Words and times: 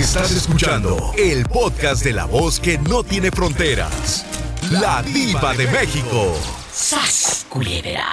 Estás 0.00 0.30
escuchando 0.30 1.12
el 1.18 1.44
podcast 1.44 2.02
de 2.02 2.14
la 2.14 2.24
voz 2.24 2.58
que 2.58 2.78
no 2.78 3.04
tiene 3.04 3.30
fronteras. 3.30 4.24
La 4.70 5.02
diva 5.02 5.52
de 5.52 5.66
México. 5.66 6.34
¡Sas, 6.72 7.44
culebra! 7.50 8.06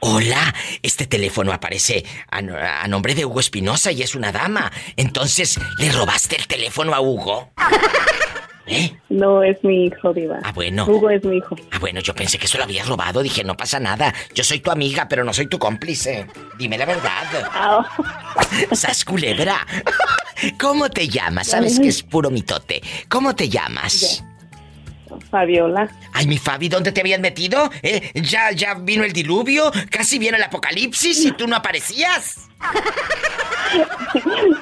Hola, 0.00 0.54
este 0.82 1.06
teléfono 1.06 1.50
aparece 1.50 2.04
a, 2.30 2.40
a, 2.82 2.88
nombre 2.88 3.14
de 3.14 3.24
Hugo 3.24 3.40
Espinosa 3.40 3.90
y 3.90 4.02
es 4.02 4.14
una 4.14 4.32
dama. 4.32 4.70
Entonces, 4.96 5.58
¿le 5.78 5.90
robaste 5.90 6.36
el 6.36 6.46
teléfono 6.46 6.94
a 6.94 7.00
Hugo? 7.00 7.52
¿Eh? 8.66 8.92
No, 9.08 9.42
es 9.42 9.62
mi 9.64 9.86
hijo, 9.86 10.12
Diva. 10.12 10.38
Ah, 10.42 10.52
bueno. 10.52 10.84
Hugo 10.86 11.10
es 11.10 11.24
mi 11.24 11.36
hijo. 11.38 11.56
Ah, 11.70 11.78
bueno, 11.78 12.00
yo 12.00 12.14
pensé 12.14 12.38
que 12.38 12.46
eso 12.46 12.58
lo 12.58 12.64
habías 12.64 12.88
robado. 12.88 13.22
Dije, 13.22 13.44
no 13.44 13.56
pasa 13.56 13.80
nada. 13.80 14.14
Yo 14.34 14.44
soy 14.44 14.60
tu 14.60 14.70
amiga, 14.70 15.08
pero 15.08 15.24
no 15.24 15.32
soy 15.32 15.46
tu 15.46 15.58
cómplice. 15.58 16.26
Dime 16.58 16.78
la 16.78 16.86
verdad. 16.86 17.50
Ah. 17.52 17.86
Sas 18.72 19.04
culebra. 19.04 19.66
¿Cómo 20.58 20.88
te 20.90 21.08
llamas? 21.08 21.48
Sabes 21.48 21.78
que 21.78 21.88
es 21.88 22.02
puro 22.02 22.30
mitote. 22.30 22.82
¿Cómo 23.08 23.34
te 23.34 23.48
llamas? 23.48 24.24
Fabiola. 25.30 25.88
Ay, 26.12 26.26
mi 26.26 26.38
Fabi, 26.38 26.68
¿dónde 26.68 26.92
te 26.92 27.00
habías 27.00 27.20
metido? 27.20 27.70
¿Eh? 27.82 28.10
¿Ya, 28.14 28.50
ya 28.52 28.74
vino 28.74 29.04
el 29.04 29.12
diluvio? 29.12 29.70
¿Casi 29.90 30.18
viene 30.18 30.36
el 30.36 30.42
apocalipsis 30.42 31.24
y 31.24 31.32
tú 31.32 31.46
no 31.46 31.56
aparecías? 31.56 32.48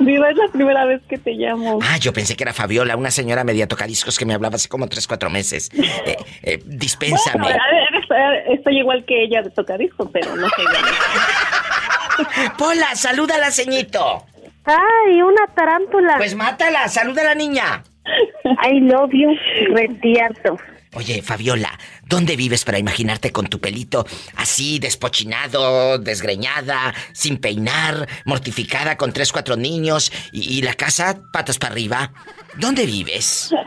Viva, 0.01 0.31
es 0.31 0.37
la 0.37 0.49
primera 0.53 0.85
vez 0.85 1.01
que 1.09 1.19
te 1.19 1.33
llamo. 1.33 1.79
Ah, 1.83 1.99
yo 1.99 2.13
pensé 2.13 2.37
que 2.37 2.45
era 2.45 2.53
Fabiola, 2.53 2.97
una 2.97 3.11
señora 3.11 3.45
media 3.45 3.67
tocadiscos 3.67 4.19
que 4.19 4.25
me 4.25 4.35
hablaba 4.35 4.57
hace 4.57 4.69
como 4.69 4.89
3, 4.89 5.07
4 5.07 5.31
meses. 5.31 5.71
Eh, 5.75 6.17
eh, 6.43 6.63
dispénsame. 6.65 7.57
estoy 8.49 8.79
igual 8.79 9.05
que 9.07 9.25
ella 9.25 9.43
de 9.43 9.51
tocadiscos, 9.51 10.09
pero 10.13 10.35
no 10.37 10.49
sé. 10.49 10.63
Pola, 12.59 12.95
saluda 12.95 13.37
a 13.37 13.39
la 13.39 13.51
ceñito. 13.51 14.25
Ay, 14.65 15.23
una 15.23 15.47
tarántula. 15.55 16.17
Pues 16.17 16.35
mátala, 16.35 16.89
saluda 16.89 17.23
a 17.23 17.27
la 17.27 17.35
niña. 17.35 17.83
I 18.45 18.81
love 18.81 19.11
you, 19.13 19.35
retierto. 19.75 20.57
Oye, 20.95 21.23
Fabiola, 21.23 21.79
¿dónde 22.05 22.35
vives 22.35 22.65
para 22.65 22.81
imaginarte 22.81 23.31
con 23.31 23.47
tu 23.47 23.61
pelito 23.61 24.05
así, 24.35 24.81
despochinado, 24.81 25.99
desgreñada, 25.99 26.93
sin 27.13 27.39
peinar, 27.39 28.09
mortificada 28.25 28.97
con 28.97 29.13
tres, 29.13 29.31
cuatro 29.31 29.57
niños 29.57 30.11
y, 30.33 30.61
la 30.63 30.75
casa 30.75 31.21
patas 31.33 31.59
para 31.59 31.75
arriba? 31.75 32.13
¿Dónde 32.57 32.87
vives? 32.87 33.55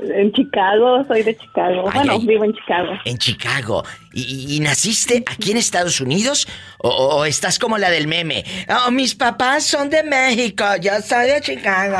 En 0.00 0.32
Chicago, 0.32 1.04
soy 1.06 1.22
de 1.22 1.36
Chicago. 1.36 1.88
bueno, 1.90 2.18
vivo 2.18 2.44
en 2.44 2.52
Chicago. 2.52 2.92
En 3.04 3.16
Chicago. 3.16 3.84
¿Y, 4.12 4.58
naciste 4.60 5.24
aquí 5.26 5.52
en 5.52 5.56
Estados 5.56 6.00
Unidos? 6.00 6.46
¿O, 6.78 7.24
estás 7.24 7.58
como 7.58 7.78
la 7.78 7.88
del 7.90 8.08
meme? 8.08 8.44
Oh, 8.68 8.90
mis 8.90 9.14
papás 9.14 9.64
son 9.64 9.88
de 9.88 10.02
México, 10.02 10.64
yo 10.80 11.00
soy 11.00 11.28
de 11.28 11.40
Chicago. 11.40 11.96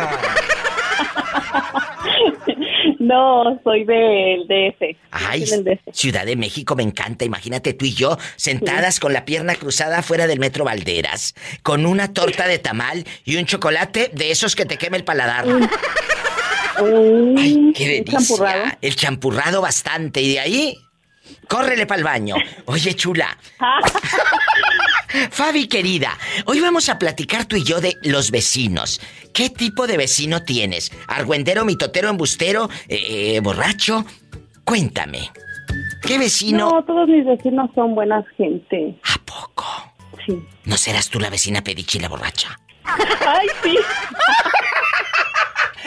No, 3.03 3.61
soy 3.65 3.85
del 3.85 4.47
DF. 4.47 4.97
Ay, 5.11 5.45
Ciudad 5.93 6.25
de 6.25 6.37
México 6.37 6.77
me 6.77 6.84
encanta. 6.84 7.25
Imagínate 7.25 7.73
tú 7.73 7.84
y 7.84 7.95
yo 7.95 8.17
sentadas 8.37 9.01
con 9.01 9.12
la 9.12 9.25
pierna 9.25 9.57
cruzada 9.57 10.03
fuera 10.03 10.29
del 10.29 10.39
Metro 10.39 10.65
Valderas, 10.65 11.34
con 11.65 11.84
una 11.84 12.12
torta 12.12 12.47
de 12.47 12.61
tamal 12.61 13.05
y 13.25 13.37
un 13.37 13.45
chocolate 13.45 14.11
de 14.12 14.31
esos 14.31 14.55
que 14.55 14.67
te 14.67 14.79
quema 14.79 14.97
el 14.97 15.05
paladar. 15.05 15.47
Ay, 17.37 17.73
qué 17.75 17.89
delicia. 17.89 17.99
El 17.99 18.05
champurrado. 18.05 18.65
El 18.81 18.97
champurrado 18.97 19.61
bastante. 19.61 20.23
Y 20.23 20.34
de 20.34 20.41
ahí, 20.41 20.79
córrele 21.49 21.87
para 21.87 21.99
el 21.99 22.05
baño. 22.05 22.37
Oye, 22.67 22.95
chula. 22.95 23.37
Fabi 25.31 25.69
querida, 25.69 26.19
hoy 26.47 26.61
vamos 26.61 26.89
a 26.89 26.99
platicar 26.99 27.45
tú 27.45 27.57
y 27.57 27.65
yo 27.65 27.81
de 27.81 27.97
los 28.03 28.31
vecinos. 28.31 29.01
¿Qué 29.35 29.51
tipo 29.51 29.87
de 29.87 29.97
vecino 29.97 30.43
tienes? 30.43 30.93
¿Argüendero, 31.07 31.65
mitotero, 31.65 32.09
embustero, 32.09 32.69
eh, 32.89 33.37
eh, 33.37 33.41
borracho? 33.41 34.05
Cuéntame. 34.65 35.31
¿Qué 36.03 36.19
vecino? 36.19 36.71
No, 36.71 36.84
todos 36.84 37.09
mis 37.09 37.25
vecinos 37.25 37.71
son 37.75 37.95
buenas 37.95 38.25
gente. 38.37 38.99
¿A 39.05 39.19
poco? 39.25 39.67
Sí. 40.27 40.43
¿No 40.65 40.77
serás 40.77 41.09
tú 41.09 41.21
la 41.21 41.31
vecina 41.31 41.62
pedichila 41.62 42.09
borracha? 42.09 42.59
¡Ay, 42.84 43.49
sí! 43.62 43.77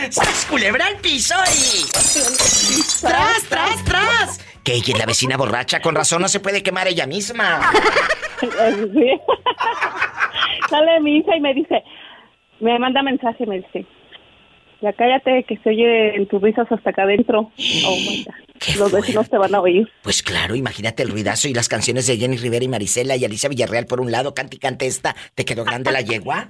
¡Sas 0.11 0.45
culebra 0.45 0.87
al 0.87 0.97
piso 0.97 1.35
y... 1.53 1.85
¡Tras, 3.01 3.43
tras, 3.49 3.83
tras! 3.85 4.39
Que 4.65 4.73
ella 4.73 4.93
es 4.93 4.99
la 4.99 5.05
vecina 5.05 5.37
borracha, 5.37 5.79
con 5.79 5.95
razón 5.95 6.21
no 6.23 6.27
se 6.27 6.39
puede 6.41 6.63
quemar 6.63 6.87
ella 6.87 7.05
misma. 7.05 7.71
Sí. 8.41 9.11
Sale 10.69 10.99
mi 10.99 11.17
hija 11.19 11.37
y 11.37 11.39
me 11.39 11.53
dice, 11.53 11.83
me 12.59 12.77
manda 12.79 13.01
mensaje, 13.01 13.45
me 13.45 13.57
dice, 13.57 13.85
ya 14.81 14.91
cállate 14.93 15.45
que 15.47 15.57
se 15.57 15.69
oye 15.69 16.15
en 16.15 16.27
tus 16.27 16.41
risas 16.41 16.67
hasta 16.71 16.89
acá 16.89 17.03
adentro. 17.03 17.51
Oh 17.85 17.97
Los 18.77 18.91
vecinos 18.91 19.29
te 19.29 19.37
van 19.37 19.55
a 19.55 19.61
oír. 19.61 19.87
Pues 20.01 20.21
claro, 20.21 20.55
imagínate 20.55 21.03
el 21.03 21.09
ruidazo 21.09 21.47
y 21.47 21.53
las 21.53 21.69
canciones 21.69 22.07
de 22.07 22.17
Jenny 22.17 22.37
Rivera 22.37 22.65
y 22.65 22.67
Marisela 22.67 23.15
y 23.15 23.23
Alicia 23.23 23.49
Villarreal 23.49 23.85
por 23.85 24.01
un 24.01 24.11
lado, 24.11 24.33
cante 24.33 24.57
y 24.57 24.59
cante 24.59 24.87
esta. 24.87 25.15
¿Te 25.33 25.45
quedó 25.45 25.63
grande 25.63 25.91
la 25.91 26.01
yegua? 26.01 26.47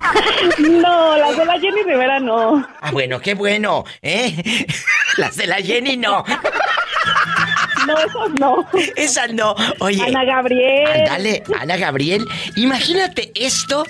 No, 0.60 1.18
las 1.18 1.38
de 1.38 1.46
la 1.46 1.60
Jenny 1.60 1.84
Rivera 1.84 2.20
no. 2.20 2.66
Ah, 2.82 2.92
bueno, 2.92 3.20
qué 3.20 3.36
bueno, 3.36 3.84
¿eh? 4.02 4.34
Las 5.18 5.38
de 5.38 5.48
la 5.48 5.58
Jenny 5.58 5.96
no. 5.96 6.26
No, 7.88 7.98
esas 7.98 8.40
no. 8.40 8.68
Esas 8.96 9.34
no. 9.34 9.56
Oye. 9.80 10.04
Ana 10.04 10.24
Gabriel. 10.24 11.06
Dale, 11.06 11.44
Ana 11.60 11.78
Gabriel. 11.78 12.26
Imagínate 12.56 13.32
esto 13.36 13.86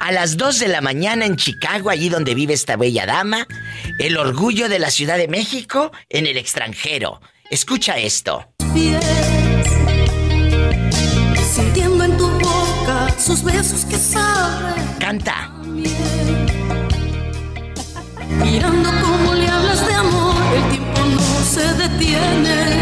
a 0.00 0.12
las 0.12 0.36
2 0.36 0.58
de 0.58 0.68
la 0.68 0.80
mañana 0.80 1.26
en 1.26 1.36
Chicago, 1.36 1.90
allí 1.90 2.08
donde 2.08 2.34
vive 2.34 2.54
esta 2.54 2.76
bella 2.76 3.06
dama. 3.06 3.46
El 3.98 4.16
orgullo 4.16 4.68
de 4.68 4.78
la 4.78 4.90
Ciudad 4.90 5.16
de 5.16 5.28
México 5.28 5.92
en 6.08 6.26
el 6.26 6.36
extranjero. 6.36 7.20
Escucha 7.50 7.98
esto. 7.98 8.48
Sintiendo 11.54 12.04
en 12.04 12.16
tu 12.16 12.28
boca 12.28 13.08
sus 13.18 13.42
besos 13.44 13.84
que 13.84 13.96
saben. 13.96 14.84
Canta. 14.98 15.50
Mirando 18.42 18.90
cómo 19.02 19.34
le 19.34 19.48
hablas 19.48 19.86
de 19.86 19.94
amor, 19.94 20.34
el 20.56 20.70
tiempo 20.70 21.00
no 21.04 21.44
se 21.44 21.74
detiene. 21.74 22.81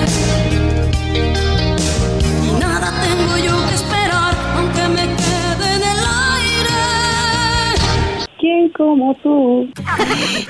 Como 8.77 9.15
tú? 9.23 9.71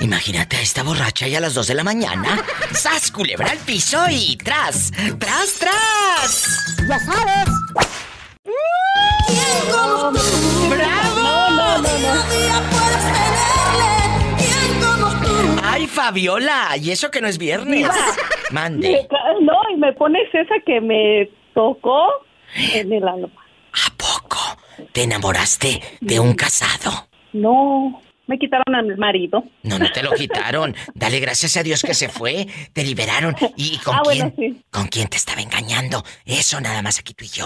Imagínate 0.01 0.57
a 0.57 0.61
esta 0.61 0.83
borracha 0.83 1.27
y 1.27 1.35
a 1.35 1.39
las 1.39 1.53
2 1.53 1.67
de 1.67 1.75
la 1.75 1.83
mañana. 1.83 2.41
¡Sas, 2.73 3.11
culebra 3.11 3.51
al 3.51 3.57
piso 3.59 3.97
y 4.09 4.37
tras! 4.37 4.91
¡Tras, 5.19 5.53
tras! 5.59 6.75
¡Ya 6.87 6.99
sabes! 6.99 7.45
¿Quién 8.43 9.71
como 9.71 10.11
tú? 10.11 10.69
¡Bravo! 10.69 11.19
No, 11.19 11.49
no, 11.49 11.77
no, 11.77 11.79
no. 11.81 12.29
Día 12.29 12.61
puedes 12.69 13.03
tenerle. 13.13 13.91
¿Quién 14.37 14.79
como 14.81 15.09
tú? 15.21 15.61
¡Ay, 15.63 15.87
Fabiola! 15.87 16.77
¿Y 16.81 16.91
eso 16.91 17.11
que 17.11 17.21
no 17.21 17.27
es 17.27 17.37
viernes? 17.37 17.87
Mande. 18.51 19.07
No, 19.41 19.53
y 19.73 19.77
me 19.77 19.93
pones 19.93 20.27
esa 20.33 20.55
que 20.65 20.81
me 20.81 21.29
tocó 21.53 22.07
en 22.73 22.91
el 22.91 23.07
alma. 23.07 23.29
¿A 23.73 23.89
poco? 23.95 24.37
¿Te 24.91 25.03
enamoraste 25.03 25.81
de 26.01 26.19
un 26.19 26.33
casado? 26.33 27.07
No, 27.33 28.01
me 28.31 28.39
quitaron 28.39 28.73
a 28.73 28.81
mi 28.81 28.95
marido. 28.95 29.43
No, 29.63 29.77
no 29.77 29.91
te 29.91 30.01
lo 30.01 30.11
quitaron. 30.11 30.73
Dale 30.95 31.19
gracias 31.19 31.57
a 31.57 31.63
Dios 31.63 31.81
que 31.83 31.93
se 31.93 32.07
fue. 32.07 32.47
Te 32.73 32.83
liberaron. 32.83 33.35
¿Y 33.57 33.77
con 33.79 33.95
Ah, 33.95 34.01
quién? 34.09 34.31
bueno, 34.31 34.33
sí. 34.37 34.63
¿Con 34.71 34.87
quién 34.87 35.07
te 35.09 35.17
estaba 35.17 35.41
engañando? 35.41 36.01
Eso 36.25 36.61
nada 36.61 36.81
más 36.81 36.97
aquí 36.99 37.13
tú 37.13 37.25
y 37.25 37.27
yo. 37.27 37.45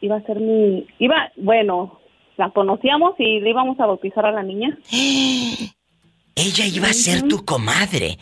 Iba 0.00 0.16
a 0.16 0.22
ser 0.22 0.40
mi... 0.40 0.86
Iba, 0.98 1.30
bueno, 1.36 2.00
la 2.38 2.50
conocíamos 2.50 3.14
y 3.18 3.40
le 3.40 3.50
íbamos 3.50 3.78
a 3.78 3.86
bautizar 3.86 4.24
a 4.24 4.32
la 4.32 4.42
niña. 4.42 4.76
Ella 6.34 6.66
iba 6.66 6.88
a 6.88 6.92
ser 6.94 7.28
tu 7.28 7.44
comadre 7.44 8.16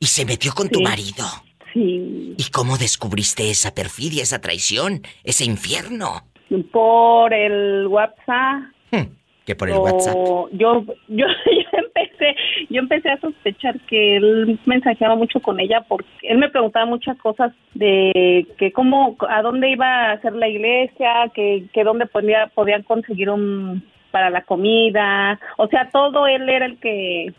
y 0.00 0.06
se 0.06 0.24
metió 0.24 0.52
con 0.52 0.68
tu 0.68 0.80
marido. 0.82 1.24
Sí, 1.72 2.34
¿Y 2.36 2.50
cómo 2.52 2.76
descubriste 2.76 3.50
esa 3.50 3.72
perfidia, 3.72 4.22
esa 4.24 4.40
traición, 4.40 5.02
ese 5.24 5.44
infierno? 5.44 6.26
por 6.70 7.32
el 7.32 7.86
WhatsApp. 7.86 8.64
Hmm, 8.90 9.06
que 9.46 9.54
por 9.56 9.68
el 9.68 9.76
o- 9.76 9.82
WhatsApp. 9.82 10.16
Yo, 10.52 10.84
yo, 11.08 11.26
yo 11.46 11.78
empecé, 11.78 12.36
yo 12.70 12.80
empecé 12.80 13.10
a 13.10 13.20
sospechar 13.20 13.78
que 13.88 14.16
él 14.16 14.58
mensajeaba 14.66 15.16
mucho 15.16 15.40
con 15.40 15.58
ella 15.60 15.82
porque 15.88 16.06
él 16.22 16.38
me 16.38 16.48
preguntaba 16.48 16.86
muchas 16.86 17.16
cosas 17.18 17.52
de 17.74 18.46
que 18.58 18.72
cómo, 18.72 19.16
a 19.28 19.42
dónde 19.42 19.70
iba 19.70 19.86
a 19.86 20.12
hacer 20.12 20.32
la 20.34 20.48
iglesia, 20.48 21.30
que, 21.34 21.64
que 21.72 21.84
dónde 21.84 22.06
podía, 22.06 22.46
podían 22.54 22.82
conseguir 22.82 23.30
un 23.30 23.82
para 24.10 24.28
la 24.28 24.42
comida, 24.42 25.40
o 25.56 25.68
sea, 25.68 25.88
todo 25.90 26.26
él 26.26 26.46
era 26.48 26.66
el 26.66 26.78
que 26.78 27.32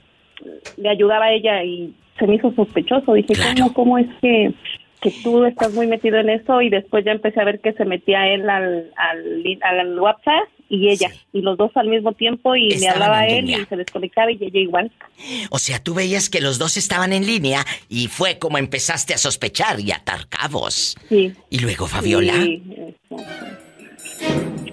le 0.77 0.89
ayudaba 0.89 1.25
a 1.25 1.31
ella 1.31 1.63
y 1.63 1.93
se 2.17 2.25
me 2.27 2.35
hizo 2.35 2.51
sospechoso. 2.53 3.13
Dije, 3.13 3.33
Claro. 3.35 3.53
¿cómo, 3.57 3.73
cómo 3.73 3.97
es 3.99 4.07
que, 4.21 4.51
que 4.99 5.11
tú 5.23 5.45
estás 5.45 5.71
muy 5.73 5.85
metido 5.85 6.17
en 6.17 6.29
eso? 6.29 6.61
Y 6.63 6.69
después 6.69 7.05
ya 7.05 7.11
empecé 7.11 7.39
a 7.39 7.45
ver 7.45 7.59
que 7.59 7.73
se 7.73 7.85
metía 7.85 8.27
él 8.27 8.49
al, 8.49 8.89
al, 8.97 9.59
al 9.61 9.99
WhatsApp 9.99 10.47
y 10.75 10.89
ella, 10.89 11.09
Sí. 11.11 11.19
y 11.33 11.41
los 11.41 11.55
dos 11.57 11.71
al 11.75 11.87
mismo 11.87 12.13
tiempo 12.13 12.55
y 12.55 12.69
me 12.69 12.75
Estaban 12.75 12.93
hablaba 13.03 13.27
en 13.27 13.35
él 13.35 13.45
línea. 13.45 13.59
y 13.61 13.65
se 13.65 13.75
desconectaba 13.77 14.31
y 14.31 14.37
ella 14.41 14.59
igual. 14.59 14.91
O 15.51 15.59
sea, 15.59 15.77
tú 15.83 15.93
veías 15.93 16.29
que 16.29 16.41
los 16.41 16.57
dos 16.57 16.77
estaban 16.77 17.13
en 17.13 17.25
línea 17.27 17.63
y 17.89 18.07
fue 18.07 18.39
como 18.39 18.57
empezaste 18.57 19.13
a 19.13 19.17
sospechar 19.17 19.79
y 19.79 19.91
atar 19.91 20.27
cabos. 20.29 20.95
Sí. 21.09 21.31
Y 21.49 21.59
luego 21.59 21.85
Fabiola. 21.87 22.33
Sí. 22.33 22.63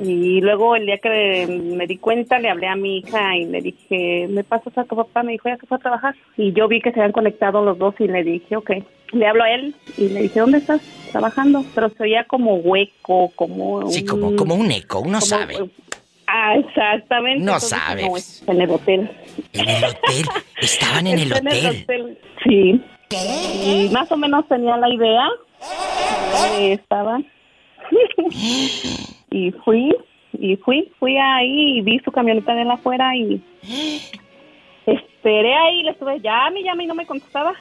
Y 0.02 0.41
luego 0.41 0.76
el 0.76 0.87
día 0.87 0.97
que 0.97 1.47
me 1.47 1.87
di 1.87 1.99
cuenta 1.99 2.38
le 2.38 2.49
hablé 2.49 2.69
a 2.69 2.76
mi 2.76 2.99
hija 2.99 3.37
y 3.37 3.44
le 3.44 3.61
dije, 3.61 4.26
¿me 4.31 4.44
pasas 4.44 4.76
a 4.79 4.85
tu 4.85 4.96
papá? 4.96 5.23
Me 5.23 5.32
dijo, 5.32 5.49
ya 5.50 5.58
que 5.58 5.67
fue 5.67 5.76
a 5.76 5.81
trabajar. 5.81 6.14
Y 6.38 6.53
yo 6.55 6.69
vi 6.69 6.81
que 6.81 6.91
se 6.93 7.00
habían 7.00 7.12
conectado 7.12 7.62
los 7.62 7.76
dos 7.79 7.94
y 7.99 8.06
le 8.08 8.25
dije, 8.25 8.56
ok. 8.56 8.70
Le 9.12 9.26
hablo 9.26 9.43
a 9.43 9.50
él 9.50 9.75
y 9.99 10.08
le 10.08 10.23
dije, 10.23 10.41
¿dónde 10.41 10.58
estás? 10.58 10.81
Trabajando. 11.11 11.64
Pero 11.75 11.91
se 11.91 12.03
oía 12.05 12.25
como 12.25 12.55
hueco, 12.56 13.31
como... 13.35 13.91
Sí, 13.91 14.00
un- 14.03 14.06
como, 14.06 14.37
como 14.37 14.55
un 14.55 14.70
eco, 14.70 15.00
uno 15.00 15.19
como- 15.19 15.26
sabe. 15.26 15.56
Ah, 16.32 16.55
exactamente. 16.56 17.44
No 17.44 17.55
Entonces, 17.55 17.71
sabes. 17.71 18.06
no, 18.09 18.17
es 18.17 18.43
en 18.47 18.61
el 18.61 18.71
hotel. 18.71 19.11
En 19.53 19.69
el 19.69 19.85
hotel. 19.85 20.27
Estaban 20.61 21.06
en 21.06 21.19
el 21.19 21.32
hotel. 21.32 22.19
Sí. 22.44 22.81
Y 23.11 23.88
más 23.93 24.11
o 24.12 24.17
menos 24.17 24.47
tenía 24.47 24.77
la 24.77 24.88
idea 24.88 25.29
de 25.61 26.38
dónde 26.38 26.73
estaba. 26.75 27.21
y 29.31 29.50
fui, 29.65 29.93
y 30.32 30.56
fui, 30.56 30.93
fui 31.00 31.17
ahí 31.17 31.79
y 31.79 31.82
vi 31.82 31.99
su 32.00 32.12
camioneta 32.12 32.55
de 32.55 32.62
él 32.62 32.71
afuera 32.71 33.17
y 33.17 33.43
esperé 34.87 35.55
ahí, 35.55 35.82
le 35.82 35.91
estuve 35.91 36.21
llame, 36.21 36.62
llame 36.62 36.85
y 36.85 36.87
no 36.87 36.94
me 36.94 37.06
contestaba. 37.06 37.55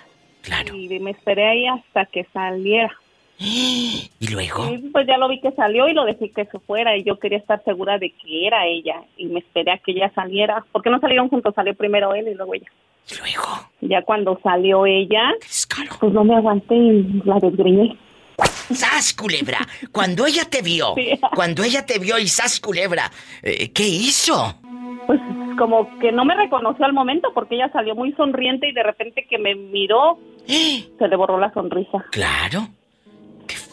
Claro. 0.43 0.75
Y 0.75 0.99
me 0.99 1.11
esperé 1.11 1.47
ahí 1.47 1.65
hasta 1.67 2.05
que 2.05 2.25
saliera. 2.31 2.95
Y 4.21 4.27
luego. 4.33 4.69
Y 4.73 4.77
pues 4.89 5.07
ya 5.07 5.17
lo 5.17 5.29
vi 5.29 5.39
que 5.39 5.51
salió 5.53 5.87
y 5.87 5.93
lo 5.93 6.03
dejé 6.03 6.29
que 6.31 6.45
se 6.45 6.59
fuera 6.59 6.97
y 6.97 7.03
yo 7.03 7.17
quería 7.19 7.37
estar 7.37 7.63
segura 7.63 7.97
de 7.97 8.11
que 8.11 8.45
era 8.45 8.65
ella 8.67 8.95
y 9.17 9.27
me 9.27 9.39
esperé 9.39 9.71
a 9.71 9.77
que 9.77 9.91
ella 9.91 10.11
saliera. 10.13 10.65
porque 10.73 10.89
no 10.89 10.99
salieron 10.99 11.29
juntos? 11.29 11.55
Salió 11.55 11.73
primero 11.73 12.13
él 12.13 12.27
y 12.27 12.33
luego 12.35 12.53
ella. 12.53 12.67
Y 13.09 13.17
luego. 13.17 13.47
Ya 13.81 14.01
cuando 14.03 14.37
salió 14.43 14.85
ella, 14.85 15.31
pues 15.99 16.13
no 16.13 16.23
me 16.25 16.35
aguanté 16.35 16.75
y 16.75 17.21
la 17.23 17.39
desgreñé. 17.39 17.97
¡Sas, 18.71 19.13
culebra! 19.13 19.59
Cuando 19.91 20.25
ella 20.25 20.43
te 20.49 20.61
vio, 20.61 20.93
Sí. 20.95 21.17
cuando 21.35 21.63
ella 21.63 21.85
te 21.85 21.97
vio 21.97 22.19
y 22.19 22.27
sas, 22.27 22.59
culebra, 22.59 23.09
eh, 23.41 23.71
¿qué 23.71 23.87
hizo? 23.87 24.53
Pues 25.07 25.19
como 25.57 25.97
que 25.99 26.11
no 26.11 26.23
me 26.25 26.35
reconoció 26.35 26.85
al 26.85 26.93
momento 26.93 27.29
porque 27.33 27.55
ella 27.55 27.69
salió 27.71 27.95
muy 27.95 28.11
sonriente 28.13 28.67
y 28.67 28.73
de 28.73 28.83
repente 28.83 29.25
que 29.29 29.37
me 29.39 29.55
miró, 29.55 30.19
se 30.45 31.07
le 31.07 31.15
borró 31.15 31.39
la 31.39 31.51
sonrisa. 31.53 32.05
Claro. 32.11 32.67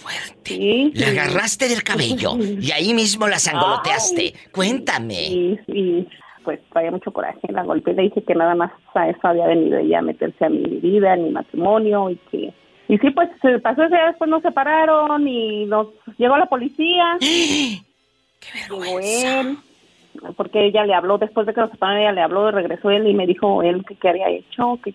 ¡Qué 0.06 0.12
fuerte! 0.12 0.50
Sí, 0.50 0.93
La 0.94 1.08
agarraste 1.08 1.69
del 1.69 1.82
cabello 1.82 2.37
y 2.38 2.70
ahí 2.73 2.94
mismo 2.94 3.26
la 3.26 3.38
sangoloteaste. 3.38 4.35
Cuéntame. 4.53 5.29
Y, 5.29 5.61
y, 5.69 6.08
pues 6.44 6.61
traía 6.70 6.91
mucho 6.91 7.12
coraje. 7.12 7.41
La 7.49 7.64
golpeé 7.64 7.93
y 7.93 7.97
le 7.97 8.03
dije 8.03 8.23
que 8.23 8.35
nada 8.35 8.55
más 8.55 8.73
a 8.94 9.08
eso 9.08 9.20
había 9.23 9.47
venido 9.47 9.79
ella 9.79 9.99
a 9.99 10.03
meterse 10.03 10.44
a 10.44 10.49
mi 10.49 10.62
vida, 10.62 11.12
a 11.12 11.17
mi 11.17 11.31
matrimonio 11.31 12.11
y 12.11 12.17
que... 12.31 12.55
Y 12.88 12.99
sí, 12.99 13.11
pues 13.11 13.29
se 13.43 13.58
pasó 13.58 13.82
ese 13.82 13.97
día, 13.97 14.06
después 14.06 14.31
nos 14.31 14.43
separaron 14.43 15.26
y 15.26 15.67
nos 15.67 15.88
llegó 16.19 16.37
la 16.37 16.47
policía. 16.47 17.19
¡Qué 17.20 17.81
vergüenza! 18.55 19.41
él, 19.41 19.58
porque 20.37 20.67
ella 20.67 20.87
le 20.87 20.94
habló, 20.94 21.19
después 21.19 21.49
de 21.49 21.53
que 21.53 21.61
nos 21.61 21.70
separaron, 21.73 22.00
ella 22.00 22.12
le 22.12 22.23
habló, 22.23 22.50
regresó 22.53 22.91
él 22.91 23.08
y 23.08 23.14
me 23.14 23.26
dijo 23.26 23.62
él 23.64 23.85
que 23.85 23.97
qué 23.97 24.08
había 24.11 24.29
hecho, 24.29 24.79
que, 24.85 24.93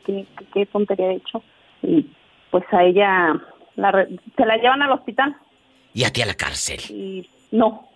qué 0.54 0.66
tontería 0.68 1.08
había 1.08 1.18
hecho. 1.18 1.44
Y 1.84 2.08
pues 2.50 2.64
a 2.72 2.84
ella 2.86 3.42
la 3.76 3.92
re- 3.92 4.08
se 4.38 4.46
la 4.46 4.58
llevan 4.58 4.82
al 4.82 4.92
hospital 4.92 5.36
Y 5.94 6.04
a 6.04 6.12
ti 6.12 6.22
a 6.22 6.26
la 6.26 6.34
cárcel. 6.36 6.80
y 6.90 7.30
no. 7.52 7.88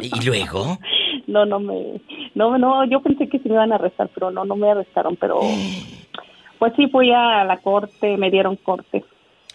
¿Y 0.00 0.24
luego? 0.24 0.78
No, 1.26 1.46
no 1.46 1.58
me, 1.58 2.02
no, 2.34 2.58
no, 2.58 2.84
yo 2.84 3.00
pensé 3.00 3.28
que 3.30 3.38
se 3.38 3.48
me 3.48 3.54
iban 3.54 3.72
a 3.72 3.76
arrestar, 3.76 4.10
pero 4.12 4.30
no, 4.30 4.44
no 4.44 4.56
me 4.56 4.70
arrestaron, 4.70 5.16
pero 5.16 5.40
pues 6.58 6.72
sí 6.76 6.86
fui 6.88 7.10
a 7.12 7.44
la 7.44 7.56
corte, 7.62 8.18
me 8.18 8.30
dieron 8.30 8.56
corte, 8.56 9.02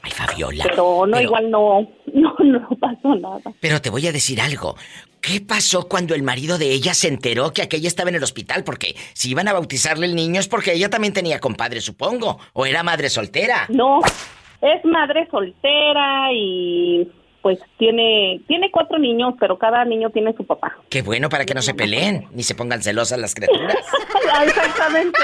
Ay, 0.02 0.10
Fabiola. 0.12 0.64
pero 0.68 1.06
no, 1.06 1.12
Pero- 1.18 1.22
igual 1.24 1.52
no, 1.52 1.88
no, 2.14 2.36
no 2.44 2.70
pasó 2.80 3.14
nada. 3.16 3.42
Pero 3.60 3.82
te 3.82 3.92
voy 3.92 4.08
a 4.08 4.12
decir 4.12 4.42
algo. 4.42 4.76
¿Qué 5.22 5.42
pasó 5.42 5.88
cuando 5.88 6.16
el 6.16 6.24
marido 6.24 6.58
de 6.58 6.72
ella 6.72 6.94
se 6.96 7.08
enteró 7.10 7.52
que 7.54 7.62
aquella 7.62 7.88
estaba 7.88 8.10
en 8.10 8.16
el 8.16 8.24
hospital? 8.24 8.64
Porque 8.64 8.96
si 9.14 9.30
iban 9.30 9.48
a 9.48 9.54
bautizarle 9.54 10.06
el 10.08 10.16
niño 10.16 10.40
es 10.40 10.48
porque 10.48 10.74
ella 10.74 10.90
también 10.90 11.14
tenía 11.14 11.40
compadre, 11.40 11.82
supongo. 11.82 12.40
O 12.54 12.66
era 12.66 12.82
madre 12.84 13.10
soltera. 13.10 13.66
No, 13.70 14.00
es 14.62 14.84
madre 14.86 15.28
soltera 15.32 16.30
y 16.34 17.08
pues 17.42 17.60
tiene 17.78 18.42
tiene 18.48 18.70
cuatro 18.72 19.00
niños, 19.00 19.36
pero 19.40 19.58
cada 19.58 19.86
niño 19.86 20.10
tiene 20.10 20.34
su 20.34 20.46
papá. 20.46 20.76
Qué 20.90 21.02
bueno 21.02 21.30
para 21.30 21.46
que 21.46 21.54
no 21.54 21.62
se 21.62 21.74
peleen, 21.74 22.28
ni 22.34 22.44
se 22.44 22.56
pongan 22.56 22.82
celosas 22.82 23.20
las 23.20 23.34
criaturas. 23.34 23.76
Exactamente. 24.46 25.20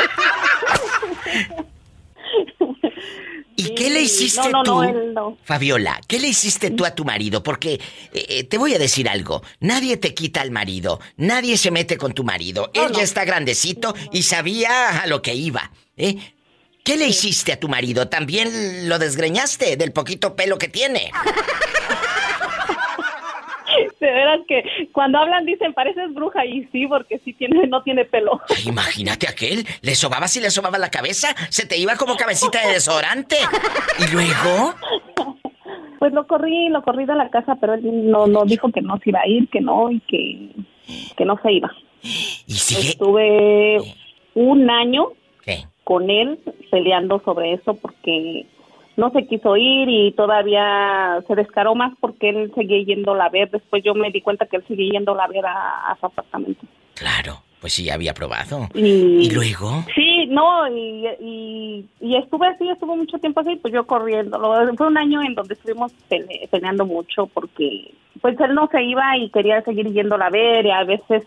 ¿Y 3.57 3.63
Sí, 3.63 3.75
qué 3.75 3.89
le 3.89 4.01
hiciste 4.01 4.49
no, 4.49 4.57
no, 4.57 4.63
tú? 4.63 4.71
no, 4.73 4.83
él 4.83 5.13
no. 5.13 5.37
Fabiola, 5.43 6.01
¿qué 6.07 6.19
le 6.19 6.27
hiciste 6.27 6.71
tú 6.71 6.85
a 6.85 6.93
tu 6.93 7.05
marido? 7.05 7.41
Porque 7.41 7.75
eh, 7.75 8.25
eh, 8.29 8.43
te 8.43 8.57
voy 8.57 8.73
a 8.73 8.79
decir 8.79 9.07
algo, 9.07 9.43
nadie 9.61 9.95
te 9.95 10.13
quita 10.13 10.41
al 10.41 10.51
marido, 10.51 10.99
nadie 11.15 11.57
se 11.57 11.71
mete 11.71 11.97
con 11.97 12.13
tu 12.13 12.25
marido. 12.25 12.69
Él 12.73 12.91
ya 12.93 13.01
está 13.03 13.23
grandecito 13.23 13.95
y 14.11 14.23
sabía 14.23 15.01
a 15.01 15.07
lo 15.07 15.21
que 15.21 15.35
iba. 15.35 15.71
¿eh? 15.95 16.17
¿Qué 16.85 16.97
le 16.97 17.07
hiciste 17.07 17.51
a 17.51 17.59
tu 17.59 17.67
marido? 17.67 18.09
¿También 18.09 18.87
lo 18.87 18.99
desgreñaste 18.99 19.75
del 19.75 19.91
poquito 19.91 20.35
pelo 20.35 20.59
que 20.59 20.67
tiene? 20.67 21.11
De 23.99 24.11
veras 24.11 24.41
que 24.47 24.63
cuando 24.91 25.17
hablan 25.17 25.45
dicen 25.45 25.73
pareces 25.73 26.13
bruja 26.13 26.45
y 26.45 26.63
sí, 26.71 26.85
porque 26.85 27.19
sí 27.25 27.33
tiene, 27.33 27.65
no 27.67 27.81
tiene 27.81 28.05
pelo. 28.05 28.39
Ay, 28.55 28.67
imagínate 28.67 29.27
aquel, 29.27 29.65
le 29.81 29.95
sobabas 29.95 30.37
y 30.37 30.41
le 30.41 30.51
sobaba 30.51 30.77
la 30.77 30.91
cabeza, 30.91 31.35
se 31.49 31.65
te 31.65 31.75
iba 31.75 31.95
como 31.95 32.15
cabecita 32.15 32.61
de 32.67 32.73
desodorante. 32.73 33.37
¿Y 33.97 34.13
luego? 34.13 34.75
Pues 35.97 36.13
lo 36.13 36.27
corrí, 36.27 36.69
lo 36.69 36.83
corrí 36.83 37.05
de 37.05 37.15
la 37.15 37.31
casa, 37.31 37.55
pero 37.59 37.73
él 37.73 38.11
no, 38.11 38.27
no 38.27 38.45
dijo 38.45 38.71
que 38.71 38.81
no 38.81 38.99
se 38.99 39.09
iba 39.09 39.21
a 39.21 39.27
ir, 39.27 39.49
que 39.49 39.59
no 39.59 39.89
y 39.89 40.01
que, 40.01 40.51
que 41.17 41.25
no 41.25 41.39
se 41.41 41.51
iba. 41.51 41.71
¿Y 42.03 42.53
sigue? 42.53 42.89
Estuve 42.89 43.77
un 44.35 44.69
año 44.69 45.13
¿Qué? 45.43 45.65
Con 45.85 46.09
él 46.09 46.37
peleando 46.69 47.21
sobre 47.23 47.53
eso 47.53 47.75
porque 47.75 48.45
no 48.97 49.11
se 49.11 49.25
quiso 49.27 49.55
ir 49.55 49.87
y 49.87 50.11
todavía 50.13 51.23
se 51.27 51.35
descaró 51.35 51.75
más 51.75 51.93
porque 52.01 52.29
él 52.29 52.51
seguía 52.55 52.83
yéndola 52.83 53.25
a 53.25 53.29
ver. 53.29 53.49
Después 53.51 53.81
yo 53.83 53.93
me 53.93 54.11
di 54.11 54.19
cuenta 54.21 54.45
que 54.47 54.57
él 54.57 54.63
seguía 54.67 54.93
yéndola 54.93 55.23
a 55.23 55.27
ver 55.27 55.45
a, 55.45 55.91
a 55.91 55.97
su 55.99 56.05
apartamento. 56.07 56.65
Claro, 56.95 57.39
pues 57.61 57.73
sí, 57.73 57.89
había 57.89 58.13
probado. 58.13 58.67
Y, 58.73 59.27
¿Y 59.27 59.29
luego? 59.31 59.83
Sí, 59.93 60.25
no, 60.27 60.67
y, 60.69 61.05
y, 61.19 61.85
y 62.01 62.15
estuve 62.15 62.47
así, 62.47 62.67
estuvo 62.69 62.95
mucho 62.95 63.17
tiempo 63.19 63.41
así, 63.41 63.57
pues 63.57 63.73
yo 63.73 63.85
corriendo. 63.85 64.39
Fue 64.77 64.87
un 64.87 64.97
año 64.97 65.21
en 65.21 65.35
donde 65.35 65.53
estuvimos 65.55 65.91
pele- 66.09 66.47
peleando 66.49 66.85
mucho 66.85 67.27
porque 67.27 67.91
pues 68.21 68.39
él 68.39 68.55
no 68.55 68.67
se 68.71 68.81
iba 68.81 69.17
y 69.17 69.29
quería 69.29 69.61
seguir 69.61 69.91
yéndola 69.91 70.27
a 70.27 70.29
ver 70.31 70.65
y 70.65 70.71
a 70.71 70.83
veces 70.85 71.23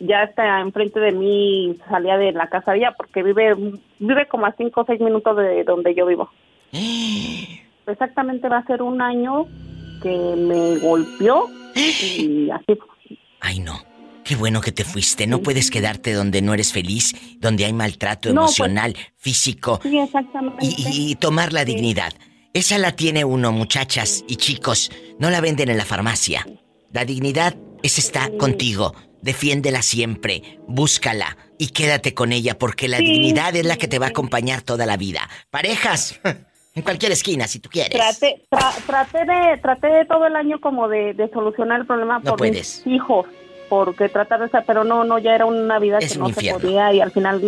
ya 0.00 0.22
hasta 0.22 0.60
enfrente 0.60 0.98
de 1.00 1.12
mí 1.12 1.76
salía 1.88 2.16
de 2.16 2.32
la 2.32 2.48
casa 2.48 2.74
ella 2.74 2.94
porque 2.96 3.22
vive 3.22 3.54
vive 3.98 4.26
como 4.28 4.46
a 4.46 4.52
cinco 4.56 4.82
o 4.82 4.84
seis 4.86 5.00
minutos 5.00 5.36
de 5.36 5.64
donde 5.64 5.94
yo 5.94 6.06
vivo. 6.06 6.30
Exactamente 7.86 8.48
va 8.48 8.58
a 8.58 8.66
ser 8.66 8.82
un 8.82 9.00
año 9.02 9.46
que 10.02 10.10
me 10.36 10.78
golpeó 10.78 11.48
y 11.74 12.50
así. 12.50 12.78
Ay, 13.40 13.60
no. 13.60 13.78
Qué 14.24 14.36
bueno 14.36 14.62
que 14.62 14.72
te 14.72 14.84
fuiste. 14.84 15.26
No 15.26 15.40
puedes 15.40 15.70
quedarte 15.70 16.14
donde 16.14 16.40
no 16.40 16.54
eres 16.54 16.72
feliz, 16.72 17.14
donde 17.40 17.66
hay 17.66 17.74
maltrato 17.74 18.30
No, 18.32 18.42
pues- 18.46 18.58
emocional, 18.58 18.96
físico 19.18 19.80
Sí, 19.82 19.98
exactamente. 19.98 20.64
y, 20.64 21.10
y- 21.10 21.14
tomar 21.16 21.52
la 21.52 21.64
dignidad. 21.66 22.12
Esa 22.54 22.78
la 22.78 22.92
tiene 22.92 23.24
uno, 23.24 23.52
muchachas 23.52 24.24
y 24.26 24.36
chicos. 24.36 24.90
No 25.18 25.28
la 25.28 25.40
venden 25.42 25.68
en 25.68 25.76
la 25.76 25.84
farmacia. 25.84 26.46
La 26.92 27.04
dignidad, 27.04 27.54
esa 27.82 28.00
está 28.00 28.30
contigo. 28.38 28.94
Defiéndela 29.24 29.80
siempre, 29.80 30.42
búscala 30.68 31.36
y 31.58 31.68
quédate 31.68 32.12
con 32.12 32.30
ella 32.32 32.58
porque 32.58 32.88
la 32.88 32.98
Sí, 32.98 33.04
dignidad 33.04 33.56
es 33.56 33.64
la 33.64 33.76
que 33.76 33.88
te 33.88 33.98
va 33.98 34.06
a 34.06 34.08
acompañar 34.10 34.60
toda 34.60 34.84
la 34.84 34.98
vida. 34.98 35.22
Parejas, 35.50 36.20
en 36.74 36.82
cualquier 36.82 37.12
esquina 37.12 37.46
si 37.46 37.58
tú 37.58 37.70
quieres. 37.70 37.92
Traté, 37.98 38.42
tra- 38.50 38.74
traté 38.86 39.18
de 39.24 39.56
traté 39.62 39.86
de 39.86 40.04
todo 40.04 40.26
el 40.26 40.36
año 40.36 40.60
como 40.60 40.88
de, 40.88 41.14
de 41.14 41.30
solucionar 41.30 41.80
el 41.80 41.86
problema 41.86 42.18
No 42.18 42.30
por 42.32 42.38
puedes. 42.38 42.82
mis 42.84 42.94
hijos 42.94 43.26
porque 43.70 44.10
tratar 44.10 44.40
de 44.40 44.46
estar 44.46 44.62
pero 44.66 44.84
no 44.84 45.04
no 45.04 45.18
ya 45.18 45.34
era 45.34 45.46
una 45.46 45.78
vida 45.78 45.96
Es 45.98 46.12
que 46.12 46.18
un 46.18 46.24
no 46.24 46.28
infierno. 46.28 46.60
se 46.60 46.66
podía 46.66 46.92
y 46.92 47.00
al 47.00 47.10
final 47.12 47.40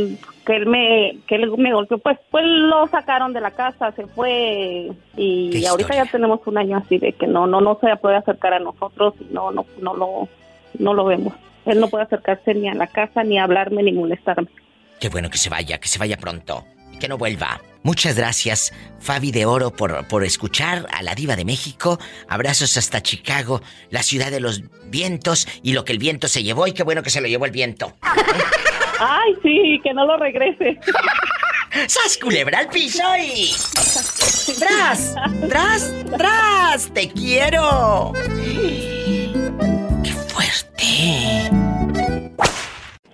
que 0.46 0.56
él 0.56 0.64
me 0.64 1.18
que 1.28 1.34
él 1.34 1.52
me 1.58 1.74
golpeó 1.74 1.98
pues 1.98 2.18
pues 2.30 2.42
lo 2.46 2.86
sacaron 2.86 3.34
de 3.34 3.42
la 3.42 3.50
casa 3.50 3.92
se 3.92 4.06
fue 4.06 4.92
y 5.14 5.66
ahorita 5.66 5.94
ya 5.94 6.06
tenemos 6.10 6.40
un 6.46 6.56
año 6.56 6.78
así 6.78 6.96
de 6.96 7.12
que 7.12 7.26
no 7.26 7.46
no 7.46 7.60
no 7.60 7.78
se 7.82 7.94
puede 7.96 8.16
acercar 8.16 8.54
a 8.54 8.58
nosotros 8.60 9.12
y 9.20 9.24
no 9.34 9.50
no 9.50 9.66
no 9.82 9.94
lo 9.94 10.28
no 10.78 10.94
lo 10.94 11.04
vemos 11.04 11.34
él 11.66 11.80
no 11.80 11.88
puede 11.88 12.04
acercarse 12.04 12.54
ni 12.54 12.68
a 12.68 12.74
la 12.74 12.86
casa 12.86 13.22
ni 13.24 13.38
hablarme 13.38 13.82
ni 13.82 13.92
molestarme 13.92 14.48
Qué 15.00 15.08
bueno 15.10 15.28
que 15.30 15.36
se 15.38 15.50
vaya, 15.50 15.78
que 15.78 15.88
se 15.88 15.98
vaya 15.98 16.16
pronto. 16.16 16.64
que 16.98 17.08
no 17.08 17.18
vuelva. 17.18 17.60
Muchas 17.82 18.16
gracias, 18.16 18.72
Fabi 18.98 19.30
de 19.30 19.44
Oro, 19.44 19.70
por, 19.70 20.08
por 20.08 20.24
escuchar 20.24 20.86
a 20.90 21.02
la 21.02 21.14
Diva 21.14 21.36
de 21.36 21.44
México. 21.44 21.98
Abrazos 22.28 22.76
hasta 22.78 23.02
Chicago, 23.02 23.60
la 23.90 24.02
ciudad 24.02 24.30
de 24.30 24.40
los 24.40 24.62
vientos 24.88 25.46
y 25.62 25.74
lo 25.74 25.84
que 25.84 25.92
el 25.92 25.98
viento 25.98 26.26
se 26.28 26.42
llevó. 26.42 26.66
Y 26.66 26.72
qué 26.72 26.82
bueno 26.82 27.02
que 27.02 27.10
se 27.10 27.20
lo 27.20 27.28
llevó 27.28 27.44
el 27.44 27.50
viento. 27.52 27.92
Ay, 28.98 29.34
sí, 29.42 29.78
que 29.84 29.92
no 29.92 30.06
lo 30.06 30.16
regrese. 30.16 30.78
¡Sas 31.86 32.16
culebra 32.16 32.60
al 32.60 32.68
piso 32.70 33.02
y. 33.18 33.50
¡Tras! 34.58 35.14
¡Tras! 35.48 35.92
¡Tras! 36.16 36.94
¡Te 36.94 37.08
quiero! 37.10 38.12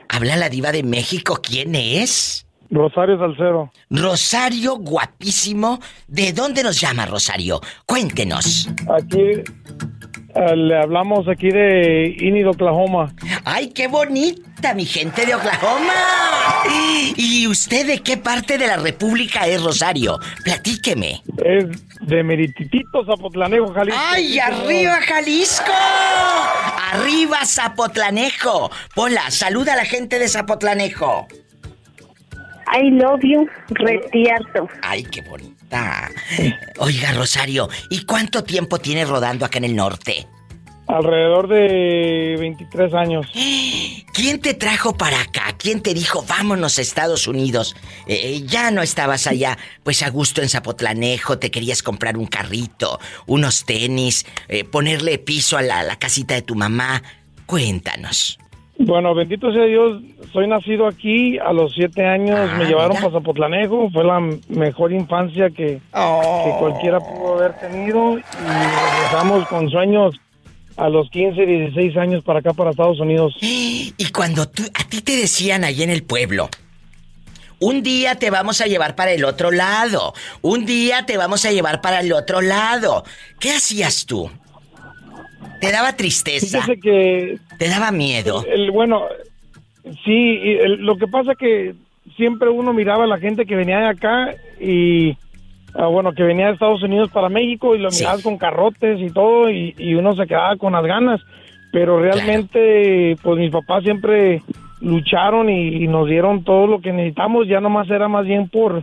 Habla 0.08 0.36
la 0.36 0.48
diva 0.48 0.72
de 0.72 0.82
México. 0.82 1.40
¿Quién 1.42 1.74
es? 1.74 2.46
Rosario 2.70 3.18
Salcero. 3.18 3.70
Rosario, 3.90 4.76
guapísimo. 4.76 5.78
¿De 6.08 6.32
dónde 6.32 6.62
nos 6.62 6.80
llama 6.80 7.06
Rosario? 7.06 7.60
Cuéntenos. 7.86 8.68
Aquí 8.88 9.42
eh, 10.34 10.56
le 10.56 10.78
hablamos 10.78 11.28
aquí 11.28 11.50
de 11.50 12.16
Inid, 12.20 12.48
Oklahoma. 12.48 13.12
¡Ay, 13.44 13.68
qué 13.68 13.88
bonita, 13.88 14.74
mi 14.74 14.84
gente 14.84 15.26
de 15.26 15.34
Oklahoma! 15.34 15.92
¿Y 17.16 17.46
usted 17.46 17.86
de 17.86 17.98
qué 17.98 18.16
parte 18.16 18.56
de 18.56 18.66
la 18.66 18.76
República 18.76 19.46
es 19.46 19.62
Rosario? 19.62 20.18
Platíqueme. 20.44 21.22
Es 21.44 21.66
de 22.00 22.22
Merititito, 22.22 23.04
Zapotlanejo, 23.04 23.72
Jalisco. 23.72 24.00
¡Ay, 24.10 24.38
arriba 24.38 24.98
Jalisco! 25.02 25.72
¡Arriba 26.92 27.44
Zapotlanejo! 27.44 28.70
Pola, 28.94 29.30
saluda 29.30 29.74
a 29.74 29.76
la 29.76 29.84
gente 29.84 30.18
de 30.18 30.28
Zapotlanejo. 30.28 31.26
I 32.74 32.90
love 32.90 33.20
you, 33.22 33.46
retierto. 33.70 34.68
¡Ay, 34.82 35.02
qué 35.04 35.22
Oiga, 36.78 37.12
Rosario, 37.12 37.68
¿y 37.90 38.04
cuánto 38.04 38.44
tiempo 38.44 38.78
tiene 38.78 39.04
rodando 39.04 39.44
acá 39.44 39.58
en 39.58 39.64
el 39.64 39.76
norte? 39.76 40.26
Alrededor 40.88 41.48
de 41.48 42.36
23 42.38 42.92
años. 42.92 43.26
¿Quién 44.12 44.40
te 44.40 44.52
trajo 44.52 44.96
para 44.96 45.22
acá? 45.22 45.54
¿Quién 45.56 45.80
te 45.80 45.94
dijo, 45.94 46.24
vámonos 46.28 46.78
a 46.78 46.82
Estados 46.82 47.26
Unidos? 47.26 47.74
Eh, 48.06 48.20
eh, 48.24 48.42
ya 48.42 48.70
no 48.70 48.82
estabas 48.82 49.26
allá, 49.26 49.56
pues 49.84 50.02
a 50.02 50.10
gusto 50.10 50.42
en 50.42 50.50
Zapotlanejo, 50.50 51.38
te 51.38 51.50
querías 51.50 51.82
comprar 51.82 52.18
un 52.18 52.26
carrito, 52.26 53.00
unos 53.26 53.64
tenis, 53.64 54.26
eh, 54.48 54.64
ponerle 54.64 55.18
piso 55.18 55.56
a 55.56 55.62
la, 55.62 55.78
a 55.80 55.84
la 55.84 55.98
casita 55.98 56.34
de 56.34 56.42
tu 56.42 56.56
mamá. 56.56 57.02
Cuéntanos. 57.46 58.38
Bueno, 58.84 59.14
bendito 59.14 59.52
sea 59.52 59.64
Dios, 59.64 60.02
soy 60.32 60.48
nacido 60.48 60.88
aquí, 60.88 61.38
a 61.38 61.52
los 61.52 61.72
siete 61.72 62.04
años 62.04 62.36
Ah, 62.36 62.56
me 62.58 62.64
llevaron 62.64 62.90
mira. 62.96 63.02
para 63.02 63.12
Zapotlanejo, 63.20 63.88
fue 63.90 64.02
la 64.04 64.18
mejor 64.48 64.92
infancia 64.92 65.50
que, 65.50 65.80
Oh. 65.94 66.42
que 66.44 66.58
cualquiera 66.58 66.98
pudo 66.98 67.38
haber 67.38 67.52
tenido 67.60 68.18
y 68.18 68.22
regresamos 68.22 69.46
con 69.48 69.70
sueños 69.70 70.16
a 70.76 70.88
los 70.88 71.08
15, 71.10 71.46
16 71.46 71.96
años 71.96 72.24
para 72.24 72.40
acá, 72.40 72.52
para 72.54 72.70
Estados 72.70 72.98
Unidos. 72.98 73.36
Y 73.40 73.94
cuando 74.12 74.48
tú, 74.48 74.64
a 74.74 74.82
ti 74.88 75.00
te 75.00 75.16
decían 75.16 75.62
ahí 75.62 75.82
en 75.84 75.90
el 75.90 76.02
pueblo, 76.02 76.48
un 77.60 77.84
día 77.84 78.16
te 78.16 78.30
vamos 78.30 78.60
a 78.60 78.66
llevar 78.66 78.96
para 78.96 79.12
el 79.12 79.24
otro 79.24 79.52
lado, 79.52 80.12
un 80.40 80.66
día 80.66 81.06
te 81.06 81.16
vamos 81.16 81.44
a 81.44 81.52
llevar 81.52 81.80
para 81.80 82.00
el 82.00 82.12
otro 82.12 82.40
lado, 82.40 83.04
¿qué 83.38 83.52
hacías 83.52 84.06
tú? 84.06 84.28
¿Te 85.62 85.70
daba 85.70 85.92
tristeza? 85.96 86.60
Fíjese 86.60 86.80
que 86.80 87.38
¿Te 87.56 87.68
daba 87.68 87.92
miedo? 87.92 88.44
El, 88.52 88.72
bueno, 88.72 89.04
sí, 90.04 90.38
el- 90.60 90.84
lo 90.84 90.96
que 90.96 91.06
pasa 91.06 91.36
que 91.36 91.74
siempre 92.16 92.48
uno 92.50 92.72
miraba 92.72 93.04
a 93.04 93.06
la 93.06 93.18
gente 93.18 93.46
que 93.46 93.54
venía 93.54 93.78
de 93.78 93.86
acá 93.86 94.34
y, 94.60 95.16
ah, 95.74 95.86
bueno, 95.86 96.12
que 96.14 96.24
venía 96.24 96.46
de 96.48 96.54
Estados 96.54 96.82
Unidos 96.82 97.10
para 97.12 97.28
México 97.28 97.76
y 97.76 97.78
lo 97.78 97.92
Sí. 97.92 98.00
mirabas 98.02 98.22
con 98.24 98.38
carrotes 98.38 99.00
y 99.00 99.10
todo 99.10 99.48
y, 99.50 99.72
y 99.78 99.94
uno 99.94 100.14
se 100.16 100.26
quedaba 100.26 100.56
con 100.56 100.72
las 100.72 100.84
ganas. 100.84 101.20
Pero 101.70 102.00
realmente, 102.00 103.16
pues 103.22 103.38
mis 103.38 103.50
papás 103.52 103.84
siempre 103.84 104.42
lucharon 104.80 105.48
y, 105.48 105.84
y 105.84 105.86
nos 105.86 106.08
dieron 106.08 106.42
todo 106.42 106.66
lo 106.66 106.80
que 106.80 106.92
necesitamos, 106.92 107.46
ya 107.46 107.60
nomás 107.60 107.88
era 107.88 108.08
más 108.08 108.26
bien 108.26 108.48
por 108.48 108.82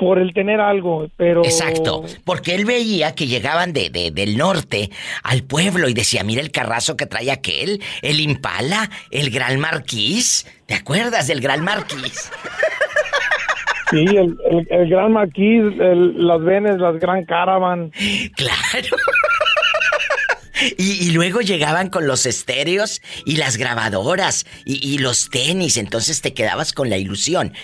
por 0.00 0.18
el 0.18 0.32
tener 0.34 0.60
algo, 0.60 1.08
pero 1.16 1.44
Exacto, 1.44 2.04
porque 2.24 2.54
él 2.56 2.64
veía 2.64 3.14
que 3.14 3.26
llegaban 3.26 3.72
de, 3.72 3.90
de- 3.90 4.10
del 4.10 4.36
norte 4.36 4.90
al 5.22 5.44
pueblo 5.44 5.88
y 5.88 5.94
decía, 5.94 6.24
mira 6.24 6.40
el 6.40 6.50
carrazo 6.50 6.96
que 6.96 7.06
trae 7.06 7.30
aquel, 7.30 7.80
el 8.02 8.18
Impala, 8.18 8.90
el 9.10 9.30
Gran 9.30 9.60
Marquís. 9.60 10.46
¿Te 10.66 10.74
acuerdas 10.74 11.26
del 11.28 11.40
Gran 11.40 11.62
Marquís? 11.62 12.30
sí, 13.90 13.98
el, 14.08 14.36
el- 14.50 14.66
el 14.70 14.88
Gran 14.88 15.12
Marquis, 15.12 15.62
el- 15.78 16.26
las 16.26 16.40
Venes, 16.42 16.78
las 16.78 16.98
Gran 16.98 17.24
Caravan, 17.24 17.92
Claro. 18.36 18.96
Y, 20.76 21.06
y 21.06 21.10
luego 21.12 21.40
llegaban 21.40 21.88
con 21.88 22.06
los 22.06 22.26
estéreos 22.26 23.00
y 23.24 23.36
las 23.36 23.56
grabadoras 23.56 24.44
y, 24.66 24.86
y 24.86 24.98
los 24.98 25.30
tenis, 25.30 25.78
entonces 25.78 26.20
te 26.20 26.34
quedabas 26.34 26.74
con 26.74 26.90
la 26.90 26.98
ilusión. 26.98 27.54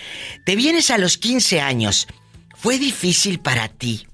Te 0.45 0.55
vienes 0.55 0.89
a 0.89 0.97
los 0.97 1.19
15 1.19 1.61
años. 1.61 2.07
¿Fue 2.57 2.79
difícil 2.79 3.39
para 3.39 3.67
ti 3.67 4.07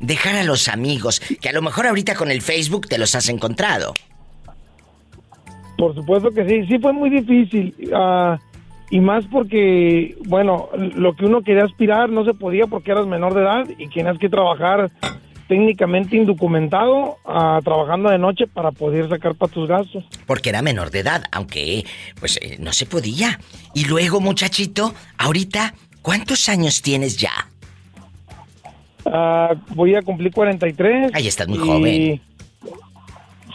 dejar 0.00 0.36
a 0.36 0.42
los 0.42 0.68
amigos, 0.68 1.20
que 1.20 1.48
a 1.48 1.52
lo 1.52 1.62
mejor 1.62 1.86
ahorita 1.86 2.14
con 2.16 2.30
el 2.30 2.42
Facebook 2.42 2.88
te 2.88 2.98
los 2.98 3.14
has 3.14 3.28
encontrado? 3.28 3.94
Por 5.78 5.94
supuesto 5.94 6.30
que 6.32 6.48
sí, 6.48 6.66
sí 6.66 6.78
fue 6.78 6.92
muy 6.92 7.10
difícil. 7.10 7.74
ah, 7.94 8.38
y 8.90 9.00
más 9.00 9.24
porque, 9.26 10.16
bueno, 10.26 10.68
lo 10.94 11.14
que 11.14 11.26
uno 11.26 11.42
quería 11.42 11.64
aspirar 11.64 12.08
no 12.08 12.24
se 12.24 12.34
podía 12.34 12.66
porque 12.66 12.92
eras 12.92 13.06
menor 13.06 13.34
de 13.34 13.42
edad 13.42 13.66
y 13.78 13.88
tenías 13.88 14.18
que 14.18 14.28
trabajar 14.28 14.90
técnicamente 15.48 16.16
indocumentado, 16.16 17.18
ah, 17.24 17.60
trabajando 17.64 18.10
de 18.10 18.18
noche 18.18 18.46
para 18.46 18.72
poder 18.72 19.08
sacar 19.08 19.34
para 19.34 19.52
tus 19.52 19.68
gastos. 19.68 20.04
Porque 20.26 20.50
era 20.50 20.62
menor 20.62 20.90
de 20.90 21.00
edad, 21.00 21.24
aunque 21.32 21.84
pues 22.18 22.38
eh, 22.42 22.56
no 22.58 22.72
se 22.72 22.86
podía. 22.86 23.38
Y 23.74 23.84
luego, 23.84 24.20
muchachito, 24.20 24.94
ahorita, 25.18 25.74
¿cuántos 26.02 26.48
años 26.48 26.82
tienes 26.82 27.16
ya? 27.16 27.45
Ah, 29.12 29.54
voy 29.74 29.94
a 29.94 30.02
cumplir 30.02 30.32
43. 30.32 31.10
Ay, 31.14 31.28
estás 31.28 31.48
muy 31.48 31.58
y- 31.58 31.60
joven. 31.60 32.22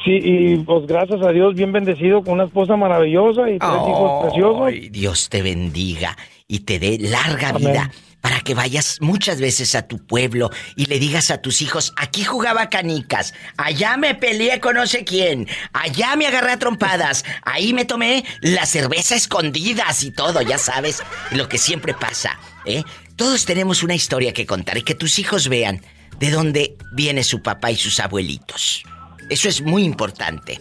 Sí, 0.03 0.17
y 0.23 0.55
pues 0.57 0.87
gracias 0.87 1.21
a 1.21 1.31
Dios, 1.31 1.53
bien 1.53 1.71
bendecido 1.71 2.23
con 2.23 2.33
una 2.33 2.45
esposa 2.45 2.75
maravillosa 2.75 3.41
y 3.51 3.59
tres 3.59 3.69
hijos 3.87 4.23
preciosos. 4.25 4.67
Ay, 4.67 4.89
Dios 4.89 5.29
te 5.29 5.43
bendiga 5.43 6.17
y 6.47 6.61
te 6.61 6.79
dé 6.79 6.97
larga 6.99 7.49
Amén. 7.49 7.61
vida 7.71 7.91
para 8.19 8.39
que 8.41 8.55
vayas 8.55 8.97
muchas 9.01 9.39
veces 9.39 9.75
a 9.75 9.87
tu 9.87 9.97
pueblo 10.05 10.49
y 10.75 10.85
le 10.85 10.97
digas 10.97 11.29
a 11.29 11.39
tus 11.39 11.61
hijos, 11.61 11.93
aquí 11.97 12.23
jugaba 12.23 12.69
canicas, 12.69 13.33
allá 13.57 13.95
me 13.97 14.15
peleé 14.15 14.59
con 14.59 14.75
no 14.75 14.85
sé 14.87 15.03
quién, 15.03 15.47
allá 15.73 16.15
me 16.15 16.25
agarré 16.27 16.51
a 16.53 16.59
trompadas, 16.59 17.23
ahí 17.43 17.73
me 17.73 17.85
tomé 17.85 18.23
la 18.41 18.65
cerveza 18.65 19.15
escondidas 19.15 20.03
y 20.03 20.11
todo, 20.11 20.41
ya 20.41 20.57
sabes 20.59 21.03
lo 21.31 21.47
que 21.47 21.57
siempre 21.59 21.93
pasa, 21.95 22.39
¿eh? 22.65 22.83
Todos 23.21 23.45
tenemos 23.45 23.83
una 23.83 23.93
historia 23.93 24.33
que 24.33 24.47
contar 24.47 24.79
y 24.79 24.81
que 24.81 24.95
tus 24.95 25.19
hijos 25.19 25.47
vean 25.47 25.79
de 26.17 26.31
dónde 26.31 26.75
viene 26.91 27.21
su 27.23 27.43
papá 27.43 27.69
y 27.69 27.75
sus 27.75 27.99
abuelitos. 27.99 28.81
Eso 29.29 29.47
es 29.47 29.61
muy 29.61 29.83
importante, 29.83 30.57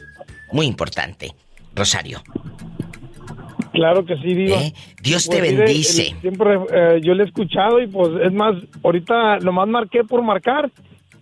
muy 0.52 0.66
importante. 0.66 1.32
Rosario. 1.74 2.22
Claro 3.72 4.04
que 4.04 4.14
sí, 4.16 4.34
Diva. 4.34 4.58
¿Eh? 4.60 4.74
Dios 5.02 5.26
te 5.26 5.38
Pues, 5.38 5.52
mire, 5.52 5.64
bendice. 5.64 6.08
el- 6.08 6.20
siempre 6.20 6.54
eh, 6.70 7.00
yo 7.02 7.14
le 7.14 7.22
he 7.22 7.26
escuchado 7.28 7.80
y 7.80 7.86
pues 7.86 8.10
es 8.26 8.32
más, 8.34 8.54
ahorita 8.84 9.38
nomás 9.38 9.66
marqué 9.66 10.04
por 10.04 10.20
marcar 10.22 10.70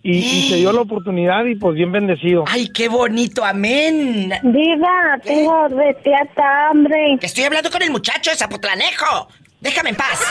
y, 0.03 0.17
y 0.17 0.49
se 0.49 0.57
dio 0.57 0.73
la 0.73 0.81
oportunidad 0.81 1.45
y 1.45 1.55
pues 1.55 1.73
bien 1.75 1.93
bendecido. 1.93 2.43
¡Ay, 2.49 2.67
qué 2.73 2.89
bonito! 2.89 3.45
¡Amén! 3.45 4.29
Diva, 4.43 5.17
tengo 5.23 5.69
retiata 5.69 6.69
hambre. 6.69 7.15
Que 7.17 7.27
estoy 7.27 7.45
hablando 7.45 7.71
con 7.71 7.81
el 7.81 7.91
muchacho 7.91 8.29
de 8.29 8.35
Zapotlanejo. 8.35 9.29
Déjame 9.61 9.89
en 9.89 9.95
paz. 9.97 10.21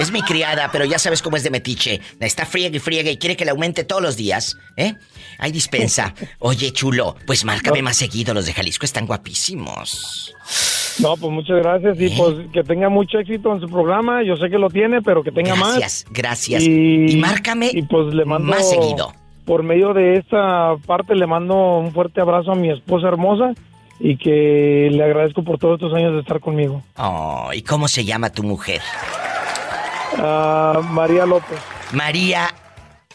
Es 0.00 0.10
mi 0.10 0.22
criada, 0.22 0.68
pero 0.72 0.84
ya 0.84 0.98
sabes 0.98 1.22
cómo 1.22 1.36
es 1.36 1.44
de 1.44 1.50
metiche. 1.50 2.00
Está 2.18 2.44
friegue 2.44 2.78
y 2.78 2.80
friegue 2.80 3.12
y 3.12 3.16
quiere 3.16 3.36
que 3.36 3.44
le 3.44 3.52
aumente 3.52 3.84
todos 3.84 4.02
los 4.02 4.16
días. 4.16 4.56
¿Eh? 4.76 4.94
Hay 5.38 5.52
dispensa. 5.52 6.14
Oye, 6.40 6.72
chulo, 6.72 7.14
pues 7.26 7.44
márcame 7.44 7.80
más 7.82 7.96
seguido. 7.96 8.34
Los 8.34 8.46
de 8.46 8.52
Jalisco 8.52 8.84
están 8.84 9.06
guapísimos. 9.06 10.34
No, 10.98 11.16
pues 11.16 11.32
muchas 11.32 11.58
gracias 11.58 11.98
y 12.00 12.06
¿Eh? 12.06 12.14
pues 12.16 12.34
que 12.52 12.64
tenga 12.64 12.88
mucho 12.88 13.18
éxito 13.18 13.54
en 13.54 13.60
su 13.60 13.68
programa. 13.68 14.24
Yo 14.24 14.36
sé 14.36 14.50
que 14.50 14.58
lo 14.58 14.68
tiene, 14.68 15.00
pero 15.00 15.22
que 15.22 15.30
tenga 15.30 15.54
más. 15.54 15.76
Gracias, 15.76 16.04
gracias. 16.10 16.62
Y, 16.64 17.16
márcame 17.18 17.70
y 17.72 17.82
pues 17.82 18.12
le 18.12 18.24
mando 18.24 18.48
más 18.48 18.68
seguido. 18.68 19.14
Por 19.44 19.62
medio 19.62 19.94
de 19.94 20.14
esta 20.14 20.74
parte 20.86 21.14
le 21.14 21.26
mando 21.26 21.78
un 21.78 21.92
fuerte 21.92 22.20
abrazo 22.20 22.52
a 22.52 22.54
mi 22.56 22.70
esposa 22.70 23.08
hermosa 23.08 23.54
y 24.04 24.16
que 24.16 24.88
le 24.90 25.04
agradezco 25.04 25.44
por 25.44 25.58
todos 25.58 25.74
estos 25.74 25.94
años 25.94 26.14
de 26.14 26.20
estar 26.20 26.40
conmigo. 26.40 26.82
Oh, 26.96 27.50
¿y 27.54 27.62
cómo 27.62 27.86
se 27.86 28.04
llama 28.04 28.30
tu 28.30 28.42
mujer? 28.42 28.82
Ah, 30.18 30.80
María 30.82 31.24
López. 31.24 31.58
María, 31.92 32.52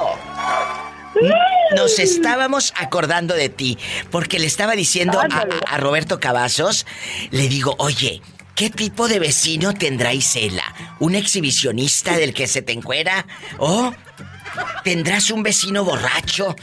Nos 1.75 1.99
estábamos 1.99 2.73
acordando 2.77 3.33
de 3.33 3.49
ti, 3.49 3.77
porque 4.11 4.39
le 4.39 4.45
estaba 4.45 4.73
diciendo 4.73 5.19
a, 5.19 5.23
a- 5.25 5.47
a 5.75 5.77
Roberto 5.77 6.19
Cavazos, 6.19 6.85
le 7.31 7.47
digo, 7.47 7.75
oye, 7.79 8.21
¿qué 8.55 8.69
tipo 8.69 9.07
de 9.07 9.19
vecino 9.19 9.73
tendrá 9.73 10.13
Isela? 10.13 10.63
¿Un 10.99 11.15
exhibicionista 11.15 12.15
del 12.17 12.33
que 12.33 12.47
se 12.47 12.61
te 12.61 12.71
encuera? 12.73 13.25
¿O 13.57 13.93
tendrás 14.83 15.31
un 15.31 15.43
vecino 15.43 15.83
borracho? 15.83 16.55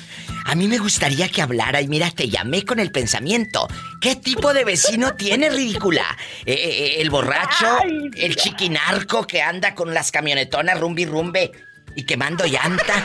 A 0.46 0.54
mí 0.54 0.68
me 0.68 0.78
gustaría 0.78 1.28
que 1.28 1.42
hablara 1.42 1.80
y 1.80 1.88
mira, 1.88 2.10
te 2.10 2.28
llamé 2.28 2.64
con 2.64 2.78
el 2.78 2.90
pensamiento. 2.90 3.66
¿Qué 4.00 4.16
tipo 4.16 4.52
de 4.52 4.64
vecino 4.64 5.14
tiene, 5.14 5.48
ridícula? 5.48 6.04
Eh, 6.44 6.52
eh, 6.52 6.68
eh, 6.68 7.00
¿El 7.00 7.10
borracho? 7.10 7.78
Ay, 7.82 8.10
¿El 8.16 8.36
chiquinarco 8.36 9.26
que 9.26 9.40
anda 9.40 9.74
con 9.74 9.94
las 9.94 10.12
camionetonas 10.12 10.78
rumbi 10.78 11.06
rumbe 11.06 11.50
y 11.96 12.04
quemando 12.04 12.44
llanta? 12.44 13.04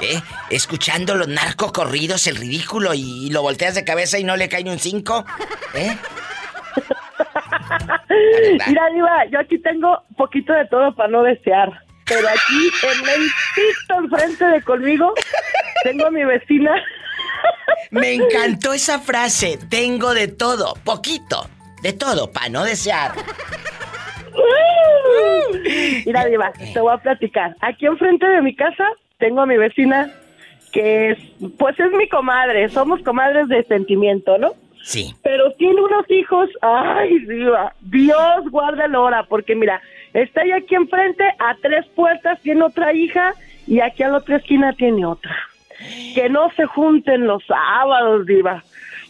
¿Eh? 0.00 0.20
Escuchando 0.50 1.14
los 1.14 1.28
narcocorridos, 1.28 2.26
el 2.26 2.36
ridículo, 2.36 2.92
y, 2.94 3.30
lo 3.30 3.42
volteas 3.42 3.76
de 3.76 3.84
cabeza 3.84 4.18
y 4.18 4.24
no 4.24 4.36
le 4.36 4.48
cae 4.48 4.64
ni 4.64 4.70
un 4.70 4.80
cinco. 4.80 5.24
¿Eh? 5.74 5.96
Mira, 8.66 8.82
Diva, 8.92 9.24
yo 9.30 9.38
aquí 9.38 9.58
tengo 9.58 10.02
poquito 10.16 10.52
de 10.52 10.66
todo 10.66 10.94
para 10.94 11.08
no 11.08 11.22
desear. 11.22 11.84
Pero 12.12 12.28
aquí, 12.28 12.70
en 12.82 13.02
mentito 13.06 13.98
enfrente 13.98 14.44
de 14.44 14.62
conmigo, 14.62 15.14
tengo 15.82 16.06
a 16.06 16.10
mi 16.10 16.24
vecina. 16.24 16.74
Me 17.90 18.14
encantó 18.14 18.74
esa 18.74 18.98
frase. 18.98 19.58
Tengo 19.70 20.12
de 20.12 20.28
todo, 20.28 20.74
poquito, 20.84 21.48
de 21.82 21.92
todo, 21.92 22.30
para 22.30 22.50
no 22.50 22.64
desear. 22.64 23.12
Mira, 26.04 26.26
Diva, 26.26 26.52
te 26.52 26.80
voy 26.80 26.92
a 26.92 26.98
platicar. 26.98 27.56
Aquí 27.60 27.86
enfrente 27.86 28.26
de 28.26 28.42
mi 28.42 28.54
casa 28.54 28.84
tengo 29.18 29.40
a 29.40 29.46
mi 29.46 29.56
vecina 29.56 30.10
que 30.72 31.10
es, 31.10 31.18
pues 31.58 31.78
es 31.78 31.92
mi 31.92 32.08
comadre. 32.08 32.68
Somos 32.68 33.02
comadres 33.02 33.48
de 33.48 33.62
sentimiento, 33.64 34.38
¿no? 34.38 34.52
Sí. 34.82 35.14
Pero 35.22 35.52
tiene 35.52 35.80
unos 35.80 36.10
hijos, 36.10 36.48
ay, 36.60 37.20
Diva, 37.20 37.74
Dios 37.80 38.50
guarda 38.50 38.88
la 38.88 39.00
hora, 39.00 39.26
porque 39.28 39.54
mira, 39.54 39.80
está 40.14 40.42
ella 40.42 40.56
aquí 40.56 40.74
enfrente, 40.74 41.24
a 41.38 41.56
tres 41.60 41.86
puertas 41.94 42.40
tiene 42.40 42.62
otra 42.62 42.92
hija 42.92 43.34
y 43.66 43.80
aquí 43.80 44.02
a 44.02 44.08
la 44.08 44.18
otra 44.18 44.36
esquina 44.36 44.72
tiene 44.72 45.06
otra. 45.06 45.36
Que 46.14 46.28
no 46.28 46.50
se 46.50 46.66
junten 46.66 47.26
los 47.26 47.44
sábados, 47.44 48.26
Diva, 48.26 48.62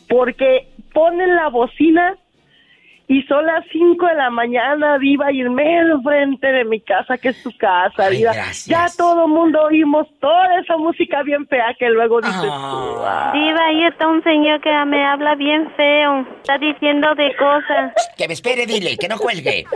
porque 0.08 0.68
ponen 0.92 1.34
la 1.34 1.48
bocina 1.48 2.16
y 3.12 3.22
son 3.24 3.44
las 3.44 3.64
cinco 3.70 4.06
de 4.06 4.14
la 4.14 4.30
mañana, 4.30 4.98
Diva, 4.98 5.30
y 5.32 5.40
en 5.42 5.52
medio 5.54 6.00
frente 6.02 6.46
de 6.46 6.64
mi 6.64 6.80
casa, 6.80 7.18
que 7.18 7.28
es 7.30 7.36
su 7.42 7.54
casa, 7.58 8.06
Ay, 8.06 8.18
Diva. 8.18 8.32
gracias. 8.32 8.64
Ya 8.66 8.86
todo 8.96 9.28
mundo 9.28 9.60
oímos 9.64 10.06
toda 10.20 10.60
esa 10.60 10.76
música 10.78 11.22
bien 11.22 11.46
fea 11.46 11.74
que 11.78 11.88
luego 11.90 12.20
dices 12.22 12.36
Ah. 12.42 12.70
tú, 12.72 13.02
"Ah". 13.04 13.30
Diva, 13.34 13.64
ahí 13.66 13.84
está 13.86 14.06
un 14.08 14.22
señor 14.22 14.60
que 14.62 14.70
me 14.86 15.04
habla 15.04 15.34
bien 15.34 15.70
feo. 15.76 16.26
Está 16.38 16.56
diciendo 16.58 17.14
de 17.14 17.36
cosas. 17.36 17.92
Que 18.16 18.26
me 18.28 18.34
espere, 18.34 18.64
dile, 18.66 18.96
que 18.96 19.08
no 19.08 19.18
cuelgue. 19.18 19.66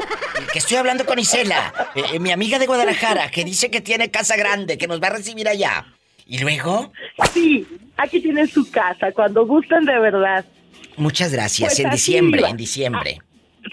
Que 0.53 0.59
estoy 0.59 0.79
hablando 0.79 1.05
con 1.05 1.19
Isela, 1.19 1.73
eh, 1.95 2.03
eh, 2.15 2.19
mi 2.19 2.33
amiga 2.33 2.59
de 2.59 2.67
Guadalajara, 2.67 3.31
que 3.31 3.45
dice 3.45 3.71
que 3.71 3.81
tiene 3.83 4.11
casa 4.11 4.37
grande, 4.37 4.79
que 4.79 4.87
nos 4.87 5.01
va 5.03 5.09
a 5.09 5.11
recibir 5.11 5.47
allá. 5.49 5.85
¿Y 6.27 6.39
luego? 6.39 6.93
Sí, 7.33 7.67
aquí 7.99 8.21
tienen 8.21 8.49
su 8.49 8.71
casa, 8.71 9.13
cuando 9.13 9.47
gusten 9.47 9.85
de 9.85 9.99
verdad. 9.99 10.45
Muchas 10.97 11.31
gracias. 11.33 11.69
Pues 11.75 11.81
en 11.81 11.91
diciembre, 11.91 12.43
en 12.49 12.57
diciembre. 12.57 13.19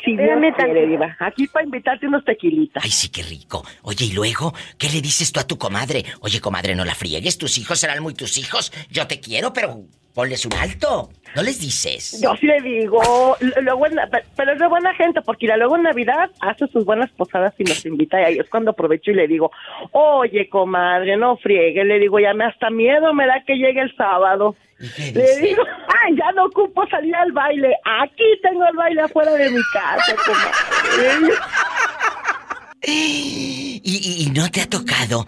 Si 0.03 0.17
Dios 0.17 0.39
quiere. 0.57 0.87
Diva. 0.87 1.15
Aquí 1.19 1.47
para 1.47 1.65
invitarte 1.65 2.07
unos 2.07 2.25
tequilitas. 2.25 2.83
Ay, 2.83 2.91
sí, 2.91 3.09
qué 3.09 3.23
rico. 3.23 3.65
Oye, 3.83 4.05
¿y 4.05 4.11
luego? 4.13 4.53
¿Qué 4.77 4.89
le 4.89 5.01
dices 5.01 5.31
tú 5.31 5.39
a 5.39 5.47
tu 5.47 5.57
comadre? 5.57 6.03
Oye, 6.21 6.39
comadre, 6.41 6.75
no 6.75 6.85
la 6.85 6.95
friegues. 6.95 7.37
Tus 7.37 7.57
hijos 7.57 7.79
serán 7.79 8.01
muy 8.01 8.13
tus 8.13 8.37
hijos. 8.37 8.71
Yo 8.89 9.07
te 9.07 9.19
quiero, 9.19 9.53
pero 9.53 9.85
ponles 10.13 10.45
un 10.45 10.53
alto. 10.53 11.09
¿No 11.35 11.41
les 11.41 11.59
dices? 11.59 12.21
Yo 12.21 12.35
sí 12.39 12.45
le 12.45 12.61
digo, 12.61 13.35
luego 13.61 13.87
en 13.87 13.95
la- 13.95 14.05
pe- 14.07 14.23
pero 14.35 14.53
es 14.53 14.59
de 14.59 14.67
buena 14.67 14.93
gente, 14.93 15.21
porque 15.23 15.47
mira, 15.47 15.57
luego 15.57 15.75
en 15.77 15.81
Navidad 15.83 16.29
hace 16.41 16.67
sus 16.67 16.85
buenas 16.85 17.09
posadas 17.11 17.53
y 17.57 17.63
nos 17.63 17.83
invita 17.87 18.21
y 18.21 18.23
ahí 18.25 18.37
es 18.37 18.47
cuando 18.49 18.69
aprovecho 18.71 19.09
y 19.09 19.15
le 19.15 19.27
digo, 19.27 19.51
oye, 19.93 20.47
comadre, 20.47 21.17
no 21.17 21.35
friegue, 21.37 21.83
le 21.85 21.97
digo, 21.97 22.19
ya 22.19 22.35
me 22.35 22.45
hasta 22.45 22.69
miedo 22.69 23.13
me 23.15 23.25
da 23.25 23.43
que 23.47 23.55
llegue 23.55 23.81
el 23.81 23.95
sábado. 23.95 24.55
¿Y 24.79 24.89
qué 24.89 25.11
Le 25.11 25.37
digo, 25.47 25.63
ay, 26.03 26.15
ya 26.15 26.31
no 26.33 26.45
ocupo 26.45 26.87
salir 26.87 27.15
al 27.15 27.31
baile, 27.31 27.75
aquí 27.83 28.23
tengo 28.43 28.63
el 28.67 28.75
baile 28.75 29.01
afuera 29.01 29.31
de 29.33 29.49
mi 29.49 29.61
casa, 29.73 30.15
comadre. 30.25 31.33
¿Y, 32.85 33.81
y- 33.83 34.23
y 34.23 34.29
no 34.31 34.49
te 34.51 34.61
ha 34.61 34.69
tocado 34.69 35.25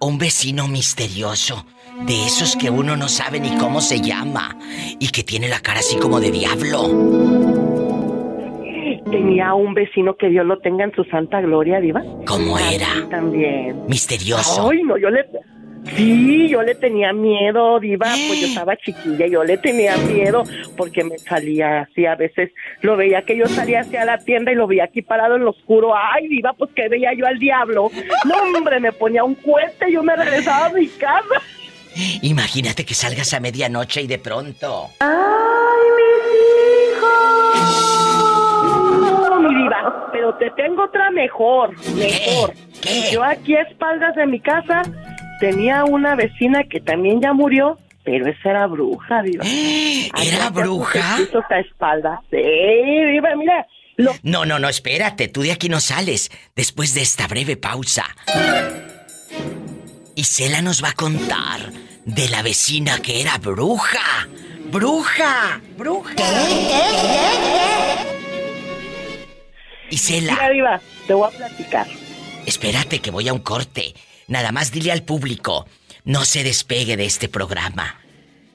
un 0.00 0.18
vecino 0.18 0.68
misterioso? 0.68 1.66
De 2.00 2.24
esos 2.24 2.56
que 2.56 2.70
uno 2.70 2.96
no 2.96 3.06
sabe 3.08 3.38
ni 3.38 3.56
cómo 3.58 3.80
se 3.80 4.00
llama 4.00 4.56
y 4.98 5.08
que 5.08 5.22
tiene 5.22 5.48
la 5.48 5.60
cara 5.60 5.80
así 5.80 5.96
como 5.98 6.20
de 6.20 6.30
diablo. 6.30 6.88
Tenía 9.10 9.52
un 9.52 9.74
vecino 9.74 10.16
que 10.16 10.28
Dios 10.30 10.46
lo 10.46 10.58
tenga 10.58 10.84
en 10.84 10.94
su 10.94 11.04
santa 11.04 11.40
gloria, 11.42 11.80
Diva. 11.80 12.02
¿Cómo 12.26 12.58
era? 12.58 12.88
También. 13.10 13.86
Misterioso. 13.88 14.70
Ay, 14.70 14.82
no, 14.82 14.96
yo 14.96 15.10
le... 15.10 15.26
Sí, 15.96 16.48
yo 16.48 16.62
le 16.62 16.76
tenía 16.76 17.12
miedo, 17.12 17.78
Diva, 17.80 18.06
pues 18.06 18.40
yo 18.40 18.46
estaba 18.46 18.76
chiquilla, 18.76 19.26
yo 19.26 19.42
le 19.42 19.58
tenía 19.58 19.96
miedo 19.96 20.44
porque 20.76 21.02
me 21.02 21.18
salía 21.18 21.80
así, 21.80 22.06
a 22.06 22.14
veces 22.14 22.52
lo 22.82 22.96
veía 22.96 23.22
que 23.22 23.36
yo 23.36 23.46
salía 23.46 23.80
hacia 23.80 24.04
la 24.04 24.18
tienda 24.18 24.52
y 24.52 24.54
lo 24.54 24.68
veía 24.68 24.84
aquí 24.84 25.02
parado 25.02 25.34
en 25.34 25.44
lo 25.44 25.50
oscuro. 25.50 25.92
Ay, 25.94 26.28
Diva, 26.28 26.54
pues 26.54 26.70
que 26.74 26.88
veía 26.88 27.12
yo 27.14 27.26
al 27.26 27.38
diablo. 27.38 27.90
No, 28.24 28.56
hombre, 28.56 28.80
me 28.80 28.92
ponía 28.92 29.24
un 29.24 29.34
cohete 29.34 29.90
y 29.90 29.94
yo 29.94 30.02
me 30.02 30.16
regresaba 30.16 30.66
a 30.66 30.72
mi 30.72 30.86
casa. 30.86 31.42
Imagínate 32.22 32.84
que 32.84 32.94
salgas 32.94 33.34
a 33.34 33.40
medianoche 33.40 34.02
y 34.02 34.06
de 34.06 34.18
pronto. 34.18 34.90
¡Ay, 35.00 35.10
mis 35.98 36.22
hijos! 36.96 37.70
No, 39.00 39.40
mi 39.40 39.54
Diva, 39.62 40.10
pero 40.12 40.34
te 40.36 40.50
tengo 40.50 40.84
otra 40.84 41.10
mejor, 41.10 41.76
mejor. 41.94 42.54
¿Qué? 42.80 43.10
Yo 43.12 43.22
aquí 43.22 43.54
a 43.54 43.62
espaldas 43.62 44.14
de 44.16 44.26
mi 44.26 44.40
casa 44.40 44.82
tenía 45.40 45.84
una 45.84 46.14
vecina 46.14 46.64
que 46.64 46.80
también 46.80 47.20
ya 47.20 47.32
murió, 47.32 47.78
pero 48.04 48.28
esa 48.28 48.50
era 48.50 48.66
bruja, 48.66 49.22
Diva. 49.22 49.44
¿Era 49.44 50.50
bruja? 50.50 51.18
A 51.50 51.58
espaldas. 51.58 52.20
Sí, 52.30 52.36
Diva, 52.36 53.34
mira. 53.36 53.66
Lo... 53.96 54.14
No, 54.22 54.46
no, 54.46 54.58
no, 54.58 54.68
espérate, 54.68 55.28
tú 55.28 55.42
de 55.42 55.52
aquí 55.52 55.68
no 55.68 55.78
sales 55.80 56.30
después 56.56 56.94
de 56.94 57.02
esta 57.02 57.26
breve 57.26 57.56
pausa. 57.56 58.04
Isela 60.14 60.60
nos 60.60 60.82
va 60.82 60.90
a 60.90 60.94
contar 60.94 61.72
de 62.04 62.28
la 62.28 62.42
vecina 62.42 62.98
que 63.00 63.20
era 63.20 63.38
bruja. 63.38 64.28
¡Bruja! 64.70 65.60
¡Bruja! 65.76 66.12
Isela. 69.90 70.32
Mira, 70.32 70.50
Diva, 70.50 70.80
te 71.06 71.14
voy 71.14 71.28
a 71.28 71.36
platicar. 71.36 71.86
Espérate 72.46 73.00
que 73.00 73.10
voy 73.10 73.28
a 73.28 73.32
un 73.32 73.40
corte. 73.40 73.94
Nada 74.28 74.52
más 74.52 74.72
dile 74.72 74.92
al 74.92 75.02
público. 75.02 75.66
no 76.04 76.24
se 76.24 76.42
despegue 76.42 76.96
de 76.96 77.04
este 77.04 77.28
programa. 77.28 78.00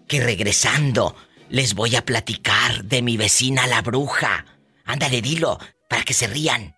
Que 0.07 0.21
regresando 0.21 1.15
les 1.49 1.75
voy 1.75 1.95
a 1.95 2.03
platicar 2.03 2.83
de 2.83 3.01
mi 3.01 3.17
vecina 3.17 3.67
la 3.67 3.81
bruja. 3.81 4.45
Ándale, 4.85 5.21
dilo, 5.21 5.57
para 5.89 6.03
que 6.03 6.13
se 6.13 6.27
rían. 6.27 6.75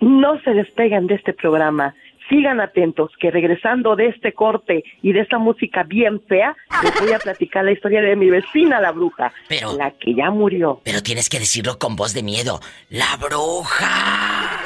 No 0.00 0.40
se 0.42 0.50
despeguen 0.50 1.06
de 1.06 1.16
este 1.16 1.32
programa. 1.32 1.94
Sigan 2.28 2.60
atentos, 2.60 3.10
que 3.18 3.30
regresando 3.30 3.96
de 3.96 4.08
este 4.08 4.32
corte 4.34 4.84
y 5.02 5.12
de 5.12 5.20
esta 5.20 5.38
música 5.38 5.82
bien 5.82 6.20
fea, 6.28 6.54
les 6.82 7.00
voy 7.00 7.12
a 7.12 7.18
platicar 7.18 7.64
la 7.64 7.72
historia 7.72 8.02
de 8.02 8.16
mi 8.16 8.28
vecina, 8.28 8.80
la 8.80 8.92
bruja. 8.92 9.32
Pero- 9.48 9.76
La 9.76 9.90
que 9.92 10.14
ya 10.14 10.30
murió. 10.30 10.80
Pero 10.84 11.02
tienes 11.02 11.28
que 11.30 11.38
decirlo 11.38 11.78
con 11.78 11.96
voz 11.96 12.12
de 12.12 12.22
miedo. 12.22 12.60
La 12.90 13.16
bruja. 13.16 14.60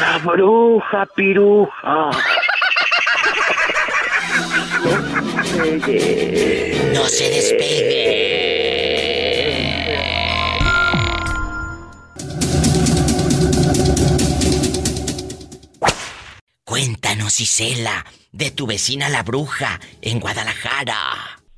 La 0.00 0.18
bruja 0.24 1.06
piruja. 1.16 2.10
No 6.94 7.04
se 7.06 7.30
despegue. 7.30 8.21
Cuéntanos, 16.72 17.38
Isela, 17.38 18.06
de 18.32 18.50
tu 18.50 18.66
vecina 18.66 19.10
la 19.10 19.22
bruja 19.22 19.78
en 20.00 20.20
Guadalajara. 20.20 20.96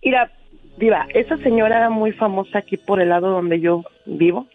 Mira, 0.03 0.29
Diva, 0.77 1.07
esa 1.15 1.37
señora 1.37 1.77
era 1.77 1.89
muy 1.89 2.11
famosa 2.11 2.59
aquí 2.59 2.77
por 2.77 3.01
el 3.01 3.11
lado 3.11 3.31
donde 3.31 3.61
yo 3.61 3.85
vivo. 4.07 4.49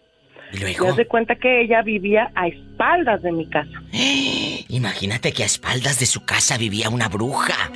Y 0.52 0.56
Me 0.56 0.60
luego, 0.60 0.88
das 0.88 0.96
de 0.98 1.06
cuenta 1.06 1.36
que 1.36 1.62
ella 1.62 1.80
vivía 1.80 2.30
a 2.34 2.46
espaldas 2.48 3.22
de 3.22 3.32
mi 3.32 3.48
casa. 3.48 3.72
imagínate 4.68 5.32
que 5.32 5.44
a 5.44 5.46
espaldas 5.46 5.98
de 5.98 6.04
su 6.04 6.26
casa 6.26 6.58
vivía 6.58 6.90
una 6.90 7.08
bruja. 7.08 7.72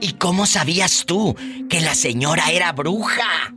¿Y 0.00 0.14
cómo 0.14 0.46
sabías 0.46 1.04
tú 1.04 1.36
que 1.68 1.82
la 1.82 1.94
señora 1.94 2.44
era 2.50 2.72
bruja? 2.72 3.52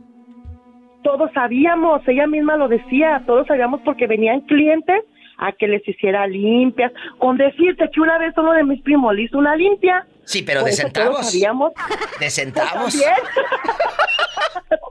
Todos 1.02 1.30
sabíamos, 1.32 2.06
ella 2.06 2.26
misma 2.26 2.58
lo 2.58 2.68
decía, 2.68 3.22
todos 3.26 3.46
sabíamos 3.46 3.80
porque 3.86 4.06
venían 4.06 4.42
clientes 4.42 5.02
a 5.40 5.52
que 5.52 5.66
les 5.66 5.86
hiciera 5.88 6.26
limpias. 6.26 6.92
Con 7.18 7.36
decirte 7.36 7.90
que 7.92 8.00
una 8.00 8.18
vez 8.18 8.34
uno 8.36 8.52
de 8.52 8.62
mis 8.62 8.80
primos 8.82 9.14
le 9.14 9.22
hizo 9.22 9.38
una 9.38 9.56
limpia. 9.56 10.06
Sí, 10.24 10.42
pero 10.42 10.62
de 10.62 10.72
centavos. 10.72 11.32
Sabíamos. 11.32 11.72
De 12.20 12.30
centavos. 12.30 12.92
También. 13.00 13.14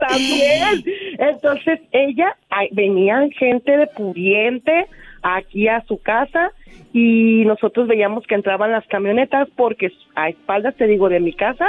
También. 0.00 0.84
Entonces 1.18 1.80
ella, 1.92 2.36
venían 2.72 3.30
gente 3.30 3.76
de 3.76 3.86
pudiente 3.86 4.86
aquí 5.22 5.68
a 5.68 5.82
su 5.86 5.98
casa 6.02 6.52
y 6.92 7.44
nosotros 7.46 7.86
veíamos 7.86 8.26
que 8.26 8.34
entraban 8.34 8.72
las 8.72 8.86
camionetas 8.88 9.48
porque 9.54 9.92
a 10.16 10.28
espaldas, 10.28 10.74
te 10.74 10.86
digo, 10.86 11.08
de 11.08 11.20
mi 11.20 11.32
casa, 11.32 11.66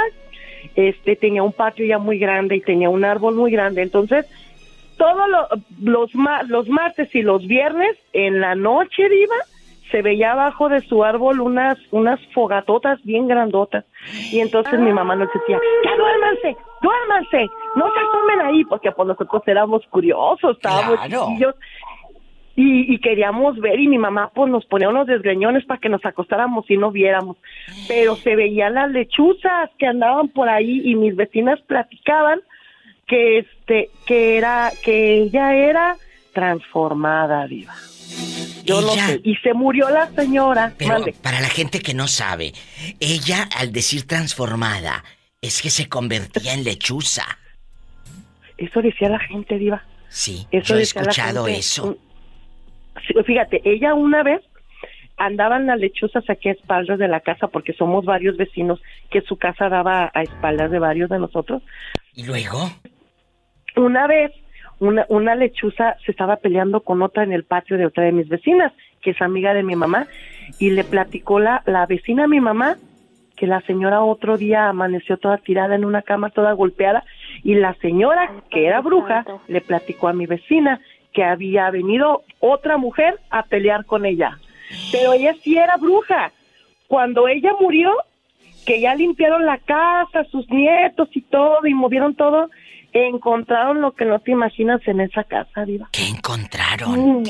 este 0.74 1.16
tenía 1.16 1.42
un 1.42 1.52
patio 1.52 1.86
ya 1.86 1.98
muy 1.98 2.18
grande 2.18 2.56
y 2.56 2.60
tenía 2.60 2.90
un 2.90 3.04
árbol 3.04 3.36
muy 3.36 3.52
grande. 3.52 3.82
Entonces, 3.82 4.26
todos 5.02 5.28
lo- 5.28 5.48
los, 5.92 6.14
ma- 6.14 6.42
los 6.44 6.68
martes 6.68 7.12
y 7.14 7.22
los 7.22 7.44
viernes 7.46 7.96
en 8.12 8.40
la 8.40 8.54
noche, 8.54 9.08
Diva, 9.08 9.34
se 9.90 10.00
veía 10.00 10.32
abajo 10.32 10.68
de 10.68 10.80
su 10.82 11.02
árbol 11.02 11.40
unas, 11.40 11.76
unas 11.90 12.20
fogatotas 12.32 13.02
bien 13.02 13.26
grandotas. 13.26 13.84
Y 14.30 14.38
entonces 14.38 14.78
mi 14.78 14.92
mamá 14.92 15.16
nos 15.16 15.28
decía, 15.34 15.58
ya 15.84 15.96
duérmanse, 15.96 16.56
duérmanse, 16.80 17.50
no 17.74 17.86
se 17.92 17.98
asomen 17.98 18.40
ahí, 18.46 18.64
porque 18.64 18.92
pues 18.92 19.08
nosotros 19.08 19.42
éramos 19.46 19.84
curiosos, 19.88 20.56
estábamos 20.56 21.00
Claro. 21.00 21.26
chiquillos. 21.26 21.54
Y, 22.54 22.94
y 22.94 22.98
queríamos 23.00 23.58
ver 23.58 23.80
y 23.80 23.88
mi 23.88 23.96
mamá 23.98 24.30
pues 24.34 24.50
nos 24.52 24.64
ponía 24.66 24.88
unos 24.90 25.06
desgreñones 25.06 25.64
para 25.64 25.80
que 25.80 25.88
nos 25.88 26.04
acostáramos 26.04 26.70
y 26.70 26.76
no 26.76 26.90
viéramos. 26.90 27.38
Pero 27.88 28.14
se 28.16 28.36
veían 28.36 28.74
las 28.74 28.90
lechuzas 28.90 29.70
que 29.78 29.86
andaban 29.86 30.28
por 30.28 30.48
ahí 30.50 30.82
y 30.84 30.94
mis 30.94 31.16
vecinas 31.16 31.60
platicaban 31.62 32.40
que 33.12 33.38
este 33.40 33.90
que 34.06 34.38
era 34.38 34.72
que 34.82 35.18
ella 35.18 35.54
era 35.54 35.96
transformada 36.32 37.46
viva. 37.46 37.74
Yo 38.64 38.80
no 38.80 38.92
Ella- 38.94 39.06
sé. 39.08 39.20
Y 39.22 39.36
se 39.36 39.52
murió 39.52 39.90
la 39.90 40.08
señora. 40.12 40.72
Pero 40.78 40.92
Mande. 40.94 41.12
para 41.22 41.40
la 41.40 41.48
gente 41.48 41.80
que 41.80 41.92
no 41.92 42.08
sabe, 42.08 42.52
ella 43.00 43.46
al 43.58 43.70
decir 43.70 44.06
transformada 44.06 45.04
es 45.42 45.60
que 45.60 45.68
se 45.68 45.90
convertía 45.90 46.54
en 46.54 46.64
lechuza. 46.64 47.24
Eso 48.56 48.80
decía 48.80 49.10
la 49.10 49.18
gente, 49.18 49.58
Diva. 49.58 49.82
Sí, 50.08 50.46
Eso 50.50 50.72
yo 50.74 50.78
he 50.78 50.82
escuchado 50.82 51.44
gente. 51.44 51.60
eso. 51.60 51.98
Fíjate, 53.26 53.60
ella 53.64 53.92
una 53.94 54.22
vez 54.22 54.40
andaban 55.18 55.66
las 55.66 55.78
lechuzas 55.78 56.24
aquí 56.30 56.48
a 56.48 56.52
espaldas 56.52 56.98
de 56.98 57.08
la 57.08 57.20
casa 57.20 57.48
porque 57.48 57.74
somos 57.74 58.04
varios 58.06 58.36
vecinos 58.38 58.80
que 59.10 59.20
su 59.20 59.36
casa 59.36 59.68
daba 59.68 60.10
a 60.14 60.22
espaldas 60.22 60.70
de 60.70 60.78
varios 60.78 61.10
de 61.10 61.18
nosotros. 61.18 61.62
¿Y 62.14 62.24
luego? 62.24 62.70
Una 63.76 64.06
vez 64.06 64.32
una, 64.78 65.06
una 65.08 65.34
lechuza 65.34 65.96
se 66.04 66.10
estaba 66.10 66.36
peleando 66.36 66.80
con 66.80 67.02
otra 67.02 67.22
en 67.22 67.32
el 67.32 67.44
patio 67.44 67.78
de 67.78 67.86
otra 67.86 68.04
de 68.04 68.12
mis 68.12 68.28
vecinas, 68.28 68.72
que 69.00 69.10
es 69.10 69.22
amiga 69.22 69.54
de 69.54 69.62
mi 69.62 69.76
mamá, 69.76 70.06
y 70.58 70.70
le 70.70 70.84
platicó 70.84 71.38
la, 71.38 71.62
la 71.66 71.86
vecina 71.86 72.24
a 72.24 72.28
mi 72.28 72.40
mamá 72.40 72.76
que 73.42 73.46
la 73.48 73.60
señora 73.62 74.02
otro 74.02 74.36
día 74.36 74.68
amaneció 74.68 75.16
toda 75.16 75.38
tirada 75.38 75.74
en 75.74 75.84
una 75.84 76.02
cama, 76.02 76.30
toda 76.30 76.52
golpeada, 76.52 77.04
y 77.42 77.54
la 77.54 77.74
señora, 77.74 78.30
que 78.50 78.66
era 78.66 78.80
bruja, 78.80 79.24
le 79.48 79.60
platicó 79.60 80.06
a 80.06 80.12
mi 80.12 80.26
vecina 80.26 80.80
que 81.12 81.24
había 81.24 81.68
venido 81.70 82.22
otra 82.38 82.76
mujer 82.76 83.18
a 83.30 83.42
pelear 83.44 83.84
con 83.84 84.06
ella. 84.06 84.38
Pero 84.92 85.14
ella 85.14 85.34
sí 85.42 85.58
era 85.58 85.76
bruja. 85.76 86.30
Cuando 86.86 87.26
ella 87.26 87.50
murió, 87.60 87.90
que 88.64 88.80
ya 88.80 88.94
limpiaron 88.94 89.44
la 89.44 89.58
casa, 89.58 90.24
sus 90.30 90.48
nietos 90.48 91.08
y 91.12 91.22
todo, 91.22 91.66
y 91.66 91.74
movieron 91.74 92.14
todo, 92.14 92.48
encontraron 92.92 93.80
lo 93.80 93.92
que 93.92 94.04
no 94.04 94.18
te 94.20 94.30
imaginas 94.32 94.80
en 94.86 95.00
esa 95.00 95.24
casa, 95.24 95.64
Diva. 95.64 95.88
¿Qué 95.92 96.06
encontraron? 96.08 97.24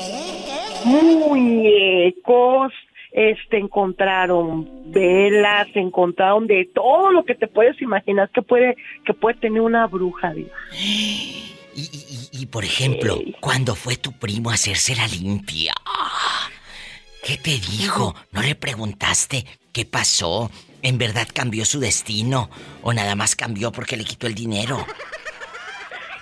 Muñecos, 0.84 2.72
este, 3.12 3.58
encontraron 3.58 4.68
velas, 4.92 5.68
encontraron 5.74 6.46
de 6.46 6.68
todo 6.74 7.10
lo 7.12 7.24
que 7.24 7.34
te 7.34 7.46
puedes 7.46 7.80
imaginar 7.82 8.30
que 8.30 8.42
puede, 8.42 8.76
que 9.04 9.14
puede 9.14 9.38
tener 9.38 9.60
una 9.60 9.86
bruja, 9.86 10.32
Diva. 10.32 10.50
Y, 11.74 11.80
y- 11.84 12.28
y- 12.40 12.42
y, 12.42 12.46
por 12.48 12.64
ejemplo, 12.66 13.14
Ey. 13.16 13.34
cuando 13.40 13.74
fue 13.74 13.96
tu 13.96 14.12
primo 14.12 14.50
a 14.50 14.54
hacerse 14.54 14.94
la 14.94 15.06
limpia, 15.06 15.72
¿qué 17.24 17.38
te 17.38 17.52
dijo? 17.52 18.14
¿No 18.30 18.42
le 18.42 18.54
preguntaste 18.54 19.46
qué 19.72 19.86
pasó? 19.86 20.50
¿En 20.82 20.98
verdad 20.98 21.26
cambió 21.32 21.64
su 21.64 21.80
destino? 21.80 22.50
¿O 22.82 22.92
nada 22.92 23.14
más 23.14 23.34
cambió 23.36 23.72
porque 23.72 23.96
le 23.96 24.04
quitó 24.04 24.26
el 24.26 24.34
dinero? 24.34 24.84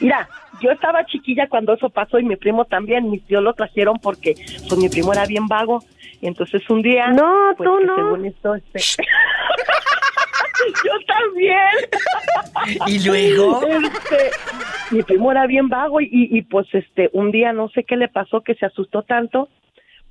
Mira, 0.00 0.28
yo 0.62 0.70
estaba 0.70 1.04
chiquilla 1.06 1.48
cuando 1.48 1.74
eso 1.74 1.90
pasó 1.90 2.18
y 2.18 2.24
mi 2.24 2.36
primo 2.36 2.64
también, 2.64 3.10
mis 3.10 3.22
tíos 3.26 3.42
lo 3.42 3.52
trajeron 3.54 3.98
porque 3.98 4.34
pues 4.68 4.76
mi 4.78 4.88
primo 4.88 5.12
era 5.12 5.26
bien 5.26 5.46
vago. 5.46 5.82
Y 6.20 6.26
entonces 6.26 6.68
un 6.70 6.82
día... 6.82 7.08
No, 7.08 7.52
pues, 7.56 7.68
tú 7.68 7.80
no. 7.80 7.96
Según 7.96 8.24
esto, 8.26 8.54
este... 8.54 8.80
yo 10.84 10.92
también. 11.06 11.66
¿Y 12.86 13.06
luego? 13.06 13.62
Este, 13.62 14.30
mi 14.90 15.02
primo 15.02 15.30
era 15.32 15.46
bien 15.46 15.68
vago 15.68 16.00
y, 16.00 16.08
y 16.10 16.42
pues 16.42 16.66
este 16.74 17.08
un 17.12 17.30
día 17.30 17.52
no 17.52 17.68
sé 17.68 17.84
qué 17.84 17.96
le 17.96 18.08
pasó 18.08 18.42
que 18.42 18.54
se 18.54 18.66
asustó 18.66 19.02
tanto 19.02 19.48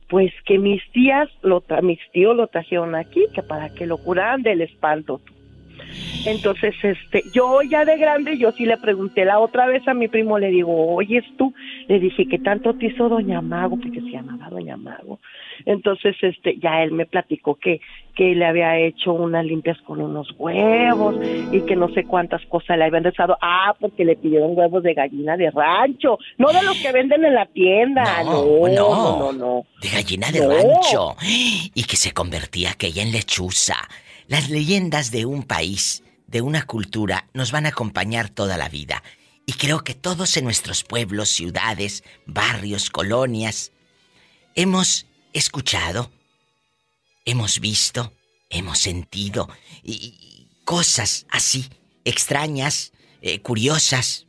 pues 0.07 0.31
que 0.45 0.57
mis 0.57 0.81
tías 0.91 1.29
lo 1.43 1.61
tra- 1.61 1.81
mis 1.83 1.99
tíos 2.11 2.35
lo 2.35 2.47
trajeron 2.47 2.95
aquí 2.95 3.25
que 3.35 3.43
para 3.43 3.69
que 3.69 3.85
lo 3.85 3.97
curaran 3.97 4.41
del 4.41 4.61
espanto 4.61 5.21
entonces 6.25 6.75
este 6.83 7.23
yo 7.33 7.61
ya 7.61 7.85
de 7.85 7.97
grande 7.97 8.37
yo 8.37 8.51
sí 8.51 8.65
le 8.65 8.77
pregunté 8.77 9.25
la 9.25 9.39
otra 9.39 9.65
vez 9.67 9.87
a 9.87 9.93
mi 9.93 10.07
primo 10.07 10.37
le 10.37 10.49
digo 10.49 10.93
oyes 10.95 11.23
tú 11.37 11.53
le 11.87 11.99
dije 11.99 12.27
que 12.27 12.39
tanto 12.39 12.73
te 12.75 12.87
hizo 12.87 13.07
doña 13.09 13.41
Mago 13.41 13.77
porque 13.77 14.01
se 14.01 14.09
llamaba 14.11 14.49
doña 14.49 14.77
Mago 14.77 15.19
entonces 15.65 16.15
este 16.21 16.57
ya 16.59 16.83
él 16.83 16.91
me 16.91 17.05
platicó 17.05 17.55
que 17.55 17.79
que 18.15 18.35
le 18.35 18.45
había 18.45 18.77
hecho 18.77 19.13
unas 19.13 19.45
limpias 19.45 19.77
con 19.83 20.01
unos 20.01 20.27
huevos 20.37 21.15
y 21.53 21.61
que 21.61 21.77
no 21.77 21.87
sé 21.93 22.03
cuántas 22.03 22.45
cosas 22.47 22.77
le 22.77 22.83
habían 22.83 23.05
rezado. 23.05 23.37
Ah, 23.41 23.73
porque 23.79 24.03
le 24.03 24.17
pidieron 24.17 24.57
huevos 24.57 24.83
de 24.83 24.93
gallina 24.93 25.37
de 25.37 25.49
rancho, 25.51 26.17
no 26.37 26.51
de 26.51 26.61
los 26.63 26.77
que 26.81 26.91
venden 26.91 27.23
en 27.23 27.33
la 27.33 27.45
tienda. 27.45 28.21
No, 28.25 28.33
No, 28.33 28.67
no. 28.67 28.69
no, 28.69 29.19
no, 29.19 29.31
no. 29.31 29.63
De 29.81 29.87
gallina 29.87 30.31
de 30.31 30.41
No. 30.41 30.49
rancho. 30.49 31.15
Y 31.73 31.83
que 31.85 31.95
se 31.95 32.11
convertía 32.11 32.71
aquella 32.71 33.03
en 33.03 33.13
lechuza. 33.13 33.75
Las 34.29 34.51
leyendas 34.51 35.09
de 35.09 35.25
un 35.25 35.41
país, 35.41 36.03
de 36.27 36.41
una 36.41 36.61
cultura, 36.61 37.27
nos 37.33 37.51
van 37.51 37.65
a 37.65 37.69
acompañar 37.69 38.29
toda 38.29 38.57
la 38.57 38.69
vida. 38.69 39.03
Y 39.47 39.53
creo 39.53 39.83
que 39.83 39.95
todos 39.95 40.37
en 40.37 40.43
nuestros 40.43 40.83
pueblos, 40.83 41.29
ciudades, 41.29 42.03
barrios, 42.27 42.91
colonias, 42.91 43.71
hemos 44.53 45.07
escuchado, 45.33 46.11
hemos 47.25 47.59
visto, 47.59 48.13
hemos 48.51 48.77
sentido 48.77 49.49
y, 49.81 50.47
cosas 50.63 51.25
así, 51.31 51.67
extrañas, 52.05 52.91
eh, 53.23 53.41
curiosas. 53.41 54.27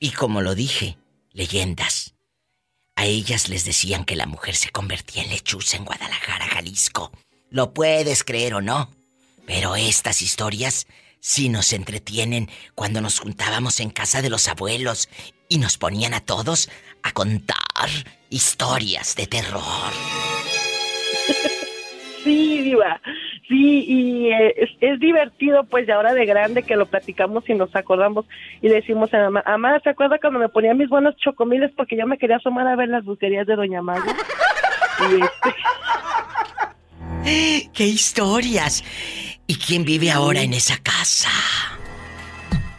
Y 0.00 0.10
como 0.10 0.40
lo 0.40 0.56
dije, 0.56 0.98
leyendas. 1.30 2.14
A 2.96 3.06
ellas 3.06 3.48
les 3.48 3.64
decían 3.64 4.04
que 4.04 4.16
la 4.16 4.26
mujer 4.26 4.56
se 4.56 4.70
convertía 4.70 5.22
en 5.22 5.30
lechuza 5.30 5.76
en 5.76 5.84
Guadalajara, 5.84 6.48
Jalisco. 6.48 7.12
¿Lo 7.50 7.72
puedes 7.72 8.24
creer 8.24 8.54
o 8.54 8.60
no? 8.60 8.90
Pero 9.46 9.76
estas 9.76 10.22
historias 10.22 10.86
sí 11.20 11.48
nos 11.48 11.72
entretienen 11.72 12.48
cuando 12.74 13.00
nos 13.00 13.20
juntábamos 13.20 13.80
en 13.80 13.90
casa 13.90 14.22
de 14.22 14.30
los 14.30 14.48
abuelos 14.48 15.08
y 15.48 15.58
nos 15.58 15.78
ponían 15.78 16.14
a 16.14 16.20
todos 16.20 16.70
a 17.02 17.12
contar 17.12 17.88
historias 18.30 19.14
de 19.16 19.26
terror. 19.26 19.62
Sí, 22.24 22.62
diva. 22.62 23.00
Sí, 23.48 23.84
y 23.86 24.32
eh, 24.32 24.54
es, 24.56 24.70
es 24.80 25.00
divertido 25.00 25.64
pues 25.64 25.86
de 25.86 25.92
ahora 25.92 26.14
de 26.14 26.24
grande 26.24 26.62
que 26.62 26.76
lo 26.76 26.86
platicamos 26.86 27.48
y 27.48 27.54
nos 27.54 27.74
acordamos 27.74 28.24
y 28.60 28.68
le 28.68 28.76
decimos 28.76 29.12
a 29.12 29.18
mamá, 29.18 29.42
mamá, 29.44 29.80
¿se 29.80 29.90
acuerda 29.90 30.18
cuando 30.20 30.38
me 30.38 30.48
ponía 30.48 30.72
mis 30.72 30.88
buenos 30.88 31.16
chocomiles 31.16 31.72
porque 31.76 31.96
yo 31.96 32.06
me 32.06 32.18
quería 32.18 32.36
asomar 32.36 32.66
a 32.68 32.76
ver 32.76 32.88
las 32.88 33.04
bucerías 33.04 33.46
de 33.46 33.56
Doña 33.56 33.82
Maga? 33.82 34.04
Y 35.00 35.14
este, 35.14 35.54
¡Qué 37.24 37.84
historias! 37.84 38.82
¿Y 39.46 39.56
quién 39.56 39.84
vive 39.84 40.10
ahora 40.10 40.40
en 40.42 40.52
esa 40.54 40.76
casa? 40.82 41.28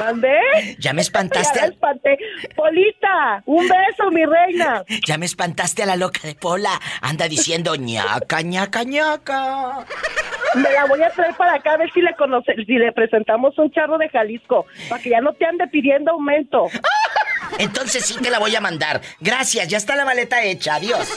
¿Mandé? 0.00 0.36
Ya 0.80 0.92
me 0.92 1.02
espantaste. 1.06 1.60
espanté. 1.64 2.18
Polita, 2.56 3.40
un 3.46 3.68
beso, 3.68 4.10
mi 4.10 4.24
reina. 4.26 4.82
Ya 5.06 5.16
me 5.16 5.26
espantaste 5.26 5.84
a 5.84 5.86
la 5.86 5.94
loca 5.94 6.18
de 6.24 6.34
Pola. 6.34 6.80
Anda 7.02 7.28
diciendo 7.28 7.76
ñaca, 7.88 8.42
ñaca, 8.42 8.82
ñaca. 8.82 9.86
Me 10.56 10.70
la 10.72 10.86
voy 10.86 11.00
a 11.02 11.10
traer 11.10 11.34
para 11.36 11.54
acá 11.54 11.74
a 11.74 11.76
ver 11.78 11.90
si 11.92 12.00
le 12.02 12.14
conoce, 12.16 12.52
si 12.66 12.76
le 12.78 12.90
presentamos 12.92 13.56
un 13.58 13.70
charro 13.70 13.96
de 13.96 14.08
Jalisco, 14.10 14.66
para 14.88 15.00
que 15.00 15.10
ya 15.10 15.20
no 15.20 15.32
te 15.34 15.46
ande 15.46 15.68
pidiendo 15.68 16.10
aumento. 16.10 16.66
Entonces 17.58 18.04
sí 18.04 18.16
te 18.20 18.30
la 18.30 18.38
voy 18.38 18.54
a 18.56 18.60
mandar. 18.60 19.00
Gracias, 19.20 19.68
ya 19.68 19.78
está 19.78 19.96
la 19.96 20.04
maleta 20.04 20.42
hecha. 20.42 20.76
Adiós. 20.76 21.08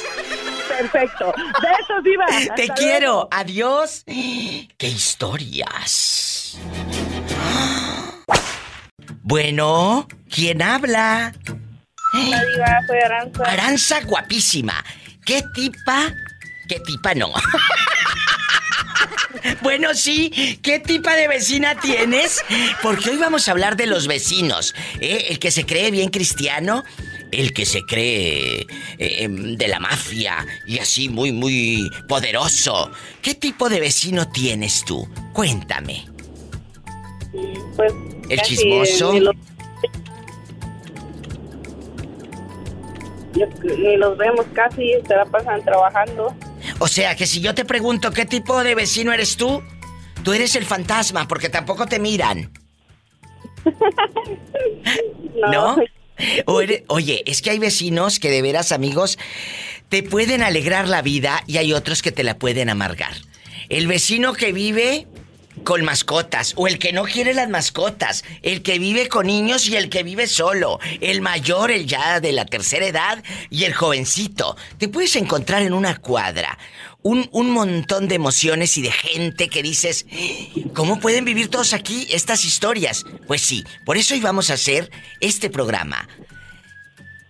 Perfecto. 0.68 1.34
Besos, 1.62 2.04
diva. 2.04 2.26
Te 2.56 2.68
quiero. 2.70 3.28
Adiós. 3.32 4.04
¡Qué 4.06 4.88
historias! 4.88 6.58
Bueno, 9.22 10.08
¿quién 10.30 10.62
habla? 10.62 11.34
La 12.14 12.46
diva 12.46 12.82
soy 12.88 13.00
Aranza. 13.04 13.44
Aranza 13.44 14.02
guapísima. 14.02 14.84
¿Qué 15.26 15.44
tipa? 15.54 16.14
¿Qué 16.68 16.80
tipa 16.82 17.14
no? 17.16 17.32
bueno, 19.62 19.94
sí. 19.94 20.60
¿Qué 20.62 20.80
tipa 20.80 21.16
de 21.16 21.28
vecina 21.28 21.80
tienes? 21.80 22.44
Porque 22.82 23.12
hoy 23.12 23.18
vamos 23.18 23.48
a 23.48 23.52
hablar 23.52 23.76
de 23.76 23.88
los 23.88 24.08
vecinos. 24.08 24.74
¿eh? 25.00 25.28
El 25.30 25.40
que 25.40 25.52
se 25.52 25.66
cree 25.66 25.92
bien 25.92 26.10
cristiano. 26.10 26.84
El 27.32 27.54
que 27.54 27.66
se 27.66 27.82
cree 27.86 28.62
eh, 28.98 29.24
em, 29.24 29.58
de 29.58 29.68
la 29.68 29.80
mafia 29.80 30.46
y 30.68 30.80
así 30.80 31.10
muy, 31.10 31.32
muy 31.32 31.90
poderoso. 32.08 32.92
¿Qué 33.22 33.36
tipo 33.36 33.68
de 33.68 33.80
vecino 33.80 34.30
tienes 34.30 34.86
tú? 34.86 35.08
Cuéntame. 35.34 36.06
Pues, 37.76 37.94
¿El 38.30 38.42
chismoso? 38.42 39.14
Ni 39.14 39.20
los, 39.20 39.36
ni 43.64 43.98
los 43.98 44.18
vemos 44.18 44.46
casi, 44.54 44.94
se 45.06 45.16
la 45.16 45.26
pasan 45.26 45.62
trabajando. 45.64 46.34
O 46.80 46.88
sea, 46.88 47.16
que 47.16 47.26
si 47.28 47.42
yo 47.42 47.54
te 47.56 47.66
pregunto 47.66 48.12
qué 48.12 48.26
tipo 48.26 48.64
de 48.64 48.76
vecino 48.76 49.14
eres 49.14 49.38
tú, 49.38 49.64
tú 50.24 50.34
eres 50.34 50.56
el 50.56 50.66
fantasma 50.66 51.28
porque 51.28 51.50
tampoco 51.50 51.86
te 51.86 52.00
miran. 52.00 52.52
¿No? 55.52 55.76
O 56.46 56.62
eres- 56.62 56.84
oye, 56.88 57.24
es 57.26 57.42
que 57.42 57.50
hay 57.52 57.60
vecinos 57.60 58.20
que 58.20 58.30
de 58.30 58.42
veras, 58.42 58.72
amigos, 58.72 59.18
te 59.90 60.02
pueden 60.04 60.44
alegrar 60.44 60.88
la 60.88 61.02
vida 61.02 61.44
y 61.46 61.58
hay 61.58 61.74
otros 61.74 62.02
que 62.02 62.12
te 62.12 62.24
la 62.24 62.38
pueden 62.38 62.70
amargar. 62.70 63.14
El 63.70 63.88
vecino 63.88 64.34
que 64.34 64.52
vive 64.54 65.08
con 65.64 65.84
mascotas 65.84 66.54
o 66.56 66.68
el 66.68 66.80
que 66.80 66.94
no 66.94 67.04
quiere 67.04 67.34
las 67.34 67.50
mascotas, 67.50 68.24
el 68.42 68.62
que 68.62 68.80
vive 68.80 69.08
con 69.08 69.28
niños 69.28 69.68
y 69.68 69.76
el 69.76 69.90
que 69.90 70.04
vive 70.04 70.28
solo, 70.28 70.80
el 71.02 71.22
mayor, 71.22 71.72
el 71.72 71.86
ya 71.86 72.20
de 72.20 72.32
la 72.32 72.46
tercera 72.46 72.86
edad 72.86 73.24
y 73.50 73.64
el 73.64 73.74
jovencito. 73.74 74.56
Te 74.78 74.88
puedes 74.90 75.16
encontrar 75.16 75.62
en 75.62 75.74
una 75.74 75.98
cuadra 75.98 76.58
un, 77.02 77.30
un 77.32 77.52
montón 77.52 78.08
de 78.08 78.16
emociones 78.16 78.78
y 78.78 78.82
de 78.82 78.92
gente 78.92 79.48
que 79.48 79.62
dices, 79.62 80.06
¿cómo 80.74 81.00
pueden 81.00 81.24
vivir 81.26 81.50
todos 81.50 81.74
aquí 81.74 82.08
estas 82.10 82.46
historias? 82.46 83.06
Pues 83.28 83.42
sí, 83.42 83.64
por 83.86 83.98
eso 83.98 84.14
hoy 84.16 84.22
vamos 84.22 84.50
a 84.50 84.56
hacer 84.56 84.90
este 85.20 85.50
programa. 85.50 86.08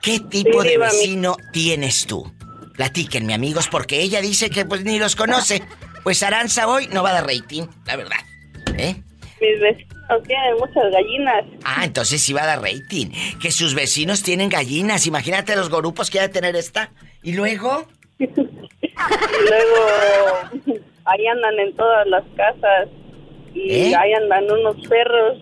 ¿Qué 0.01 0.19
tipo 0.19 0.61
Sí, 0.61 0.69
de 0.69 0.77
vecino 0.77 1.35
tienes 1.51 2.05
tú? 2.05 2.31
Platíquenme, 2.75 3.33
amigos, 3.33 3.67
porque 3.69 4.01
ella 4.01 4.21
dice 4.21 4.49
que 4.49 4.65
pues 4.65 4.83
ni 4.83 4.99
los 4.99 5.15
conoce. 5.15 5.63
Pues 6.05 6.21
Aranza 6.21 6.67
hoy 6.67 6.87
no 6.93 7.01
va 7.01 7.09
a 7.09 7.13
dar 7.13 7.25
rating, 7.25 7.63
la 7.87 7.95
verdad. 7.95 8.19
¿Eh? 8.77 8.95
Mis 9.41 9.59
vecinos 9.59 10.21
tienen 10.27 10.53
muchas 10.59 10.91
gallinas. 10.91 11.45
Ah, 11.63 11.83
entonces 11.83 12.21
sí 12.21 12.31
va 12.31 12.43
a 12.43 12.45
dar 12.45 12.61
rating. 12.61 13.07
Que 13.41 13.49
sus 13.49 13.73
vecinos 13.73 14.21
tienen 14.21 14.49
gallinas. 14.49 15.07
Imagínate 15.07 15.55
los 15.55 15.71
gorupos 15.71 16.11
que 16.11 16.19
ha 16.19 16.21
de 16.21 16.29
tener 16.29 16.55
esta. 16.55 16.91
Y 17.23 17.33
luego. 17.33 17.87
Y 18.19 19.49
luego 19.49 20.69
ahí 21.05 21.27
andan 21.27 21.59
en 21.59 21.75
todas 21.75 22.07
las 22.07 22.23
casas. 22.37 22.87
Y 23.55 23.71
¿Eh? 23.71 23.95
ahí 23.95 24.13
andan 24.13 24.49
unos 24.49 24.77
perros. 24.87 25.39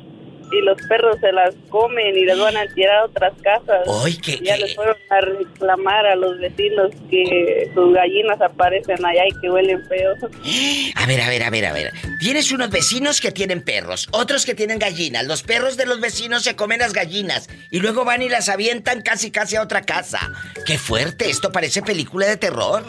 Y 0.56 0.62
los 0.62 0.78
perros 0.88 1.18
se 1.20 1.32
las 1.32 1.56
comen 1.70 2.16
y 2.16 2.26
les 2.26 2.38
van 2.38 2.56
a 2.56 2.68
tirar 2.76 2.98
a 2.98 3.06
otras 3.06 3.34
casas. 3.42 3.88
¡Ay, 4.04 4.16
qué- 4.18 4.40
Ya 4.44 4.56
les 4.58 4.76
fueron 4.76 4.96
a 5.10 5.22
reclamar 5.22 6.06
a 6.06 6.16
los 6.16 6.38
vecinos 6.40 6.92
que 7.10 7.70
sus 7.74 7.94
gallinas 7.94 8.40
aparecen 8.40 9.04
allá 9.04 9.24
y 9.28 9.42
que 9.42 9.50
huelen 9.50 9.82
feo. 9.88 10.12
A 10.96 11.06
ver, 11.08 11.22
a 11.22 11.30
ver, 11.30 11.44
a 11.44 11.50
ver, 11.50 11.66
a 11.66 11.74
ver. 11.74 11.92
Tienes 12.20 12.52
unos 12.52 12.70
vecinos 12.70 13.20
que 13.20 13.32
tienen 13.32 13.64
perros, 13.64 14.08
otros 14.12 14.46
que 14.46 14.54
tienen 14.56 14.78
gallinas. 14.80 15.26
Los 15.26 15.42
perros 15.44 15.76
de 15.76 15.86
los 15.86 16.00
vecinos 16.00 16.44
se 16.44 16.56
comen 16.56 16.80
las 16.80 16.94
gallinas 16.94 17.50
y 17.72 17.80
luego 17.80 18.06
van 18.06 18.22
y 18.22 18.30
las 18.30 18.48
avientan 18.48 19.02
casi 19.02 19.32
casi 19.32 19.56
a 19.56 19.62
otra 19.64 19.82
casa. 19.82 20.32
¡Qué 20.66 20.78
fuerte! 20.78 21.30
Esto 21.30 21.52
parece 21.52 21.82
película 21.82 22.28
de 22.28 22.38
terror. 22.38 22.84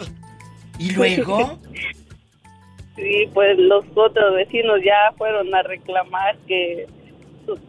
¿Y 0.77 0.91
luego? 0.91 1.59
Y 2.97 3.27
pues 3.33 3.57
los 3.57 3.83
otros 3.93 4.35
vecinos 4.35 4.79
ya 4.81 5.11
fueron 5.17 5.53
a 5.53 5.61
reclamar 5.63 6.37
que 6.47 6.87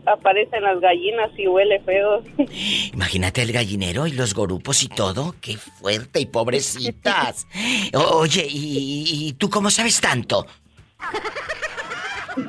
aparecen 0.07 0.63
las 0.63 0.81
gallinas 0.81 1.31
y 1.37 1.47
huele 1.47 1.81
feo. 1.81 2.23
Imagínate 2.93 3.43
el 3.43 3.53
gallinero 3.53 4.07
y 4.07 4.13
los 4.13 4.35
gorupos 4.35 4.83
y 4.83 4.89
todo. 4.89 5.35
¡Qué 5.41 5.57
fuerte 5.57 6.21
y 6.21 6.27
pobrecitas! 6.27 7.47
Oye, 7.95 8.47
¿y, 8.49 9.29
y 9.29 9.33
tú 9.35 9.51
cómo 9.51 9.71
sabes 9.71 10.01
tanto? 10.01 10.47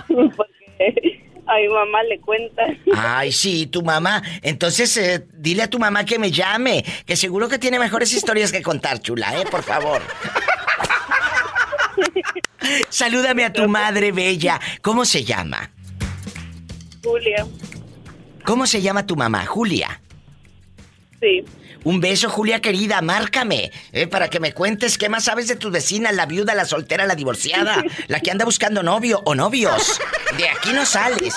Porque 0.07 1.21
a 1.47 1.57
mi 1.57 1.67
mamá 1.69 2.03
le 2.03 2.19
cuentan. 2.19 2.77
Ay, 2.95 3.31
sí, 3.31 3.67
tu 3.67 3.81
mamá. 3.81 4.21
Entonces, 4.41 4.95
eh, 4.97 5.25
dile 5.33 5.63
a 5.63 5.69
tu 5.69 5.79
mamá 5.79 6.05
que 6.05 6.19
me 6.19 6.31
llame, 6.31 6.83
que 7.05 7.15
seguro 7.15 7.47
que 7.47 7.57
tiene 7.57 7.79
mejores 7.79 8.13
historias 8.13 8.51
que 8.51 8.61
contar, 8.61 8.99
chula, 8.99 9.39
¿eh? 9.39 9.45
Por 9.49 9.63
favor. 9.63 10.01
Salúdame 12.89 13.45
a 13.45 13.53
tu 13.53 13.67
madre 13.69 14.11
bella. 14.11 14.59
¿Cómo 14.81 15.05
se 15.05 15.23
llama? 15.23 15.71
Julia, 17.03 17.45
¿Cómo 18.45 18.65
se 18.65 18.81
llama 18.81 19.05
tu 19.05 19.15
mamá? 19.15 19.45
Julia. 19.45 20.01
sí. 21.19 21.43
Un 21.83 22.01
beso, 22.01 22.29
Julia 22.29 22.59
querida, 22.59 23.01
márcame, 23.01 23.71
eh, 23.93 24.07
para 24.07 24.29
que 24.29 24.41
me 24.41 24.51
cuentes 24.51 24.97
qué 24.97 25.07
más 25.07 25.23
sabes 25.25 25.47
de 25.47 25.55
tu 25.55 25.71
vecina, 25.71 26.11
la 26.11 26.25
viuda, 26.25 26.53
la 26.53 26.65
soltera, 26.65 27.05
la 27.05 27.15
divorciada, 27.15 27.81
la 28.07 28.19
que 28.19 28.29
anda 28.29 28.43
buscando 28.43 28.83
novio 28.83 29.21
o 29.23 29.35
novios. 29.35 30.01
De 30.37 30.49
aquí 30.49 30.73
no 30.73 30.85
sales. 30.85 31.35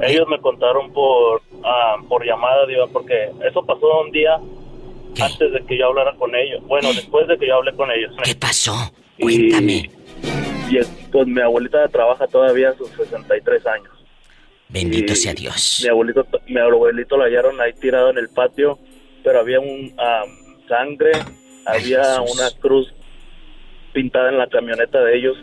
Ellos 0.00 0.26
me 0.28 0.40
contaron 0.40 0.92
por 0.92 1.42
ah, 1.64 1.96
por 2.08 2.24
llamada, 2.24 2.66
digo, 2.66 2.88
porque 2.92 3.30
eso 3.44 3.64
pasó 3.64 4.00
un 4.00 4.10
día 4.10 4.38
antes 5.20 5.52
de 5.52 5.64
que 5.66 5.78
yo 5.78 5.86
hablara 5.86 6.14
con 6.16 6.34
ellos. 6.34 6.62
Bueno, 6.66 6.92
después 6.92 7.28
de 7.28 7.38
que 7.38 7.46
yo 7.46 7.56
hablé 7.56 7.72
con 7.74 7.90
ellos. 7.90 8.14
¿Qué 8.24 8.34
pasó? 8.34 8.74
Cuéntame. 9.20 9.90
Y, 10.70 10.78
pues 11.10 11.26
mi 11.26 11.40
abuelita 11.40 11.86
trabaja 11.88 12.26
todavía 12.26 12.70
a 12.70 12.76
sus 12.76 12.88
63 12.90 13.66
años. 13.66 13.92
Bendito 14.68 15.14
sea 15.14 15.34
Dios. 15.34 15.80
Mi 15.82 15.90
abuelito, 15.90 16.26
mi 16.46 16.58
abuelito 16.58 17.16
lo 17.16 17.24
hallaron 17.24 17.60
ahí 17.60 17.74
tirado 17.74 18.10
en 18.10 18.18
el 18.18 18.30
patio, 18.30 18.78
pero 19.22 19.40
había 19.40 19.60
un 19.60 19.94
sangre, 20.66 21.12
había 21.66 22.22
una 22.22 22.50
cruz 22.58 22.92
pintada 23.92 24.30
en 24.30 24.38
la 24.38 24.46
camioneta 24.46 25.04
de 25.04 25.16
ellos. 25.18 25.36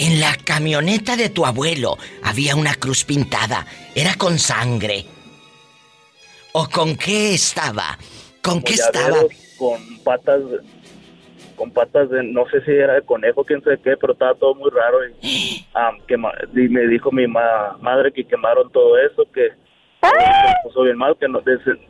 En 0.00 0.18
la 0.18 0.32
camioneta 0.46 1.14
de 1.14 1.28
tu 1.28 1.44
abuelo 1.44 1.98
había 2.24 2.56
una 2.56 2.74
cruz 2.74 3.04
pintada. 3.04 3.66
Era 3.94 4.14
con 4.16 4.38
sangre. 4.38 5.04
¿O 6.54 6.66
con 6.70 6.96
qué 6.96 7.34
estaba? 7.34 7.98
¿Con 8.42 8.62
qué 8.62 8.72
estaba? 8.72 9.18
Con 9.58 9.78
patas, 10.02 10.40
con 11.54 11.70
patas 11.70 12.08
de, 12.08 12.22
no 12.22 12.48
sé 12.48 12.62
si 12.62 12.70
era 12.70 12.94
de 12.94 13.02
conejo, 13.02 13.44
quién 13.44 13.62
sé 13.62 13.78
qué, 13.84 13.94
pero 13.98 14.14
estaba 14.14 14.34
todo 14.36 14.54
muy 14.54 14.70
raro. 14.70 15.00
Y, 15.20 15.66
me 16.70 16.86
dijo 16.86 17.12
mi 17.12 17.26
madre 17.26 18.10
que 18.10 18.24
quemaron 18.24 18.72
todo 18.72 18.96
eso, 18.96 19.30
que 19.34 19.50
se 19.50 20.54
puso 20.64 20.84
bien 20.84 20.96
mal, 20.96 21.14
que 21.20 21.28
no, 21.28 21.42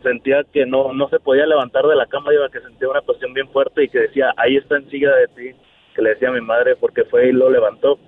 sentía 0.03 0.43
que 0.53 0.67
no, 0.67 0.93
no 0.93 1.09
se 1.11 1.21
podía 1.21 1.47
levantar 1.47 1.87
de 1.87 1.95
la 1.95 2.07
cama, 2.07 2.35
iba 2.35 2.51
que 2.51 2.61
sentía 2.61 2.89
una 2.89 3.03
cuestión 3.03 3.33
bien 3.35 3.49
fuerte 3.51 3.85
y 3.85 3.89
que 3.89 4.01
decía, 4.01 4.35
ahí 4.37 4.57
está 4.57 4.79
en 4.79 4.91
silla 4.91 5.15
de 5.15 5.29
ti 5.29 5.57
que 5.95 6.03
le 6.03 6.11
decía 6.11 6.29
a 6.29 6.33
mi 6.33 6.41
madre 6.41 6.77
porque 6.77 7.05
fue 7.05 7.29
y 7.29 7.33
lo 7.33 7.51
levantó. 7.51 7.99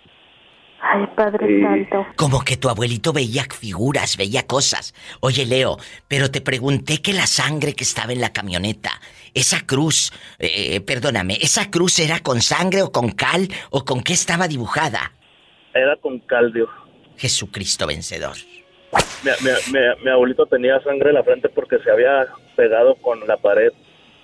Ay, 0.84 1.06
Padre 1.14 1.62
Santo. 1.62 2.06
Como 2.16 2.42
que 2.42 2.56
tu 2.56 2.68
abuelito 2.68 3.12
veía 3.12 3.44
figuras, 3.44 4.16
veía 4.16 4.48
cosas. 4.48 4.94
Oye, 5.20 5.46
Leo, 5.46 5.76
pero 6.08 6.30
te 6.30 6.40
pregunté 6.40 7.00
que 7.00 7.12
la 7.12 7.28
sangre 7.28 7.74
que 7.74 7.84
estaba 7.84 8.12
en 8.12 8.20
la 8.20 8.32
camioneta, 8.32 8.90
esa 9.32 9.64
cruz, 9.64 10.12
eh, 10.40 10.80
perdóname, 10.80 11.34
¿esa 11.40 11.70
cruz 11.70 12.00
era 12.00 12.18
con 12.18 12.40
sangre 12.40 12.82
o 12.82 12.90
con 12.90 13.12
cal 13.12 13.46
o 13.70 13.84
con 13.84 14.02
qué 14.02 14.12
estaba 14.12 14.48
dibujada? 14.48 15.12
Era 15.72 15.96
con 15.96 16.18
cal, 16.18 16.52
Dios. 16.52 16.68
Jesucristo 17.16 17.86
vencedor. 17.86 18.36
Mi, 20.02 20.10
abuelito 20.10 20.46
tenía 20.46 20.80
sangre 20.80 21.10
en 21.10 21.14
la 21.14 21.22
frente 21.22 21.48
porque 21.48 21.78
se 21.78 21.90
había 21.90 22.26
pegado 22.56 22.96
con 22.96 23.26
la 23.26 23.36
pared. 23.36 23.70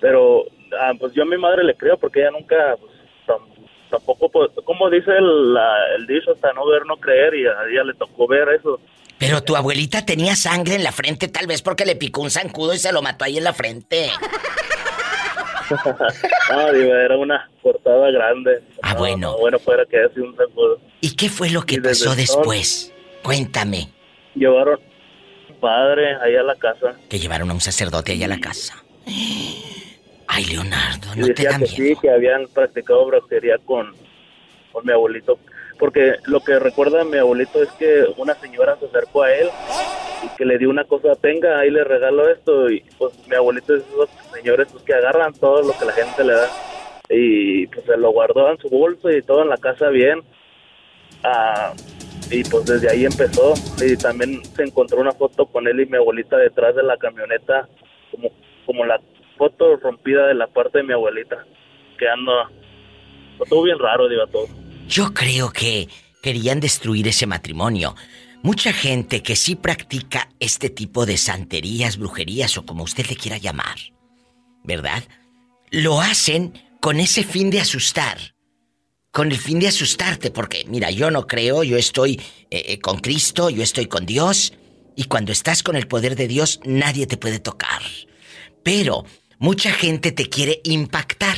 Pero 0.01 0.45
ah, 0.79 0.93
pues 0.99 1.13
yo 1.13 1.23
a 1.23 1.25
mi 1.25 1.37
madre 1.37 1.63
le 1.63 1.75
creo 1.75 1.97
porque 1.97 2.19
ella 2.19 2.31
nunca 2.31 2.75
tampoco, 3.89 4.29
pues, 4.29 4.51
como 4.65 4.89
dice 4.89 5.11
el, 5.11 5.57
el 5.97 6.07
dicho, 6.07 6.31
hasta 6.31 6.53
no 6.53 6.65
ver, 6.67 6.85
no 6.85 6.97
creer, 6.97 7.35
y 7.35 7.45
a 7.45 7.53
ella 7.71 7.83
le 7.83 7.93
tocó 7.93 8.27
ver 8.27 8.49
eso. 8.49 8.79
Pero 9.17 9.43
tu 9.43 9.55
abuelita 9.55 10.05
tenía 10.05 10.35
sangre 10.35 10.75
en 10.75 10.83
la 10.83 10.93
frente, 10.93 11.27
tal 11.27 11.45
vez 11.45 11.61
porque 11.61 11.85
le 11.85 11.95
picó 11.95 12.21
un 12.21 12.31
zancudo 12.31 12.73
y 12.73 12.79
se 12.79 12.93
lo 12.93 13.01
mató 13.01 13.25
ahí 13.25 13.37
en 13.37 13.43
la 13.43 13.53
frente. 13.53 14.09
no, 16.49 16.73
digo, 16.73 16.93
era 16.93 17.17
una 17.17 17.49
cortada 17.61 18.09
grande. 18.11 18.63
Ah, 18.81 18.95
bueno. 18.95 19.37
bueno, 19.37 19.59
fuera 19.59 19.83
que 19.85 19.97
haya 19.97 20.09
un 20.15 20.35
zancudo. 20.35 20.79
¿Y 21.01 21.15
qué 21.15 21.29
fue 21.29 21.49
lo 21.49 21.63
que 21.63 21.81
pasó 21.81 22.15
después? 22.15 22.93
Cuéntame. 23.21 23.89
Llevaron 24.35 24.79
a 24.79 25.51
un 25.51 25.59
padre 25.59 26.15
ahí 26.21 26.35
a 26.37 26.43
la 26.43 26.55
casa. 26.55 26.95
Que 27.09 27.19
llevaron 27.19 27.49
a 27.51 27.53
un 27.53 27.61
sacerdote 27.61 28.13
ahí 28.13 28.23
a 28.23 28.27
la 28.29 28.39
casa. 28.39 28.81
Ay, 30.31 30.45
Leonardo, 30.45 31.07
no 31.15 31.25
te 31.33 31.43
da 31.43 31.57
que 31.57 31.65
Sí, 31.65 31.95
que 31.99 32.11
habían 32.11 32.45
practicado 32.53 33.03
brujería 33.07 33.57
con, 33.65 33.95
con 34.71 34.85
mi 34.85 34.91
abuelito. 34.91 35.39
Porque 35.79 36.17
lo 36.25 36.39
que 36.41 36.59
recuerda 36.59 37.03
mi 37.03 37.17
abuelito 37.17 37.63
es 37.63 37.71
que 37.71 38.05
una 38.15 38.35
señora 38.35 38.77
se 38.77 38.85
acercó 38.85 39.23
a 39.23 39.33
él 39.33 39.49
y 40.23 40.37
que 40.37 40.45
le 40.45 40.59
dio 40.59 40.69
una 40.69 40.83
cosa, 40.83 41.15
tenga, 41.15 41.57
ahí 41.57 41.71
le 41.71 41.83
regalo 41.83 42.29
esto. 42.29 42.69
Y 42.69 42.81
pues 42.99 43.13
mi 43.27 43.35
abuelito 43.35 43.75
es 43.75 43.83
esos 43.87 44.07
señores 44.31 44.67
pues, 44.71 44.83
que 44.83 44.93
agarran 44.93 45.33
todo 45.33 45.63
lo 45.63 45.75
que 45.75 45.85
la 45.85 45.93
gente 45.93 46.23
le 46.23 46.33
da. 46.33 46.47
Y 47.09 47.65
pues 47.65 47.85
se 47.87 47.97
lo 47.97 48.11
guardó 48.11 48.51
en 48.51 48.59
su 48.59 48.69
bolso 48.69 49.09
y 49.09 49.23
todo 49.23 49.41
en 49.41 49.49
la 49.49 49.57
casa 49.57 49.89
bien. 49.89 50.21
Ah, 51.23 51.73
y 52.29 52.43
pues 52.43 52.65
desde 52.65 52.87
ahí 52.91 53.03
empezó. 53.03 53.55
Y 53.83 53.97
también 53.97 54.45
se 54.45 54.61
encontró 54.61 54.99
una 54.99 55.13
foto 55.13 55.47
con 55.47 55.67
él 55.67 55.79
y 55.79 55.87
mi 55.87 55.97
abuelita 55.97 56.37
detrás 56.37 56.75
de 56.75 56.83
la 56.83 56.97
camioneta, 56.97 57.67
como, 58.11 58.29
como 58.67 58.85
la 58.85 59.01
foto 59.39 59.77
rompida 59.77 60.27
de 60.27 60.35
la 60.35 60.47
parte 60.47 60.79
de 60.79 60.83
mi 60.83 60.93
abuelita, 60.93 61.37
que 61.97 62.07
anda 62.07 62.51
todo 63.49 63.63
bien 63.63 63.79
raro, 63.79 64.09
digo 64.09 64.27
todo. 64.27 64.47
Yo 64.87 65.13
creo 65.13 65.51
que 65.51 65.87
querían 66.21 66.59
destruir 66.59 67.07
ese 67.07 67.25
matrimonio. 67.25 67.95
Mucha 68.43 68.73
gente 68.73 69.23
que 69.23 69.35
sí 69.35 69.55
practica 69.55 70.29
este 70.39 70.69
tipo 70.69 71.05
de 71.05 71.17
santerías, 71.17 71.97
brujerías 71.97 72.57
o 72.57 72.65
como 72.65 72.83
usted 72.83 73.05
le 73.07 73.15
quiera 73.15 73.37
llamar, 73.37 73.77
¿verdad? 74.63 75.03
Lo 75.71 76.01
hacen 76.01 76.53
con 76.81 76.99
ese 76.99 77.23
fin 77.23 77.49
de 77.49 77.61
asustar. 77.61 78.17
Con 79.11 79.31
el 79.31 79.37
fin 79.37 79.59
de 79.59 79.67
asustarte, 79.67 80.29
porque 80.29 80.65
mira, 80.67 80.91
yo 80.91 81.09
no 81.09 81.25
creo, 81.25 81.63
yo 81.63 81.77
estoy 81.77 82.21
eh, 82.51 82.63
eh, 82.67 82.79
con 82.79 82.99
Cristo, 82.99 83.49
yo 83.49 83.63
estoy 83.63 83.87
con 83.87 84.05
Dios, 84.05 84.53
y 84.95 85.05
cuando 85.05 85.31
estás 85.31 85.63
con 85.63 85.75
el 85.75 85.87
poder 85.87 86.15
de 86.15 86.27
Dios, 86.27 86.59
nadie 86.63 87.07
te 87.07 87.17
puede 87.17 87.39
tocar. 87.39 87.81
Pero 88.63 89.05
mucha 89.39 89.71
gente 89.71 90.11
te 90.11 90.29
quiere 90.29 90.61
impactar, 90.63 91.37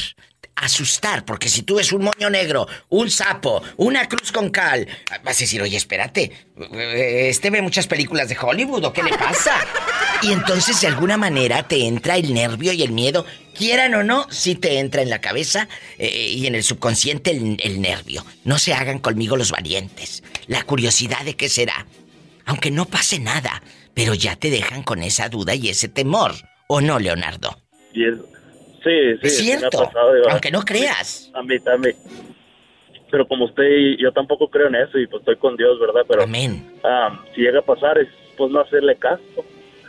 asustar, 0.55 1.23
porque 1.23 1.49
si 1.49 1.61
tú 1.61 1.75
ves 1.75 1.91
un 1.91 2.03
moño 2.03 2.29
negro, 2.29 2.67
un 2.89 3.09
sapo, 3.09 3.63
una 3.77 4.07
cruz 4.07 4.31
con 4.31 4.49
cal, 4.49 4.87
vas 5.23 5.37
a 5.37 5.39
decir, 5.39 5.61
oye, 5.61 5.77
espérate, 5.77 6.31
este 6.73 7.49
ve 7.49 7.61
muchas 7.61 7.87
películas 7.87 8.27
de 8.29 8.37
Hollywood, 8.39 8.83
¿o 8.85 8.93
qué 8.93 9.01
le 9.03 9.17
pasa? 9.17 9.53
Y 10.21 10.31
entonces 10.31 10.79
de 10.81 10.87
alguna 10.87 11.17
manera 11.17 11.67
te 11.67 11.87
entra 11.87 12.15
el 12.17 12.33
nervio 12.33 12.73
y 12.73 12.83
el 12.83 12.91
miedo, 12.91 13.25
quieran 13.55 13.93
o 13.95 14.03
no, 14.03 14.27
sí 14.29 14.55
te 14.55 14.79
entra 14.79 15.01
en 15.01 15.09
la 15.09 15.21
cabeza 15.21 15.67
eh, 15.97 16.29
y 16.29 16.45
en 16.45 16.55
el 16.55 16.63
subconsciente 16.63 17.31
el, 17.31 17.57
el 17.63 17.81
nervio. 17.81 18.25
No 18.43 18.59
se 18.59 18.73
hagan 18.73 18.99
conmigo 18.99 19.37
los 19.37 19.51
valientes, 19.51 20.23
la 20.47 20.63
curiosidad 20.63 21.23
de 21.23 21.35
qué 21.35 21.49
será. 21.49 21.87
Aunque 22.45 22.71
no 22.71 22.85
pase 22.85 23.19
nada, 23.19 23.63
pero 23.93 24.13
ya 24.13 24.35
te 24.35 24.49
dejan 24.49 24.83
con 24.83 25.01
esa 25.01 25.29
duda 25.29 25.55
y 25.55 25.69
ese 25.69 25.87
temor, 25.87 26.35
¿o 26.67 26.81
no, 26.81 26.99
Leonardo? 26.99 27.57
Y 27.93 28.05
es, 28.07 28.15
sí, 28.83 29.17
sí. 29.21 29.27
Es 29.27 29.37
cierto. 29.37 29.89
aunque 30.29 30.51
no 30.51 30.61
creas. 30.63 31.29
A 31.33 31.43
mí 31.43 31.59
también. 31.59 31.95
Pero 33.09 33.27
como 33.27 33.45
usted 33.45 33.63
y 33.63 34.01
yo 34.01 34.11
tampoco 34.13 34.49
creo 34.49 34.67
en 34.67 34.75
eso 34.75 34.97
y 34.97 35.05
pues 35.07 35.21
estoy 35.21 35.35
con 35.35 35.57
Dios, 35.57 35.79
¿verdad? 35.79 36.01
Pero 36.07 36.23
Amén. 36.23 36.73
si 37.35 37.41
llega 37.41 37.59
a 37.59 37.63
pasar 37.63 37.97
es 37.97 38.07
pues 38.37 38.51
no 38.51 38.61
hacerle 38.61 38.95
caso. 38.95 39.21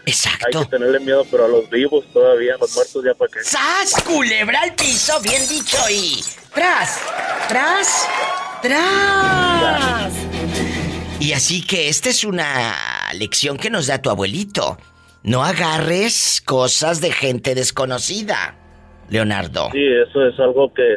Exacto. 0.05 0.59
Hay 0.59 0.65
que 0.65 0.71
tenerle 0.71 0.99
miedo, 1.01 1.25
pero 1.31 1.45
a 1.45 1.49
los 1.49 1.71
vivos 1.71 2.05
todavía, 2.13 2.57
a 2.57 2.59
los 2.59 2.75
muertos 2.75 3.05
ya 3.05 3.15
para 3.15 3.31
qué. 3.31 3.45
¡Sas! 3.45 4.03
Culebra 4.05 4.61
al 4.63 4.75
piso, 4.75 5.21
bien 5.23 5.41
dicho 5.49 5.79
y. 5.91 6.25
¡Tras! 6.53 7.01
¡Tras! 7.49 8.09
¡Tras! 8.61 10.13
Y 11.21 11.33
así 11.33 11.65
que 11.65 11.89
esta 11.89 12.09
es 12.09 12.25
una 12.25 12.77
lección 13.15 13.57
que 13.57 13.71
nos 13.71 13.87
da 13.87 14.03
tu 14.03 14.11
abuelito. 14.11 14.77
No 15.23 15.45
agarres 15.45 16.43
cosas 16.45 17.01
de 17.01 17.13
gente 17.13 17.55
desconocida, 17.55 18.57
Leonardo. 19.09 19.71
Sí, 19.73 19.85
eso 20.09 20.27
es 20.27 20.39
algo 20.41 20.73
que 20.75 20.97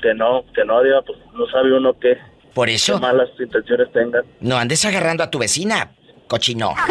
que 0.00 0.14
no, 0.14 0.44
que 0.52 0.64
no, 0.64 0.82
Diva, 0.82 1.00
pues 1.02 1.18
no 1.32 1.46
sabe 1.46 1.72
uno 1.76 1.96
qué, 2.00 2.18
Por 2.54 2.66
qué 2.66 2.74
eso, 2.74 2.98
malas 2.98 3.28
intenciones 3.38 3.90
tengan. 3.92 4.24
no 4.40 4.56
andes 4.56 4.84
agarrando 4.84 5.22
a 5.22 5.30
tu 5.30 5.38
vecina, 5.38 5.92
cochino. 6.26 6.74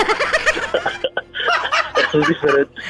Eso 2.09 2.19
es 2.21 2.27
diferente. 2.27 2.81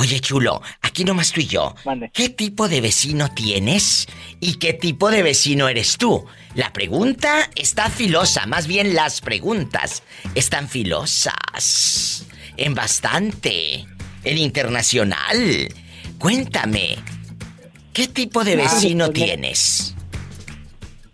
Oye, 0.00 0.18
chulo, 0.18 0.62
aquí 0.80 1.04
nomás 1.04 1.30
tú 1.30 1.42
y 1.42 1.46
yo. 1.46 1.74
Mande. 1.84 2.10
¿Qué 2.14 2.30
tipo 2.30 2.70
de 2.70 2.80
vecino 2.80 3.28
tienes 3.34 4.08
y 4.40 4.54
qué 4.54 4.72
tipo 4.72 5.10
de 5.10 5.22
vecino 5.22 5.68
eres 5.68 5.98
tú? 5.98 6.24
La 6.54 6.72
pregunta 6.72 7.50
está 7.54 7.90
filosa, 7.90 8.46
más 8.46 8.66
bien 8.66 8.94
las 8.94 9.20
preguntas 9.20 10.02
están 10.34 10.70
filosas. 10.70 12.24
En 12.56 12.74
bastante. 12.74 13.84
En 14.24 14.38
internacional. 14.38 15.68
Cuéntame, 16.18 16.96
¿qué 17.92 18.08
tipo 18.08 18.42
de 18.42 18.56
vecino 18.56 19.04
pues, 19.04 19.14
tienes? 19.22 19.94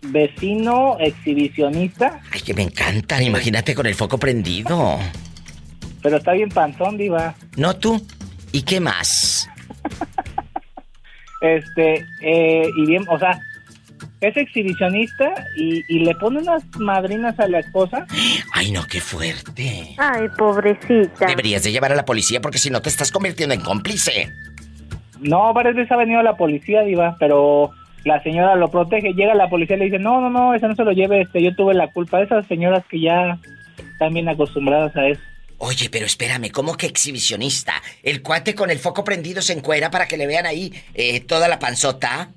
Vecino 0.01 0.95
exhibicionista, 1.01 2.21
Ay, 2.31 2.39
que 2.39 2.53
me 2.53 2.61
encantan, 2.63 3.21
imagínate 3.21 3.75
con 3.75 3.85
el 3.85 3.95
foco 3.95 4.17
prendido. 4.17 4.97
pero 6.01 6.15
está 6.19 6.31
bien 6.31 6.47
panzón, 6.47 6.95
diva. 6.97 7.35
¿No 7.57 7.75
tú? 7.75 8.01
¿Y 8.57 8.63
qué 8.63 8.79
más? 8.79 9.47
Este, 11.41 12.03
eh, 12.23 12.67
y 12.75 12.85
bien, 12.87 13.05
o 13.07 13.19
sea, 13.19 13.39
es 14.19 14.35
exhibicionista 14.35 15.31
y, 15.55 15.83
y 15.87 15.99
le 15.99 16.15
pone 16.15 16.39
unas 16.39 16.65
madrinas 16.79 17.39
a 17.39 17.47
la 17.47 17.59
esposa. 17.59 18.07
Ay, 18.55 18.71
no, 18.71 18.81
qué 18.87 18.99
fuerte. 18.99 19.93
Ay, 19.99 20.27
pobrecita. 20.35 21.27
Deberías 21.27 21.61
de 21.61 21.71
llevar 21.71 21.91
a 21.91 21.95
la 21.95 22.03
policía 22.03 22.41
porque 22.41 22.57
si 22.57 22.71
no 22.71 22.81
te 22.81 22.89
estás 22.89 23.11
convirtiendo 23.11 23.53
en 23.53 23.61
cómplice. 23.61 24.33
No, 25.19 25.53
varias 25.53 25.75
veces 25.75 25.91
ha 25.91 25.97
venido 25.97 26.23
la 26.23 26.35
policía, 26.35 26.81
diva, 26.81 27.15
pero 27.19 27.69
la 28.05 28.23
señora 28.23 28.55
lo 28.55 28.71
protege. 28.71 29.13
Llega 29.13 29.35
la 29.35 29.49
policía 29.49 29.75
y 29.75 29.79
le 29.81 29.85
dice, 29.85 29.99
no, 29.99 30.19
no, 30.19 30.31
no, 30.31 30.55
eso 30.55 30.67
no 30.67 30.73
se 30.73 30.83
lo 30.83 30.93
lleve, 30.93 31.21
este, 31.21 31.43
yo 31.43 31.53
tuve 31.53 31.75
la 31.75 31.91
culpa. 31.91 32.23
Esas 32.23 32.47
señoras 32.47 32.83
que 32.89 33.01
ya 33.01 33.37
están 33.77 34.15
bien 34.15 34.27
acostumbradas 34.29 34.95
a 34.95 35.09
eso. 35.09 35.21
Oye, 35.59 35.89
pero 35.89 36.05
espérame, 36.05 36.51
¿cómo 36.51 36.77
que 36.77 36.85
exhibicionista? 36.85 37.73
¿El 38.03 38.21
cuate 38.21 38.53
con 38.53 38.69
el 38.69 38.77
foco 38.77 39.03
prendido 39.03 39.41
se 39.41 39.53
encuera 39.53 39.89
para 39.89 40.07
que 40.07 40.15
le 40.15 40.27
vean 40.27 40.45
ahí 40.45 40.71
eh, 40.93 41.19
toda 41.21 41.47
la 41.47 41.57
panzota? 41.57 42.29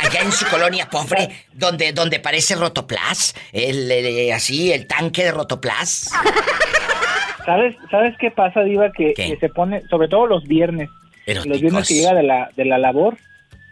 Allá 0.00 0.20
en 0.22 0.30
su 0.30 0.46
colonia 0.46 0.88
pobre, 0.88 1.30
donde, 1.52 1.92
donde 1.92 2.20
parece 2.20 2.54
Rotoplas, 2.54 3.34
el, 3.52 3.90
eh, 3.90 4.32
así, 4.32 4.70
el 4.72 4.86
tanque 4.86 5.24
de 5.24 5.32
Rotoplas. 5.32 6.10
¿Sabes, 7.44 7.74
¿Sabes 7.90 8.14
qué 8.18 8.30
pasa, 8.30 8.62
Diva? 8.62 8.92
Que, 8.92 9.14
que 9.14 9.36
se 9.38 9.48
pone, 9.48 9.82
sobre 9.88 10.08
todo 10.08 10.26
los 10.26 10.44
viernes, 10.44 10.90
los 11.26 11.60
viernes 11.60 11.88
que 11.88 11.94
llega 11.94 12.14
de 12.14 12.22
la, 12.22 12.50
de 12.56 12.64
la 12.66 12.78
labor, 12.78 13.16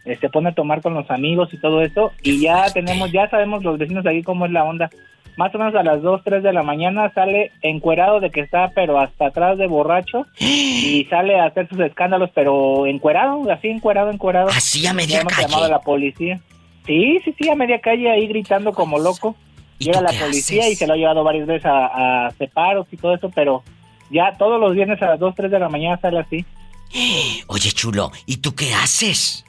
eh, 0.04 0.16
se 0.20 0.28
pone 0.28 0.50
a 0.50 0.54
tomar 0.54 0.82
con 0.82 0.94
los 0.94 1.10
amigos 1.10 1.50
y 1.52 1.58
todo 1.58 1.82
eso, 1.82 2.12
y 2.22 2.40
ya 2.40 2.70
tenemos, 2.72 3.12
ya 3.12 3.30
sabemos 3.30 3.62
los 3.62 3.78
vecinos 3.78 4.02
de 4.02 4.10
aquí 4.10 4.22
cómo 4.22 4.46
es 4.46 4.52
la 4.52 4.64
onda. 4.64 4.90
Más 5.36 5.54
o 5.54 5.58
menos 5.58 5.74
a 5.74 5.82
las 5.82 6.02
2, 6.02 6.20
3 6.24 6.42
de 6.42 6.52
la 6.52 6.62
mañana 6.62 7.10
sale 7.14 7.52
encuerado 7.62 8.20
de 8.20 8.30
que 8.30 8.40
está, 8.40 8.70
pero 8.74 8.98
hasta 9.00 9.26
atrás 9.26 9.56
de 9.58 9.66
borracho, 9.66 10.26
y 10.38 11.06
sale 11.08 11.38
a 11.40 11.46
hacer 11.46 11.68
sus 11.68 11.80
escándalos, 11.80 12.30
pero 12.34 12.86
encuerado, 12.86 13.50
así 13.50 13.68
encuerado, 13.68 14.10
encuerado. 14.10 14.48
Así 14.48 14.86
a 14.86 14.92
media 14.92 15.20
hemos 15.20 15.32
calle. 15.32 15.48
llamado 15.48 15.64
a 15.64 15.68
la 15.68 15.80
policía. 15.80 16.40
Sí, 16.86 17.18
sí, 17.24 17.34
sí, 17.38 17.48
a 17.48 17.54
media 17.54 17.80
calle 17.80 18.10
ahí 18.10 18.26
gritando 18.26 18.72
como 18.72 18.98
loco. 18.98 19.34
¿Y 19.78 19.86
Llega 19.86 20.00
la 20.00 20.12
policía 20.12 20.62
haces? 20.62 20.72
y 20.72 20.76
se 20.76 20.86
lo 20.86 20.92
ha 20.94 20.96
llevado 20.96 21.24
varias 21.24 21.46
veces 21.46 21.66
a, 21.66 22.26
a 22.26 22.30
separos 22.32 22.86
y 22.92 22.96
todo 22.96 23.14
eso, 23.14 23.30
pero 23.34 23.62
ya 24.10 24.36
todos 24.36 24.60
los 24.60 24.74
viernes 24.74 25.00
a 25.02 25.06
las 25.06 25.18
2, 25.18 25.34
3 25.34 25.50
de 25.50 25.58
la 25.58 25.68
mañana 25.68 25.98
sale 26.00 26.18
así. 26.20 26.44
Oye, 27.48 27.70
chulo, 27.72 28.12
¿y 28.26 28.36
tú 28.36 28.54
qué 28.54 28.74
haces? 28.74 29.44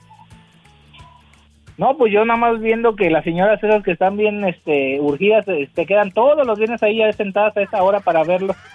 No, 1.78 1.98
pues 1.98 2.14
yo 2.14 2.24
nada 2.24 2.38
más 2.38 2.60
viendo 2.60 2.96
que 2.96 3.10
las 3.10 3.24
señoras 3.24 3.64
esas 3.64 3.84
que 3.84 3.92
están 3.92 4.16
bien 4.16 4.44
este, 4.44 5.00
urgidas 5.00 5.46
se 5.46 5.86
quedan 5.86 6.12
todos 6.12 6.46
los 6.46 6.58
viernes 6.58 6.84
ahí 6.84 7.02
sentadas 7.14 7.58
a 7.58 7.62
esa 7.62 7.82
hora 7.82 8.00
para 8.00 8.24
verlo. 8.24 8.56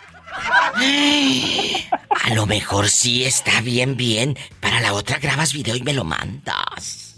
A 2.24 2.34
lo 2.34 2.46
mejor 2.46 2.88
sí 2.88 3.24
está 3.24 3.61
bien, 3.62 3.96
bien. 3.96 4.36
Para 4.61 4.80
la 4.80 4.92
otra 4.92 5.18
grabas 5.18 5.55
video 5.55 5.76
y 5.76 5.82
me 5.82 5.94
lo 5.94 6.05
mandas. 6.05 7.16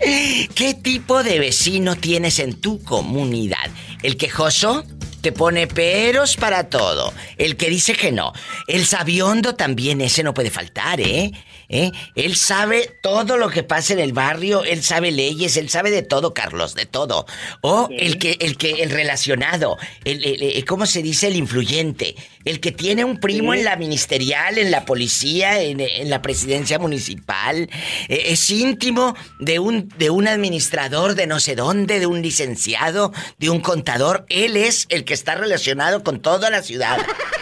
¿Qué 0.54 0.74
tipo 0.74 1.22
de 1.22 1.38
vecino 1.38 1.96
tienes 1.96 2.38
en 2.38 2.60
tu 2.60 2.82
comunidad? 2.82 3.70
¿El 4.02 4.16
quejoso? 4.18 4.84
Te 5.22 5.32
pone 5.32 5.66
peros 5.66 6.36
para 6.36 6.68
todo. 6.68 7.14
El 7.38 7.56
que 7.56 7.70
dice 7.70 7.94
que 7.94 8.12
no. 8.12 8.34
El 8.68 8.84
sabiondo 8.84 9.54
también, 9.54 10.02
ese 10.02 10.22
no 10.22 10.34
puede 10.34 10.50
faltar, 10.50 11.00
¿eh? 11.00 11.32
¿Eh? 11.76 11.90
Él 12.14 12.36
sabe 12.36 12.88
todo 13.02 13.36
lo 13.36 13.48
que 13.50 13.64
pasa 13.64 13.94
en 13.94 13.98
el 13.98 14.12
barrio, 14.12 14.62
él 14.62 14.84
sabe 14.84 15.10
leyes, 15.10 15.56
él 15.56 15.68
sabe 15.68 15.90
de 15.90 16.02
todo, 16.02 16.32
Carlos, 16.32 16.76
de 16.76 16.86
todo. 16.86 17.26
O 17.62 17.88
el 17.90 18.18
que, 18.18 18.36
el 18.38 18.56
que, 18.56 18.82
el 18.84 18.90
relacionado, 18.90 19.76
el, 20.04 20.24
el- 20.24 20.40
el- 20.44 20.64
¿cómo 20.66 20.86
se 20.86 21.02
dice? 21.02 21.26
El 21.26 21.34
influyente. 21.34 22.14
El 22.44 22.60
que 22.60 22.70
tiene 22.70 23.04
un 23.04 23.18
primo 23.18 23.52
Sí. 23.54 23.58
en 23.58 23.64
la 23.64 23.74
ministerial, 23.76 24.56
en 24.58 24.70
la 24.70 24.84
policía, 24.84 25.60
en, 25.62 25.80
en 25.80 26.10
la 26.10 26.22
presidencia 26.22 26.78
municipal. 26.78 27.68
Eh, 28.08 28.22
es 28.26 28.48
íntimo 28.50 29.16
de 29.40 29.58
un, 29.58 29.88
de 29.98 30.10
un 30.10 30.28
administrador 30.28 31.16
de 31.16 31.26
no 31.26 31.40
sé 31.40 31.56
dónde, 31.56 31.98
de 31.98 32.06
un 32.06 32.22
licenciado, 32.22 33.12
de 33.38 33.50
un 33.50 33.58
contador. 33.60 34.26
Él 34.28 34.56
es 34.56 34.86
el 34.90 35.04
que 35.04 35.14
está 35.14 35.34
relacionado 35.34 36.04
con 36.04 36.20
toda 36.20 36.50
la 36.50 36.62
ciudad. 36.62 36.98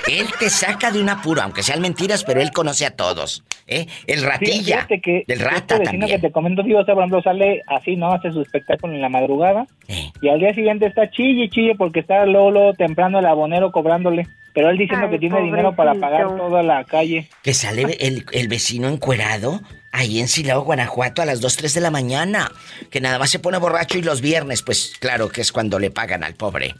Él 0.07 0.26
te 0.39 0.49
saca 0.49 0.91
de 0.91 1.01
un 1.01 1.11
apuro, 1.11 1.43
aunque 1.43 1.62
sean 1.62 1.80
mentiras, 1.83 2.24
pero 2.24 2.41
él 2.41 2.51
conoce 2.53 2.87
a 2.87 2.93
todos. 2.97 3.43
¿eh? 3.66 3.87
El 4.07 4.22
Sí, 4.23 4.29
ratilla. 4.31 4.77
fíjate 4.77 5.01
que 5.01 5.25
del 5.27 5.39
este 5.41 5.45
rata 5.51 5.79
vecino 5.79 6.01
también. 6.01 6.20
que 6.20 6.27
te 6.29 6.33
comento, 6.33 6.62
tío, 6.64 6.85
por 6.85 6.99
ejemplo, 6.99 7.23
sale 7.23 7.62
así, 7.66 7.97
¿no? 7.97 8.12
Hace 8.12 8.33
su 8.33 8.41
espectáculo 8.43 8.95
en 8.95 9.01
la 9.01 9.09
madrugada 9.09 9.66
Eh, 9.89 10.11
y 10.20 10.29
al 10.29 10.39
día 10.41 10.55
siguiente 10.55 10.87
está 10.87 11.11
chille, 11.11 11.49
chille 11.51 11.75
porque 11.77 12.01
está 12.01 12.25
luego, 12.27 12.51
luego 12.51 12.75
temprano 12.75 13.18
el 13.18 13.27
abonero 13.27 13.73
cobrándole. 13.73 14.27
Pero 14.55 14.68
él 14.68 14.77
diciendo 14.77 15.07
Ay, 15.07 15.12
que 15.12 15.18
tiene 15.18 15.41
dinero 15.43 15.75
para 15.75 15.95
pagar 15.95 16.25
pobrecito. 16.27 16.47
toda 16.49 16.62
la 16.62 16.85
calle. 16.85 17.27
que 17.43 17.55
sale 17.55 17.83
el, 18.01 18.27
el 18.33 18.49
vecino 18.49 18.89
encuerado 18.89 19.62
ahí 19.93 20.20
en 20.20 20.29
Silao, 20.29 20.62
Guanajuato, 20.62 21.23
a 21.23 21.25
las 21.25 21.41
2, 21.41 21.57
3 21.57 21.75
de 21.75 21.81
la 21.81 21.91
mañana. 21.91 22.51
Que 22.91 23.01
nada 23.01 23.18
más 23.18 23.31
se 23.31 23.39
pone 23.39 23.57
borracho 23.57 23.97
y 23.99 24.03
los 24.03 24.20
viernes, 24.20 24.61
pues 24.62 24.93
claro 25.01 25.31
que 25.31 25.41
es 25.41 25.53
cuando 25.53 25.79
le 25.79 25.91
pagan 25.91 26.23
al 26.23 26.35
pobre. 26.35 26.75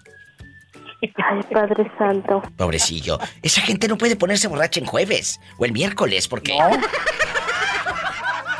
Ay, 1.03 1.40
Padre 1.53 1.90
Santo. 1.98 2.42
Pobrecillo. 2.57 3.18
Esa 3.42 3.61
gente 3.62 3.88
no 3.88 3.98
puede 3.98 4.16
ponerse 4.16 4.48
borracha 4.48 4.80
en 4.80 4.86
jueves 4.86 5.40
o 5.59 5.64
el 5.64 5.72
miércoles, 5.72 6.28
porque. 6.28 6.57
No, 6.57 6.70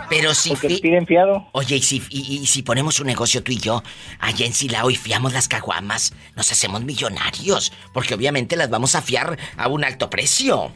Pero 0.09 0.35
si. 0.35 0.51
porque 0.51 0.79
piden 0.83 1.07
fiado. 1.07 1.47
Oye, 1.53 1.77
y 1.77 1.83
si, 1.83 2.03
y, 2.11 2.41
y 2.43 2.47
si 2.47 2.63
ponemos 2.63 3.01
un 3.01 3.07
negocio 3.07 3.43
tú 3.43 3.53
y 3.53 3.59
yo 3.59 3.83
allá 4.19 4.45
en 4.45 4.53
Silao 4.53 4.91
y 4.91 4.97
fiamos 4.97 5.33
las 5.33 5.49
caguamas, 5.49 6.13
nos 6.37 6.51
hacemos 6.53 6.85
millonarios. 6.85 7.73
Porque 7.95 8.15
obviamente 8.15 8.57
las 8.57 8.69
vamos 8.69 8.95
a 8.95 9.03
fiar 9.03 9.39
a 9.57 9.69
un 9.69 9.85
alto 9.85 10.11
precio. 10.11 10.73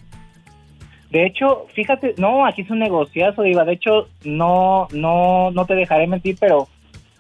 De 1.11 1.27
hecho, 1.27 1.67
fíjate, 1.75 2.15
no, 2.19 2.47
aquí 2.47 2.63
es 2.63 2.71
un 2.71 2.79
negociazo, 2.79 3.45
Iba. 3.45 3.65
De 3.65 3.75
hecho, 3.75 4.09
no, 4.25 4.89
no, 4.93 5.51
no 5.51 5.65
te 5.67 5.75
dejaré 5.75 6.07
mentir, 6.07 6.37
pero 6.41 6.69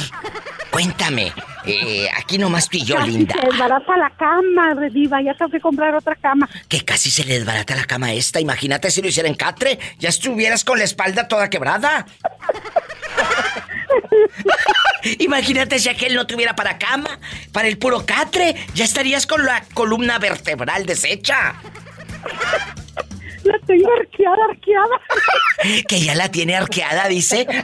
Cuéntame. 0.70 1.32
Eh, 1.66 2.10
aquí 2.18 2.38
nomás 2.38 2.68
tú 2.68 2.76
y 2.76 2.84
yo, 2.84 3.00
linda. 3.00 3.36
Se 3.36 3.48
desbarata 3.48 3.96
la 3.96 4.10
cama, 4.18 4.74
Rediva. 4.74 5.22
Ya 5.22 5.34
tengo 5.36 5.50
que 5.50 5.62
comprar 5.62 5.96
otra 5.96 6.14
cama. 6.16 6.50
Que 6.68 6.84
casi 6.84 7.10
se 7.10 7.24
le 7.24 7.36
desbarata 7.36 7.74
la 7.74 7.86
cama 7.86 8.12
esta. 8.12 8.42
Imagínate 8.42 8.92
si 8.92 9.02
lo 9.02 9.08
hiciera 9.08 9.30
en 9.30 9.36
catre. 9.36 9.80
Ya 10.00 10.10
estuvieras 10.10 10.66
con 10.66 10.78
la 10.78 10.84
espalda 10.84 11.30
toda 11.30 11.50
quebrada. 11.50 12.06
Imagínate 15.20 15.80
si 15.80 15.88
aquel 15.88 16.16
no 16.16 16.28
tuviera 16.28 16.54
para 16.54 16.78
cama, 16.78 17.18
para 17.54 17.70
el 17.70 17.78
puro 17.78 18.06
catre, 18.06 18.58
ya 18.74 18.84
estarías 18.84 19.26
con 19.26 19.46
la 19.46 19.64
columna 19.74 20.20
vertebral 20.20 20.86
deshecha. 20.86 21.56
La 23.44 23.58
tengo 23.66 23.90
arqueada, 23.94 24.46
arqueada. 24.50 25.02
Que 25.88 26.02
ya 26.02 26.16
la 26.16 26.30
tiene 26.30 26.56
arqueada, 26.56 27.08
dice. 27.08 27.48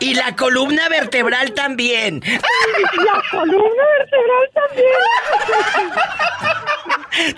Y 0.00 0.14
la 0.14 0.34
columna 0.36 0.88
vertebral 0.88 1.52
también. 1.52 2.20
La 2.24 3.22
columna 3.30 3.84
vertebral 3.98 4.50
también. 4.54 4.96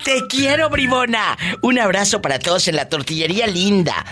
Te 0.03 0.27
quiero, 0.27 0.69
bribona. 0.69 1.37
Un 1.61 1.77
abrazo 1.79 2.21
para 2.21 2.39
todos 2.39 2.67
en 2.67 2.75
la 2.75 2.89
tortillería 2.89 3.45
linda. 3.47 4.03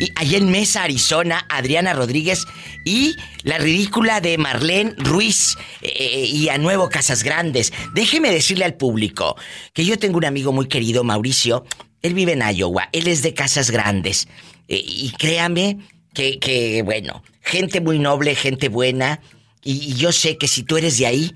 Y 0.00 0.12
allá 0.14 0.38
en 0.38 0.50
Mesa, 0.50 0.84
Arizona, 0.84 1.44
Adriana 1.48 1.92
Rodríguez 1.92 2.46
y 2.84 3.16
la 3.42 3.58
ridícula 3.58 4.20
de 4.20 4.38
Marlene 4.38 4.94
Ruiz 4.96 5.56
eh, 5.82 6.24
y 6.24 6.48
a 6.48 6.58
Nuevo 6.58 6.88
Casas 6.88 7.22
Grandes. 7.22 7.72
Déjeme 7.94 8.30
decirle 8.30 8.64
al 8.64 8.74
público 8.74 9.36
que 9.72 9.84
yo 9.84 9.98
tengo 9.98 10.18
un 10.18 10.24
amigo 10.24 10.52
muy 10.52 10.68
querido, 10.68 11.04
Mauricio. 11.04 11.64
Él 12.02 12.14
vive 12.14 12.32
en 12.32 12.42
Iowa, 12.56 12.88
él 12.92 13.08
es 13.08 13.22
de 13.22 13.34
Casas 13.34 13.70
Grandes. 13.70 14.28
Eh, 14.68 14.82
y 14.84 15.10
créame 15.18 15.78
que, 16.14 16.38
que, 16.38 16.82
bueno, 16.82 17.22
gente 17.42 17.80
muy 17.80 17.98
noble, 17.98 18.34
gente 18.36 18.68
buena. 18.68 19.20
Y, 19.64 19.72
y 19.72 19.94
yo 19.94 20.12
sé 20.12 20.38
que 20.38 20.46
si 20.46 20.62
tú 20.62 20.76
eres 20.76 20.98
de 20.98 21.06
ahí, 21.06 21.34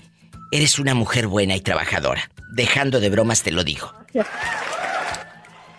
eres 0.52 0.78
una 0.78 0.94
mujer 0.94 1.26
buena 1.26 1.56
y 1.56 1.60
trabajadora. 1.60 2.30
Dejando 2.52 3.00
de 3.00 3.10
bromas 3.10 3.42
te 3.42 3.50
lo 3.50 3.64
digo. 3.64 3.92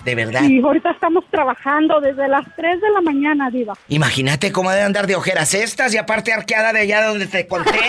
De 0.03 0.15
verdad. 0.15 0.41
Sí, 0.41 0.61
ahorita 0.63 0.91
estamos 0.91 1.23
trabajando 1.31 2.01
desde 2.01 2.27
las 2.27 2.45
3 2.55 2.81
de 2.81 2.89
la 2.89 3.01
mañana, 3.01 3.49
Diva. 3.49 3.73
Imagínate 3.87 4.51
cómo 4.51 4.69
deben 4.69 4.87
andar 4.87 5.07
de 5.07 5.15
ojeras 5.15 5.53
estas 5.53 5.93
y 5.93 5.97
aparte 5.97 6.33
arqueada 6.33 6.73
de 6.73 6.79
allá 6.81 7.05
donde 7.05 7.27
te 7.27 7.47
conté. 7.47 7.71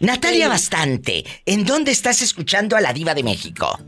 Natalia 0.00 0.48
Bastante, 0.48 1.24
¿en 1.46 1.64
dónde 1.64 1.92
estás 1.92 2.22
escuchando 2.22 2.74
a 2.76 2.80
la 2.80 2.92
diva 2.92 3.14
de 3.14 3.22
México? 3.22 3.78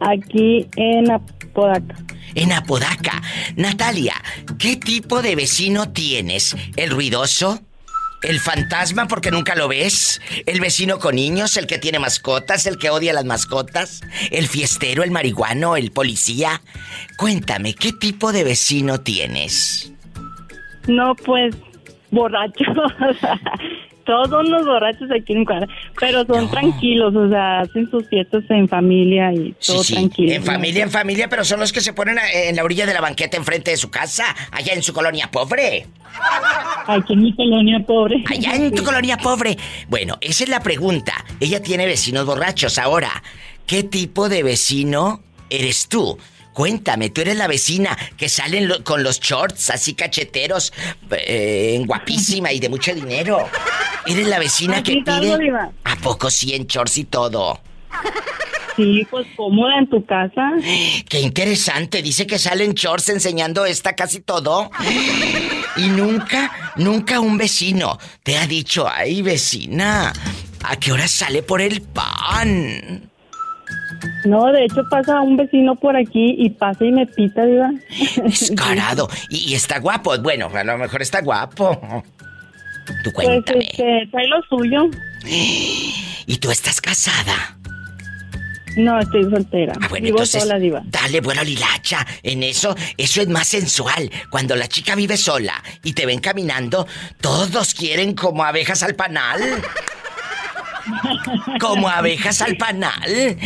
Aquí 0.00 0.66
en 0.74 1.08
Apodaca. 1.08 1.94
En 2.34 2.50
Apodaca. 2.50 3.22
Natalia, 3.54 4.14
¿qué 4.58 4.74
tipo 4.74 5.22
de 5.22 5.36
vecino 5.36 5.92
tienes? 5.92 6.56
¿El 6.74 6.90
ruidoso? 6.90 7.60
¿El 8.24 8.40
fantasma 8.40 9.06
porque 9.06 9.30
nunca 9.30 9.54
lo 9.54 9.68
ves? 9.68 10.20
¿El 10.46 10.60
vecino 10.60 10.98
con 10.98 11.16
niños? 11.16 11.58
¿El 11.58 11.66
que 11.66 11.78
tiene 11.78 11.98
mascotas? 11.98 12.66
¿El 12.66 12.78
que 12.78 12.88
odia 12.88 13.12
las 13.12 13.26
mascotas? 13.26 14.00
¿El 14.30 14.48
fiestero? 14.48 15.02
¿El 15.02 15.10
marihuano? 15.10 15.76
¿El 15.76 15.90
policía? 15.90 16.62
Cuéntame, 17.18 17.74
¿qué 17.74 17.92
tipo 17.92 18.32
de 18.32 18.44
vecino 18.44 19.00
tienes? 19.00 19.92
No, 20.86 21.14
pues, 21.14 21.54
borrachos. 22.10 22.66
Todos 24.04 24.48
los 24.48 24.66
borrachos 24.66 25.08
aquí 25.10 25.32
en 25.32 25.44
Cuadra, 25.44 25.66
pero 25.98 26.24
son 26.26 26.50
tranquilos, 26.50 27.14
o 27.16 27.28
sea, 27.28 27.60
hacen 27.60 27.90
sus 27.90 28.06
fiestas 28.08 28.44
en 28.50 28.68
familia 28.68 29.32
y 29.32 29.52
todo 29.66 29.82
Sí, 29.82 29.84
sí, 29.84 29.94
tranquilo. 29.94 30.32
En 30.32 30.42
familia, 30.44 30.82
en 30.82 30.90
familia, 30.90 31.28
pero 31.28 31.44
son 31.44 31.60
los 31.60 31.72
que 31.72 31.80
se 31.80 31.92
ponen 31.92 32.18
a- 32.18 32.30
en 32.30 32.54
la 32.56 32.64
orilla 32.64 32.84
de 32.86 32.94
la 32.94 33.00
banqueta 33.00 33.36
enfrente 33.36 33.70
de 33.70 33.76
su 33.76 33.90
casa, 33.90 34.24
allá 34.52 34.72
en 34.74 34.82
su 34.82 34.92
colonia 34.92 35.30
pobre. 35.30 35.86
Aquí 36.86 37.14
en 37.14 37.22
mi 37.22 37.34
colonia 37.34 37.80
pobre. 37.86 38.22
Allá 38.30 38.54
en 38.54 38.74
tu 38.74 38.84
colonia 38.84 39.16
pobre. 39.16 39.56
Bueno, 39.88 40.16
esa 40.20 40.44
es 40.44 40.50
la 40.50 40.60
pregunta. 40.60 41.12
Ella 41.40 41.62
tiene 41.62 41.86
vecinos 41.86 42.26
borrachos. 42.26 42.78
Ahora, 42.78 43.10
¿qué 43.66 43.82
tipo 43.82 44.28
de 44.28 44.42
vecino 44.42 45.20
eres 45.50 45.88
tú? 45.88 46.18
Cuéntame, 46.54 47.10
tú 47.10 47.20
eres 47.20 47.36
la 47.36 47.46
vecina 47.48 47.98
que 48.16 48.28
salen 48.30 48.68
lo- 48.68 48.82
con 48.84 49.02
los 49.02 49.20
shorts 49.20 49.70
así 49.70 49.92
cacheteros, 49.94 50.72
eh, 51.10 51.82
guapísima 51.84 52.52
y 52.52 52.60
de 52.60 52.68
mucho 52.70 52.94
dinero. 52.94 53.46
Eres 54.06 54.26
la 54.28 54.38
vecina 54.38 54.82
que 54.82 54.92
Aquí 54.92 55.02
pide... 55.02 55.50
¿A 55.84 55.96
poco 55.96 56.30
sí 56.30 56.54
en 56.54 56.66
shorts 56.66 56.96
y 56.98 57.04
todo? 57.04 57.60
Sí, 58.76 59.06
pues 59.10 59.26
cómoda 59.36 59.78
en 59.78 59.88
tu 59.88 60.04
casa. 60.06 60.52
Qué 61.08 61.20
interesante, 61.20 62.02
dice 62.02 62.26
que 62.26 62.38
salen 62.38 62.72
shorts 62.74 63.08
enseñando 63.08 63.64
esta 63.66 63.94
casi 63.94 64.20
todo. 64.20 64.70
Y 65.76 65.88
nunca, 65.88 66.72
nunca 66.76 67.18
un 67.20 67.36
vecino 67.36 67.98
te 68.22 68.36
ha 68.38 68.46
dicho, 68.46 68.88
ay 68.88 69.22
vecina, 69.22 70.12
¿a 70.62 70.76
qué 70.76 70.92
hora 70.92 71.08
sale 71.08 71.42
por 71.42 71.60
el 71.60 71.82
pan? 71.82 73.10
No, 74.24 74.46
de 74.52 74.64
hecho 74.64 74.82
pasa 74.90 75.20
un 75.20 75.36
vecino 75.36 75.76
por 75.76 75.96
aquí 75.96 76.34
y 76.38 76.50
pasa 76.50 76.84
y 76.84 76.92
me 76.92 77.06
pita, 77.06 77.44
diva. 77.44 77.70
Descarado. 78.22 79.08
Y, 79.28 79.50
y 79.50 79.54
está 79.54 79.78
guapo. 79.80 80.16
Bueno, 80.18 80.50
a 80.54 80.64
lo 80.64 80.78
mejor 80.78 81.02
está 81.02 81.20
guapo. 81.20 82.02
Tú 83.02 83.10
Pues 83.14 83.26
cuéntame. 83.26 83.64
este, 83.64 84.08
trae 84.10 84.26
lo 84.28 84.42
suyo. 84.48 84.88
¿Y 86.26 86.36
tú 86.38 86.50
estás 86.50 86.80
casada? 86.80 87.56
No, 88.76 88.98
estoy 88.98 89.22
soltera. 89.30 89.72
Ah, 89.80 89.86
bueno, 89.88 90.04
Vivo 90.04 90.16
entonces. 90.16 90.42
sola, 90.42 90.58
diva. 90.58 90.82
Dale, 90.86 91.20
bueno, 91.20 91.44
Lilacha. 91.44 92.04
En 92.24 92.42
eso, 92.42 92.74
eso 92.96 93.20
es 93.22 93.28
más 93.28 93.46
sensual. 93.46 94.10
Cuando 94.30 94.56
la 94.56 94.66
chica 94.66 94.94
vive 94.96 95.16
sola 95.16 95.62
y 95.84 95.92
te 95.92 96.06
ven 96.06 96.18
caminando, 96.18 96.86
todos 97.20 97.72
quieren 97.74 98.14
como 98.14 98.42
abejas 98.42 98.82
al 98.82 98.94
panal. 98.96 99.40
Como 101.60 101.88
abejas 101.88 102.42
al 102.42 102.56
panal. 102.56 103.36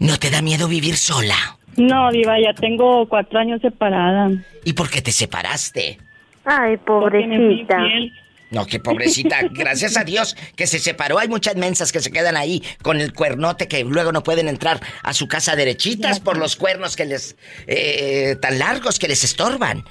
¿No 0.00 0.18
te 0.18 0.30
da 0.30 0.42
miedo 0.42 0.68
vivir 0.68 0.96
sola? 0.96 1.36
No, 1.76 2.10
diva, 2.10 2.40
ya 2.40 2.54
tengo 2.54 3.06
cuatro 3.08 3.38
años 3.38 3.60
separada. 3.60 4.30
¿Y 4.64 4.72
por 4.72 4.88
qué 4.88 5.02
te 5.02 5.12
separaste? 5.12 5.98
Ay, 6.44 6.76
Porque 6.78 7.26
me 7.26 7.36
fui 7.36 7.64
pobrecita. 7.64 7.80
infiel. 7.82 8.12
No, 8.50 8.66
que 8.66 8.78
pobrecita. 8.78 9.40
Gracias 9.50 9.96
a 9.96 10.04
Dios 10.04 10.36
que 10.54 10.66
se 10.66 10.78
separó. 10.78 11.18
Hay 11.18 11.28
muchas 11.28 11.56
mensas 11.56 11.92
que 11.92 12.00
se 12.00 12.10
quedan 12.10 12.36
ahí 12.36 12.62
con 12.82 13.00
el 13.00 13.12
cuernote 13.12 13.66
que 13.68 13.82
luego 13.84 14.12
no 14.12 14.22
pueden 14.22 14.48
entrar 14.48 14.80
a 15.02 15.12
su 15.14 15.26
casa 15.28 15.56
derechitas 15.56 16.20
por 16.20 16.36
los 16.36 16.56
cuernos 16.56 16.96
que 16.96 17.04
les... 17.06 17.36
eh, 17.66 18.36
tan 18.40 18.58
largos 18.58 18.98
que 18.98 19.08
les 19.08 19.24
estorban. 19.24 19.84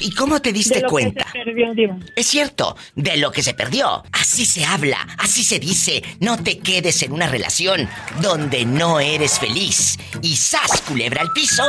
¿Y 0.00 0.14
cómo 0.14 0.40
te 0.40 0.52
diste 0.52 0.76
De 0.76 0.80
lo 0.82 0.88
que 0.88 0.92
cuenta? 0.92 1.26
se 1.32 1.38
perdió, 1.44 1.74
diva. 1.74 1.98
Es 2.16 2.26
cierto, 2.26 2.76
de 2.94 3.16
lo 3.18 3.30
que 3.30 3.42
se 3.42 3.52
perdió. 3.54 4.02
Así 4.12 4.46
se 4.46 4.64
habla, 4.64 5.06
así 5.18 5.44
se 5.44 5.58
dice. 5.58 6.02
No 6.20 6.42
te 6.42 6.58
quedes 6.58 7.02
en 7.02 7.12
una 7.12 7.26
relación 7.26 7.88
donde 8.20 8.64
no 8.64 9.00
eres 9.00 9.38
feliz. 9.38 9.98
Y 10.22 10.36
sas, 10.36 10.80
culebra 10.82 11.20
al 11.22 11.32
piso. 11.32 11.62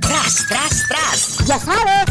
Tras, 0.00 0.46
tras, 0.48 0.88
tras. 0.88 1.38
Ya 1.46 1.58
sabes. 1.58 2.04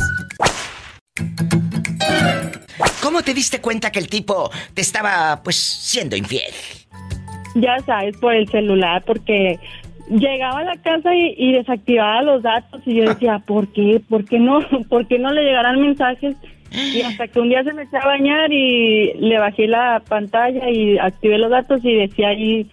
¿Cómo 3.03 3.21
te 3.21 3.33
diste 3.33 3.59
cuenta 3.59 3.91
que 3.91 3.99
el 3.99 4.07
tipo 4.07 4.49
te 4.73 4.79
estaba, 4.79 5.41
pues, 5.43 5.57
siendo 5.57 6.15
infiel? 6.15 6.53
Ya 7.53 7.77
sabes, 7.85 8.15
por 8.15 8.33
el 8.33 8.47
celular, 8.47 9.03
porque 9.05 9.59
llegaba 10.09 10.61
a 10.61 10.63
la 10.63 10.77
casa 10.77 11.13
y, 11.13 11.51
desactivaba 11.51 12.21
los 12.21 12.43
datos 12.43 12.81
y 12.85 12.95
yo 12.95 13.03
decía, 13.03 13.39
¿por 13.45 13.67
qué? 13.73 14.01
¿Por 14.07 14.23
qué 14.23 14.39
no? 14.39 14.61
¿Por 14.89 15.05
qué 15.07 15.19
no 15.19 15.33
le 15.33 15.43
llegarán 15.43 15.81
mensajes? 15.81 16.37
Y 16.71 17.01
hasta 17.01 17.27
que 17.27 17.41
un 17.41 17.49
día 17.49 17.61
se 17.65 17.73
me 17.73 17.83
echó 17.83 17.97
a 17.97 18.05
bañar 18.05 18.51
y 18.53 19.13
le 19.15 19.37
bajé 19.37 19.67
la 19.67 20.01
pantalla 20.07 20.69
y 20.69 20.97
activé 20.97 21.37
los 21.37 21.51
datos 21.51 21.81
y 21.83 21.93
decía 21.93 22.29
ahí 22.29 22.71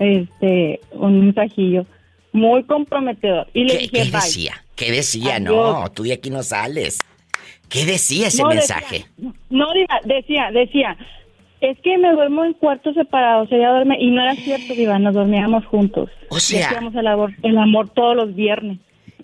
este 0.00 0.80
un 0.90 1.26
mensajillo 1.26 1.86
muy 2.32 2.64
comprometedor. 2.64 3.46
Y 3.54 3.64
le 3.64 3.74
¿Qué, 3.74 3.78
dije, 3.78 3.90
¿qué 3.92 4.10
decía? 4.10 4.64
¿Qué 4.74 4.90
decía? 4.90 5.38
No, 5.38 5.90
tú 5.92 6.02
de 6.02 6.12
aquí 6.14 6.28
no 6.28 6.42
sales. 6.42 6.98
¿Qué 7.70 7.86
decía 7.86 8.26
ese 8.26 8.44
mensaje? 8.44 9.06
no, 9.48 9.66
decía, 10.04 10.50
decía, 10.52 10.96
es 11.60 11.78
que 11.82 11.96
me 11.98 12.12
duermo 12.12 12.44
en 12.44 12.54
cuartos 12.54 12.94
separados, 12.94 13.48
ella 13.52 13.70
duerme, 13.70 13.96
y 14.00 14.10
no 14.10 14.22
era 14.22 14.34
cierto, 14.34 14.74
Diva, 14.74 14.98
nos 14.98 15.14
dormíamos 15.14 15.64
juntos. 15.66 16.10
O 16.28 16.40
sea... 16.40 16.66
Hacíamos 16.66 16.94
el 16.94 17.06
amor, 17.06 17.32
el 17.42 17.56
amor 17.56 17.88
todos 17.90 18.16
los 18.16 18.34
viernes. 18.34 18.78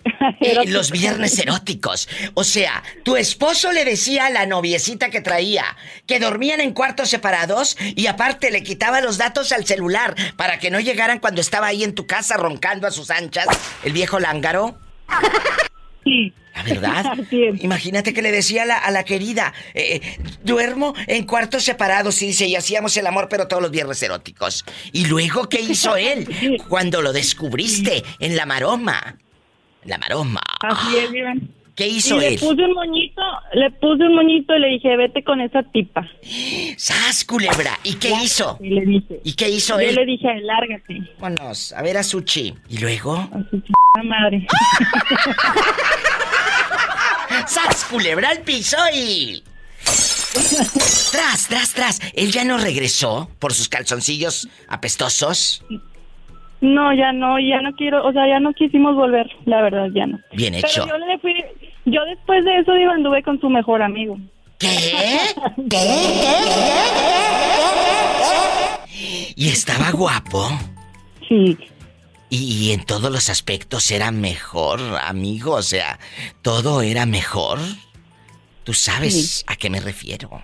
los 0.67 0.91
viernes 0.91 1.37
eróticos. 1.39 2.07
O 2.33 2.45
sea, 2.45 2.83
tu 3.03 3.17
esposo 3.17 3.73
le 3.73 3.83
decía 3.83 4.27
a 4.27 4.29
la 4.29 4.45
noviecita 4.45 5.09
que 5.09 5.19
traía 5.19 5.65
que 6.05 6.19
dormían 6.19 6.61
en 6.61 6.73
cuartos 6.73 7.09
separados 7.09 7.77
y 7.81 8.07
aparte 8.07 8.51
le 8.51 8.63
quitaba 8.63 9.01
los 9.01 9.17
datos 9.17 9.51
al 9.51 9.65
celular 9.65 10.15
para 10.37 10.59
que 10.59 10.71
no 10.71 10.79
llegaran 10.79 11.19
cuando 11.19 11.41
estaba 11.41 11.67
ahí 11.67 11.83
en 11.83 11.95
tu 11.95 12.07
casa 12.07 12.37
roncando 12.37 12.87
a 12.87 12.91
sus 12.91 13.11
anchas 13.11 13.47
el 13.83 13.91
viejo 13.91 14.19
lángaro. 14.19 14.77
Sí. 16.05 16.33
La 16.57 16.63
verdad. 16.63 17.17
Imagínate 17.61 18.13
que 18.13 18.21
le 18.21 18.31
decía 18.31 18.63
a 18.63 18.91
la, 18.91 19.03
querida, 19.03 19.53
eh, 19.73 20.01
duermo 20.43 20.93
en 21.07 21.25
cuartos 21.25 21.63
separados, 21.63 22.21
y 22.21 22.27
dice, 22.27 22.47
y 22.47 22.55
hacíamos 22.55 22.95
el 22.97 23.07
amor, 23.07 23.27
pero 23.29 23.47
todos 23.47 23.61
los 23.61 23.71
viernes 23.71 24.01
eróticos. 24.01 24.65
Y 24.91 25.05
luego, 25.05 25.49
¿qué 25.49 25.61
hizo 25.69 25.95
él 25.95 26.27
cuando 26.67 27.01
lo 27.01 27.13
descubriste 27.13 28.03
en 28.19 28.35
la 28.35 28.45
maroma? 28.45 29.17
La 29.83 29.97
maroma. 29.97 30.41
Así 30.61 30.97
es, 30.97 31.13
Iván. 31.13 31.49
¿Qué 31.75 31.87
hizo 31.87 32.19
él? 32.19 32.33
Le 32.33 32.39
puse 32.39 32.63
un 32.63 32.73
moñito, 32.73 33.21
le 33.53 33.69
puse 33.69 34.03
un 34.03 34.15
moñito 34.15 34.55
y 34.55 34.59
le 34.59 34.67
dije, 34.69 34.97
vete 34.97 35.23
con 35.23 35.39
esa 35.41 35.61
tipa. 35.61 36.09
¡Sas, 36.75 37.23
culebra! 37.23 37.77
¿Y 37.83 37.93
qué 37.97 38.13
hizo? 38.23 38.57
Y 38.59 38.69
le 38.71 38.81
dije. 38.83 39.19
¿Y 39.23 39.35
qué 39.35 39.47
hizo 39.47 39.79
él? 39.79 39.91
Yo 39.91 40.01
le 40.01 40.05
dije, 40.07 40.27
lárgate. 40.41 41.03
Vámonos, 41.19 41.73
a 41.73 41.83
ver 41.83 41.97
a 41.97 42.03
Suchi. 42.03 42.51
¿Y 42.67 42.79
luego? 42.79 43.15
A 43.15 43.43
su 43.51 43.61
madre. 44.03 44.47
¡Sas, 47.45 47.85
culebra 47.85 48.29
al 48.29 48.39
piso 48.39 48.77
y... 48.93 49.43
tras, 51.11 51.47
tras, 51.47 51.73
tras. 51.73 51.99
¿Él 52.13 52.31
ya 52.31 52.43
no 52.43 52.57
regresó 52.57 53.29
por 53.39 53.53
sus 53.53 53.69
calzoncillos 53.69 54.47
apestosos? 54.67 55.63
No, 56.61 56.93
ya 56.93 57.11
no, 57.11 57.39
ya 57.39 57.61
no 57.61 57.71
quiero, 57.75 58.03
o 58.05 58.11
sea, 58.11 58.27
ya 58.27 58.39
no 58.39 58.51
quisimos 58.53 58.95
volver, 58.95 59.27
la 59.45 59.61
verdad, 59.61 59.87
ya 59.93 60.07
no. 60.07 60.19
Bien 60.33 60.55
hecho. 60.55 60.85
Pero 60.85 60.97
yo 60.97 61.05
le 61.05 61.19
fui, 61.19 61.45
yo 61.85 62.03
después 62.05 62.43
de 62.43 62.59
eso, 62.59 62.73
digo, 62.73 62.91
anduve 62.91 63.21
con 63.21 63.39
su 63.39 63.49
mejor 63.49 63.83
amigo. 63.83 64.17
¿Qué? 64.57 64.95
¿Qué? 65.69 65.87
¿Y 69.35 69.49
estaba 69.49 69.91
guapo? 69.91 70.49
Sí. 71.27 71.55
Y, 72.29 72.71
en 72.73 72.83
todos 72.83 73.09
los 73.11 73.29
aspectos 73.29 73.89
era 73.89 74.11
mejor, 74.11 74.79
amigo, 75.01 75.53
o 75.53 75.61
sea, 75.61 75.97
todo 76.41 76.81
era 76.81 77.05
mejor. 77.05 77.57
¿Tú 78.65 78.73
sabes 78.73 79.45
a 79.47 79.55
qué 79.55 79.69
me 79.69 79.79
refiero? 79.79 80.41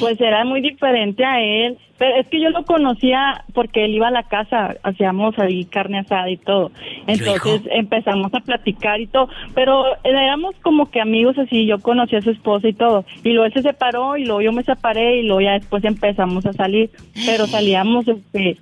Pues 0.00 0.20
era 0.20 0.44
muy 0.44 0.60
diferente 0.60 1.24
a 1.24 1.40
él. 1.40 1.78
Pero 1.98 2.14
es 2.14 2.28
que 2.28 2.40
yo 2.40 2.50
lo 2.50 2.64
conocía 2.64 3.44
porque 3.52 3.84
él 3.84 3.94
iba 3.94 4.06
a 4.06 4.12
la 4.12 4.22
casa, 4.22 4.76
hacíamos 4.84 5.36
ahí 5.38 5.64
carne 5.64 5.98
asada 5.98 6.30
y 6.30 6.36
todo. 6.36 6.70
Entonces 7.08 7.62
empezamos 7.72 8.32
a 8.32 8.40
platicar 8.40 9.00
y 9.00 9.08
todo. 9.08 9.28
Pero 9.54 9.84
éramos 10.04 10.54
como 10.62 10.90
que 10.90 11.00
amigos 11.00 11.36
así, 11.38 11.66
yo 11.66 11.80
conocí 11.80 12.14
a 12.14 12.22
su 12.22 12.30
esposa 12.30 12.68
y 12.68 12.72
todo. 12.72 13.04
Y 13.24 13.30
luego 13.30 13.46
él 13.46 13.52
se 13.52 13.62
separó 13.62 14.16
y 14.16 14.24
luego 14.24 14.42
yo 14.42 14.52
me 14.52 14.62
separé 14.62 15.18
y 15.18 15.22
luego 15.24 15.40
ya 15.40 15.52
después 15.54 15.84
empezamos 15.84 16.46
a 16.46 16.52
salir. 16.52 16.90
Pero 17.26 17.46
salíamos 17.48 18.06
este, 18.06 18.58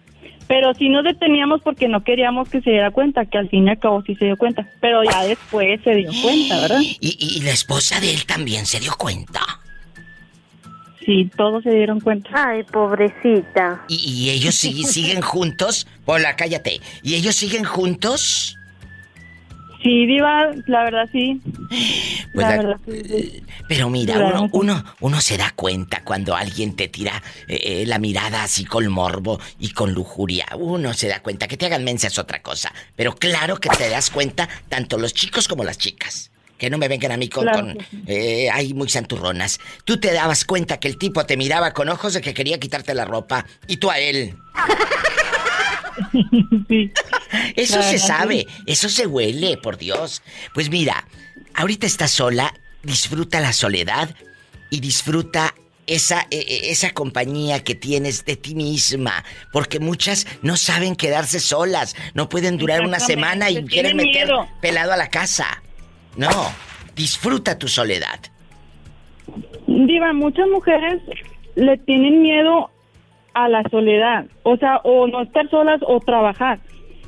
pero 0.46 0.74
sí 0.74 0.88
nos 0.88 1.04
deteníamos 1.04 1.60
porque 1.62 1.88
no 1.88 2.04
queríamos 2.04 2.48
que 2.48 2.60
se 2.60 2.70
diera 2.70 2.90
cuenta, 2.90 3.24
que 3.26 3.38
al 3.38 3.48
fin 3.48 3.66
y 3.66 3.70
al 3.70 3.78
cabo 3.78 4.02
sí 4.02 4.14
se 4.16 4.26
dio 4.26 4.36
cuenta. 4.36 4.68
Pero 4.80 5.02
ya 5.04 5.24
después 5.24 5.80
se 5.82 5.94
dio 5.94 6.10
cuenta, 6.22 6.60
¿verdad? 6.60 6.80
¿Y, 6.80 7.16
y 7.18 7.40
la 7.42 7.50
esposa 7.50 8.00
de 8.00 8.12
él 8.12 8.26
también 8.26 8.66
se 8.66 8.80
dio 8.80 8.92
cuenta? 8.96 9.40
Sí, 11.06 11.30
todos 11.36 11.62
se 11.62 11.70
dieron 11.70 12.00
cuenta. 12.00 12.28
Ay, 12.32 12.64
pobrecita. 12.64 13.84
¿Y, 13.86 14.30
ellos 14.30 14.54
siguen 14.56 15.22
juntos? 15.22 15.86
Hola, 16.04 16.34
cállate. 16.34 16.80
¿Y 17.02 17.14
ellos 17.14 17.36
siguen 17.36 17.64
juntos? 17.64 18.58
Sí, 19.86 20.04
Diva, 20.04 20.50
la 20.66 20.82
verdad 20.82 21.08
sí. 21.12 21.40
Pues 22.34 22.44
la, 22.44 22.56
verdad, 22.56 22.76
sí, 22.84 23.40
Pero 23.68 23.88
mira, 23.88 24.48
uno, 24.50 24.84
uno, 24.98 25.20
se 25.20 25.36
da 25.36 25.52
cuenta 25.54 26.02
cuando 26.02 26.34
alguien 26.34 26.74
te 26.74 26.88
tira 26.88 27.22
eh, 27.46 27.60
eh, 27.62 27.84
la 27.86 28.00
mirada 28.00 28.42
así 28.42 28.64
con 28.64 28.88
morbo 28.88 29.38
y 29.60 29.70
con 29.70 29.92
lujuria. 29.92 30.46
Uno 30.58 30.92
se 30.92 31.06
da 31.06 31.22
cuenta 31.22 31.46
que 31.46 31.56
te 31.56 31.66
hagan 31.66 31.84
mensa 31.84 32.08
es 32.08 32.18
otra 32.18 32.42
cosa. 32.42 32.74
Pero 32.96 33.14
claro 33.14 33.58
que 33.58 33.68
te 33.68 33.88
das 33.88 34.10
cuenta 34.10 34.48
tanto 34.68 34.98
los 34.98 35.14
chicos 35.14 35.46
como 35.46 35.62
las 35.62 35.78
chicas. 35.78 36.32
Que 36.58 36.68
no 36.68 36.78
me 36.78 36.88
vengan 36.88 37.12
a 37.12 37.16
mí 37.16 37.28
con... 37.28 37.46
Eh, 38.08 38.48
ay, 38.52 38.74
muy 38.74 38.88
santurronas. 38.88 39.60
Tú 39.84 40.00
te 40.00 40.12
dabas 40.12 40.44
cuenta 40.44 40.80
que 40.80 40.88
el 40.88 40.98
tipo 40.98 41.24
te 41.26 41.36
miraba 41.36 41.72
con 41.72 41.88
ojos 41.90 42.14
de 42.14 42.22
que 42.22 42.34
quería 42.34 42.58
quitarte 42.58 42.92
la 42.92 43.04
ropa 43.04 43.46
y 43.68 43.76
tú 43.76 43.88
a 43.88 44.00
él. 44.00 44.34
Eso 47.56 47.82
se 47.82 47.98
sabe, 47.98 48.46
eso 48.66 48.88
se 48.88 49.06
huele, 49.06 49.56
por 49.56 49.76
Dios. 49.76 50.22
Pues 50.54 50.70
mira, 50.70 51.06
ahorita 51.54 51.86
estás 51.86 52.10
sola, 52.10 52.54
disfruta 52.82 53.40
la 53.40 53.52
soledad 53.52 54.14
y 54.70 54.80
disfruta 54.80 55.54
esa, 55.86 56.26
e, 56.30 56.38
e, 56.38 56.70
esa 56.70 56.92
compañía 56.92 57.62
que 57.62 57.74
tienes 57.74 58.24
de 58.24 58.36
ti 58.36 58.54
misma. 58.54 59.24
Porque 59.52 59.80
muchas 59.80 60.26
no 60.42 60.56
saben 60.56 60.96
quedarse 60.96 61.40
solas, 61.40 61.96
no 62.14 62.28
pueden 62.28 62.58
durar 62.58 62.82
una 62.82 63.00
semana 63.00 63.50
y 63.50 63.64
quieren 63.64 63.96
meter 63.96 64.28
pelado 64.60 64.92
a 64.92 64.96
la 64.96 65.08
casa. 65.08 65.62
No, 66.16 66.52
disfruta 66.94 67.58
tu 67.58 67.68
soledad. 67.68 68.20
Diva, 69.66 70.12
muchas 70.12 70.48
mujeres 70.48 71.02
le 71.56 71.76
tienen 71.78 72.22
miedo 72.22 72.70
a 73.36 73.50
la 73.50 73.62
soledad, 73.70 74.24
o 74.44 74.56
sea, 74.56 74.78
o 74.82 75.06
no 75.06 75.20
estar 75.20 75.48
solas 75.50 75.80
o 75.86 76.00
trabajar. 76.00 76.58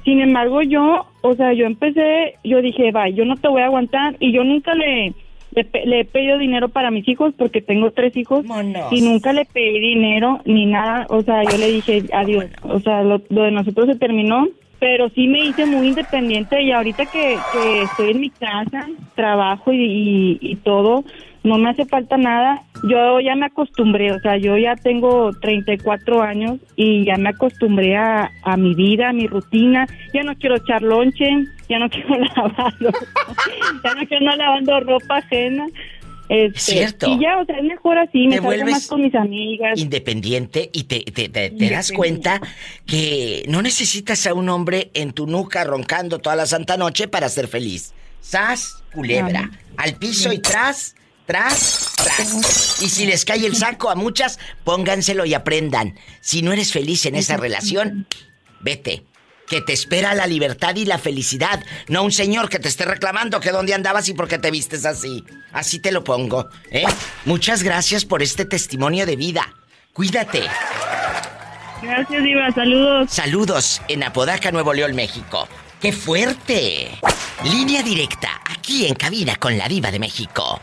Sin 0.05 0.21
embargo, 0.21 0.61
yo, 0.61 1.07
o 1.23 1.35
sea, 1.35 1.55
yo 1.55 1.65
empecé, 1.65 2.35
yo 2.45 2.61
dije, 2.61 2.93
va, 2.93 3.09
yo 3.09 3.25
no 3.25 3.37
te 3.37 3.49
voy 3.49 3.63
a 3.63 3.67
aguantar 3.67 4.15
y 4.21 4.31
yo 4.33 4.45
nunca 4.45 4.75
le, 4.75 5.15
le, 5.55 6.01
he 6.01 6.05
pedido 6.05 6.37
dinero 6.37 6.69
para 6.69 6.91
mis 6.91 7.09
hijos 7.09 7.33
porque 7.37 7.63
tengo 7.63 7.93
tres 7.93 8.15
hijos 8.15 8.45
y 8.91 9.01
nunca 9.01 9.33
le 9.33 9.47
pedí 9.47 9.81
dinero 9.81 10.41
ni 10.45 10.67
nada, 10.67 11.07
o 11.09 11.23
sea, 11.23 11.45
yo 11.45 11.57
le 11.57 11.73
dije 11.73 12.05
adiós, 12.13 12.45
o 12.63 12.79
sea, 12.81 13.03
lo, 13.03 13.19
de 13.19 13.51
nosotros 13.51 13.87
se 13.87 13.97
terminó, 13.97 14.49
pero 14.79 15.09
sí 15.09 15.29
me 15.29 15.47
hice 15.47 15.65
muy 15.65 15.89
independiente 15.89 16.61
y 16.63 16.73
ahorita 16.73 17.07
que, 17.07 17.39
estoy 17.83 18.11
en 18.11 18.21
mi 18.21 18.29
casa, 18.29 18.87
trabajo 19.15 19.73
y, 19.73 20.39
y 20.43 20.57
todo, 20.57 21.05
no 21.43 21.57
me 21.57 21.71
hace 21.71 21.87
falta 21.87 22.19
nada. 22.19 22.63
Yo 22.83 23.21
ya 23.21 23.35
me 23.35 23.47
acostumbré, 23.47 24.13
o 24.13 24.21
sea, 24.21 24.37
yo 24.37 24.57
ya 24.57 24.77
tengo 24.77 25.31
34 25.41 26.23
años 26.23 26.59
y 26.77 27.05
ya 27.05 27.17
me 27.17 27.31
acostumbré 27.31 27.97
a, 27.97 28.31
mi 28.57 28.75
vida, 28.75 29.11
a 29.11 29.13
mi 29.13 29.27
rutina. 29.27 29.87
Ya 30.15 30.23
no 30.23 30.37
quiero 30.37 30.57
echar 30.57 30.83
lonche, 30.83 31.29
ya 31.69 31.79
no 31.79 31.91
quiero 31.91 32.17
lavar, 32.19 32.75
ya 33.85 33.95
no 33.95 34.07
quiero 34.07 34.37
lavando 34.37 34.81
ropa 34.81 35.17
ajena. 35.17 35.67
Este, 36.29 36.61
Cierto. 36.61 37.09
Y 37.09 37.21
ya, 37.21 37.39
o 37.39 37.47
sea, 37.47 37.57
es 37.57 37.65
mejor 37.65 37.97
así, 37.97 38.29
me 38.29 38.37
salgo 38.37 38.71
más 38.71 38.87
con 38.87 39.01
mis 39.01 39.15
amigas. 39.15 39.79
Independiente 39.79 40.69
y 40.73 40.85
te, 40.85 41.01
te, 41.01 41.29
te, 41.29 41.71
das 41.71 41.91
cuenta 41.91 42.41
que 42.87 43.45
no 43.49 43.63
necesitas 43.63 44.27
a 44.27 44.35
un 44.35 44.51
hombre 44.51 44.91
en 44.93 45.13
tu 45.13 45.27
nuca 45.27 45.65
roncando 45.65 46.19
toda 46.19 46.37
la 46.37 46.47
santa 46.47 46.77
noche 46.77 47.09
para 47.09 47.29
ser 47.31 47.49
feliz. 47.49 47.95
Sas, 48.21 48.83
culebra, 48.93 49.51
al 49.79 49.95
piso 49.95 50.31
y 50.33 50.39
tras, 50.39 50.97
tras, 51.29 51.93
tras. 51.95 52.83
Y 52.83 52.89
si 52.89 53.05
les 53.05 53.27
cae 53.27 53.45
el 53.45 53.55
saco 53.55 53.91
a 53.91 53.95
muchas, 53.95 54.39
pónganselo 54.65 55.27
y 55.27 55.35
aprendan. 55.35 55.95
Si 56.23 56.41
no 56.41 56.53
eres 56.53 56.73
feliz 56.73 57.05
en 57.05 57.15
esa 57.15 57.37
relación, 57.37 58.09
vete. 58.61 59.05
Que 59.47 59.61
te 59.61 59.75
espera 59.75 60.15
la 60.15 60.27
libertad 60.27 60.75
y 60.77 60.87
la 60.87 60.99
felicidad, 60.99 61.63
no 61.89 62.03
un 62.03 62.13
señor 62.13 62.49
que 62.49 62.59
te 62.59 62.69
esté 62.69 62.87
reclamando 62.87 63.41
que 63.41 63.51
dónde 63.51 63.75
andabas 63.75 64.09
y 64.09 64.15
por 64.15 64.27
qué 64.27 64.39
te 64.39 64.51
vistes 64.51 64.87
así. 64.87 65.23
Así 65.53 65.79
te 65.79 65.93
lo 65.93 66.03
pongo, 66.03 66.49
¿eh? 66.71 66.85
Muchas 67.27 67.63
gracias 67.63 68.07
por 68.07 68.23
este 68.23 68.47
testimonio 68.47 69.05
de 69.05 69.17
vida. 69.17 69.55
Cuídate. 69.93 70.45
Gracias, 71.83 72.23
Diva. 72.23 72.51
Saludos. 72.53 73.11
Saludos 73.11 73.83
en 73.89 74.03
Apodaca, 74.03 74.51
Nuevo 74.51 74.73
León, 74.73 74.95
México. 74.95 75.47
¡Qué 75.81 75.93
fuerte! 75.93 76.91
Línea 77.45 77.83
directa, 77.83 78.41
aquí 78.51 78.87
en 78.87 78.95
cabina 78.95 79.37
con 79.37 79.57
la 79.57 79.69
Diva 79.69 79.91
de 79.91 79.99
México 79.99 80.61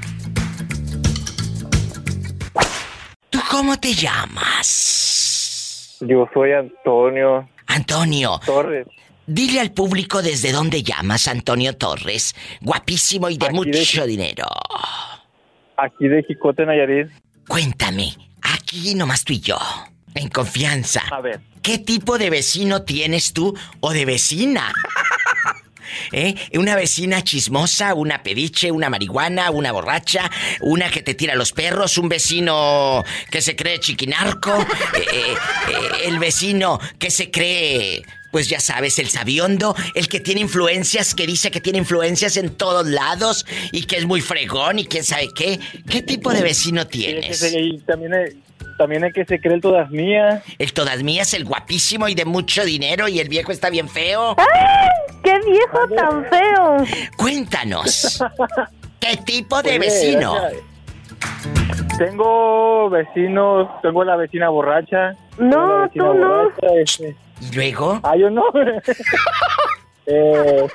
Cómo 3.49 3.77
te 3.77 3.93
llamas? 3.93 5.97
Yo 6.01 6.27
soy 6.33 6.53
Antonio. 6.53 7.47
Antonio. 7.67 8.39
Torres. 8.45 8.87
Dile 9.25 9.59
al 9.59 9.71
público 9.71 10.21
desde 10.21 10.51
dónde 10.51 10.83
llamas, 10.83 11.27
Antonio 11.27 11.75
Torres. 11.75 12.35
Guapísimo 12.61 13.29
y 13.29 13.37
de 13.37 13.49
mucho 13.49 14.05
dinero. 14.05 14.45
Aquí 15.75 16.07
de 16.07 16.23
Jicote, 16.23 16.65
Nayarit. 16.65 17.09
Cuéntame, 17.47 18.13
aquí 18.41 18.95
nomás 18.95 19.23
tú 19.23 19.33
y 19.33 19.39
yo, 19.39 19.57
en 20.15 20.29
confianza. 20.29 21.01
A 21.11 21.21
ver. 21.21 21.39
¿Qué 21.61 21.77
tipo 21.77 22.17
de 22.17 22.29
vecino 22.29 22.83
tienes 22.83 23.33
tú 23.33 23.55
o 23.81 23.91
de 23.91 24.05
vecina? 24.05 24.73
¿Eh? 26.11 26.35
Una 26.53 26.75
vecina 26.75 27.23
chismosa, 27.23 27.93
una 27.93 28.23
pediche, 28.23 28.71
una 28.71 28.89
marihuana, 28.89 29.51
una 29.51 29.71
borracha, 29.71 30.29
una 30.61 30.89
que 30.89 31.01
te 31.01 31.13
tira 31.13 31.35
los 31.35 31.51
perros, 31.51 31.97
un 31.97 32.09
vecino 32.09 33.03
que 33.29 33.41
se 33.41 33.55
cree 33.55 33.79
chiquinarco, 33.79 34.59
eh, 34.61 34.65
eh, 35.13 35.35
eh, 35.69 35.79
el 36.05 36.19
vecino 36.19 36.79
que 36.99 37.11
se 37.11 37.31
cree, 37.31 38.03
pues 38.31 38.49
ya 38.49 38.59
sabes, 38.59 38.99
el 38.99 39.09
sabiondo, 39.09 39.75
el 39.95 40.07
que 40.07 40.19
tiene 40.19 40.41
influencias, 40.41 41.15
que 41.15 41.25
dice 41.25 41.51
que 41.51 41.61
tiene 41.61 41.79
influencias 41.79 42.37
en 42.37 42.55
todos 42.55 42.87
lados 42.87 43.45
y 43.71 43.83
que 43.83 43.97
es 43.97 44.05
muy 44.05 44.21
fregón 44.21 44.79
y 44.79 44.85
quién 44.85 45.03
sabe 45.03 45.29
qué. 45.35 45.59
¿Qué 45.89 46.01
tipo 46.01 46.31
de 46.31 46.41
vecino 46.41 46.87
tienes? 46.87 47.41
Y 47.53 47.79
también, 47.79 48.13
también 48.77 49.03
el 49.03 49.13
que 49.13 49.25
se 49.25 49.39
cree 49.39 49.55
el 49.55 49.61
todas 49.61 49.89
mías. 49.89 50.43
El 50.57 50.73
todas 50.73 51.03
mías, 51.03 51.33
el 51.33 51.45
guapísimo 51.45 52.07
y 52.07 52.15
de 52.15 52.25
mucho 52.25 52.63
dinero 52.63 53.07
y 53.07 53.19
el 53.19 53.29
viejo 53.29 53.51
está 53.51 53.69
bien 53.69 53.89
feo. 53.89 54.35
¡Ay! 54.37 54.89
¡Qué 55.23 55.39
viejo 55.45 55.87
tan 55.95 56.25
feo! 56.25 56.77
Cuéntanos. 57.17 58.23
¿Qué 58.99 59.17
tipo 59.17 59.61
de 59.61 59.69
Oye, 59.71 59.79
vecino? 59.79 60.35
Tengo 61.97 62.89
vecinos, 62.89 63.69
tengo 63.81 64.03
la 64.03 64.15
vecina 64.15 64.49
borracha. 64.49 65.15
No, 65.37 65.83
vecina 65.83 66.05
tú 66.05 66.13
no. 66.13 66.43
borracha, 66.43 66.67
este. 66.81 67.15
¿Y 67.41 67.55
luego? 67.55 67.99
Ah, 68.03 68.15
yo 68.15 68.29
no. 68.29 68.43
Eh, 70.09 70.65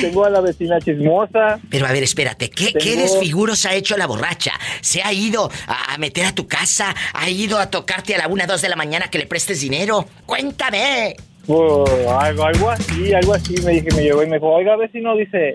tengo 0.00 0.24
a 0.24 0.30
la 0.30 0.40
vecina 0.40 0.80
chismosa. 0.80 1.58
Pero 1.70 1.86
a 1.86 1.92
ver, 1.92 2.02
espérate, 2.02 2.50
¿qué, 2.50 2.72
qué 2.72 2.90
Tengo- 2.96 3.02
desfiguros 3.02 3.64
ha 3.66 3.74
hecho 3.74 3.96
la 3.96 4.06
borracha? 4.06 4.52
¿Se 4.80 5.02
ha 5.02 5.12
ido 5.12 5.50
a, 5.66 5.94
a 5.94 5.98
meter 5.98 6.26
a 6.26 6.34
tu 6.34 6.46
casa? 6.46 6.94
¿Ha 7.14 7.28
ido 7.30 7.58
a 7.58 7.70
tocarte 7.70 8.14
a 8.14 8.18
la 8.18 8.28
una, 8.28 8.46
dos 8.46 8.62
de 8.62 8.68
la 8.68 8.76
mañana 8.76 9.08
que 9.08 9.18
le 9.18 9.26
prestes 9.26 9.60
dinero? 9.60 10.04
¡Cuéntame! 10.26 11.16
Pues, 11.46 12.06
algo, 12.08 12.44
algo 12.44 12.70
así, 12.70 13.12
algo 13.14 13.34
así. 13.34 13.54
Me 13.62 13.72
dije, 13.72 13.88
me 13.96 14.02
llegó 14.02 14.22
y 14.22 14.26
me 14.26 14.36
dijo, 14.36 14.48
oiga, 14.48 14.76
vecino, 14.76 15.16
dice, 15.16 15.54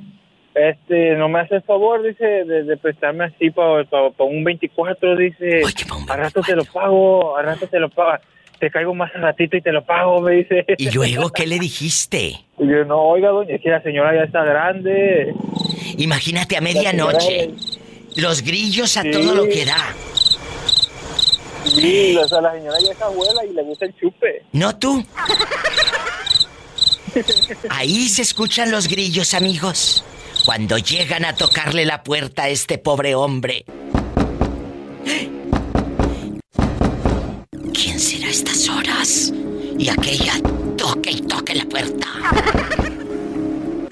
este, 0.53 1.15
no 1.15 1.30
me 1.30 1.41
hace 1.41 1.61
favor, 1.61 2.01
dice, 2.03 2.26
de, 2.26 2.63
de 2.63 2.78
prestarme 2.78 3.26
así 3.26 3.49
para 3.51 3.84
un 4.19 4.43
24, 4.43 5.15
dice. 5.17 5.61
Al 6.09 6.17
rato 6.17 6.41
te 6.41 6.55
lo 6.55 6.65
pago, 6.65 7.38
al 7.38 7.45
rato 7.45 7.67
te 7.67 7.80
lo 7.80 7.89
pago. 7.89 8.17
Te 8.66 8.72
caigo 8.72 8.95
más 8.95 9.13
al 9.13 9.22
ratito 9.22 9.55
y 9.57 9.61
te 9.61 9.72
lo 9.72 9.86
pago, 9.86 10.20
me 10.22 10.38
dice. 10.38 10.66
¿Y 10.80 10.89
luego 10.89 11.30
qué 11.30 11.45
le 11.45 11.59
dijiste? 11.59 12.39
Y 12.57 12.68
yo, 12.68 12.84
no, 12.86 12.99
oiga, 12.99 13.30
doña, 13.30 13.53
es 13.53 13.61
que 13.61 13.70
la 13.70 13.84
señora 13.84 14.16
ya 14.16 14.24
está 14.24 14.43
grande. 14.43 15.36
Imagínate 15.97 16.57
a 16.57 16.61
medianoche. 16.61 17.51
Los 18.16 18.41
grillos 18.41 18.95
a 18.97 19.03
todo 19.03 19.36
lo 19.36 19.43
que 19.43 19.66
da. 19.66 19.93
Sí, 21.66 22.16
o 22.16 22.28
sea, 22.28 22.41
la 22.41 22.53
señora 22.53 22.78
ya 22.80 22.91
es 22.93 23.01
abuela 23.01 23.45
y 23.45 23.53
le 23.53 23.61
gusta 23.61 23.86
el 23.86 23.95
chupe. 23.97 24.43
¿No 24.53 24.76
tú? 24.80 25.05
Ahí 27.70 28.07
se 28.07 28.22
escuchan 28.22 28.72
los 28.72 28.88
grillos, 28.88 29.36
amigos. 29.36 30.03
Cuando 30.45 30.78
llegan 30.78 31.26
a 31.26 31.36
tocarle 31.36 31.86
la 31.86 32.01
puerta 32.01 32.43
a 32.43 32.49
este 32.49 32.78
pobre 32.78 33.13
hombre. 33.13 33.66
¿Quién 37.76 37.99
será 37.99 38.28
a 38.28 38.32
estas 38.32 38.69
horas? 38.69 39.34
Y 39.78 39.89
aquella 39.89 40.34
toque 40.78 41.11
y 41.11 41.21
toque 41.21 41.55
la 41.55 41.65
puerta. 41.65 42.07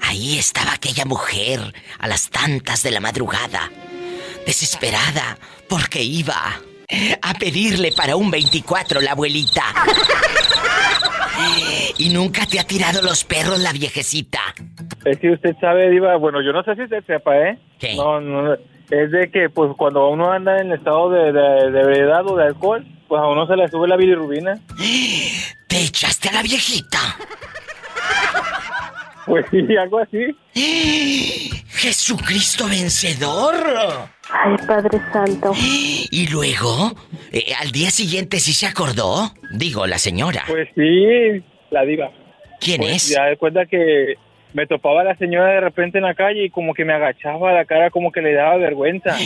Ahí 0.00 0.38
estaba 0.38 0.72
aquella 0.72 1.04
mujer 1.04 1.60
a 1.98 2.08
las 2.08 2.30
tantas 2.30 2.82
de 2.82 2.90
la 2.90 3.00
madrugada, 3.00 3.70
desesperada 4.46 5.36
porque 5.68 6.02
iba 6.02 6.34
a 7.20 7.34
pedirle 7.34 7.92
para 7.92 8.16
un 8.16 8.30
24 8.30 9.02
la 9.02 9.12
abuelita. 9.12 9.62
Y 11.98 12.10
nunca 12.10 12.46
te 12.46 12.58
ha 12.58 12.64
tirado 12.64 13.02
los 13.02 13.24
perros 13.24 13.58
la 13.60 13.72
viejecita. 13.72 14.40
Es 15.04 15.18
que 15.18 15.30
usted 15.30 15.56
sabe, 15.60 15.90
Diva, 15.90 16.16
bueno, 16.16 16.40
yo 16.42 16.52
no 16.52 16.62
sé 16.62 16.74
si 16.76 16.82
usted 16.82 17.04
sepa, 17.04 17.36
¿eh? 17.36 17.58
¿Qué? 17.78 17.96
No, 17.96 18.20
no, 18.20 18.54
es 18.54 19.10
de 19.10 19.30
que, 19.30 19.48
pues, 19.50 19.72
cuando 19.76 20.08
uno 20.08 20.30
anda 20.30 20.60
en 20.60 20.72
estado 20.72 21.10
de, 21.10 21.32
de, 21.32 21.70
de 21.70 21.80
ebriedad 21.80 22.26
o 22.26 22.36
de 22.36 22.44
alcohol, 22.44 22.84
pues 23.14 23.22
a 23.22 23.28
uno 23.28 23.46
se 23.46 23.54
le 23.54 23.68
sube 23.68 23.86
la 23.86 23.96
bilirrubina. 23.96 24.58
¿Te 25.68 25.82
echaste 25.82 26.30
a 26.30 26.32
la 26.32 26.42
viejita? 26.42 26.98
Pues 29.26 29.46
sí, 29.50 29.74
algo 29.74 30.00
así. 30.00 30.36
¡Jesucristo 31.68 32.68
vencedor! 32.68 33.54
Ay, 34.28 34.54
Padre 34.66 35.00
Santo. 35.14 35.52
¿Y 35.56 36.28
luego? 36.30 36.92
Eh, 37.32 37.54
¿Al 37.58 37.70
día 37.70 37.90
siguiente 37.90 38.38
sí 38.38 38.52
se 38.52 38.66
acordó? 38.66 39.32
Digo, 39.52 39.86
la 39.86 39.96
señora. 39.96 40.44
Pues 40.46 40.68
sí, 40.74 41.42
la 41.70 41.86
Diva. 41.86 42.10
¿Quién 42.60 42.82
Pues 42.82 42.96
es? 42.96 43.14
Ya 43.14 43.24
de 43.24 43.38
cuenta 43.38 43.64
que 43.64 44.16
me 44.54 44.66
topaba 44.66 45.02
la 45.02 45.16
señora 45.16 45.52
de 45.52 45.60
repente 45.60 45.98
en 45.98 46.04
la 46.04 46.14
calle 46.14 46.44
y 46.44 46.50
como 46.50 46.74
que 46.74 46.84
me 46.84 46.94
agachaba 46.94 47.52
la 47.52 47.64
cara, 47.64 47.90
como 47.90 48.12
que 48.12 48.22
le 48.22 48.32
daba 48.32 48.56
vergüenza. 48.56 49.14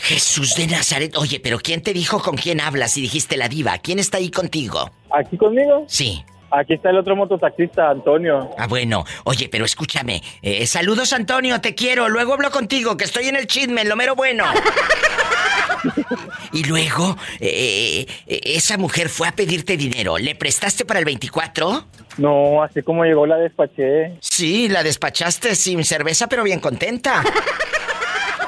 Jesús 0.00 0.54
de 0.56 0.66
Nazaret. 0.66 1.16
Oye, 1.16 1.40
pero 1.40 1.58
¿quién 1.58 1.82
te 1.82 1.92
dijo 1.92 2.20
con 2.22 2.36
quién 2.36 2.60
hablas 2.60 2.96
y 2.98 3.00
dijiste 3.00 3.36
la 3.36 3.48
diva? 3.48 3.78
¿Quién 3.78 3.98
está 3.98 4.18
ahí 4.18 4.30
contigo? 4.30 4.90
¿Aquí 5.10 5.36
conmigo? 5.36 5.84
Sí. 5.88 6.22
Aquí 6.50 6.74
está 6.74 6.90
el 6.90 6.98
otro 6.98 7.16
mototaxista, 7.16 7.88
Antonio. 7.88 8.50
Ah, 8.58 8.66
bueno. 8.66 9.04
Oye, 9.24 9.48
pero 9.48 9.64
escúchame. 9.64 10.20
Eh, 10.42 10.66
saludos, 10.66 11.12
Antonio, 11.12 11.60
te 11.60 11.74
quiero. 11.74 12.08
Luego 12.08 12.34
hablo 12.34 12.50
contigo, 12.50 12.96
que 12.96 13.04
estoy 13.04 13.28
en 13.28 13.36
el 13.36 13.46
chisme, 13.46 13.82
en 13.82 13.88
lo 13.88 13.96
mero 13.96 14.16
bueno. 14.16 14.44
y 16.52 16.64
luego, 16.64 17.16
eh, 17.38 18.04
eh, 18.26 18.40
esa 18.44 18.76
mujer 18.76 19.08
fue 19.08 19.28
a 19.28 19.32
pedirte 19.32 19.76
dinero. 19.76 20.18
¿Le 20.18 20.34
prestaste 20.34 20.84
para 20.84 20.98
el 20.98 21.04
24? 21.04 21.86
No, 22.20 22.62
así 22.62 22.82
como 22.82 23.02
llegó 23.04 23.24
la 23.24 23.36
despaché. 23.36 24.18
Sí, 24.20 24.68
la 24.68 24.82
despachaste 24.82 25.54
sin 25.54 25.84
cerveza, 25.84 26.28
pero 26.28 26.44
bien 26.44 26.60
contenta. 26.60 27.22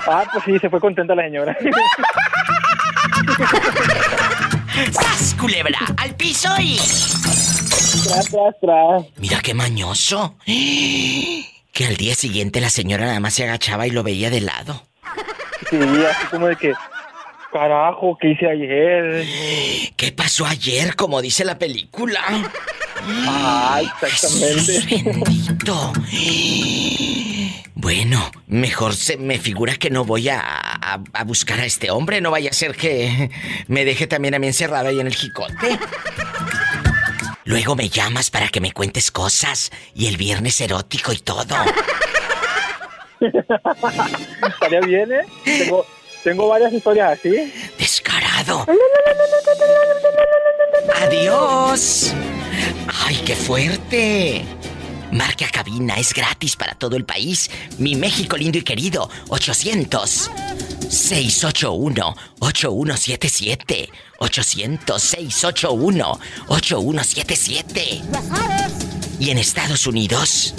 Ah, 0.04 0.24
pues 0.32 0.42
sí, 0.44 0.58
se 0.58 0.68
fue 0.68 0.80
contenta 0.80 1.14
la 1.14 1.22
señora. 1.22 1.56
¡Sas, 4.90 5.36
culebra! 5.38 5.78
¡Al 5.96 6.16
piso 6.16 6.48
y... 6.58 6.76
tras, 6.76 8.26
tras, 8.28 8.54
tras. 8.60 9.04
Mira 9.18 9.38
qué 9.40 9.54
mañoso. 9.54 10.36
Que 11.72 11.86
al 11.86 11.96
día 11.96 12.16
siguiente 12.16 12.60
la 12.60 12.68
señora 12.68 13.06
nada 13.06 13.20
más 13.20 13.34
se 13.34 13.44
agachaba 13.44 13.86
y 13.86 13.90
lo 13.90 14.02
veía 14.02 14.28
de 14.28 14.40
lado. 14.40 14.82
Sí, 15.70 15.78
así 15.78 16.26
como 16.26 16.48
de 16.48 16.56
que, 16.56 16.74
carajo, 17.52 18.18
¿qué 18.20 18.30
hice 18.30 18.50
ayer? 18.50 19.24
¿Qué 19.96 20.10
pasó 20.10 20.44
ayer, 20.46 20.96
como 20.96 21.22
dice 21.22 21.44
la 21.44 21.58
película? 21.58 22.20
Ah, 23.09 23.80
exactamente. 24.03 25.03
Bendito. 25.12 25.92
Bueno, 27.74 28.30
mejor 28.46 28.94
se 28.94 29.16
me 29.16 29.38
figura 29.38 29.74
que 29.76 29.90
no 29.90 30.05
voy 30.05 30.28
a, 30.28 30.40
a- 30.40 31.00
a 31.12 31.24
buscar 31.24 31.59
a 31.61 31.64
este 31.66 31.90
hombre. 31.90 32.20
No 32.20 32.30
vaya 32.30 32.50
a 32.50 32.53
ser 32.53 32.76
que 32.76 33.30
me 33.66 33.84
deje 33.84 34.07
también 34.07 34.34
a 34.34 34.38
mí 34.38 34.46
encerrada 34.46 34.88
ahí 34.90 35.00
en 35.00 35.07
el 35.09 35.14
jicote. 35.14 35.78
Luego 37.44 37.74
me 37.74 37.88
llamas 37.88 38.30
para 38.30 38.48
que 38.48 38.61
me 38.61 38.72
cuentes 38.72 39.11
cosas 39.11 39.72
y 39.94 40.07
el 40.07 40.16
viernes 40.16 40.61
erótico 40.61 41.12
y 41.12 41.18
todo. 41.18 41.57
Estaría 43.20 44.80
bien, 44.80 45.12
¿eh? 45.12 45.26
Tengo, 45.44 45.84
tengo 46.22 46.48
varias 46.48 46.72
historias 46.72 47.18
así. 47.18 47.53
Descarado. 47.78 48.64
Adiós. 51.03 52.14
Ay, 53.12 53.20
qué 53.26 53.36
fuerte. 53.36 54.42
Marca 55.12 55.46
cabina, 55.50 55.96
es 55.96 56.14
gratis 56.14 56.56
para 56.56 56.74
todo 56.74 56.96
el 56.96 57.04
país. 57.04 57.50
Mi 57.76 57.94
México 57.94 58.38
lindo 58.38 58.56
y 58.56 58.62
querido, 58.62 59.10
800 59.28 60.30
681 60.88 62.16
8177. 62.38 63.90
800 64.18 65.02
681 65.02 66.20
8177. 66.46 68.00
Y 69.20 69.28
en 69.28 69.36
Estados 69.36 69.86
Unidos 69.86 70.54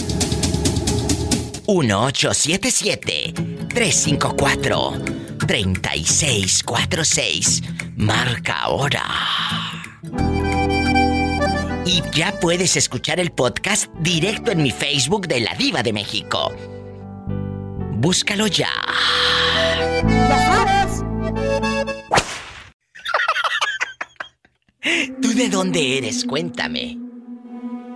1877 1.68 3.34
354 3.68 5.02
3646. 5.48 7.64
Marca 7.96 8.60
ahora. 8.60 9.73
Y 11.86 12.02
ya 12.14 12.32
puedes 12.40 12.78
escuchar 12.78 13.20
el 13.20 13.32
podcast 13.32 13.92
directo 14.00 14.52
en 14.52 14.64
mi 14.64 14.72
Facebook 14.72 15.28
de 15.28 15.42
La 15.42 15.54
Diva 15.56 15.84
de 15.84 15.92
México. 15.92 16.54
Búscalo 17.96 18.48
ya. 18.48 18.70
¿Tú 25.22 25.34
de 25.36 25.50
dónde 25.50 25.98
eres? 25.98 26.24
Cuéntame. 26.26 26.98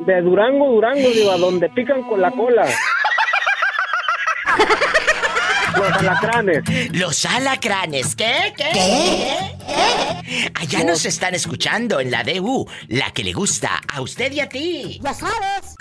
De 0.06 0.22
Durango, 0.22 0.70
Durango, 0.70 1.10
digo, 1.10 1.38
donde 1.38 1.70
pican 1.70 2.04
con 2.04 2.22
la 2.22 2.32
cola. 2.32 2.66
Los 5.78 5.92
alacranes. 5.92 6.64
Los 6.94 7.26
alacranes. 7.26 8.16
¿Qué? 8.16 8.54
¿Qué? 8.58 9.57
Allá 10.56 10.84
nos 10.84 11.06
están 11.06 11.36
escuchando 11.36 12.00
en 12.00 12.12
la 12.12 12.24
DU, 12.24 12.68
la 12.88 13.12
que 13.12 13.24
le 13.24 13.34
gusta 13.34 13.82
a 13.88 14.02
usted 14.02 14.32
y 14.32 14.40
a 14.40 14.50
ti. 14.50 15.00
Ya 15.04 15.14
sabes. 15.14 15.76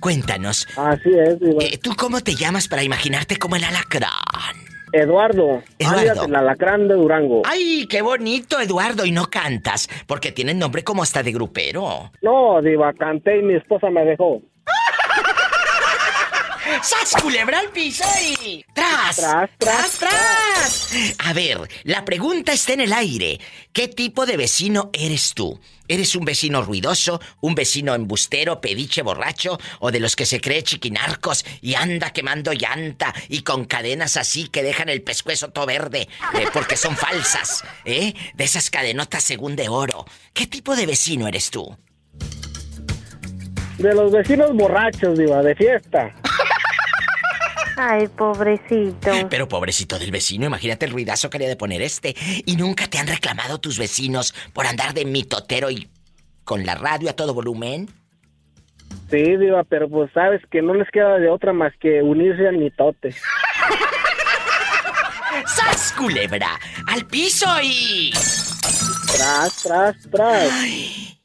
Cuéntanos. 0.00 0.66
Así 0.76 1.10
es, 1.10 1.36
eh, 1.60 1.78
¿Tú 1.82 1.92
cómo 1.96 2.20
te 2.20 2.34
llamas 2.34 2.68
para 2.68 2.82
imaginarte 2.82 3.36
como 3.36 3.56
el 3.56 3.64
alacrán? 3.64 4.10
Eduardo. 4.92 5.62
Eduardo. 5.78 6.24
el 6.24 6.34
alacrán 6.34 6.88
de 6.88 6.94
Durango. 6.94 7.42
Ay, 7.44 7.86
qué 7.88 8.00
bonito, 8.00 8.60
Eduardo. 8.60 9.04
Y 9.04 9.12
no 9.12 9.26
cantas, 9.26 9.88
porque 10.06 10.32
tienes 10.32 10.56
nombre 10.56 10.82
como 10.82 11.02
hasta 11.02 11.22
de 11.22 11.32
grupero. 11.32 12.10
No, 12.22 12.62
diva, 12.62 12.92
canté 12.94 13.38
y 13.38 13.42
mi 13.42 13.54
esposa 13.54 13.90
me 13.90 14.04
dejó. 14.04 14.40
¡Sas, 16.82 17.20
culebra 17.22 17.60
al 17.60 17.70
piso 17.70 18.04
y... 18.40 18.64
¡Tras! 18.74 19.16
¡Tras, 19.16 19.50
tras, 19.58 19.98
tras! 19.98 20.90
A 21.18 21.32
ver, 21.32 21.58
la 21.84 22.04
pregunta 22.04 22.52
está 22.52 22.74
en 22.74 22.82
el 22.82 22.92
aire. 22.92 23.40
¿Qué 23.72 23.88
tipo 23.88 24.26
de 24.26 24.36
vecino 24.36 24.90
eres 24.92 25.34
tú? 25.34 25.58
¿Eres 25.88 26.14
un 26.14 26.26
vecino 26.26 26.62
ruidoso, 26.62 27.20
un 27.40 27.54
vecino 27.54 27.94
embustero, 27.94 28.60
pediche 28.60 29.00
borracho 29.02 29.58
o 29.80 29.90
de 29.90 30.00
los 30.00 30.14
que 30.14 30.26
se 30.26 30.40
cree 30.40 30.62
chiquinarcos 30.62 31.44
y 31.62 31.74
anda 31.74 32.10
quemando 32.10 32.52
llanta 32.52 33.14
y 33.28 33.40
con 33.40 33.64
cadenas 33.64 34.18
así 34.18 34.48
que 34.48 34.62
dejan 34.62 34.90
el 34.90 35.02
pescuezo 35.02 35.48
todo 35.48 35.64
verde 35.64 36.08
eh, 36.34 36.46
porque 36.52 36.76
son 36.76 36.96
falsas, 36.96 37.64
¿eh? 37.86 38.12
De 38.34 38.44
esas 38.44 38.68
cadenotas 38.68 39.24
según 39.24 39.56
de 39.56 39.70
oro. 39.70 40.04
¿Qué 40.34 40.46
tipo 40.46 40.76
de 40.76 40.86
vecino 40.86 41.26
eres 41.26 41.50
tú? 41.50 41.74
De 43.78 43.94
los 43.94 44.12
vecinos 44.12 44.54
borrachos, 44.54 45.16
diva, 45.16 45.40
de 45.40 45.54
fiesta. 45.54 46.12
Ay, 47.80 48.08
pobrecito. 48.08 49.12
Pero 49.30 49.46
pobrecito 49.46 50.00
del 50.00 50.10
vecino, 50.10 50.46
imagínate 50.46 50.84
el 50.84 50.90
ruidazo 50.90 51.30
que 51.30 51.36
haría 51.36 51.48
de 51.48 51.54
poner 51.54 51.80
este. 51.80 52.12
¿Y 52.44 52.56
nunca 52.56 52.88
te 52.88 52.98
han 52.98 53.06
reclamado 53.06 53.58
tus 53.58 53.78
vecinos 53.78 54.34
por 54.52 54.66
andar 54.66 54.94
de 54.94 55.04
mitotero 55.04 55.70
y 55.70 55.88
con 56.42 56.66
la 56.66 56.74
radio 56.74 57.08
a 57.08 57.12
todo 57.12 57.34
volumen? 57.34 57.88
Sí, 59.10 59.36
Diva, 59.36 59.62
pero 59.62 59.88
pues 59.88 60.10
sabes 60.12 60.42
que 60.50 60.60
no 60.60 60.74
les 60.74 60.90
queda 60.90 61.18
de 61.18 61.28
otra 61.28 61.52
más 61.52 61.72
que 61.78 62.02
unirse 62.02 62.48
al 62.48 62.58
mitote. 62.58 63.12
¡Sas, 65.46 65.94
culebra! 65.96 66.58
¡Al 66.88 67.06
piso 67.06 67.46
y... 67.62 68.10
Tras, 68.10 69.62
tras, 69.62 69.96
tras. 70.10 70.50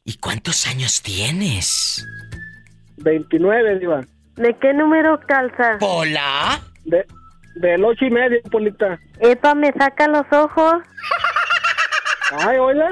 ¿Y 0.06 0.18
cuántos 0.20 0.68
años 0.68 1.01
tienes? 1.01 2.06
29, 2.97 3.80
Diva. 3.80 4.06
¿De 4.36 4.57
qué 4.59 4.73
número 4.73 5.19
calza? 5.27 5.77
¿Pola? 5.79 6.59
De, 6.86 7.05
del 7.55 7.84
ocho 7.86 8.05
y 8.05 8.09
medio, 8.09 8.41
Polita. 8.51 8.99
Epa, 9.19 9.53
me 9.53 9.71
saca 9.73 10.07
los 10.07 10.25
ojos. 10.31 10.75
Ay, 12.39 12.57
hola. 12.57 12.89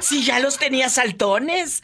Si 0.00 0.24
ya 0.24 0.40
los 0.40 0.58
tenía 0.58 0.88
saltones. 0.88 1.82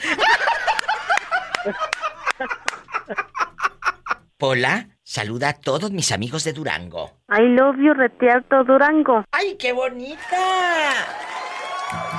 Pola, 4.36 4.88
saluda 5.04 5.50
a 5.50 5.52
todos 5.54 5.92
mis 5.92 6.10
amigos 6.10 6.42
de 6.42 6.52
Durango. 6.52 7.12
I 7.28 7.42
love 7.42 7.76
you, 7.78 7.94
Retiarto 7.94 8.64
Durango. 8.64 9.24
¡Ay, 9.30 9.56
qué 9.56 9.72
bonita! 9.72 10.18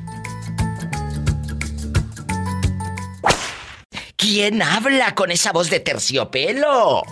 ¿Quién 4.17 4.61
habla 4.61 5.15
con 5.15 5.32
esa 5.32 5.51
voz 5.51 5.69
de 5.69 5.82
terciopelo? 5.82 7.03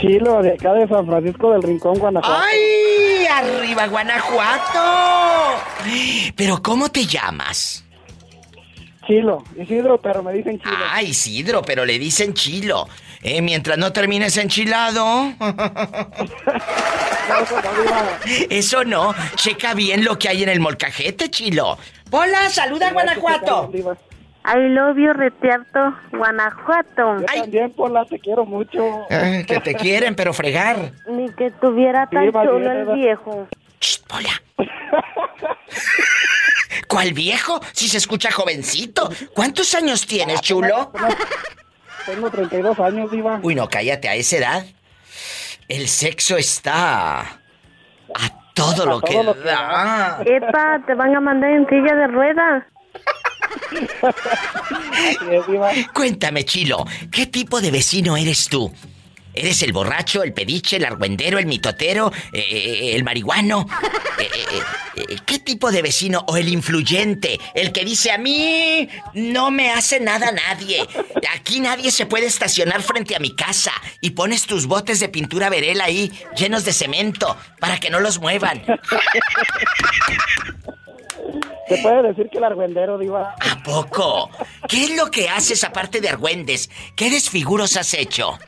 Chilo, 0.00 0.42
de 0.42 0.52
acá 0.52 0.72
de 0.74 0.86
San 0.88 1.06
Francisco 1.06 1.52
del 1.52 1.62
Rincón, 1.62 1.98
Guanajuato. 1.98 2.40
¡Ay! 2.40 3.26
¡Arriba, 3.26 3.86
Guanajuato! 3.88 4.80
Pero, 6.36 6.62
¿cómo 6.62 6.88
te 6.90 7.04
llamas? 7.04 7.84
Chilo, 9.06 9.42
Isidro, 9.56 10.00
pero 10.00 10.22
me 10.22 10.32
dicen 10.34 10.60
Chilo. 10.60 10.76
Ah, 10.90 11.02
Isidro, 11.02 11.62
pero 11.62 11.84
le 11.84 11.98
dicen 11.98 12.34
Chilo. 12.34 12.88
Eh, 13.22 13.42
mientras 13.42 13.78
no 13.78 13.92
termines 13.92 14.36
enchilado. 14.36 15.32
Eso 18.50 18.84
no. 18.84 19.14
Checa 19.34 19.74
bien 19.74 20.04
lo 20.04 20.18
que 20.18 20.28
hay 20.28 20.42
en 20.42 20.48
el 20.48 20.60
molcajete, 20.60 21.30
Chilo. 21.30 21.78
Hola, 22.10 22.48
saluda, 22.50 22.92
Guanajuato. 22.92 23.70
I 24.50 24.68
love 24.70 24.96
you, 24.96 25.12
Retiarto, 25.12 25.94
Guanajuato. 26.10 27.20
Yo 27.20 27.26
también, 27.26 27.70
Pola, 27.72 28.06
te 28.06 28.18
quiero 28.18 28.46
mucho. 28.46 29.06
Eh, 29.10 29.44
que 29.46 29.60
te 29.60 29.74
quieren, 29.74 30.14
pero 30.14 30.32
fregar. 30.32 30.92
Ni 31.06 31.28
que 31.34 31.50
tuviera 31.50 32.06
tan 32.06 32.32
chulo 32.32 32.72
el 32.72 32.86
viejo. 32.94 33.46
Shh, 33.78 33.98
Pola. 34.08 34.30
¿Cuál 36.88 37.12
viejo? 37.12 37.60
Si 37.72 37.88
se 37.88 37.98
escucha 37.98 38.30
jovencito. 38.30 39.10
¿Cuántos 39.34 39.74
años 39.74 40.06
tienes, 40.06 40.40
chulo? 40.40 40.92
Tengo 42.06 42.30
32 42.30 42.80
años, 42.80 43.10
Diva. 43.10 43.40
Uy, 43.42 43.54
no, 43.54 43.68
cállate, 43.68 44.08
a 44.08 44.14
esa 44.14 44.36
edad. 44.38 44.64
El 45.68 45.88
sexo 45.88 46.38
está... 46.38 47.20
A 47.20 48.52
todo 48.54 48.86
lo 48.86 49.00
que 49.02 49.22
da. 49.44 50.22
Epa, 50.24 50.82
te 50.86 50.94
van 50.94 51.14
a 51.14 51.20
mandar 51.20 51.50
en 51.50 51.68
silla 51.68 51.94
de 51.94 52.06
ruedas. 52.06 52.64
Cuéntame, 55.94 56.44
Chilo, 56.44 56.84
¿qué 57.10 57.26
tipo 57.26 57.60
de 57.60 57.70
vecino 57.70 58.16
eres 58.16 58.48
tú? 58.48 58.72
Eres 59.34 59.62
el 59.62 59.72
borracho, 59.72 60.24
el 60.24 60.32
pediche, 60.32 60.76
el 60.76 60.84
argüendero, 60.84 61.38
el 61.38 61.46
mitotero, 61.46 62.10
eh, 62.32 62.40
eh, 62.40 62.96
el 62.96 63.04
marihuano. 63.04 63.68
¿Qué 65.26 65.38
tipo 65.38 65.70
de 65.70 65.80
vecino? 65.80 66.24
O 66.26 66.36
el 66.36 66.48
influyente, 66.48 67.38
el 67.54 67.70
que 67.70 67.84
dice 67.84 68.10
a 68.10 68.18
mí 68.18 68.88
no 69.14 69.52
me 69.52 69.70
hace 69.70 70.00
nada 70.00 70.32
nadie. 70.32 70.84
Aquí 71.36 71.60
nadie 71.60 71.92
se 71.92 72.06
puede 72.06 72.26
estacionar 72.26 72.82
frente 72.82 73.14
a 73.14 73.20
mi 73.20 73.36
casa 73.36 73.70
y 74.00 74.10
pones 74.10 74.44
tus 74.44 74.66
botes 74.66 74.98
de 74.98 75.08
pintura 75.08 75.50
verela 75.50 75.84
ahí 75.84 76.10
llenos 76.36 76.64
de 76.64 76.72
cemento 76.72 77.36
para 77.60 77.78
que 77.78 77.90
no 77.90 78.00
los 78.00 78.18
muevan. 78.18 78.64
Se 81.68 81.78
puede 81.78 82.02
decir 82.02 82.28
que 82.30 82.38
el 82.38 82.44
argüendero, 82.44 82.98
Diva. 82.98 83.34
¿A 83.38 83.62
poco? 83.62 84.30
¿Qué 84.68 84.84
es 84.84 84.96
lo 84.96 85.10
que 85.10 85.28
haces 85.28 85.64
aparte 85.64 86.00
de 86.00 86.08
argüendes? 86.08 86.70
¿Qué 86.96 87.10
desfiguros 87.10 87.76
has 87.76 87.94
hecho? 87.94 88.38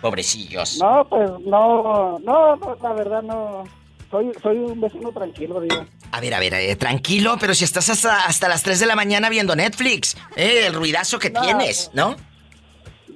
Pobrecillos. 0.00 0.78
No, 0.78 1.06
pues 1.08 1.30
no, 1.44 2.18
no, 2.20 2.56
no 2.56 2.76
la 2.82 2.92
verdad 2.92 3.22
no. 3.22 3.64
Soy, 4.10 4.30
soy 4.42 4.58
un 4.58 4.80
vecino 4.80 5.10
tranquilo, 5.10 5.60
Diva. 5.60 5.86
A 6.12 6.20
ver, 6.20 6.34
a 6.34 6.38
ver, 6.38 6.54
eh, 6.54 6.76
tranquilo, 6.76 7.36
pero 7.40 7.54
si 7.54 7.64
estás 7.64 7.90
hasta, 7.90 8.24
hasta 8.26 8.48
las 8.48 8.62
3 8.62 8.78
de 8.78 8.86
la 8.86 8.94
mañana 8.94 9.28
viendo 9.28 9.56
Netflix, 9.56 10.16
eh, 10.36 10.66
el 10.66 10.74
ruidazo 10.74 11.18
que 11.18 11.30
tienes, 11.30 11.90
¿no? 11.92 12.14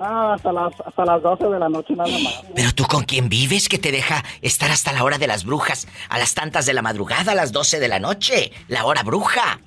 No, 0.01 0.33
hasta 0.33 0.51
las, 0.51 0.73
hasta 0.85 1.05
las 1.05 1.23
12 1.23 1.45
de 1.45 1.59
la 1.59 1.69
noche 1.69 1.95
nada 1.95 2.11
más. 2.11 2.43
Pero 2.55 2.73
tú 2.75 2.85
con 2.85 3.05
quién 3.05 3.29
vives 3.29 3.69
que 3.69 3.79
te 3.79 3.93
deja 3.93 4.25
estar 4.41 4.71
hasta 4.71 4.95
la 4.95 5.05
hora 5.05 5.19
de 5.19 5.27
las 5.27 5.45
brujas, 5.45 5.87
a 6.09 6.19
las 6.19 6.33
tantas 6.35 6.65
de 6.65 6.73
la 6.73 6.81
madrugada, 6.81 7.33
a 7.33 7.35
las 7.35 7.53
12 7.53 7.79
de 7.79 7.89
la 7.89 7.99
noche, 7.99 8.51
la 8.69 8.87
hora 8.87 9.03
bruja. 9.03 9.61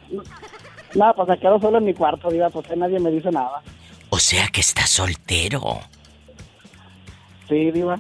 No, 0.95 1.13
pues 1.15 1.29
me 1.29 1.39
quedo 1.39 1.59
solo 1.59 1.77
en 1.77 1.85
mi 1.85 1.93
cuarto, 1.93 2.29
diva, 2.31 2.49
pues 2.49 2.65
nadie 2.75 2.99
me 2.99 3.11
dice 3.11 3.29
nada. 3.31 3.61
O 4.09 4.17
sea 4.17 4.47
que 4.47 4.61
estás 4.61 4.89
soltero. 4.89 5.79
Sí, 7.49 7.71
diva. 7.71 7.99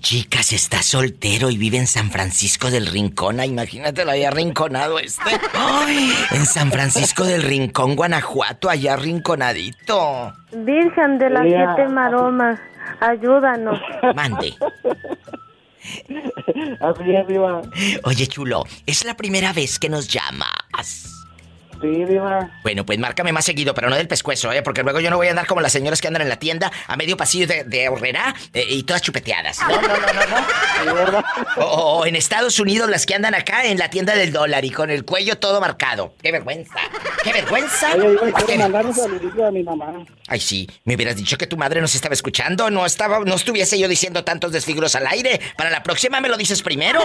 Chicas, 0.00 0.52
está 0.52 0.82
soltero 0.82 1.50
y 1.50 1.56
vive 1.56 1.78
en 1.78 1.86
San 1.86 2.10
Francisco 2.10 2.70
del 2.70 2.86
Rincón. 2.86 3.40
Ah, 3.40 3.46
imagínate, 3.46 4.04
lo 4.04 4.12
había 4.12 4.30
rinconado 4.30 4.98
este. 4.98 5.30
Ay, 5.54 6.12
en 6.30 6.46
San 6.46 6.70
Francisco 6.70 7.24
del 7.24 7.42
Rincón, 7.42 7.96
Guanajuato, 7.96 8.70
allá 8.70 8.96
rinconadito. 8.96 10.32
Virgen 10.52 11.18
de 11.18 11.30
las 11.30 11.42
siete 11.44 11.88
maromas, 11.88 12.60
ayúdanos. 13.00 13.80
Mande. 14.14 14.54
Así 16.80 17.14
es, 17.14 17.26
diva. 17.26 17.62
Oye, 18.04 18.26
chulo, 18.28 18.64
es 18.86 19.04
la 19.04 19.16
primera 19.16 19.52
vez 19.52 19.78
que 19.78 19.88
nos 19.88 20.08
llamas. 20.08 21.21
Sí, 21.82 22.04
Bueno, 22.62 22.86
pues 22.86 22.98
márcame 23.00 23.32
más 23.32 23.44
seguido, 23.44 23.74
pero 23.74 23.90
no 23.90 23.96
del 23.96 24.06
pescuezo, 24.06 24.52
¿eh? 24.52 24.62
Porque 24.62 24.84
luego 24.84 25.00
yo 25.00 25.10
no 25.10 25.16
voy 25.16 25.26
a 25.26 25.30
andar 25.30 25.46
como 25.46 25.60
las 25.60 25.72
señoras 25.72 26.00
que 26.00 26.06
andan 26.06 26.22
en 26.22 26.28
la 26.28 26.36
tienda 26.36 26.70
a 26.86 26.96
medio 26.96 27.16
pasillo 27.16 27.48
de, 27.48 27.64
de 27.64 27.88
horrera 27.88 28.34
eh, 28.54 28.64
y 28.68 28.84
todas 28.84 29.02
chupeteadas. 29.02 29.58
No, 29.60 29.82
no, 29.82 29.88
no, 29.88 30.94
no, 30.94 31.12
no. 31.12 31.24
O, 31.56 32.06
en 32.06 32.14
Estados 32.14 32.60
Unidos 32.60 32.88
las 32.88 33.04
que 33.04 33.16
andan 33.16 33.34
acá 33.34 33.64
en 33.64 33.78
la 33.78 33.90
tienda 33.90 34.14
del 34.14 34.32
dólar 34.32 34.64
y 34.64 34.70
con 34.70 34.90
el 34.90 35.04
cuello 35.04 35.38
todo 35.38 35.60
marcado. 35.60 36.14
¡Qué 36.22 36.30
vergüenza! 36.30 36.78
¡Qué 37.24 37.32
vergüenza! 37.32 37.88
quiero 38.46 38.62
mandar 38.62 38.86
un 38.86 38.94
saludito 38.94 39.44
a 39.44 39.50
mi 39.50 39.64
mamá. 39.64 40.04
Ay, 40.28 40.38
sí. 40.38 40.68
Me 40.84 40.94
hubieras 40.94 41.16
dicho 41.16 41.36
que 41.36 41.48
tu 41.48 41.56
madre 41.56 41.80
nos 41.80 41.94
estaba 41.96 42.14
escuchando. 42.14 42.70
No 42.70 42.86
estaba, 42.86 43.20
no 43.20 43.34
estuviese 43.34 43.78
yo 43.78 43.88
diciendo 43.88 44.22
tantos 44.22 44.52
desfiguros 44.52 44.94
al 44.94 45.06
aire. 45.08 45.40
Para 45.56 45.70
la 45.70 45.82
próxima 45.82 46.20
me 46.20 46.28
lo 46.28 46.36
dices 46.36 46.62
primero. 46.62 47.00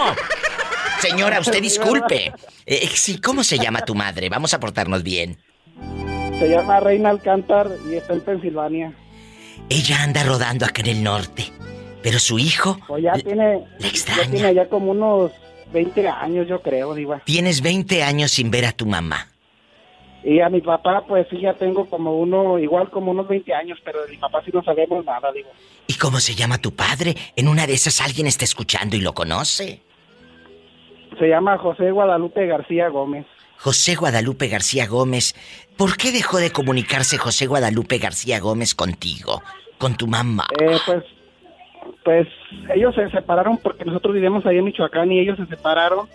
Señora, 1.00 1.40
usted 1.40 1.62
disculpe. 1.62 2.32
Eh, 2.66 2.88
sí, 2.94 3.20
¿cómo 3.20 3.44
se 3.44 3.58
llama 3.58 3.80
tu 3.80 3.94
madre? 3.94 4.28
Vamos 4.28 4.54
a 4.54 4.60
portarnos 4.60 5.02
bien. 5.02 5.38
Se 6.38 6.48
llama 6.48 6.80
Reina 6.80 7.10
Alcántar 7.10 7.68
y 7.90 7.96
está 7.96 8.12
en 8.12 8.20
Pensilvania. 8.20 8.92
Ella 9.68 10.02
anda 10.02 10.22
rodando 10.22 10.66
acá 10.66 10.82
en 10.82 10.88
el 10.88 11.02
norte. 11.02 11.52
Pero 12.02 12.18
su 12.18 12.38
hijo. 12.38 12.78
Pues 12.86 13.02
ya 13.02 13.14
tiene. 13.14 13.64
Ya 13.80 14.30
tiene 14.30 14.54
ya 14.54 14.68
como 14.68 14.92
unos 14.92 15.32
20 15.72 16.08
años, 16.08 16.46
yo 16.48 16.62
creo, 16.62 16.94
Diva. 16.94 17.22
Tienes 17.24 17.60
20 17.60 18.02
años 18.02 18.30
sin 18.30 18.50
ver 18.50 18.66
a 18.66 18.72
tu 18.72 18.86
mamá. 18.86 19.28
Y 20.24 20.40
a 20.40 20.48
mi 20.48 20.60
papá, 20.60 21.04
pues 21.06 21.26
sí, 21.30 21.40
ya 21.40 21.54
tengo 21.54 21.88
como 21.88 22.18
uno, 22.18 22.58
igual 22.58 22.90
como 22.90 23.12
unos 23.12 23.28
20 23.28 23.54
años, 23.54 23.78
pero 23.84 24.02
de 24.04 24.10
mi 24.10 24.16
papá 24.16 24.42
sí 24.44 24.50
no 24.52 24.62
sabemos 24.62 25.04
nada, 25.04 25.30
digo. 25.32 25.48
¿Y 25.86 25.94
cómo 25.94 26.20
se 26.20 26.34
llama 26.34 26.58
tu 26.58 26.74
padre? 26.74 27.14
En 27.36 27.48
una 27.48 27.66
de 27.66 27.74
esas 27.74 28.00
alguien 28.00 28.26
está 28.26 28.44
escuchando 28.44 28.96
y 28.96 29.00
lo 29.00 29.14
conoce. 29.14 29.82
Se 31.18 31.28
llama 31.28 31.58
José 31.58 31.90
Guadalupe 31.90 32.46
García 32.46 32.88
Gómez. 32.88 33.26
José 33.58 33.96
Guadalupe 33.96 34.48
García 34.48 34.86
Gómez. 34.86 35.34
¿Por 35.76 35.96
qué 35.96 36.12
dejó 36.12 36.38
de 36.38 36.52
comunicarse 36.52 37.18
José 37.18 37.46
Guadalupe 37.46 37.98
García 37.98 38.38
Gómez 38.40 38.74
contigo? 38.74 39.42
Con 39.78 39.96
tu 39.96 40.06
mamá. 40.06 40.46
Eh, 40.60 40.76
pues, 40.86 41.04
pues 42.04 42.28
ellos 42.74 42.94
se 42.94 43.10
separaron 43.10 43.58
porque 43.58 43.84
nosotros 43.84 44.14
vivimos 44.14 44.46
ahí 44.46 44.58
en 44.58 44.64
Michoacán 44.64 45.10
y 45.10 45.18
ellos 45.18 45.36
se 45.38 45.46
separaron. 45.46 46.08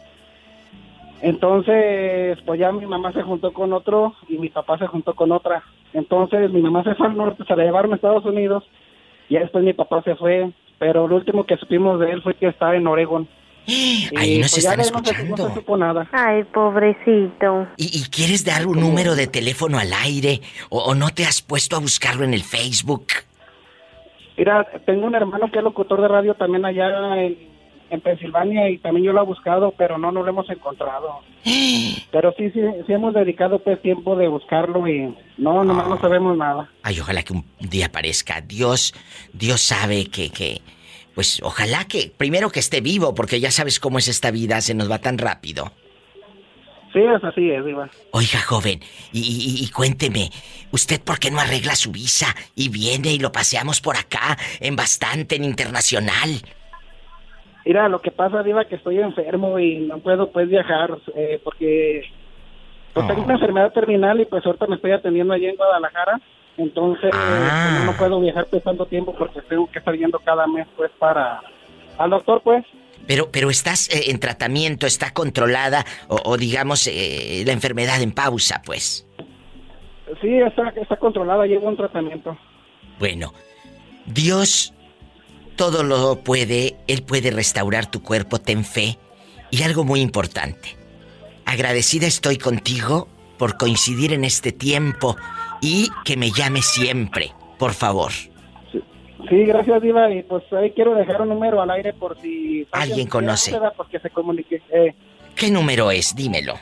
Entonces, 1.22 2.38
pues 2.46 2.60
ya 2.60 2.72
mi 2.72 2.86
mamá 2.86 3.12
se 3.14 3.24
juntó 3.24 3.54
con 3.54 3.72
otro 3.74 4.14
y 4.28 4.38
mi 4.38 4.50
papá 4.50 4.78
se 4.78 4.88
juntó 4.88 5.14
con 5.16 5.32
otra. 5.32 5.64
Entonces, 5.94 6.52
mi 6.52 6.62
mamá 6.62 6.84
se 6.84 6.96
fue 6.96 7.08
al 7.08 7.16
norte, 7.18 7.44
se 7.46 7.56
la 7.56 7.64
llevaron 7.64 7.92
a 7.94 7.96
Estados 7.96 8.26
Unidos 8.26 8.64
y 9.30 9.38
después 9.38 9.64
mi 9.64 9.74
papá 9.74 10.02
se 10.04 10.16
fue. 10.16 10.52
Pero 10.80 11.08
lo 11.08 11.16
último 11.16 11.46
que 11.46 11.58
supimos 11.58 12.00
de 12.00 12.12
él 12.12 12.22
fue 12.22 12.36
que 12.36 12.48
estaba 12.48 12.76
en 12.76 12.88
Oregon. 12.88 13.28
Ahí 14.18 14.40
nos 14.40 14.52
pues 14.52 14.66
están 14.66 14.80
escuchando. 14.80 15.78
nada. 15.78 16.08
Ay, 16.12 16.44
pobrecito. 16.44 17.68
¿Y, 17.78 18.04
quieres 18.10 18.44
dar 18.44 18.68
un 18.68 18.80
número 18.80 19.16
de 19.16 19.28
teléfono 19.28 19.80
al 19.80 19.94
aire? 19.94 20.42
O, 20.70 20.94
no 20.96 21.10
te 21.10 21.26
has 21.26 21.42
puesto 21.42 21.76
a 21.76 21.80
buscarlo 21.80 22.24
en 22.24 22.34
el 22.34 22.44
Facebook? 22.44 23.08
Mira, 24.38 24.68
tengo 24.86 25.06
un 25.06 25.16
hermano 25.16 25.50
que 25.52 25.60
es 25.60 25.64
locutor 25.64 26.02
de 26.02 26.08
radio 26.08 26.34
también 26.34 26.66
allá 26.66 27.22
en, 27.22 27.38
en 27.90 28.02
Pensilvania 28.02 28.70
y 28.70 28.80
también 28.80 29.06
yo 29.06 29.14
lo 29.14 29.22
he 29.22 29.26
buscado, 29.26 29.74
pero 29.78 29.98
no, 29.98 30.12
no 30.12 30.24
lo 30.24 30.30
hemos 30.30 30.50
encontrado. 30.50 31.20
pero 32.12 32.34
sí, 32.38 32.50
sí, 32.52 32.60
sí 32.86 32.94
hemos 32.94 33.14
dedicado 33.14 33.60
pues 33.60 33.82
tiempo 33.82 34.16
de 34.16 34.28
buscarlo 34.28 34.88
y 34.88 35.16
no, 35.38 35.64
nomás 35.64 35.88
no 35.88 36.00
sabemos 36.00 36.36
nada. 36.36 36.70
Ay, 36.82 37.00
ojalá 37.00 37.24
que 37.24 37.34
un 37.34 37.46
día 37.60 37.86
aparezca. 37.86 38.42
Dios, 38.42 38.94
Dios 39.32 39.62
sabe 39.62 40.08
que, 40.08 40.32
que 40.32 40.62
pues 41.16 41.42
ojalá 41.44 41.86
que, 41.86 42.12
primero 42.16 42.50
que 42.50 42.60
esté 42.60 42.82
vivo, 42.82 43.14
porque 43.14 43.40
ya 43.40 43.52
sabes 43.52 43.80
cómo 43.80 43.98
es 43.98 44.08
esta 44.08 44.32
vida, 44.32 44.62
se 44.62 44.74
nos 44.74 44.90
va 44.90 45.00
tan 45.00 45.18
rápido. 45.18 45.72
Sí, 46.94 47.00
es 47.00 47.24
así, 47.24 47.50
es, 47.50 47.66
Iván. 47.66 47.90
Oiga, 48.12 48.40
joven, 48.40 48.80
y, 49.12 49.68
cuénteme, 49.76 50.30
¿usted 50.72 51.02
por 51.02 51.20
qué 51.20 51.32
no 51.32 51.40
arregla 51.40 51.76
su 51.76 51.92
visa 51.92 52.28
y 52.56 52.70
viene 52.70 53.14
y 53.14 53.20
lo 53.20 53.32
paseamos 53.32 53.82
por 53.82 53.98
acá, 53.98 54.38
en 54.60 54.76
bastante, 54.76 55.36
en 55.36 55.44
internacional? 55.44 56.30
Mira, 57.66 57.90
lo 57.90 58.00
que 58.00 58.12
pasa, 58.12 58.44
Diva, 58.44 58.66
que 58.66 58.76
estoy 58.76 59.00
enfermo 59.00 59.58
y 59.58 59.80
no 59.80 59.98
puedo, 60.00 60.32
pues, 60.32 60.48
viajar, 60.50 61.00
eh, 61.16 61.40
porque 61.44 62.04
pues, 62.94 63.08
tengo 63.08 63.24
una 63.24 63.34
enfermedad 63.34 63.74
terminal 63.74 64.22
y 64.22 64.26
pues 64.26 64.46
ahorita 64.46 64.68
me 64.68 64.76
estoy 64.76 64.92
atendiendo 64.92 65.34
allí 65.34 65.48
en 65.48 65.56
Guadalajara. 65.56 66.22
Entonces, 66.58 67.12
ah. 67.14 67.84
no 67.86 67.94
puedo 67.94 68.20
viajar 68.20 68.46
pues 68.50 68.64
tanto 68.64 68.86
tiempo 68.86 69.16
porque 69.18 69.42
tengo 69.42 69.70
que 69.72 69.80
estar 69.80 69.96
yendo 69.96 70.20
cada 70.20 70.46
mes 70.48 70.68
pues 70.78 70.92
para 71.00 71.42
al 71.98 72.10
doctor 72.10 72.42
pues. 72.44 72.64
Pero, 73.08 73.32
pero 73.32 73.50
estás 73.50 73.90
eh, 73.90 74.12
en 74.12 74.20
tratamiento, 74.20 74.88
está 74.88 75.12
controlada 75.12 75.86
o, 76.08 76.38
digamos 76.38 76.88
eh, 76.88 77.44
la 77.46 77.52
enfermedad 77.52 78.02
en 78.02 78.12
pausa, 78.12 78.62
pues. 78.66 79.06
Sí, 80.22 80.40
está, 80.40 80.70
está 80.70 80.96
controlada, 80.98 81.46
llevo 81.46 81.68
un 81.68 81.76
tratamiento. 81.76 82.38
Bueno, 83.00 83.34
Dios 84.06 84.74
todo 85.56 85.84
lo 85.84 86.20
puede, 86.20 86.76
Él 86.88 87.04
puede 87.04 87.32
restaurar 87.32 87.90
tu 87.90 88.02
cuerpo, 88.02 88.40
ten 88.40 88.64
fe. 88.64 88.98
Y 89.52 89.64
algo 89.64 89.84
muy 89.84 90.02
importante, 90.02 90.76
agradecida 91.46 92.08
estoy 92.08 92.38
contigo 92.38 93.08
por 93.38 93.58
coincidir 93.58 94.14
en 94.14 94.24
este 94.24 94.52
tiempo 94.52 95.16
y 95.64 95.88
que 96.04 96.18
me 96.18 96.30
llame 96.30 96.62
siempre, 96.62 97.32
por 97.58 97.74
favor. 97.74 98.12
Sí, 99.30 99.46
gracias, 99.46 99.82
Diva. 99.82 100.12
Y 100.12 100.22
pues 100.24 100.44
ahí 100.52 100.72
quiero 100.72 100.94
dejar 100.94 101.22
un 101.22 101.30
número 101.30 101.62
al 101.62 101.72
aire 101.72 101.94
por 101.94 102.20
si 102.20 102.68
alguien 102.74 103.08
conoce. 103.08 103.58
Porque 103.78 103.98
se 104.00 104.10
comunique. 104.10 104.62
Eh. 104.70 104.94
¿Qué 105.36 105.50
número 105.50 105.90
es? 105.90 106.14
Dímelo. 106.14 106.56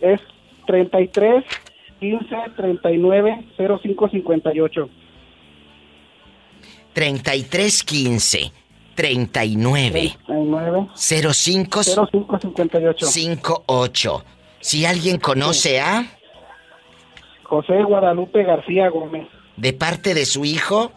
Es 0.00 0.20
33 0.66 1.44
15 2.00 2.36
39 2.56 3.44
05 3.56 4.08
58. 4.08 4.90
33 6.92 7.84
15 7.84 8.52
39 8.96 10.16
05 10.96 11.82
05 11.84 12.38
58 12.40 13.06
58. 13.06 14.24
Si 14.58 14.84
alguien 14.84 15.18
conoce 15.18 15.80
a 15.80 16.19
José 17.50 17.82
Guadalupe 17.82 18.44
García 18.44 18.88
Gómez. 18.90 19.26
¿De 19.56 19.72
parte 19.72 20.14
de 20.14 20.24
su 20.24 20.44
hijo? 20.44 20.92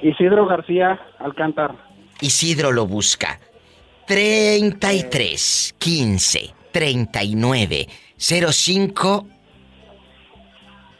Isidro 0.00 0.46
García 0.46 1.00
Alcántar. 1.18 1.74
Isidro 2.20 2.70
lo 2.70 2.86
busca. 2.86 3.40
33 4.06 5.74
15 5.78 6.54
39 6.70 7.88
05 8.16 9.26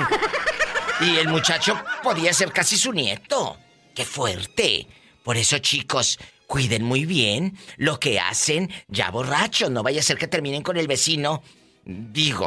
y 1.01 1.17
el 1.17 1.29
muchacho 1.29 1.81
podía 2.03 2.33
ser 2.33 2.53
casi 2.53 2.77
su 2.77 2.93
nieto. 2.93 3.59
¡Qué 3.95 4.05
fuerte! 4.05 4.87
Por 5.25 5.37
eso, 5.37 5.59
chicos, 5.59 6.19
cuiden 6.47 6.85
muy 6.85 7.05
bien 7.05 7.59
lo 7.77 8.01
que 8.01 8.21
hacen 8.21 8.73
ya 8.89 9.11
borrachos. 9.11 9.71
No 9.71 9.83
vaya 9.83 10.01
a 10.01 10.05
ser 10.05 10.19
que 10.19 10.29
terminen 10.29 10.63
con 10.63 10.77
el 10.77 10.87
vecino. 10.87 11.43
Digo. 11.85 12.47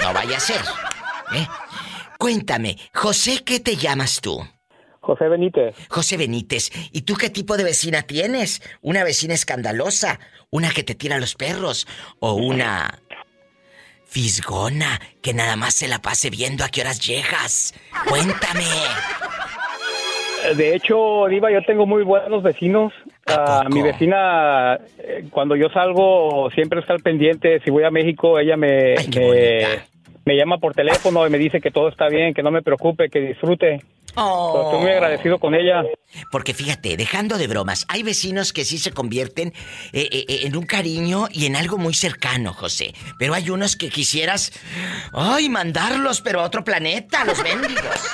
No 0.00 0.12
vaya 0.12 0.36
a 0.36 0.40
ser. 0.40 0.64
¿eh? 1.34 1.46
Cuéntame, 2.18 2.76
José, 2.92 3.44
¿qué 3.44 3.60
te 3.60 3.76
llamas 3.76 4.20
tú? 4.20 4.44
José 5.08 5.26
Benítez. 5.30 5.74
José 5.88 6.18
Benítez, 6.18 6.70
¿y 6.92 7.00
tú 7.00 7.14
qué 7.14 7.30
tipo 7.30 7.56
de 7.56 7.64
vecina 7.64 8.02
tienes? 8.02 8.60
¿Una 8.82 9.04
vecina 9.04 9.32
escandalosa? 9.32 10.20
¿Una 10.50 10.68
que 10.68 10.82
te 10.82 10.94
tira 10.94 11.18
los 11.18 11.34
perros? 11.34 11.88
¿O 12.20 12.34
una 12.34 13.00
fisgona 14.04 15.00
que 15.22 15.32
nada 15.32 15.56
más 15.56 15.72
se 15.72 15.88
la 15.88 16.00
pase 16.00 16.28
viendo 16.28 16.62
a 16.62 16.68
qué 16.68 16.82
horas 16.82 17.00
llegas? 17.00 17.74
Cuéntame. 18.06 18.66
De 20.54 20.74
hecho, 20.74 21.24
Diva, 21.30 21.50
yo 21.50 21.62
tengo 21.62 21.86
muy 21.86 22.02
buenos 22.02 22.42
vecinos. 22.42 22.92
Ah, 23.26 23.64
mi 23.72 23.80
vecina, 23.80 24.78
eh, 24.98 25.24
cuando 25.30 25.56
yo 25.56 25.70
salgo, 25.70 26.50
siempre 26.50 26.80
está 26.80 26.92
al 26.92 27.00
pendiente. 27.00 27.60
Si 27.64 27.70
voy 27.70 27.84
a 27.84 27.90
México, 27.90 28.38
ella 28.38 28.58
me, 28.58 28.94
me, 29.16 29.80
llama 30.36 30.58
por 30.58 30.74
teléfono 30.74 31.26
y 31.26 31.30
me 31.30 31.38
dice 31.38 31.60
que 31.60 31.70
todo 31.70 31.88
está 31.88 32.08
bien, 32.08 32.34
que 32.34 32.42
no 32.42 32.50
me 32.50 32.62
preocupe, 32.62 33.08
que 33.08 33.20
disfrute. 33.20 33.80
Estoy 34.08 34.80
muy 34.80 34.90
agradecido 34.90 35.38
con 35.38 35.54
ella. 35.54 35.84
Porque 36.32 36.54
fíjate, 36.54 36.96
dejando 36.96 37.38
de 37.38 37.46
bromas, 37.46 37.86
hay 37.88 38.02
vecinos 38.02 38.52
que 38.52 38.64
sí 38.64 38.78
se 38.78 38.92
convierten 38.92 39.52
eh, 39.92 40.08
eh, 40.10 40.40
en 40.44 40.56
un 40.56 40.66
cariño 40.66 41.28
y 41.30 41.46
en 41.46 41.54
algo 41.54 41.78
muy 41.78 41.94
cercano, 41.94 42.52
José. 42.52 42.94
Pero 43.18 43.34
hay 43.34 43.50
unos 43.50 43.76
que 43.76 43.90
quisieras, 43.90 44.52
ay, 45.12 45.48
mandarlos, 45.48 46.20
pero 46.20 46.40
a 46.40 46.44
otro 46.44 46.64
planeta, 46.64 47.24
los 47.24 47.42
mendigos. 47.42 47.84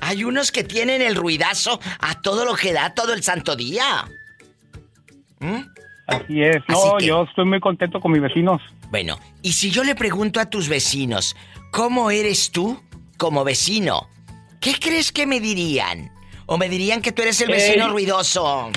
Hay 0.00 0.24
unos 0.24 0.50
que 0.50 0.64
tienen 0.64 1.02
el 1.02 1.14
ruidazo 1.14 1.78
a 2.00 2.22
todo 2.22 2.46
lo 2.46 2.54
que 2.54 2.72
da 2.72 2.94
todo 2.94 3.12
el 3.12 3.22
santo 3.22 3.54
día. 3.54 4.06
¿Mm? 5.40 5.60
Así 6.06 6.42
es. 6.42 6.62
No, 6.68 6.98
yo 7.00 7.24
estoy 7.24 7.44
muy 7.44 7.60
contento 7.60 8.00
con 8.00 8.12
mis 8.12 8.22
vecinos. 8.22 8.62
Bueno, 8.94 9.18
y 9.42 9.54
si 9.54 9.72
yo 9.72 9.82
le 9.82 9.96
pregunto 9.96 10.38
a 10.38 10.48
tus 10.48 10.68
vecinos, 10.68 11.34
¿cómo 11.72 12.12
eres 12.12 12.52
tú 12.52 12.80
como 13.18 13.42
vecino? 13.42 14.06
¿Qué 14.60 14.74
crees 14.80 15.10
que 15.10 15.26
me 15.26 15.40
dirían? 15.40 16.12
¿O 16.46 16.58
me 16.58 16.68
dirían 16.68 17.02
que 17.02 17.10
tú 17.10 17.22
eres 17.22 17.40
el 17.40 17.48
vecino 17.48 17.88
ruidoso? 17.88 18.70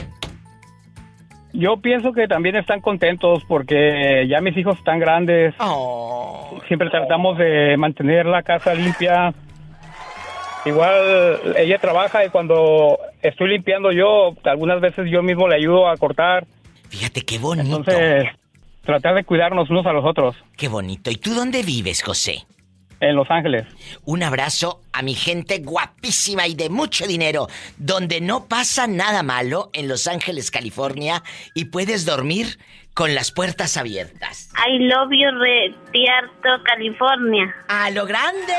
Yo 1.53 1.77
pienso 1.77 2.13
que 2.13 2.27
también 2.27 2.55
están 2.55 2.81
contentos 2.81 3.43
porque 3.47 4.25
ya 4.27 4.41
mis 4.41 4.57
hijos 4.57 4.79
están 4.79 4.97
grandes. 4.97 5.53
Oh. 5.59 6.59
Siempre 6.67 6.89
tratamos 6.89 7.37
de 7.37 7.77
mantener 7.77 8.25
la 8.25 8.41
casa 8.41 8.73
limpia. 8.73 9.35
Igual 10.65 11.55
ella 11.57 11.77
trabaja 11.77 12.25
y 12.25 12.29
cuando 12.29 12.97
estoy 13.21 13.49
limpiando 13.49 13.91
yo, 13.91 14.33
algunas 14.45 14.81
veces 14.81 15.11
yo 15.11 15.21
mismo 15.21 15.47
le 15.47 15.57
ayudo 15.57 15.87
a 15.87 15.95
cortar. 15.95 16.47
Fíjate 16.89 17.21
qué 17.21 17.37
bonito. 17.37 17.77
Entonces, 17.77 18.25
tratar 18.87 19.13
de 19.13 19.23
cuidarnos 19.23 19.69
unos 19.69 19.85
a 19.85 19.91
los 19.91 20.03
otros. 20.03 20.35
Qué 20.55 20.67
bonito. 20.67 21.11
¿Y 21.11 21.17
tú 21.17 21.35
dónde 21.35 21.61
vives, 21.61 22.01
José? 22.01 22.47
En 22.99 23.15
Los 23.15 23.29
Ángeles. 23.29 23.67
Un 24.05 24.23
abrazo 24.23 24.81
a 24.91 25.03
mi 25.03 25.13
gente 25.13 25.59
guapísima 25.59 26.47
y 26.47 26.55
de 26.55 26.69
mucho 26.69 27.05
dinero, 27.05 27.47
donde 27.77 28.21
no 28.21 28.47
pasa 28.47 28.87
nada 28.87 29.21
malo 29.21 29.69
en 29.73 29.87
Los 29.87 30.07
Ángeles, 30.07 30.49
California, 30.49 31.21
y 31.53 31.65
puedes 31.65 32.07
dormir 32.07 32.57
con 32.95 33.13
las 33.13 33.31
puertas 33.31 33.77
abiertas. 33.77 34.49
I 34.67 34.79
love 34.79 35.11
you, 35.11 35.29
Retierto, 35.37 36.63
California. 36.63 37.53
¡A 37.67 37.91
lo 37.91 38.07
grande! 38.07 38.53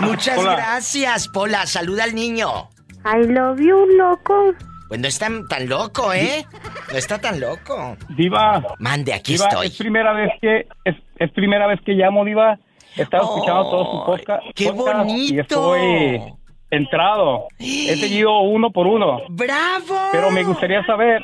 Muchas 0.00 0.42
gracias, 0.42 1.28
Pola. 1.28 1.66
Saluda 1.66 2.04
al 2.04 2.14
niño. 2.14 2.70
I 3.04 3.26
love 3.26 3.60
you, 3.60 3.86
loco. 3.98 4.54
Pues 4.88 5.00
no 5.00 5.08
está 5.08 5.28
tan 5.48 5.68
loco, 5.68 6.12
¿eh? 6.12 6.44
No 6.92 6.98
está 6.98 7.18
tan 7.18 7.40
loco. 7.40 7.96
Diva. 8.10 8.62
Mande, 8.78 9.12
aquí 9.12 9.34
estoy. 9.34 9.66
Es 9.68 9.76
primera 9.76 10.12
vez 10.12 10.30
que 10.40 10.66
es, 10.84 11.30
primera 11.32 11.66
vez 11.66 11.80
que 11.84 11.92
llamo, 11.92 12.24
Diva. 12.24 12.58
He 12.96 13.02
estado 13.02 13.24
escuchando 13.24 13.70
todo 13.70 13.84
su 13.84 14.06
podcast. 14.06 14.44
¡Qué 14.54 14.70
bonito! 14.70 15.34
Y 15.34 15.38
estoy 15.40 16.34
entrado. 16.70 17.48
He 17.58 17.96
seguido 17.96 18.40
uno 18.40 18.70
por 18.70 18.86
uno. 18.86 19.20
¡Bravo! 19.28 20.08
Pero 20.12 20.30
me 20.30 20.44
gustaría 20.44 20.84
saber 20.86 21.22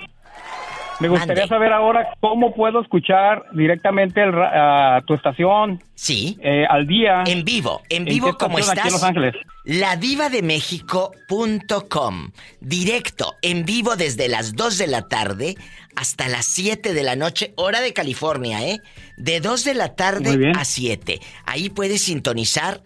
me 1.03 1.09
gustaría 1.09 1.47
saber 1.47 1.73
ahora 1.73 2.15
cómo 2.21 2.55
puedo 2.55 2.81
escuchar 2.81 3.45
directamente 3.53 4.23
a 4.23 5.03
tu 5.07 5.15
estación. 5.15 5.83
Sí. 5.95 6.39
Eh, 6.41 6.67
al 6.69 6.87
día. 6.87 7.25
En 7.27 7.45
vivo, 7.45 7.83
en 7.89 8.05
vivo 8.05 8.37
como 8.39 8.59
estás. 8.59 8.79
Aquí 8.79 8.89
en 8.89 8.93
Los 8.93 9.03
Ángeles. 9.03 9.35
Ladivademéxico.com. 9.65 12.31
Directo, 12.61 13.35
en 13.43 13.65
vivo 13.65 13.97
desde 13.97 14.29
las 14.29 14.55
2 14.55 14.79
de 14.79 14.87
la 14.87 15.09
tarde 15.09 15.57
hasta 15.97 16.29
las 16.29 16.47
7 16.47 16.95
de 16.95 17.03
la 17.03 17.17
noche, 17.17 17.53
hora 17.57 17.81
de 17.81 17.93
California, 17.93 18.65
¿eh? 18.67 18.81
De 19.17 19.41
2 19.41 19.65
de 19.65 19.75
la 19.75 19.95
tarde 19.95 20.53
a 20.57 20.65
7. 20.65 21.21
Ahí 21.45 21.69
puedes 21.69 22.03
sintonizar 22.03 22.81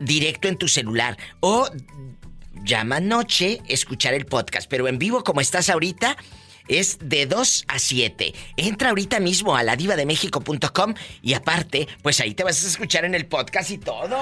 directo 0.00 0.48
en 0.48 0.56
tu 0.56 0.68
celular 0.68 1.16
o 1.40 1.66
llama 2.64 3.00
noche, 3.00 3.60
escuchar 3.68 4.14
el 4.14 4.26
podcast, 4.26 4.68
pero 4.68 4.88
en 4.88 4.98
vivo 4.98 5.24
como 5.24 5.40
estás 5.40 5.70
ahorita 5.70 6.16
es 6.68 6.98
de 7.00 7.26
2 7.26 7.64
a 7.68 7.78
7. 7.78 8.34
Entra 8.56 8.90
ahorita 8.90 9.20
mismo 9.20 9.56
a 9.56 9.62
ladivademexico.com 9.62 10.94
y 11.22 11.34
aparte, 11.34 11.88
pues 12.02 12.20
ahí 12.20 12.34
te 12.34 12.44
vas 12.44 12.64
a 12.64 12.68
escuchar 12.68 13.04
en 13.04 13.14
el 13.14 13.26
podcast 13.26 13.70
y 13.70 13.78
todo. 13.78 14.16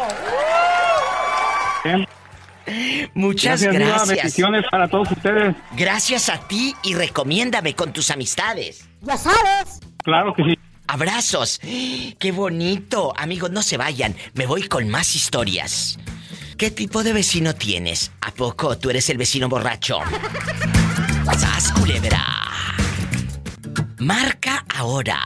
Muchas 3.14 3.62
gracias. 3.62 4.08
Bendiciones 4.08 4.64
para 4.70 4.88
todos 4.88 5.10
ustedes. 5.10 5.54
Gracias 5.76 6.28
a 6.28 6.46
ti 6.48 6.74
y 6.82 6.94
recomiéndame 6.94 7.74
con 7.74 7.92
tus 7.92 8.10
amistades. 8.10 8.88
Ya 9.02 9.16
sabes. 9.16 9.80
Claro 10.02 10.34
que 10.34 10.44
sí. 10.44 10.58
Abrazos. 10.86 11.60
Qué 12.18 12.32
bonito. 12.32 13.12
Amigos, 13.16 13.50
no 13.50 13.62
se 13.62 13.76
vayan. 13.76 14.14
Me 14.34 14.46
voy 14.46 14.68
con 14.68 14.88
más 14.88 15.14
historias. 15.16 15.98
¿Qué 16.56 16.70
tipo 16.70 17.02
de 17.02 17.12
vecino 17.12 17.54
tienes? 17.54 18.12
¿A 18.20 18.30
poco 18.30 18.78
tú 18.78 18.90
eres 18.90 19.10
el 19.10 19.18
vecino 19.18 19.48
borracho? 19.48 19.98
¡Sas, 21.32 21.72
culebra! 21.72 22.22
Marca 23.98 24.64
ahora. 24.74 25.20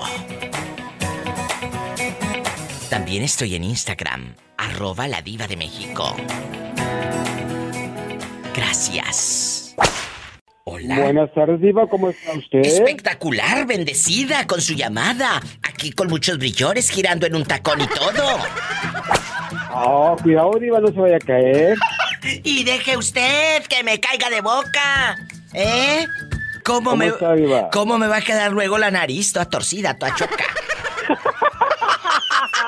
También 2.91 3.23
estoy 3.23 3.55
en 3.55 3.63
Instagram, 3.63 4.35
arroba 4.55 5.07
La 5.07 5.19
Diva 5.23 5.47
de 5.47 5.57
México. 5.57 6.15
Gracias. 8.55 9.75
Hola. 10.65 10.99
Buenas 10.99 11.33
tardes, 11.33 11.59
Diva, 11.59 11.87
¿cómo 11.87 12.11
está 12.11 12.33
usted? 12.33 12.59
Espectacular, 12.59 13.65
bendecida 13.65 14.45
con 14.45 14.61
su 14.61 14.75
llamada. 14.75 15.41
Aquí 15.63 15.91
con 15.91 16.09
muchos 16.09 16.37
brillores 16.37 16.91
girando 16.91 17.25
en 17.25 17.35
un 17.35 17.45
tacón 17.45 17.81
y 17.81 17.87
todo. 17.87 18.37
Oh, 19.73 20.15
cuidado, 20.21 20.51
Diva, 20.61 20.79
no 20.79 20.87
se 20.89 20.99
vaya 20.99 21.15
a 21.15 21.19
caer. 21.19 21.77
y 22.43 22.63
deje 22.63 22.95
usted 22.95 23.63
que 23.63 23.83
me 23.83 23.99
caiga 23.99 24.29
de 24.29 24.41
boca. 24.41 25.17
¿Eh? 25.51 26.05
¿Cómo, 26.63 26.95
me, 26.95 27.11
¿Cómo 27.71 27.97
me 27.97 28.07
va 28.07 28.17
a 28.17 28.21
quedar 28.21 28.51
luego 28.51 28.77
la 28.77 28.91
nariz 28.91 29.33
toda 29.33 29.45
torcida, 29.49 29.95
toda 29.95 30.15
choca? 30.15 30.45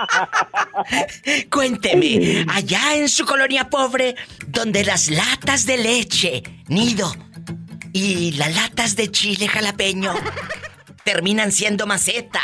Cuénteme, 1.49 2.45
allá 2.49 2.95
en 2.95 3.09
su 3.09 3.25
colonia 3.25 3.69
pobre, 3.69 4.15
donde 4.47 4.83
las 4.83 5.09
latas 5.09 5.65
de 5.65 5.77
leche, 5.77 6.43
nido, 6.67 7.13
y 7.93 8.33
las 8.33 8.53
latas 8.53 8.95
de 8.95 9.09
chile 9.09 9.47
jalapeño 9.47 10.13
terminan 11.05 11.51
siendo 11.51 11.87
maceta. 11.87 12.41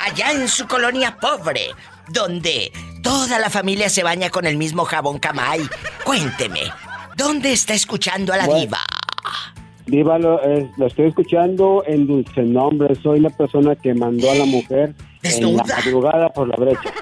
Allá 0.00 0.30
en 0.30 0.48
su 0.48 0.68
colonia 0.68 1.16
pobre, 1.16 1.70
donde 2.08 2.70
toda 3.02 3.38
la 3.38 3.50
familia 3.50 3.88
se 3.88 4.02
baña 4.02 4.30
con 4.30 4.46
el 4.46 4.56
mismo 4.56 4.84
jabón 4.84 5.18
camay. 5.18 5.68
Cuénteme, 6.04 6.72
¿dónde 7.16 7.52
está 7.52 7.74
escuchando 7.74 8.32
a 8.32 8.36
la 8.36 8.46
diva? 8.46 8.78
Diva, 9.86 10.18
lo, 10.18 10.40
estoy 10.86 11.08
escuchando 11.08 11.84
en 11.86 12.06
Dulce 12.06 12.42
Nombre. 12.42 12.94
Soy 13.02 13.20
la 13.20 13.30
persona 13.30 13.76
que 13.76 13.92
mandó 13.94 14.30
a 14.30 14.34
la 14.34 14.46
mujer 14.46 14.94
en 15.22 15.56
la 15.56 15.64
madrugada 15.64 16.28
por 16.30 16.48
la 16.48 16.56
brecha. 16.56 16.92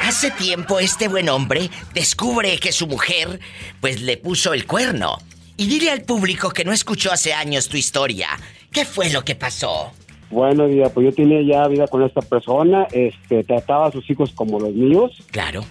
Hace 0.00 0.30
tiempo 0.30 0.80
este 0.80 1.08
buen 1.08 1.28
hombre 1.28 1.70
descubre 1.94 2.58
que 2.58 2.72
su 2.72 2.86
mujer 2.86 3.38
pues 3.80 4.00
le 4.00 4.16
puso 4.16 4.54
el 4.54 4.66
cuerno. 4.66 5.18
Y 5.56 5.66
dile 5.66 5.90
al 5.90 6.02
público 6.02 6.50
que 6.50 6.64
no 6.64 6.72
escuchó 6.72 7.12
hace 7.12 7.34
años 7.34 7.68
tu 7.68 7.76
historia. 7.76 8.28
¿Qué 8.72 8.84
fue 8.84 9.10
lo 9.10 9.22
que 9.22 9.34
pasó? 9.34 9.92
Bueno, 10.30 10.66
Diva, 10.66 10.88
pues 10.88 11.04
yo 11.04 11.12
tenía 11.12 11.42
ya 11.42 11.68
vida 11.68 11.86
con 11.86 12.02
esta 12.02 12.22
persona, 12.22 12.86
este, 12.92 13.44
trataba 13.44 13.88
a 13.88 13.92
sus 13.92 14.08
hijos 14.08 14.32
como 14.32 14.58
los 14.58 14.72
míos. 14.72 15.22
Claro. 15.30 15.62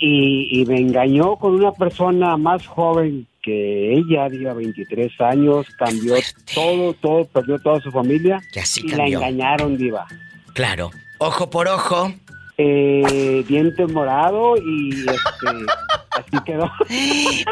Y, 0.00 0.60
y 0.60 0.64
me 0.66 0.78
engañó 0.78 1.36
con 1.36 1.54
una 1.54 1.72
persona 1.72 2.36
más 2.36 2.66
joven 2.66 3.26
que 3.42 3.94
ella, 3.94 4.28
Diva, 4.28 4.52
23 4.52 5.20
años, 5.20 5.66
cambió 5.78 6.14
todo, 6.54 6.92
todo, 6.94 7.24
perdió 7.24 7.58
toda 7.58 7.80
su 7.80 7.90
familia. 7.90 8.40
y 8.76 8.88
la 8.88 9.06
engañaron, 9.06 9.76
Diva. 9.76 10.06
Claro. 10.54 10.90
Ojo 11.18 11.50
por 11.50 11.68
ojo. 11.68 12.12
Eh, 12.60 13.44
diente 13.46 13.86
morado 13.86 14.56
y 14.56 14.90
este, 14.90 15.46
así 16.10 16.44
quedó. 16.44 16.70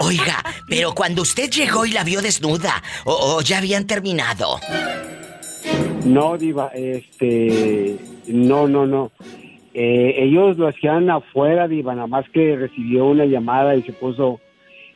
Oiga, 0.01 0.43
pero 0.69 0.93
cuando 0.93 1.23
usted 1.23 1.49
llegó 1.51 1.87
y 1.87 1.93
la 1.93 2.03
vio 2.03 2.21
desnuda, 2.21 2.83
o, 3.05 3.41
ya 3.41 3.59
habían 3.59 3.87
terminado. 3.87 4.59
No, 6.05 6.37
Diva, 6.37 6.73
este, 6.75 7.97
no, 8.27 8.67
no, 8.67 8.87
no. 8.87 9.13
Eh, 9.79 10.25
ellos 10.25 10.57
lo 10.57 10.69
hacían 10.69 11.11
afuera, 11.11 11.69
Diva, 11.69 11.95
nada 11.95 12.07
más 12.07 12.25
que 12.31 12.57
recibió 12.57 13.05
una 13.05 13.27
llamada 13.27 13.77
y 13.77 13.83
se 13.83 13.93
puso 13.93 14.41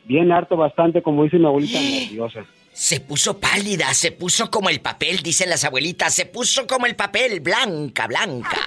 bien 0.05 0.31
harto 0.31 0.57
bastante, 0.57 1.03
como 1.03 1.23
dice 1.23 1.37
mi 1.37 1.45
abuelita, 1.45 1.79
nerviosa. 1.79 2.43
Se 2.73 2.99
puso 2.99 3.39
pálida, 3.39 3.93
se 3.93 4.11
puso 4.11 4.49
como 4.49 4.69
el 4.69 4.81
papel, 4.81 5.19
dicen 5.19 5.51
las 5.51 5.65
abuelitas, 5.65 6.15
se 6.15 6.25
puso 6.25 6.65
como 6.65 6.87
el 6.87 6.95
papel, 6.95 7.41
blanca, 7.41 8.07
blanca. 8.07 8.57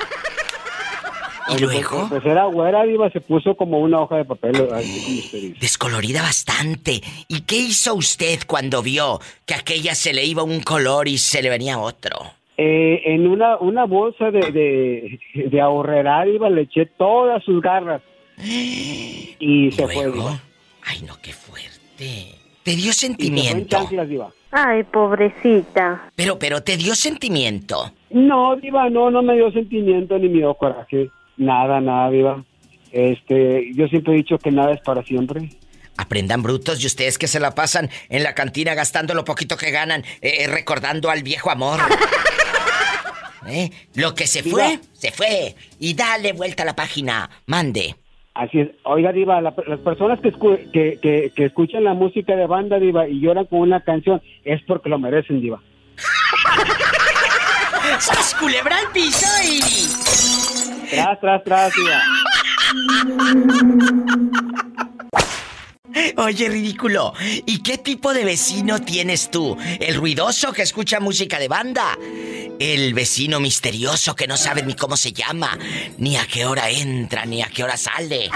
¿Y 1.49 1.59
luego? 1.59 2.09
Pues, 2.09 2.25
era 2.25 2.45
güera, 2.45 2.85
diva, 2.85 3.11
se 3.11 3.21
puso 3.21 3.57
como 3.57 3.81
una 3.81 4.01
hoja 4.01 4.19
de 4.19 4.25
papel, 4.25 4.69
así 4.73 5.05
como 5.05 5.19
usted 5.19 5.39
dice. 5.41 5.59
Descolorida 5.61 6.23
bastante. 6.23 7.03
¿Y 7.27 7.41
qué 7.41 7.57
hizo 7.57 7.93
usted 7.93 8.39
cuando 8.47 8.83
vio 8.83 9.21
que 9.47 9.55
aquella 9.55 9.97
se 9.97 10.13
le 10.13 10.25
iba 10.25 10.45
un 10.45 10.61
color 10.61 11.09
y 11.09 11.19
se 11.19 11.43
le 11.43 11.51
venía 11.51 11.81
otro? 11.81 12.34
Eh, 12.57 13.03
en 13.07 13.27
una, 13.27 13.57
una 13.57 13.85
bolsa 13.85 14.31
de, 14.31 14.53
de, 14.53 15.49
de 15.49 15.61
ahorrerar, 15.61 16.29
iba, 16.29 16.49
le 16.49 16.63
eché 16.63 16.87
todas 16.87 17.43
sus 17.43 17.61
garras. 17.61 18.01
Y, 18.43 19.71
se 19.73 19.89
fue, 19.89 20.13
Ay, 20.85 21.03
no, 21.07 21.15
qué 21.23 21.33
fuerte. 21.33 22.35
¿Te 22.63 22.77
dio 22.77 22.93
sentimiento? 22.93 23.89
Ay, 24.51 24.85
pobrecita. 24.85 26.11
Pero, 26.15 26.39
pero, 26.39 26.63
¿te 26.63 26.77
dio 26.77 26.95
sentimiento? 26.95 27.93
No, 28.11 28.57
Diva, 28.57 28.89
no, 28.89 29.11
no 29.11 29.23
me 29.23 29.35
dio 29.35 29.51
sentimiento 29.51 30.19
ni 30.19 30.29
me 30.29 30.39
dio 30.39 30.55
coraje. 30.55 31.11
Nada, 31.37 31.81
nada, 31.81 32.11
Diva. 32.11 32.45
Este, 32.93 33.73
yo 33.75 33.89
siempre 33.89 34.15
he 34.15 34.17
dicho 34.19 34.39
que 34.39 34.53
nada 34.53 34.73
es 34.73 34.81
para 34.81 35.03
siempre. 35.03 35.51
Aprendan 35.97 36.43
brutos 36.43 36.83
y 36.83 36.87
ustedes 36.87 37.19
que 37.19 37.27
se 37.27 37.41
la 37.41 37.55
pasan 37.55 37.91
en 38.09 38.23
la 38.23 38.35
cantina 38.35 38.75
gastando 38.75 39.15
lo 39.15 39.25
poquito 39.25 39.57
que 39.57 39.71
ganan, 39.71 40.03
eh, 40.21 40.43
eh, 40.43 40.47
recordando 40.47 41.11
al 41.11 41.23
viejo 41.23 41.51
amor. 41.51 41.81
¿Eh? 43.47 43.71
Lo 43.95 44.15
que 44.15 44.27
se 44.27 44.43
fue, 44.43 44.79
se 44.93 45.11
fue. 45.11 45.55
Y 45.79 45.95
dale 45.95 46.33
vuelta 46.33 46.63
a 46.63 46.67
la 46.67 46.77
página. 46.77 47.29
Mande. 47.47 47.95
Así 48.35 48.61
es. 48.61 48.69
Oiga, 48.83 49.13
Diva, 49.13 49.41
las 49.41 49.55
personas 49.85 50.19
que, 50.21 50.33
que, 50.73 51.33
que, 51.35 51.45
escuchan 51.45 51.85
la 51.85 51.95
música 51.95 52.35
de 52.35 52.47
banda, 52.47 52.81
Diva, 52.81 53.09
y 53.09 53.21
lloran 53.21 53.47
con 53.47 53.61
una 53.61 53.81
canción, 53.81 54.21
es 54.45 54.61
porque 54.67 54.89
lo 54.89 54.99
merecen, 54.99 55.41
Diva. 55.41 55.63
¡Sas 58.01 58.35
culebra 58.35 58.77
al 58.79 58.91
piso 58.93 59.27
y... 59.45 59.61
Tras, 60.91 61.21
tras, 61.21 61.45
tras, 61.45 61.73
Diva. 61.77 62.03
Oye, 66.17 66.49
ridículo. 66.49 67.13
¿Y 67.47 67.63
qué 67.63 67.79
tipo 67.79 68.13
de 68.13 68.25
vecino 68.25 68.81
tienes 68.81 69.31
tú? 69.31 69.57
¿El 69.81 69.95
ruidoso 69.95 70.53
que 70.53 70.63
escucha 70.63 70.99
música 70.99 71.39
de 71.39 71.47
banda? 71.49 71.97
¿El 72.59 72.95
vecino 72.95 73.41
misterioso 73.41 74.15
que 74.15 74.27
no 74.27 74.37
sabe 74.37 74.63
ni 74.63 74.75
cómo 74.75 74.97
se 74.97 75.13
llama? 75.13 75.59
Ni 75.99 76.17
a 76.17 76.27
qué 76.27 76.47
hora 76.47 76.71
entra, 76.71 77.25
ni 77.27 77.43
a 77.43 77.47
qué 77.49 77.65
hora 77.65 77.77
sale. 77.77 78.31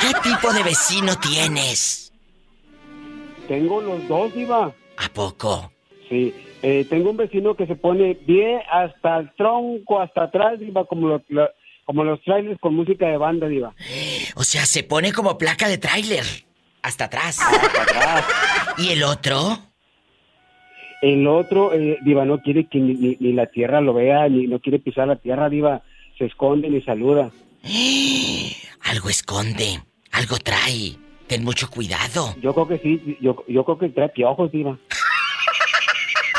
¿Qué 0.00 0.28
tipo 0.28 0.52
de 0.52 0.62
vecino 0.62 1.18
tienes? 1.18 2.12
Tengo 3.48 3.80
los 3.80 4.06
dos, 4.06 4.34
Diva. 4.34 4.74
¿A 4.98 5.08
poco? 5.12 5.72
Sí. 6.08 6.34
Eh, 6.62 6.86
tengo 6.90 7.10
un 7.10 7.16
vecino 7.16 7.54
que 7.54 7.66
se 7.66 7.76
pone 7.76 8.14
bien 8.26 8.60
hasta 8.70 9.18
el 9.18 9.34
tronco, 9.36 10.00
hasta 10.00 10.24
atrás, 10.24 10.58
Diva, 10.58 10.84
como 10.84 11.20
como 11.84 12.04
los 12.04 12.22
trailers 12.22 12.60
con 12.60 12.74
música 12.74 13.06
de 13.06 13.16
banda, 13.16 13.48
Diva. 13.48 13.74
O 14.34 14.44
sea, 14.44 14.66
se 14.66 14.82
pone 14.82 15.10
como 15.12 15.38
placa 15.38 15.68
de 15.68 15.78
trailer. 15.78 16.24
Hasta 16.82 17.04
atrás. 17.04 17.38
Hasta 17.40 17.82
atrás. 17.82 18.24
¿Y 18.76 18.90
el 18.90 19.02
otro? 19.02 19.67
El 21.00 21.28
otro, 21.28 21.72
eh, 21.72 21.98
Diva, 22.02 22.24
no 22.24 22.40
quiere 22.40 22.66
que 22.66 22.80
ni, 22.80 23.16
la 23.32 23.46
tierra 23.46 23.80
lo 23.80 23.94
vea, 23.94 24.28
ni 24.28 24.48
no 24.48 24.58
quiere 24.58 24.80
pisar 24.80 25.06
la 25.06 25.14
tierra, 25.16 25.48
Diva. 25.48 25.82
Se 26.16 26.24
esconde 26.24 26.68
ni 26.68 26.82
saluda. 26.82 27.30
Algo 28.82 29.08
esconde, 29.08 29.80
algo 30.12 30.38
trae. 30.38 30.96
Ten 31.26 31.44
mucho 31.44 31.68
cuidado. 31.68 32.34
Yo 32.40 32.54
creo 32.54 32.68
que 32.68 32.78
sí, 32.78 33.18
yo, 33.20 33.44
yo 33.46 33.64
creo 33.64 33.78
que 33.78 33.90
trae 33.90 34.08
piojos, 34.08 34.50
Diva. 34.50 34.78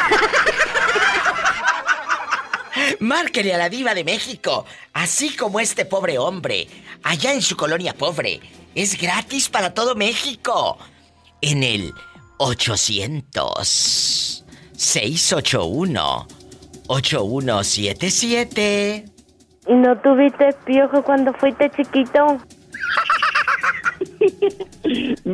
Márquele 3.00 3.54
a 3.54 3.58
la 3.58 3.70
diva 3.70 3.94
de 3.94 4.04
México, 4.04 4.66
así 4.94 5.36
como 5.36 5.60
este 5.60 5.86
pobre 5.86 6.18
hombre, 6.18 6.68
allá 7.04 7.34
en 7.34 7.44
su 7.44 7.56
colonia 7.56 7.94
pobre. 7.94 8.40
Es 8.74 9.00
gratis 9.00 9.48
para 9.48 9.76
todo 9.76 9.94
México. 9.96 10.80
En 11.42 11.64
el 11.64 11.94
800 12.38 14.46
681 14.80 16.28
8177. 16.88 19.06
¿Y 19.68 19.74
no 19.74 19.98
tuviste 20.00 20.56
piojo 20.66 21.04
cuando 21.04 21.34
fuiste 21.34 21.70
chiquito? 21.72 22.40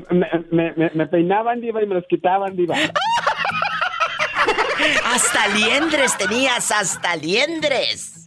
me, 0.09 0.27
me, 0.51 0.73
me, 0.93 1.07
peinaban, 1.07 1.61
diva, 1.61 1.81
y 1.83 1.85
me 1.85 1.93
los 1.95 2.05
quitaban, 2.07 2.55
diva. 2.55 2.75
Hasta 5.05 5.47
liendres 5.49 6.17
tenías, 6.17 6.71
hasta 6.71 7.15
liendres. 7.15 8.25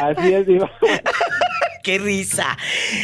Así 0.00 0.34
es, 0.34 0.46
diva. 0.46 0.70
¡Qué 1.84 1.98
risa! 1.98 2.56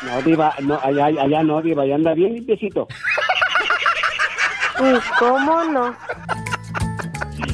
No, 0.00 0.22
Diva, 0.22 0.54
no, 0.60 0.78
allá, 0.80 1.06
allá 1.06 1.42
no, 1.42 1.60
Diva, 1.60 1.82
allá 1.82 1.96
anda 1.96 2.14
bien 2.14 2.34
limpiecito. 2.34 2.86
¿Y 4.78 4.94
cómo 5.18 5.64
no? 5.64 5.96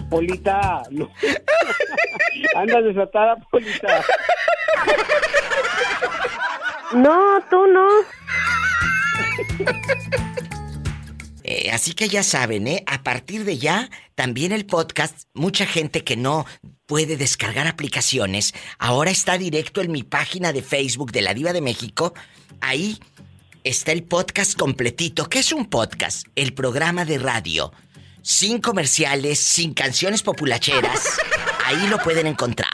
Polita, 0.09 0.83
no. 0.91 1.11
anda 2.57 2.83
desatada, 2.83 3.37
Polita. 3.51 4.05
No, 6.95 7.43
tú 7.51 7.67
no. 7.67 7.89
Eh, 11.43 11.71
así 11.73 11.93
que 11.93 12.09
ya 12.09 12.23
saben, 12.23 12.67
¿eh? 12.69 12.85
A 12.87 13.03
partir 13.03 13.45
de 13.45 13.59
ya, 13.59 13.91
también 14.15 14.53
el 14.53 14.65
podcast, 14.65 15.25
mucha 15.35 15.67
gente 15.67 16.05
que 16.05 16.17
no 16.17 16.47
puede 16.87 17.17
descargar 17.17 17.67
aplicaciones, 17.67 18.55
ahora 18.79 19.11
está 19.11 19.37
directo 19.39 19.81
en 19.81 19.91
mi 19.93 20.03
página 20.03 20.53
de 20.53 20.63
Facebook 20.63 21.13
de 21.13 21.23
La 21.23 21.35
Diva 21.35 21.53
de 21.53 21.61
México. 21.61 22.15
Ahí 22.61 22.99
está 23.65 23.93
el 23.93 24.05
podcast 24.05 24.59
completito. 24.59 25.29
¿Qué 25.29 25.41
es 25.41 25.53
un 25.53 25.67
podcast? 25.67 26.27
El 26.35 26.55
programa 26.55 27.05
de 27.05 27.19
radio. 27.19 27.73
Sin 28.25 28.59
comerciales, 28.63 29.39
sin 29.39 29.75
canciones 29.75 30.23
populacheras. 30.23 31.19
Ahí 31.67 31.87
lo 31.89 31.99
pueden 31.99 32.27
encontrar. 32.27 32.71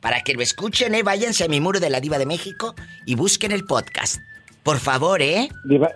Para 0.00 0.22
que 0.22 0.32
lo 0.32 0.40
escuchen, 0.40 0.94
¿eh? 0.94 1.02
Váyanse 1.02 1.44
a 1.44 1.48
mi 1.48 1.60
muro 1.60 1.78
de 1.78 1.90
La 1.90 2.00
Diva 2.00 2.16
de 2.16 2.24
México 2.24 2.74
y 3.04 3.14
busquen 3.14 3.52
el 3.52 3.66
podcast. 3.66 4.16
Por 4.62 4.78
favor, 4.78 5.20
¿eh? 5.20 5.50
Diva, 5.66 5.90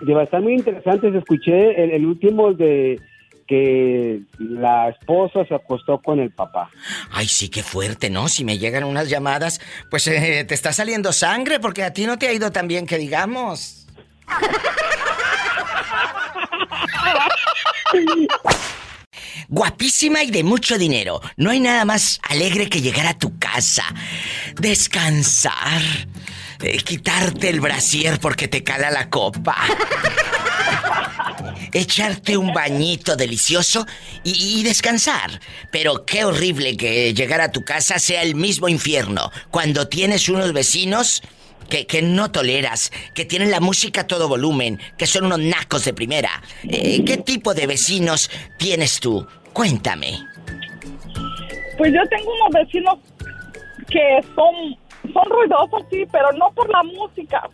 Diva, 0.00 0.24
están 0.24 0.42
muy 0.42 0.54
interesantes. 0.54 1.14
Escuché 1.14 1.80
el, 1.84 1.92
el 1.92 2.04
último 2.04 2.52
de 2.52 3.00
que 3.46 4.22
la 4.40 4.88
esposa 4.88 5.44
se 5.46 5.54
acostó 5.54 6.02
con 6.02 6.18
el 6.18 6.32
papá. 6.32 6.68
Ay, 7.12 7.28
sí, 7.28 7.48
qué 7.48 7.62
fuerte, 7.62 8.10
¿no? 8.10 8.28
Si 8.28 8.44
me 8.44 8.58
llegan 8.58 8.82
unas 8.82 9.08
llamadas, 9.08 9.60
pues 9.88 10.08
eh, 10.08 10.44
te 10.44 10.54
está 10.54 10.72
saliendo 10.72 11.12
sangre 11.12 11.60
porque 11.60 11.84
a 11.84 11.92
ti 11.92 12.06
no 12.06 12.18
te 12.18 12.26
ha 12.26 12.32
ido 12.32 12.50
tan 12.50 12.66
bien 12.66 12.86
que 12.86 12.98
digamos. 12.98 13.86
Guapísima 19.48 20.22
y 20.22 20.30
de 20.30 20.42
mucho 20.42 20.78
dinero. 20.78 21.20
No 21.36 21.50
hay 21.50 21.60
nada 21.60 21.84
más 21.84 22.20
alegre 22.28 22.68
que 22.68 22.80
llegar 22.80 23.06
a 23.06 23.18
tu 23.18 23.38
casa, 23.38 23.84
descansar, 24.56 25.82
eh, 26.62 26.78
quitarte 26.78 27.48
el 27.48 27.60
brasier 27.60 28.18
porque 28.18 28.48
te 28.48 28.64
cala 28.64 28.90
la 28.90 29.08
copa. 29.08 29.56
Echarte 31.72 32.36
un 32.36 32.52
bañito 32.52 33.16
delicioso 33.16 33.86
y, 34.24 34.58
y 34.58 34.62
descansar. 34.62 35.40
Pero 35.70 36.04
qué 36.04 36.24
horrible 36.24 36.76
que 36.76 37.12
llegar 37.14 37.40
a 37.40 37.52
tu 37.52 37.64
casa 37.64 37.98
sea 37.98 38.22
el 38.22 38.34
mismo 38.34 38.68
infierno 38.68 39.30
cuando 39.50 39.88
tienes 39.88 40.28
unos 40.28 40.52
vecinos 40.52 41.22
que, 41.68 41.86
que 41.86 42.02
no 42.02 42.30
toleras, 42.30 42.92
que 43.14 43.24
tienen 43.24 43.50
la 43.50 43.60
música 43.60 44.02
a 44.02 44.06
todo 44.06 44.28
volumen, 44.28 44.80
que 44.96 45.06
son 45.06 45.26
unos 45.26 45.40
nacos 45.40 45.84
de 45.84 45.94
primera. 45.94 46.42
Eh, 46.64 47.04
¿Qué 47.04 47.16
tipo 47.18 47.54
de 47.54 47.66
vecinos 47.66 48.30
tienes 48.58 49.00
tú? 49.00 49.26
Cuéntame. 49.52 50.18
Pues 51.78 51.92
yo 51.92 52.00
tengo 52.08 52.32
unos 52.32 52.50
vecinos 52.52 52.98
que 53.88 54.20
son, 54.34 55.12
son 55.12 55.24
ruidosos, 55.30 55.82
sí, 55.90 56.04
pero 56.10 56.32
no 56.32 56.50
por 56.52 56.68
la 56.70 56.82
música. 56.82 57.48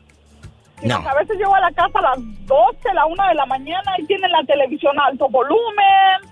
No. 0.83 0.97
A 0.97 1.15
veces 1.15 1.37
llego 1.39 1.55
a 1.55 1.61
la 1.61 1.71
casa 1.73 1.99
a 1.99 2.03
las 2.03 2.19
12, 2.47 2.95
la 2.95 3.07
1 3.07 3.29
de 3.29 3.35
la 3.35 3.47
mañana 3.47 3.95
y 3.99 4.07
tienen 4.07 4.31
la 4.33 4.43
televisión 4.45 4.99
a 4.99 5.07
alto 5.07 5.29
volumen. 5.29 6.32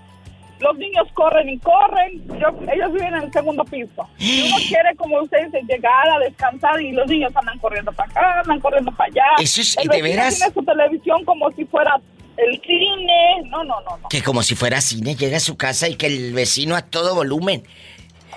Los 0.61 0.77
niños 0.77 1.07
corren 1.13 1.49
y 1.49 1.59
corren. 1.59 2.21
Yo- 2.39 2.71
ellos 2.73 2.93
viven 2.93 3.15
en 3.15 3.23
el 3.23 3.33
segundo 3.33 3.63
piso. 3.65 4.07
Y 4.19 4.47
uno 4.47 4.55
quiere, 4.67 4.95
como 4.95 5.19
usted 5.21 5.37
dice, 5.45 5.59
llegar 5.67 6.09
a 6.09 6.19
descansar 6.19 6.79
y 6.81 6.91
los 6.91 7.07
niños 7.07 7.31
andan 7.35 7.57
corriendo 7.59 7.91
para 7.91 8.09
acá, 8.11 8.39
andan 8.41 8.59
corriendo 8.59 8.91
para 8.91 9.07
allá. 9.09 9.23
Eso 9.43 9.61
es- 9.61 9.77
el 9.77 9.87
¿de 9.87 10.01
veras? 10.01 10.37
tiene 10.37 10.53
su 10.53 10.63
televisión 10.63 11.25
como 11.25 11.51
si 11.51 11.65
fuera 11.65 11.99
el 12.37 12.61
cine. 12.61 13.41
No, 13.49 13.63
no, 13.63 13.81
no, 13.81 13.97
no. 13.97 14.07
Que 14.09 14.21
como 14.23 14.41
si 14.43 14.55
fuera 14.55 14.79
cine, 14.81 15.15
llega 15.15 15.37
a 15.37 15.41
su 15.41 15.57
casa 15.57 15.87
y 15.89 15.95
que 15.95 16.07
el 16.07 16.33
vecino 16.33 16.75
a 16.75 16.81
todo 16.83 17.13
volumen. 17.15 17.63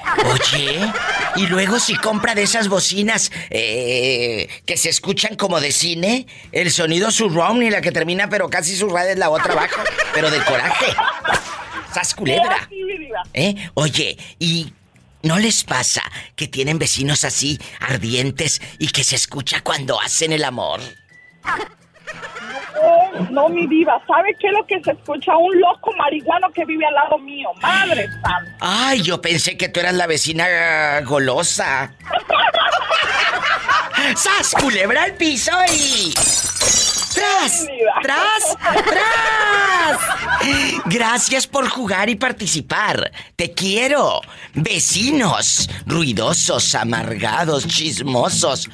Oye, 0.33 0.81
y 1.37 1.47
luego 1.47 1.79
si 1.79 1.95
compra 1.97 2.35
de 2.35 2.43
esas 2.43 2.69
bocinas 2.69 3.33
eh, 3.49 4.49
que 4.67 4.77
se 4.77 4.91
escuchan 4.91 5.35
como 5.37 5.61
de 5.61 5.73
cine, 5.73 6.27
el 6.53 6.71
sonido 6.71 7.11
surround 7.11 7.63
y 7.63 7.71
la 7.71 7.81
que 7.81 7.91
termina 7.91 8.29
pero 8.29 8.51
casi 8.51 8.77
su 8.77 8.89
radio 8.91 9.13
es 9.13 9.19
la 9.19 9.31
otra 9.31 9.53
abajo, 9.53 9.81
pero 10.13 10.31
de 10.31 10.39
coraje. 10.45 10.87
¡Sas 11.95 12.15
culebra! 12.15 12.69
¿Eh? 13.33 13.55
Oye, 13.75 14.19
¿y 14.41 14.73
no 15.23 15.39
les 15.39 15.63
pasa 15.63 16.03
que 16.35 16.49
tienen 16.49 16.81
vecinos 16.81 17.25
así, 17.25 17.61
ardientes, 17.79 18.61
y 18.81 18.89
que 18.89 19.05
se 19.05 19.15
escucha 19.15 19.61
cuando 19.63 20.01
hacen 20.01 20.33
el 20.33 20.43
amor? 20.43 20.81
No, 22.75 23.31
no, 23.31 23.49
mi 23.49 23.69
diva. 23.69 24.03
¿Sabe 24.09 24.35
qué 24.41 24.49
es 24.49 24.53
lo 24.53 24.67
que 24.67 24.83
se 24.83 24.91
escucha? 24.91 25.37
Un 25.37 25.61
loco 25.61 25.93
marihuano 25.97 26.51
que 26.51 26.65
vive 26.65 26.85
al 26.85 26.95
lado 26.95 27.17
mío. 27.19 27.51
Madre 27.63 28.09
santa. 28.09 28.57
Ay, 28.61 29.03
yo 29.03 29.23
pensé 29.23 29.57
que 29.57 29.69
tú 29.69 29.79
eras 29.79 29.95
la 29.95 30.09
vecina 30.09 31.01
golosa. 31.03 31.95
¡Sas! 34.17 34.53
Culebra 34.61 35.05
al 35.05 35.15
piso 35.15 35.53
y. 35.73 36.13
¡Tras! 37.15 37.67
¡Tras! 38.03 38.57
¡Tras! 38.85 39.65
Gracias 40.87 41.47
por 41.47 41.69
jugar 41.69 42.09
y 42.09 42.17
participar. 42.17 43.11
Te 43.37 43.53
quiero. 43.53 44.21
Vecinos, 44.55 45.69
ruidosos, 45.87 46.75
amargados, 46.75 47.67
chismosos, 47.67 48.69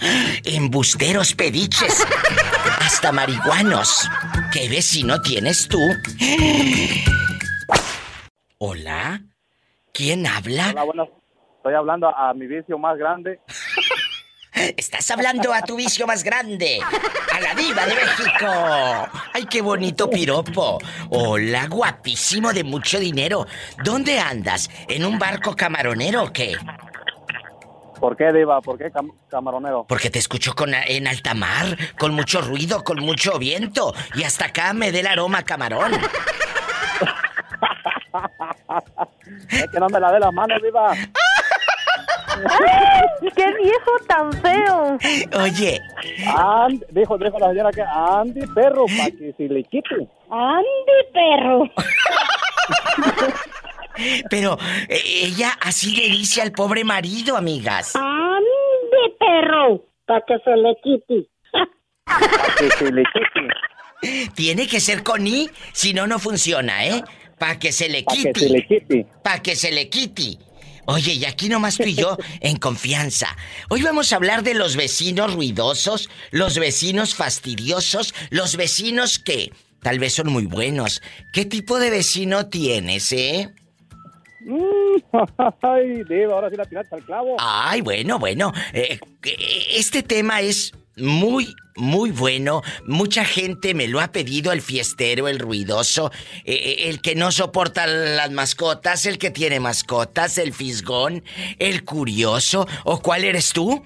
embusteros, 0.44 1.34
pediches, 1.34 2.06
hasta 2.80 3.12
marihuanos. 3.12 4.08
¿Qué 4.52 4.68
vecino 4.68 5.20
tienes 5.20 5.68
tú? 5.68 5.80
¿Hola? 8.58 9.22
¿Quién 9.92 10.26
habla? 10.26 10.70
Hola, 10.70 10.84
bueno, 10.84 11.08
estoy 11.56 11.74
hablando 11.74 12.08
a, 12.08 12.34
mi 12.34 12.46
vicio 12.46 12.78
más 12.78 12.96
grande. 12.98 13.40
Estás 14.76 15.10
hablando 15.10 15.52
a 15.52 15.62
tu 15.62 15.76
vicio 15.76 16.06
más 16.06 16.22
grande, 16.22 16.80
a 17.32 17.40
la 17.40 17.54
diva 17.54 17.86
de 17.86 17.94
México. 17.94 19.08
Ay, 19.32 19.46
qué 19.46 19.60
bonito 19.62 20.08
piropo. 20.10 20.78
Hola, 21.10 21.66
guapísimo 21.68 22.52
de 22.52 22.64
mucho 22.64 22.98
dinero. 22.98 23.46
¿Dónde 23.84 24.18
andas? 24.18 24.70
¿En 24.88 25.04
un 25.04 25.18
barco 25.18 25.54
camaronero 25.56 26.24
o 26.24 26.32
qué? 26.32 26.56
¿Por 27.98 28.16
qué, 28.16 28.32
Diva? 28.32 28.60
¿Por 28.62 28.78
qué 28.78 28.86
cam- 28.90 29.12
camaronero? 29.28 29.84
Porque 29.86 30.08
te 30.08 30.18
escucho 30.18 30.54
con, 30.54 30.72
en 30.72 31.06
alta 31.06 31.34
mar, 31.34 31.76
con 31.98 32.14
mucho 32.14 32.40
ruido, 32.40 32.82
con 32.82 32.98
mucho 33.00 33.38
viento. 33.38 33.94
Y 34.14 34.24
hasta 34.24 34.46
acá 34.46 34.72
me 34.72 34.90
dé 34.90 35.00
el 35.00 35.06
aroma 35.06 35.38
a 35.38 35.42
camarón. 35.44 35.92
Es 39.50 39.66
que 39.70 39.78
no 39.78 39.88
me 39.88 40.00
la 40.00 40.10
dé 40.12 40.18
las 40.20 40.32
manos, 40.32 40.60
Diva. 40.62 40.92
¡Ay, 42.48 43.28
¡Qué 43.36 43.46
viejo 43.62 43.90
tan 44.08 44.32
feo! 44.32 44.98
Oye, 45.42 45.80
And- 46.36 46.84
dijo, 46.90 47.18
dijo 47.18 47.38
la 47.38 47.48
señora 47.48 47.70
que 47.70 47.82
Andy, 47.82 48.46
perro, 48.54 48.86
para 48.96 49.10
que 49.10 49.32
se 49.36 49.44
le 49.48 49.62
quite. 49.64 50.08
¡Andy, 50.30 50.98
perro! 51.12 51.64
pero 54.30 54.56
eh, 54.88 55.00
ella 55.24 55.50
así 55.60 55.94
le 55.94 56.08
dice 56.08 56.40
al 56.42 56.52
pobre 56.52 56.84
marido, 56.84 57.36
amigas. 57.36 57.94
¡Andy, 57.96 59.14
perro! 59.18 59.84
Para 60.06 60.24
que 60.26 60.38
se 60.44 60.56
le 60.56 60.76
quite. 60.82 61.28
Para 62.04 62.54
que 62.58 62.70
se 62.70 62.92
le 62.92 63.02
quite. 63.12 64.30
Tiene 64.34 64.66
que 64.66 64.80
ser 64.80 65.02
con 65.02 65.26
I, 65.26 65.50
si 65.72 65.92
no, 65.92 66.06
no 66.06 66.18
funciona, 66.18 66.84
¿eh? 66.86 67.02
Para 67.38 67.58
que 67.58 67.70
se 67.72 67.88
le 67.88 68.02
Para 68.02 68.16
quite. 68.16 68.32
que 68.32 68.40
se 68.40 68.48
le 68.48 68.66
quite. 68.66 69.06
Para 69.22 69.42
que 69.42 69.56
se 69.56 69.70
le 69.72 69.88
quite. 69.88 70.38
Oye, 70.86 71.14
y 71.14 71.24
aquí 71.24 71.48
nomás 71.48 71.76
tú 71.76 71.84
y 71.84 71.94
yo 71.94 72.16
en 72.40 72.56
confianza. 72.56 73.36
Hoy 73.68 73.82
vamos 73.82 74.12
a 74.12 74.16
hablar 74.16 74.42
de 74.42 74.54
los 74.54 74.76
vecinos 74.76 75.34
ruidosos, 75.34 76.10
los 76.30 76.58
vecinos 76.58 77.14
fastidiosos, 77.14 78.14
los 78.30 78.56
vecinos 78.56 79.18
que 79.18 79.52
tal 79.82 79.98
vez 79.98 80.14
son 80.14 80.32
muy 80.32 80.46
buenos. 80.46 81.02
¿Qué 81.32 81.44
tipo 81.44 81.78
de 81.78 81.90
vecino 81.90 82.46
tienes, 82.46 83.12
eh? 83.12 83.50
Mm, 84.40 85.00
Ay, 85.62 86.02
Diva, 86.08 86.34
ahora 86.34 86.50
sí 86.50 86.56
la 86.56 86.84
al 86.90 87.04
clavo. 87.04 87.36
Ay, 87.38 87.80
bueno, 87.82 88.18
bueno. 88.18 88.52
eh, 88.72 88.98
eh, 89.22 89.66
este 89.76 90.02
tema 90.02 90.40
es 90.40 90.72
muy, 90.96 91.54
muy 91.76 92.10
bueno. 92.10 92.62
Mucha 92.86 93.24
gente 93.24 93.74
me 93.74 93.88
lo 93.88 94.00
ha 94.00 94.12
pedido, 94.12 94.52
el 94.52 94.60
fiestero, 94.60 95.28
el 95.28 95.38
ruidoso, 95.38 96.10
eh, 96.44 96.54
eh, 96.54 96.88
el 96.88 97.00
que 97.00 97.14
no 97.14 97.30
soporta 97.32 97.86
las 97.86 98.30
mascotas, 98.30 99.06
el 99.06 99.18
que 99.18 99.30
tiene 99.30 99.60
mascotas, 99.60 100.38
el 100.38 100.52
fisgón, 100.52 101.22
el 101.58 101.84
curioso. 101.84 102.66
¿O 102.84 103.00
cuál 103.00 103.24
eres 103.24 103.52
tú? 103.52 103.82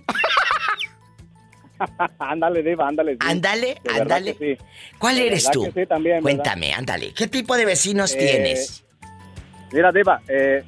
ándale, 2.18 2.62
Diva, 2.62 2.88
ándale. 2.88 3.16
Ándale, 3.20 3.76
ándale. 3.92 4.58
¿Cuál 4.98 5.18
eres 5.18 5.50
tú? 5.50 5.70
Sí, 5.74 5.86
también, 5.86 6.22
Cuéntame, 6.22 6.72
ándale. 6.72 7.12
¿Qué 7.14 7.26
tipo 7.28 7.56
de 7.56 7.64
vecinos 7.64 8.14
eh, 8.14 8.18
tienes? 8.18 8.84
Mira, 9.72 9.92
Diva, 9.92 10.20
eh, 10.28 10.62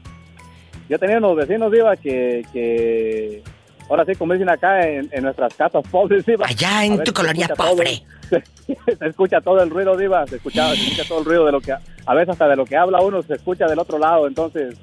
yo 0.88 0.98
tenía 0.98 1.18
unos 1.18 1.36
vecinos, 1.36 1.70
Diva, 1.72 1.96
que, 1.96 2.44
que 2.52 3.42
ahora 3.88 4.04
sí, 4.04 4.14
como 4.14 4.32
dicen 4.32 4.48
acá 4.48 4.86
en, 4.86 5.08
nuestras 5.22 5.54
casas 5.54 5.84
pobres, 5.90 6.24
Diva. 6.26 6.46
Allá 6.46 6.84
en 6.84 7.02
tu 7.04 7.12
colonia 7.12 7.48
pobre. 7.48 8.02
se, 8.28 9.06
escucha 9.06 9.40
todo 9.40 9.62
el 9.62 9.70
ruido, 9.70 9.96
Diva, 9.96 10.26
se 10.26 10.36
escucha, 10.36 10.74
se 10.74 10.82
escucha 10.82 11.08
todo 11.08 11.20
el 11.20 11.24
ruido 11.24 11.46
de 11.46 11.52
lo 11.52 11.60
que, 11.60 11.72
a 11.72 12.14
veces 12.14 12.30
hasta 12.30 12.48
de 12.48 12.56
lo 12.56 12.64
que 12.64 12.76
habla 12.76 13.00
uno 13.00 13.22
se 13.22 13.34
escucha 13.34 13.66
del 13.66 13.78
otro 13.78 13.98
lado, 13.98 14.26
entonces, 14.26 14.76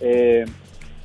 eh, 0.00 0.44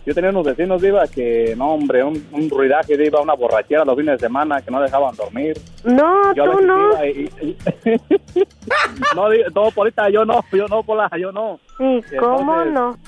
yo 0.05 0.13
tenía 0.13 0.29
unos 0.29 0.45
vecinos, 0.45 0.81
Diva, 0.81 1.07
que, 1.07 1.55
no, 1.57 1.73
hombre, 1.73 2.03
un, 2.03 2.27
un 2.31 2.49
ruidaje, 2.49 2.95
Diva, 2.95 3.21
una 3.21 3.33
borrachera 3.33 3.83
los 3.83 3.97
fines 3.97 4.19
de 4.19 4.27
semana 4.27 4.61
que 4.61 4.69
no 4.69 4.79
dejaban 4.79 5.15
dormir. 5.15 5.59
No, 5.83 6.31
tú 6.35 6.61
no. 6.61 6.91
no, 9.15 9.29
no, 9.55 9.71
Polita, 9.71 10.07
yo 10.09 10.23
no, 10.23 10.43
yo 10.51 10.67
no, 10.67 10.83
Pola, 10.83 11.09
yo 11.19 11.31
no. 11.31 11.59
¿Y 11.79 12.01
cómo 12.17 12.63
no? 12.65 12.99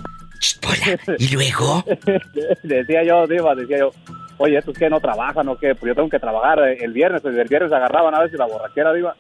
¿Y 1.19 1.34
luego? 1.34 1.84
decía 2.64 3.03
yo, 3.03 3.28
Diva, 3.28 3.53
decía 3.53 3.78
yo, 3.80 3.91
oye, 4.38 4.58
¿estos 4.58 4.78
que 4.78 4.90
no 4.90 5.00
trabajan 5.00 5.48
o 5.50 5.58
qué? 5.58 5.76
Pues 5.76 5.90
yo 5.90 5.96
tengo 5.96 6.10
que 6.10 6.20
trabajar 6.20 6.60
el 6.60 6.94
viernes, 6.94 7.24
el 7.26 7.48
viernes 7.48 7.72
agarraban 7.72 8.16
a 8.16 8.20
veces 8.20 8.38
la 8.38 8.46
borrachera, 8.46 8.94
Diva. 8.94 9.16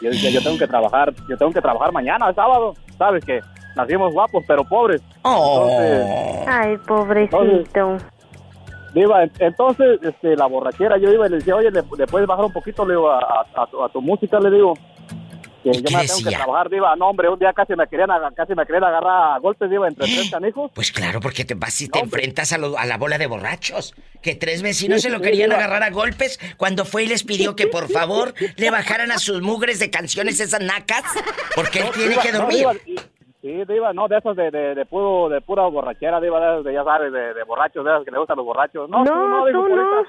Yo 0.00 0.10
decía, 0.10 0.30
yo 0.30 0.42
tengo 0.42 0.58
que 0.58 0.66
trabajar, 0.66 1.12
yo 1.28 1.36
tengo 1.36 1.52
que 1.52 1.62
trabajar 1.62 1.90
mañana, 1.92 2.32
sábado, 2.34 2.74
¿sabes 2.98 3.24
qué? 3.24 3.40
nacimos 3.76 4.12
guapos, 4.12 4.42
pero 4.48 4.64
pobres. 4.64 5.02
Oh. 5.22 5.68
Ay, 6.48 6.76
pobrecito. 6.78 7.98
Diva, 8.94 9.24
entonces, 9.38 10.00
este, 10.02 10.34
la 10.36 10.46
borrachera, 10.46 10.96
yo 10.96 11.12
iba 11.12 11.26
y 11.26 11.30
le 11.30 11.36
decía, 11.36 11.54
oye, 11.54 11.70
¿le, 11.70 11.82
puedes 11.82 12.26
bajar 12.26 12.46
un 12.46 12.52
poquito, 12.52 12.86
le 12.86 12.94
digo, 12.94 13.10
a, 13.10 13.88
tu, 13.92 14.00
música, 14.00 14.40
le 14.40 14.50
digo? 14.50 14.72
Que 15.72 15.82
yo 15.82 15.98
me 15.98 16.06
tengo 16.06 16.30
que 16.30 16.36
trabajar, 16.36 16.70
Diva. 16.70 16.96
No, 16.96 17.08
hombre, 17.08 17.28
un 17.28 17.38
día 17.38 17.52
casi 17.52 17.74
me 17.74 17.86
querían, 17.86 18.08
casi 18.34 18.54
me 18.54 18.64
querían 18.64 18.84
agarrar 18.84 19.34
a 19.34 19.38
golpes, 19.38 19.68
Diva, 19.70 19.88
entre 19.88 20.06
tres 20.06 20.30
canijos. 20.30 20.70
Pues 20.74 20.92
claro, 20.92 21.20
porque 21.20 21.44
te 21.44 21.54
vas 21.54 21.80
y 21.80 21.88
te 21.88 21.98
enfrentas 21.98 22.52
a, 22.52 22.56
a, 22.56 22.86
la 22.86 22.98
bola 22.98 23.18
de 23.18 23.26
borrachos. 23.26 23.94
Que 24.22 24.34
tres 24.34 24.62
vecinos 24.62 25.02
se 25.02 25.10
lo 25.10 25.20
querían 25.20 25.52
agarrar 25.52 25.82
a 25.82 25.90
golpes 25.90 26.38
cuando 26.56 26.84
fue 26.84 27.04
y 27.04 27.06
les 27.08 27.24
pidió 27.24 27.56
que 27.56 27.66
por 27.66 27.90
favor 27.90 28.34
le 28.56 28.70
bajaran 28.70 29.10
a 29.10 29.18
sus 29.18 29.42
mugres 29.42 29.78
de 29.78 29.90
canciones 29.90 30.40
esas 30.40 30.60
nacas, 30.60 31.02
porque 31.54 31.80
él 31.80 31.86
tiene 31.94 32.16
que 32.18 32.32
dormir. 32.32 32.66
Sí, 33.46 33.64
Diva, 33.64 33.92
no, 33.92 34.08
de 34.08 34.18
esos 34.18 34.36
de, 34.36 34.50
de, 34.50 34.74
de, 34.74 34.84
puro, 34.86 35.28
de 35.28 35.40
pura 35.40 35.68
borrachera, 35.68 36.20
Diva, 36.20 36.62
de, 36.62 36.72
ya 36.72 36.82
sabes, 36.82 37.12
de, 37.12 37.32
de, 37.32 37.44
borrachos, 37.44 37.84
de 37.84 37.92
esos 37.92 38.04
que 38.04 38.10
le 38.10 38.18
gustan 38.18 38.38
los 38.38 38.44
borrachos. 38.44 38.90
No, 38.90 39.04
no, 39.04 39.44
tú 39.52 39.68
no. 39.68 40.02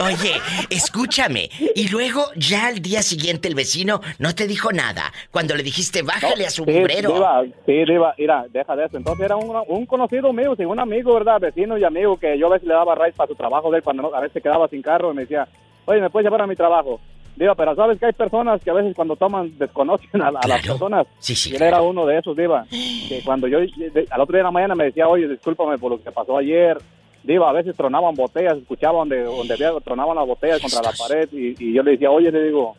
Oye, 0.06 0.32
escúchame. 0.70 1.48
Y 1.76 1.88
luego, 1.88 2.24
ya 2.34 2.66
al 2.66 2.82
día 2.82 3.00
siguiente, 3.02 3.46
el 3.46 3.54
vecino 3.54 4.00
no 4.18 4.34
te 4.34 4.48
dijo 4.48 4.72
nada. 4.72 5.12
Cuando 5.30 5.54
le 5.54 5.62
dijiste, 5.62 6.02
bájale 6.02 6.46
a 6.46 6.50
su 6.50 6.64
sí, 6.64 6.72
Diva, 6.72 7.44
sí, 7.64 7.84
Diva, 7.84 8.12
mira, 8.18 8.46
deja 8.50 8.74
de 8.74 8.86
eso. 8.86 8.96
Entonces 8.96 9.24
era 9.24 9.36
un, 9.36 9.56
un 9.68 9.86
conocido 9.86 10.32
mío, 10.32 10.56
sí, 10.56 10.64
un 10.64 10.80
amigo, 10.80 11.14
¿verdad? 11.14 11.38
Vecino 11.38 11.78
y 11.78 11.84
amigo 11.84 12.18
que 12.18 12.36
yo 12.40 12.48
a 12.48 12.54
veces 12.54 12.66
le 12.66 12.74
daba 12.74 12.96
raíz 12.96 13.14
para 13.14 13.28
su 13.28 13.36
trabajo 13.36 13.70
de 13.70 13.76
él, 13.76 13.84
cuando 13.84 14.12
a 14.12 14.20
veces 14.20 14.42
quedaba 14.42 14.66
sin 14.66 14.82
carro, 14.82 15.12
y 15.12 15.14
me 15.14 15.22
decía, 15.22 15.46
oye, 15.84 16.00
¿me 16.00 16.10
puedes 16.10 16.24
llevar 16.24 16.42
a 16.42 16.48
mi 16.48 16.56
trabajo? 16.56 17.00
Diva, 17.36 17.54
pero 17.54 17.74
sabes 17.74 17.98
que 17.98 18.06
hay 18.06 18.12
personas 18.12 18.62
que 18.62 18.70
a 18.70 18.74
veces 18.74 18.94
cuando 18.94 19.16
toman 19.16 19.56
desconocen 19.58 20.20
a, 20.20 20.30
las 20.30 20.66
personas. 20.66 21.06
Sí, 21.18 21.34
sí. 21.34 21.52
Y 21.52 21.56
él 21.56 21.62
era 21.62 21.80
uno 21.80 22.04
de 22.04 22.18
esos, 22.18 22.36
Diva. 22.36 22.66
Que 22.70 23.22
cuando 23.24 23.46
yo, 23.46 23.58
al 23.58 24.20
otro 24.20 24.32
día 24.32 24.40
de 24.40 24.44
la 24.44 24.50
mañana 24.50 24.74
me 24.74 24.84
decía, 24.84 25.08
oye, 25.08 25.26
discúlpame 25.28 25.78
por 25.78 25.92
lo 25.92 26.02
que 26.02 26.10
pasó 26.10 26.36
ayer. 26.36 26.76
Diva, 27.22 27.50
a 27.50 27.52
veces 27.52 27.76
tronaban 27.76 28.14
botellas, 28.14 28.58
escuchaban 28.58 29.08
donde, 29.08 29.22
donde 29.22 29.54
había, 29.54 29.72
tronaban 29.80 30.16
las 30.16 30.26
botellas 30.26 30.60
contra 30.60 30.82
la 30.82 30.92
pared. 30.92 31.28
Y, 31.32 31.72
yo 31.72 31.82
le 31.82 31.92
decía, 31.92 32.10
oye, 32.10 32.30
le 32.30 32.44
digo, 32.44 32.76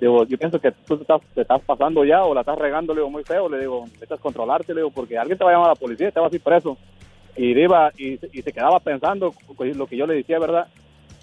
digo, 0.00 0.24
yo 0.26 0.38
pienso 0.38 0.60
que 0.60 0.72
tú 0.72 0.96
te 0.96 1.02
estás, 1.02 1.20
te 1.34 1.40
estás 1.42 1.60
pasando 1.62 2.04
ya 2.04 2.24
o 2.24 2.34
la 2.34 2.40
estás 2.40 2.58
regando, 2.58 2.94
le 2.94 3.00
digo, 3.00 3.10
muy 3.10 3.24
feo. 3.24 3.48
Le 3.48 3.60
digo, 3.60 3.84
necesitas 3.84 4.20
controlarte, 4.20 4.74
le 4.74 4.82
digo, 4.82 4.90
porque 4.90 5.18
alguien 5.18 5.38
te 5.38 5.44
va 5.44 5.50
a 5.50 5.54
llamar 5.54 5.70
a 5.70 5.74
la 5.74 5.80
policía 5.80 6.08
y 6.08 6.12
te 6.12 6.20
va 6.20 6.26
a 6.26 6.34
ir 6.34 6.40
preso. 6.40 6.76
Y 7.36 7.54
Diva, 7.54 7.92
y, 7.96 8.18
y 8.32 8.42
se 8.42 8.52
quedaba 8.52 8.80
pensando 8.80 9.32
lo 9.76 9.86
que 9.86 9.96
yo 9.96 10.06
le 10.06 10.14
decía, 10.14 10.38
¿verdad? 10.38 10.66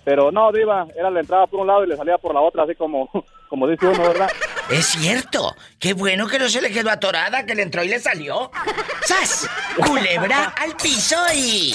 Pero 0.05 0.31
no, 0.31 0.51
Diva, 0.51 0.85
era 0.95 1.09
la 1.09 1.19
entrada 1.19 1.47
por 1.47 1.61
un 1.61 1.67
lado 1.67 1.83
y 1.83 1.87
le 1.87 1.97
salía 1.97 2.19
por 2.19 2.33
la 2.33 2.39
otra, 2.39 2.63
así 2.63 2.75
como, 2.75 3.09
como 3.49 3.67
dice 3.67 3.87
uno, 3.87 4.03
¿verdad? 4.03 4.29
Es 4.69 4.85
cierto. 4.85 5.55
Qué 5.79 5.93
bueno 5.93 6.27
que 6.27 6.37
no 6.37 6.47
se 6.47 6.61
le 6.61 6.71
quedó 6.71 6.91
atorada, 6.91 7.45
que 7.45 7.55
le 7.55 7.63
entró 7.63 7.83
y 7.83 7.89
le 7.89 7.99
salió. 7.99 8.51
¡Sas! 9.01 9.49
Culebra 9.85 10.53
al 10.61 10.75
piso 10.77 11.17
y... 11.33 11.73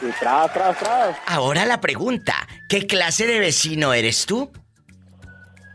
Y 0.00 0.12
tras, 0.18 0.52
tras, 0.52 0.78
tras. 0.78 1.16
Ahora 1.26 1.66
la 1.66 1.80
pregunta, 1.80 2.34
¿qué 2.68 2.86
clase 2.86 3.26
de 3.26 3.40
vecino 3.40 3.92
eres 3.92 4.26
tú? 4.26 4.50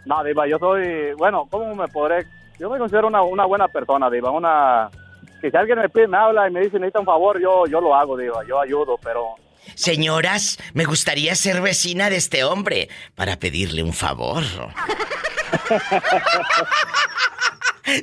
No, 0.05 0.23
Diva, 0.23 0.47
yo 0.47 0.57
soy, 0.57 1.13
bueno, 1.13 1.47
¿cómo 1.49 1.75
me 1.75 1.87
podré? 1.89 2.25
Yo 2.57 2.69
me 2.69 2.79
considero 2.79 3.07
una, 3.07 3.21
una 3.21 3.45
buena 3.45 3.67
persona, 3.67 4.09
Diva, 4.09 4.31
una... 4.31 4.89
Que 5.41 5.51
si 5.51 5.57
alguien 5.57 5.77
me, 5.77 5.89
pide, 5.89 6.07
me 6.07 6.17
habla 6.17 6.47
y 6.47 6.51
me 6.51 6.61
dice 6.61 6.79
necesita 6.79 7.01
un 7.01 7.05
favor, 7.05 7.39
yo, 7.39 7.67
yo 7.67 7.81
lo 7.81 7.93
hago, 7.93 8.17
Diva, 8.17 8.43
yo 8.47 8.61
ayudo, 8.61 8.97
pero 9.03 9.35
Señoras, 9.75 10.57
me 10.73 10.85
gustaría 10.85 11.35
ser 11.35 11.61
vecina 11.61 12.09
de 12.09 12.17
este 12.17 12.43
hombre 12.43 12.89
para 13.15 13.39
pedirle 13.39 13.83
un 13.83 13.93
favor. 13.93 14.43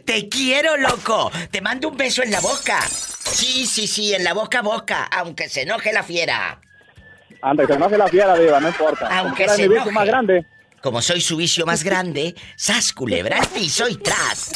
Te 0.05 0.29
quiero, 0.29 0.77
loco. 0.77 1.31
Te 1.51 1.61
mando 1.61 1.89
un 1.89 1.97
beso 1.97 2.23
en 2.23 2.31
la 2.31 2.41
boca. 2.41 2.81
Sí, 2.81 3.67
sí, 3.67 3.87
sí, 3.87 4.15
en 4.15 4.25
la 4.25 4.35
boca 4.35 4.59
a 4.59 4.63
boca, 4.63 5.05
aunque 5.05 5.49
se 5.49 5.63
enoje 5.63 5.93
la 5.93 6.03
fiera. 6.03 6.61
Aunque 7.43 7.67
se 7.67 7.73
enoje 7.75 7.97
la 7.97 8.09
fiera, 8.09 8.37
Diva, 8.37 8.61
no 8.61 8.69
importa. 8.69 9.09
Aunque 9.19 9.49
se 9.49 9.65
enoje. 9.65 9.91
más 9.91 10.07
grande. 10.07 10.45
Como 10.83 11.01
soy 11.03 11.21
su 11.21 11.37
vicio 11.37 11.67
más 11.67 11.83
grande, 11.85 12.35
sas 12.57 12.93
culebra 12.93 13.39
al 13.39 13.47
piso 13.49 13.89
y 13.89 13.97
tras. 13.97 14.51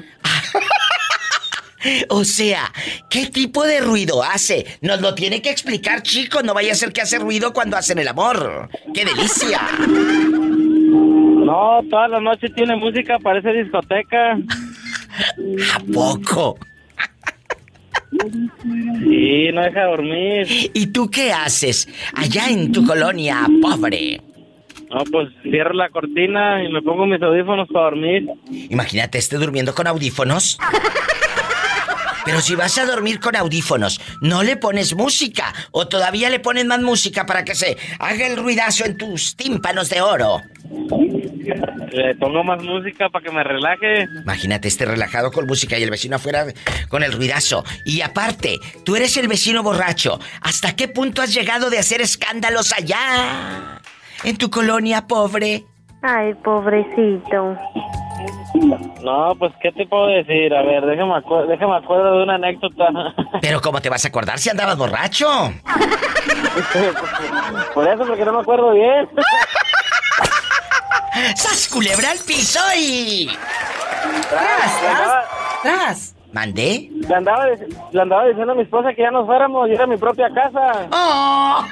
O 2.08 2.24
sea, 2.24 2.72
¿qué 3.08 3.26
tipo 3.26 3.62
de 3.62 3.80
ruido 3.80 4.20
hace? 4.20 4.66
Nos 4.80 5.00
lo 5.00 5.14
tiene 5.14 5.40
que 5.40 5.50
explicar, 5.50 6.02
chicos. 6.02 6.42
No 6.42 6.52
vaya 6.52 6.72
a 6.72 6.74
ser 6.74 6.92
que 6.92 7.00
hace 7.00 7.16
ruido 7.16 7.52
cuando 7.52 7.76
hacen 7.76 8.00
el 8.00 8.08
amor. 8.08 8.68
¡Qué 8.92 9.04
delicia! 9.04 9.60
No, 11.46 11.80
toda 11.88 12.08
la 12.08 12.18
noche 12.18 12.48
tiene 12.48 12.74
música, 12.74 13.20
parece 13.20 13.52
discoteca. 13.52 14.32
¿A 15.74 15.78
poco? 15.92 16.58
Sí, 19.04 19.50
no 19.52 19.62
deja 19.62 19.84
dormir. 19.84 20.48
¿Y 20.74 20.86
tú 20.88 21.08
qué 21.08 21.32
haces 21.32 21.88
allá 22.14 22.48
en 22.48 22.72
tu 22.72 22.84
colonia, 22.84 23.46
pobre? 23.62 24.20
No, 24.90 25.02
pues 25.10 25.28
cierro 25.42 25.72
la 25.74 25.88
cortina 25.90 26.62
y 26.62 26.72
me 26.72 26.80
pongo 26.82 27.06
mis 27.06 27.20
audífonos 27.20 27.68
para 27.68 27.86
dormir. 27.86 28.28
Imagínate, 28.70 29.18
esté 29.18 29.36
durmiendo 29.36 29.74
con 29.74 29.86
audífonos. 29.86 30.58
Pero 32.24 32.40
si 32.40 32.56
vas 32.56 32.76
a 32.78 32.86
dormir 32.86 33.20
con 33.20 33.36
audífonos, 33.36 34.00
no 34.20 34.42
le 34.42 34.56
pones 34.56 34.96
música 34.96 35.54
o 35.70 35.86
todavía 35.86 36.28
le 36.28 36.40
pones 36.40 36.64
más 36.64 36.80
música 36.80 37.24
para 37.24 37.44
que 37.44 37.54
se 37.54 37.76
haga 38.00 38.26
el 38.26 38.36
ruidazo 38.36 38.84
en 38.84 38.96
tus 38.96 39.36
tímpanos 39.36 39.90
de 39.90 40.00
oro. 40.00 40.40
Le 41.92 42.14
pongo 42.16 42.42
más 42.42 42.60
música 42.62 43.08
para 43.08 43.24
que 43.24 43.30
me 43.30 43.44
relaje. 43.44 44.08
Imagínate 44.22 44.66
este 44.66 44.84
relajado 44.84 45.30
con 45.30 45.46
música 45.46 45.78
y 45.78 45.84
el 45.84 45.90
vecino 45.90 46.16
afuera 46.16 46.46
con 46.88 47.04
el 47.04 47.12
ruidazo. 47.12 47.64
Y 47.84 48.00
aparte, 48.00 48.58
tú 48.84 48.96
eres 48.96 49.16
el 49.16 49.28
vecino 49.28 49.62
borracho. 49.62 50.18
¿Hasta 50.40 50.74
qué 50.74 50.88
punto 50.88 51.22
has 51.22 51.32
llegado 51.32 51.70
de 51.70 51.78
hacer 51.78 52.00
escándalos 52.00 52.72
allá? 52.72 53.80
En 54.24 54.36
tu 54.36 54.50
colonia 54.50 55.06
pobre. 55.06 55.64
Ay, 56.02 56.34
pobrecito. 56.34 57.56
No, 59.02 59.34
pues, 59.38 59.52
¿qué 59.60 59.70
te 59.72 59.86
puedo 59.86 60.06
decir? 60.06 60.54
A 60.54 60.62
ver, 60.62 60.84
déjame, 60.86 61.14
acu 61.16 61.36
déjame 61.48 61.76
acuerdo 61.76 62.18
de 62.18 62.22
una 62.24 62.34
anécdota. 62.36 62.86
Pero, 63.40 63.60
¿cómo 63.60 63.80
te 63.80 63.88
vas 63.88 64.04
a 64.04 64.08
acordar 64.08 64.38
si 64.38 64.50
andabas 64.50 64.76
borracho? 64.78 65.28
Por 67.74 67.88
eso, 67.88 68.04
porque 68.06 68.24
no 68.24 68.32
me 68.32 68.40
acuerdo 68.40 68.72
bien. 68.72 69.08
¡Sas 71.36 71.68
culebra 71.68 72.10
al 72.10 72.18
piso 72.18 72.60
y... 72.76 73.28
¡Tras, 74.28 74.80
tras, 74.80 75.24
tras! 75.62 76.12
¿Mandé? 76.32 76.90
Le 76.92 77.14
andaba, 77.14 77.46
le 77.46 78.02
andaba 78.02 78.26
diciendo 78.26 78.52
a 78.52 78.56
mi 78.56 78.62
esposa 78.62 78.92
que 78.92 79.00
ya 79.02 79.10
nos 79.10 79.24
fuéramos 79.26 79.68
y 79.68 79.72
era 79.72 79.86
mi 79.86 79.96
propia 79.96 80.28
casa. 80.28 80.86
¡Oh! 80.92 81.64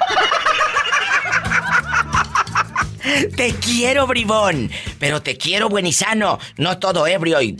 Te 3.35 3.53
quiero, 3.55 4.07
bribón. 4.07 4.71
Pero 4.99 5.21
te 5.21 5.37
quiero 5.37 5.67
buen 5.69 5.85
y 5.85 5.93
sano. 5.93 6.39
No 6.57 6.79
todo 6.79 7.05
ebrio 7.07 7.41
y. 7.41 7.55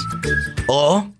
O 0.67 1.11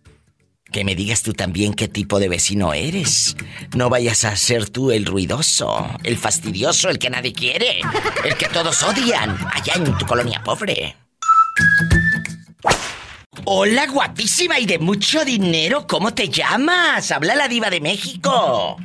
que 0.72 0.86
me 0.86 0.96
digas 0.96 1.22
tú 1.22 1.34
también 1.34 1.74
qué 1.74 1.88
tipo 1.88 2.20
de 2.20 2.30
vecino 2.30 2.74
eres. 2.74 3.36
No 3.76 3.90
vayas 3.90 4.24
a 4.24 4.36
ser 4.36 4.70
tú 4.70 4.92
el 4.92 5.06
ruidoso, 5.06 5.88
el 6.04 6.18
fastidioso, 6.18 6.90
el 6.90 6.98
que 6.98 7.10
nadie 7.10 7.34
quiere, 7.34 7.82
el 8.24 8.36
que 8.36 8.48
todos 8.48 8.82
odian 8.82 9.38
allá 9.54 9.74
en 9.76 9.98
tu 9.98 10.06
colonia 10.06 10.42
pobre. 10.44 10.96
Hola, 13.46 13.88
guapísima 13.88 14.60
y 14.60 14.66
de 14.66 14.80
mucho 14.80 15.26
dinero. 15.26 15.86
¿Cómo 15.88 16.14
te 16.14 16.30
llamas? 16.30 17.12
Habla 17.12 17.36
la 17.36 17.48
diva 17.48 17.70
de 17.70 17.82
México. 17.82 18.78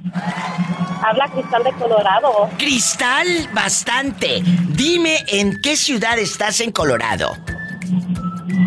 Habla 1.07 1.29
Cristal 1.29 1.63
de 1.63 1.73
Colorado. 1.75 2.51
Cristal, 2.59 3.27
bastante. 3.53 4.43
Dime 4.71 5.25
en 5.29 5.61
qué 5.63 5.77
ciudad 5.77 6.19
estás 6.19 6.61
en 6.61 6.73
Colorado. 6.73 7.37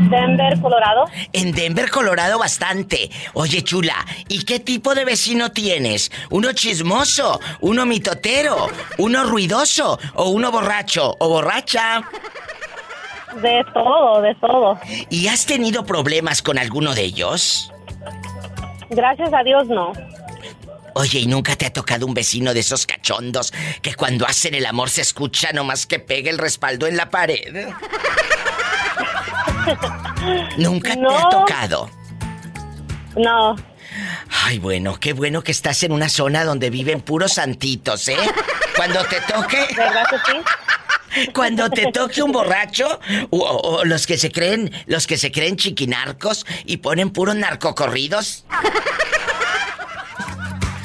Denver, 0.10 0.57
Colorado. 0.61 1.03
En 1.34 1.52
Denver, 1.52 1.90
Colorado, 1.91 2.40
bastante. 2.40 3.11
Oye, 3.34 3.61
chula, 3.61 4.06
¿y 4.30 4.45
qué 4.45 4.61
tipo 4.61 4.95
de 4.95 5.03
vecino 5.03 5.52
tienes? 5.52 6.14
¿Uno 6.30 6.53
chismoso? 6.53 7.41
¿Uno 7.60 7.86
mitotero? 7.86 8.68
¿Uno 8.99 9.26
ruidoso? 9.26 9.99
¿O 10.16 10.30
uno 10.30 10.49
borracho? 10.49 11.18
¿O 11.20 11.28
borracha? 11.28 12.03
De 13.41 13.66
todo, 13.74 14.22
de 14.22 14.34
todo. 14.36 14.80
¿Y 15.10 15.28
has 15.28 15.45
tenido 15.45 15.86
problemas 15.86 16.41
con 16.41 16.57
alguno 16.57 16.95
de 16.95 17.03
ellos? 17.03 17.70
Gracias 18.90 19.34
a 19.34 19.44
Dios, 19.44 19.68
no. 19.68 19.91
Oye, 20.95 21.20
¿y 21.20 21.28
nunca 21.28 21.56
te 21.56 21.66
ha 21.66 21.74
tocado 21.74 22.06
un 22.06 22.14
vecino 22.14 22.53
de 22.53 22.60
esos 22.61 22.86
cachondos 22.86 23.53
que 23.82 23.95
cuando 23.95 24.26
hacen 24.26 24.56
el 24.56 24.66
amor 24.66 24.90
se 24.90 25.02
escucha 25.02 25.52
nomás 25.52 25.86
que 25.86 25.99
pegue 25.99 26.30
el 26.30 26.38
respaldo 26.38 26.88
en 26.88 26.98
la 26.98 27.10
pared? 27.10 27.68
¿Nunca 30.57 30.95
te 30.95 31.06
ha 31.06 31.30
tocado? 31.30 31.90
No. 33.16 33.56
Ay, 34.44 34.60
bueno, 34.60 34.99
qué 34.99 35.14
bueno 35.14 35.44
que 35.44 35.52
estás 35.52 35.84
en 35.84 35.91
una 35.91 36.10
zona 36.10 36.44
donde 36.44 36.70
viven 36.70 37.02
puros 37.02 37.34
santitos, 37.34 38.07
¿eh? 38.07 38.18
Cuando 38.76 39.03
te 39.06 39.20
toque... 39.22 39.68
¿Verdad 39.76 40.06
que 40.10 40.18
sí? 40.32 40.38
Cuando 41.34 41.70
te 41.72 41.91
toque 41.91 42.22
un 42.22 42.32
borracho 42.32 42.99
o, 43.32 43.40
o, 43.40 43.84
los 43.84 44.06
que 44.06 44.16
se 44.18 44.32
creen, 44.32 44.72
los 44.86 45.07
que 45.07 45.18
se 45.18 45.32
creen 45.32 45.57
chiquinarcos 45.57 46.45
y 46.66 46.78
ponen 46.78 47.10
puros 47.10 47.36
narcocorridos. 47.36 48.45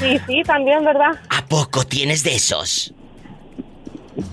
Sí, 0.04 0.20
sí, 0.26 0.42
también, 0.42 0.84
¿verdad? 0.84 1.12
¿A 1.30 1.44
poco 1.46 1.84
tienes 1.84 2.22
de 2.22 2.34
esos? 2.34 2.92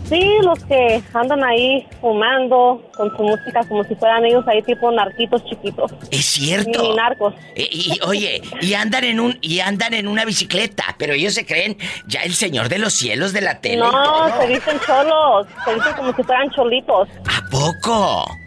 Sí, 0.08 0.22
los 0.44 0.64
que 0.66 1.02
andan 1.14 1.44
ahí 1.44 1.88
fumando 2.02 2.84
con 2.96 3.16
su 3.16 3.24
música 3.24 3.64
como 3.68 3.84
si 3.86 3.96
fueran 3.96 4.26
ellos 4.26 4.46
ahí 4.48 4.62
tipo 4.62 4.92
narquitos 4.92 5.44
chiquitos. 5.46 5.92
Es 6.12 6.26
cierto. 6.26 6.84
Ni 6.84 6.96
narcos. 6.96 7.34
Y, 7.56 7.94
y, 7.94 8.00
oye, 8.06 8.42
y 8.62 8.74
andan 8.74 9.06
en 9.06 9.20
un 9.20 9.40
y 9.42 9.60
andan 9.60 9.94
en 9.94 10.08
una 10.08 10.26
bicicleta, 10.26 10.96
pero 11.00 11.14
ellos 11.14 11.34
se 11.34 11.46
creen 11.46 11.78
ya 12.08 12.22
el 12.22 12.36
señor 12.36 12.70
de 12.70 12.78
los 12.78 12.94
cielos 12.94 13.34
de 13.34 13.42
la 13.42 13.60
tele. 13.60 13.78
No, 13.78 14.40
se 14.40 14.48
dicen 14.48 14.80
cholos, 14.86 15.48
se 15.66 15.74
dicen 15.74 15.94
como 15.96 16.14
si 16.14 16.24
fueran 16.24 16.50
cholitos. 16.52 17.08
¿A 17.26 17.50
poco? 17.50 18.41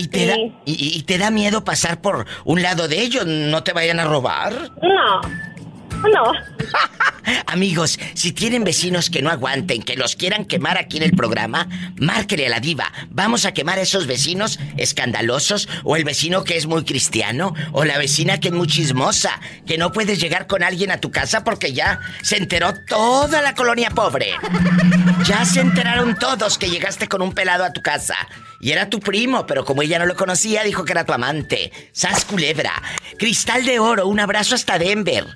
¿Y 0.00 0.08
te, 0.08 0.24
da, 0.24 0.36
y, 0.36 0.54
¿Y 0.64 1.02
te 1.02 1.18
da 1.18 1.30
miedo 1.30 1.62
pasar 1.62 2.00
por 2.00 2.26
un 2.44 2.62
lado 2.62 2.88
de 2.88 3.02
ellos? 3.02 3.26
¿No 3.26 3.62
te 3.62 3.74
vayan 3.74 4.00
a 4.00 4.06
robar? 4.06 4.70
No. 4.82 5.20
No. 6.08 6.32
Amigos, 7.46 7.98
si 8.14 8.32
tienen 8.32 8.64
vecinos 8.64 9.10
que 9.10 9.20
no 9.20 9.28
aguanten, 9.28 9.82
que 9.82 9.96
los 9.96 10.16
quieran 10.16 10.46
quemar 10.46 10.78
aquí 10.78 10.96
en 10.96 11.02
el 11.02 11.12
programa, 11.12 11.68
márquele 11.96 12.46
a 12.46 12.50
la 12.50 12.60
diva. 12.60 12.90
Vamos 13.10 13.44
a 13.44 13.52
quemar 13.52 13.78
a 13.78 13.82
esos 13.82 14.06
vecinos 14.06 14.58
escandalosos, 14.78 15.68
o 15.84 15.96
el 15.96 16.04
vecino 16.04 16.44
que 16.44 16.56
es 16.56 16.66
muy 16.66 16.84
cristiano, 16.84 17.54
o 17.72 17.84
la 17.84 17.98
vecina 17.98 18.40
que 18.40 18.48
es 18.48 18.54
muy 18.54 18.66
chismosa, 18.66 19.38
que 19.66 19.76
no 19.76 19.92
puedes 19.92 20.18
llegar 20.18 20.46
con 20.46 20.62
alguien 20.62 20.90
a 20.90 20.98
tu 20.98 21.10
casa 21.10 21.44
porque 21.44 21.74
ya 21.74 22.00
se 22.22 22.38
enteró 22.38 22.72
toda 22.88 23.42
la 23.42 23.54
colonia 23.54 23.90
pobre. 23.90 24.30
Ya 25.24 25.44
se 25.44 25.60
enteraron 25.60 26.16
todos 26.18 26.56
que 26.56 26.70
llegaste 26.70 27.08
con 27.08 27.20
un 27.20 27.34
pelado 27.34 27.64
a 27.64 27.72
tu 27.74 27.82
casa. 27.82 28.16
Y 28.60 28.72
era 28.72 28.90
tu 28.90 29.00
primo, 29.00 29.46
pero 29.46 29.64
como 29.64 29.82
ella 29.82 29.98
no 29.98 30.06
lo 30.06 30.14
conocía, 30.14 30.62
dijo 30.62 30.84
que 30.84 30.92
era 30.92 31.06
tu 31.06 31.12
amante. 31.12 31.72
Sas 31.92 32.26
culebra. 32.26 32.82
Cristal 33.18 33.64
de 33.64 33.78
oro, 33.78 34.06
un 34.06 34.20
abrazo 34.20 34.54
hasta 34.54 34.78
Denver. 34.78 35.26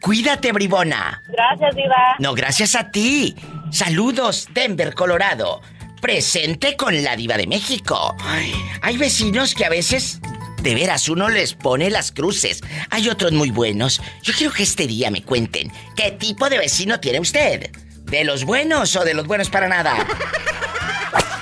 Cuídate, 0.00 0.52
bribona. 0.52 1.22
Gracias, 1.26 1.74
Diva. 1.74 2.16
No, 2.20 2.34
gracias 2.34 2.76
a 2.76 2.90
ti. 2.90 3.34
Saludos, 3.72 4.48
Denver, 4.54 4.94
Colorado. 4.94 5.60
Presente 6.00 6.76
con 6.76 7.02
la 7.02 7.16
Diva 7.16 7.36
de 7.36 7.48
México. 7.48 8.16
Ay, 8.20 8.52
hay 8.82 8.96
vecinos 8.96 9.54
que 9.54 9.64
a 9.64 9.68
veces, 9.68 10.20
de 10.62 10.74
veras, 10.76 11.08
uno 11.08 11.28
les 11.28 11.54
pone 11.54 11.90
las 11.90 12.12
cruces. 12.12 12.60
Hay 12.90 13.08
otros 13.08 13.32
muy 13.32 13.50
buenos. 13.50 14.00
Yo 14.22 14.32
quiero 14.34 14.52
que 14.52 14.62
este 14.62 14.86
día 14.86 15.10
me 15.10 15.24
cuenten 15.24 15.72
qué 15.96 16.12
tipo 16.12 16.48
de 16.48 16.58
vecino 16.58 17.00
tiene 17.00 17.18
usted. 17.18 17.72
¿De 18.10 18.24
los 18.24 18.44
buenos 18.44 18.96
o 18.96 19.04
de 19.04 19.12
los 19.12 19.26
buenos 19.26 19.50
para 19.50 19.68
nada? 19.68 19.94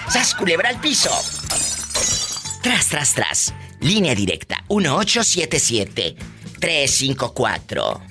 ¡Sas 0.09 0.35
culebra 0.35 0.69
al 0.69 0.81
piso! 0.81 1.11
Tras, 2.61 2.89
tras, 2.89 3.15
tras. 3.15 3.55
Línea 3.81 4.17
directa 4.17 4.65
1877 4.69 6.17
354 6.59 8.03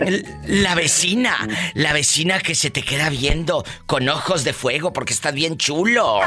¿Eh? 0.00 0.22
La 0.46 0.74
vecina, 0.74 1.48
la 1.74 1.92
vecina 1.92 2.38
que 2.40 2.54
se 2.54 2.70
te 2.70 2.82
queda 2.82 3.08
viendo 3.08 3.64
con 3.86 4.08
ojos 4.08 4.44
de 4.44 4.52
fuego 4.52 4.92
porque 4.92 5.14
estás 5.14 5.32
bien 5.32 5.56
chulo. 5.56 6.20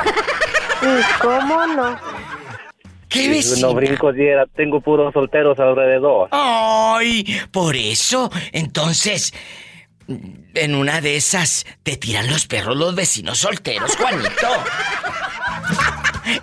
¿Y 0.82 1.22
cómo 1.22 1.68
no? 1.68 2.00
¿Qué 3.08 3.30
vecina? 3.30 3.68
No 3.68 3.74
brinco 3.74 4.12
diera, 4.12 4.46
tengo 4.56 4.82
puros 4.82 5.14
solteros 5.14 5.60
alrededor. 5.60 6.30
Ay, 6.32 7.26
por 7.52 7.76
eso. 7.76 8.32
Entonces, 8.52 9.34
en 10.56 10.76
una 10.76 11.02
de 11.02 11.16
esas 11.16 11.66
te 11.84 11.98
tiran 11.98 12.28
los 12.28 12.48
perros 12.48 12.76
los 12.76 12.96
vecinos 12.96 13.40
solteros, 13.40 13.96
Juanito. 13.96 14.48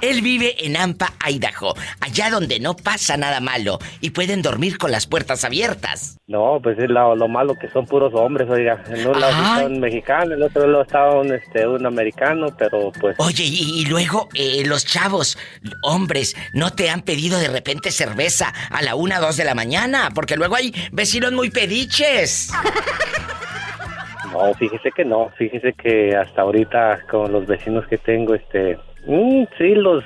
Él 0.01 0.21
vive 0.21 0.67
en 0.67 0.77
Ampa, 0.77 1.13
Idaho, 1.29 1.75
allá 2.01 2.31
donde 2.31 2.59
no 2.61 2.75
pasa 2.77 3.17
nada 3.17 3.41
malo 3.41 3.79
y 4.01 4.11
pueden 4.11 4.43
dormir 4.43 4.79
con 4.79 4.91
las 4.91 5.07
puertas 5.07 5.45
abiertas. 5.45 6.19
No, 6.27 6.61
pues 6.63 6.79
es 6.79 6.89
lo, 6.89 7.15
lo 7.15 7.29
malo 7.29 7.55
que 7.55 7.69
son 7.71 7.87
puros 7.87 8.13
hombres, 8.15 8.49
oiga. 8.51 8.83
En 8.89 9.07
un 9.07 9.21
lado 9.21 9.33
está 9.33 9.67
un 9.67 9.81
mexicano, 9.81 10.25
en 10.27 10.33
el 10.33 10.43
otro 10.43 10.67
lado 10.67 10.83
está 10.83 11.11
un, 11.11 11.33
este, 11.33 11.67
un 11.67 11.87
americano, 11.87 12.49
pero 12.59 12.91
pues... 13.01 13.17
Oye, 13.19 13.45
y, 13.45 13.81
y 13.81 13.85
luego 13.87 14.29
eh, 14.35 14.65
los 14.67 14.85
chavos, 14.85 15.39
hombres, 15.83 16.37
¿no 16.53 16.73
te 16.73 16.91
han 16.91 17.03
pedido 17.03 17.39
de 17.39 17.49
repente 17.49 17.93
cerveza 17.93 18.53
a 18.71 18.83
la 18.83 18.95
una, 18.95 19.21
dos 19.21 19.37
de 19.37 19.45
la 19.45 19.55
mañana? 19.55 20.11
Porque 20.15 20.37
luego 20.37 20.57
hay 20.57 20.75
vecinos 20.93 21.33
muy 21.33 21.51
pediches. 21.51 22.51
No, 24.37 24.55
fíjese 24.55 24.91
que 24.93 25.05
no, 25.05 25.31
fíjese 25.37 25.73
que 25.73 26.15
hasta 26.17 26.43
ahorita 26.43 27.01
con 27.11 27.33
los 27.33 27.47
vecinos 27.47 27.87
que 27.87 27.99
tengo, 27.99 28.35
este, 28.35 28.79
mm, 29.07 29.45
sí 29.59 29.75
los 29.75 30.05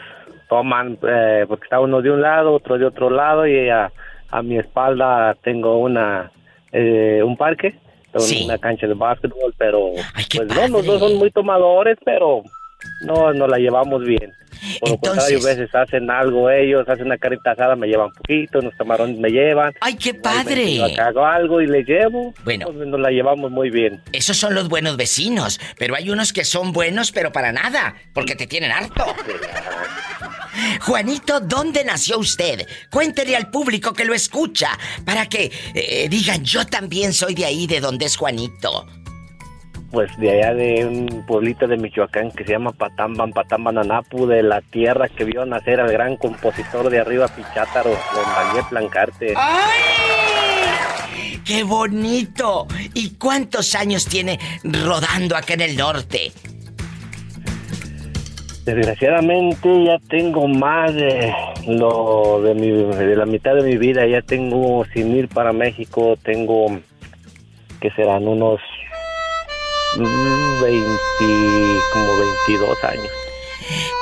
toman, 0.49 0.99
eh, 1.09 1.45
porque 1.49 1.65
está 1.65 1.81
uno 1.81 2.03
de 2.03 2.11
un 2.11 2.21
lado, 2.21 2.53
otro 2.53 2.79
de 2.79 2.87
otro 2.87 3.11
lado 3.11 3.47
y 3.47 3.69
a, 3.69 3.91
a 4.31 4.43
mi 4.43 4.59
espalda 4.59 5.37
tengo 5.43 5.79
una, 5.79 6.31
eh, 6.73 7.23
un 7.25 7.37
parque, 7.37 7.75
tengo 8.13 8.45
una 8.45 8.59
cancha 8.59 8.87
de 8.87 8.95
básquetbol, 8.95 9.55
pero 9.57 9.93
pues 10.35 10.49
no, 10.49 10.69
los 10.69 10.87
dos 10.87 11.01
son 11.01 11.17
muy 11.17 11.31
tomadores, 11.31 11.99
pero 12.05 12.43
no, 13.01 13.33
nos 13.33 13.49
la 13.49 13.59
llevamos 13.59 14.05
bien. 14.05 14.35
Por 14.81 15.09
a 15.09 15.25
veces 15.25 15.75
hacen 15.75 16.11
algo 16.11 16.51
ellos, 16.51 16.87
hacen 16.87 17.07
una 17.07 17.17
carita 17.17 17.53
asada, 17.53 17.77
me 17.77 17.87
llevan 17.87 18.11
poquito, 18.13 18.59
unos 18.59 18.75
camarones 18.75 19.19
me 19.19 19.31
llevan. 19.31 19.73
¡Ay, 19.81 19.95
qué 19.95 20.13
padre! 20.13 20.75
Yo 20.75 21.03
hago 21.03 21.25
algo 21.25 21.61
y 21.63 21.67
les 21.67 21.87
llevo. 21.87 22.35
Bueno. 22.45 22.67
pues, 22.67 22.87
nos 22.87 23.01
la 23.01 23.11
llevamos 23.11 23.51
muy 23.51 23.71
bien. 23.71 24.03
Esos 24.13 24.37
son 24.37 24.55
los 24.55 24.69
buenos 24.69 24.97
vecinos, 24.97 25.61
pero 25.79 25.95
hay 25.95 26.11
unos 26.11 26.33
que 26.33 26.45
son 26.45 26.73
buenos, 26.73 27.11
pero 27.13 27.33
para 27.33 27.53
nada, 27.53 27.95
porque 28.13 28.37
te 28.37 28.47
tienen 28.47 28.71
harto. 28.71 29.05
Juanito, 30.81 31.41
¿dónde 31.41 31.85
nació 31.85 32.19
usted? 32.19 32.67
Cuéntele 32.91 33.37
al 33.37 33.51
público 33.51 33.93
que 33.93 34.05
lo 34.05 34.15
escucha, 34.15 34.79
para 35.05 35.27
que 35.27 35.51
eh, 35.75 36.09
digan, 36.09 36.45
yo 36.45 36.67
también 36.67 37.13
soy 37.13 37.35
de 37.35 37.45
ahí, 37.47 37.67
de 37.67 37.81
donde 37.81 38.07
es 38.07 38.17
Juanito. 38.17 38.87
Pues 39.91 40.17
de 40.19 40.31
allá 40.31 40.55
de 40.55 40.87
un 40.87 41.25
pueblito 41.27 41.67
de 41.67 41.77
Michoacán 41.77 42.31
que 42.31 42.45
se 42.45 42.53
llama 42.53 42.71
Patamban, 42.73 43.33
Patamban 43.33 43.79
Anapu, 43.79 44.27
de 44.27 44.43
la 44.43 44.61
tierra 44.61 45.09
que 45.09 45.25
vio 45.25 45.45
nacer 45.45 45.81
al 45.81 45.91
gran 45.91 46.17
compositor 46.17 46.91
de 46.91 47.01
arriba 47.01 47.27
Pichátaro, 47.27 47.91
don 47.91 48.35
Daniel 48.37 48.65
Plancarte. 48.69 49.35
¡Qué 51.45 51.65
bonito! 51.65 52.69
¿Y 52.95 53.17
cuántos 53.17 53.75
años 53.75 54.05
tiene 54.05 54.39
rodando 54.63 55.37
acá 55.37 55.55
en 55.55 55.63
el 55.63 55.77
norte? 55.77 56.31
Desgraciadamente 58.65 59.85
ya 59.85 59.99
tengo 60.09 60.47
más 60.47 60.95
de 60.95 61.35
lo 61.67 62.41
de, 62.43 62.55
mi, 62.55 62.71
de 62.71 63.17
la 63.17 63.27
mitad 63.27 63.57
de 63.57 63.63
mi 63.63 63.77
vida, 63.77 64.07
ya 64.07 64.23
tengo 64.23 64.85
sin 64.95 65.17
ir 65.17 65.27
para 65.29 65.53
México, 65.53 66.17
tengo 66.23 66.79
que 67.81 67.91
serán 67.93 68.29
unos 68.29 68.61
20, 69.97 71.81
como 71.93 72.19
22 72.47 72.85
años. 72.85 73.13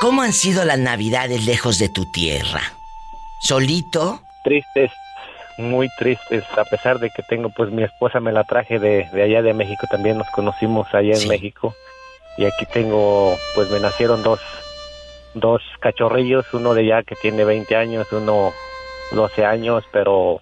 ¿Cómo 0.01 0.23
han 0.23 0.33
sido 0.33 0.65
las 0.65 0.79
navidades 0.79 1.45
lejos 1.45 1.79
de 1.79 1.89
tu 1.89 2.05
tierra? 2.07 2.63
¿Solito? 3.41 4.21
Tristes, 4.45 4.91
muy 5.59 5.89
tristes, 5.99 6.45
a 6.57 6.65
pesar 6.65 6.99
de 6.99 7.11
que 7.11 7.23
tengo 7.23 7.51
pues 7.51 7.71
mi 7.71 7.83
esposa 7.83 8.21
me 8.21 8.33
la 8.33 8.45
traje 8.45 8.79
de, 8.79 9.09
de 9.13 9.23
allá 9.23 9.43
de 9.43 9.55
México, 9.55 9.87
también 9.91 10.19
nos 10.19 10.29
conocimos 10.31 10.87
allá 10.95 11.15
en 11.17 11.29
México 11.29 11.75
y 12.37 12.45
aquí 12.45 12.67
tengo 12.73 13.37
pues 13.55 13.69
me 13.71 13.81
nacieron 13.81 14.23
dos 14.23 14.41
dos 15.35 15.63
cachorrillos, 15.81 16.47
uno 16.53 16.75
de 16.75 16.87
ya 16.87 17.03
que 17.03 17.15
tiene 17.17 17.45
20 17.45 17.77
años, 17.77 18.07
uno 18.13 18.53
12 19.13 19.45
años, 19.45 19.85
pero 19.93 20.41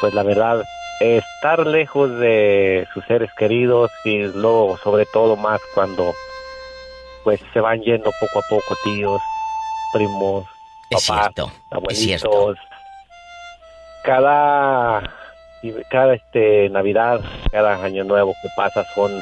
pues 0.00 0.14
la 0.14 0.22
verdad 0.22 0.62
estar 1.00 1.66
lejos 1.66 2.10
de 2.18 2.86
sus 2.92 3.04
seres 3.06 3.30
queridos 3.36 3.90
y 4.04 4.18
luego 4.24 4.78
sobre 4.82 5.06
todo 5.06 5.34
más 5.36 5.60
cuando 5.74 6.14
pues 7.24 7.40
se 7.52 7.60
van 7.60 7.80
yendo 7.82 8.10
poco 8.20 8.38
a 8.38 8.42
poco 8.48 8.76
tíos, 8.84 9.20
primos, 9.92 10.44
Es 10.90 11.06
papás, 11.06 11.22
cierto, 11.34 11.46
es 11.46 11.72
abuelitos. 11.72 12.02
cierto. 12.02 12.54
Cada 14.04 15.10
cada 15.90 16.14
este 16.14 16.68
Navidad, 16.70 17.20
cada 17.52 17.82
año 17.84 18.04
nuevo 18.04 18.34
que 18.42 18.48
pasa 18.56 18.84
son 18.94 19.12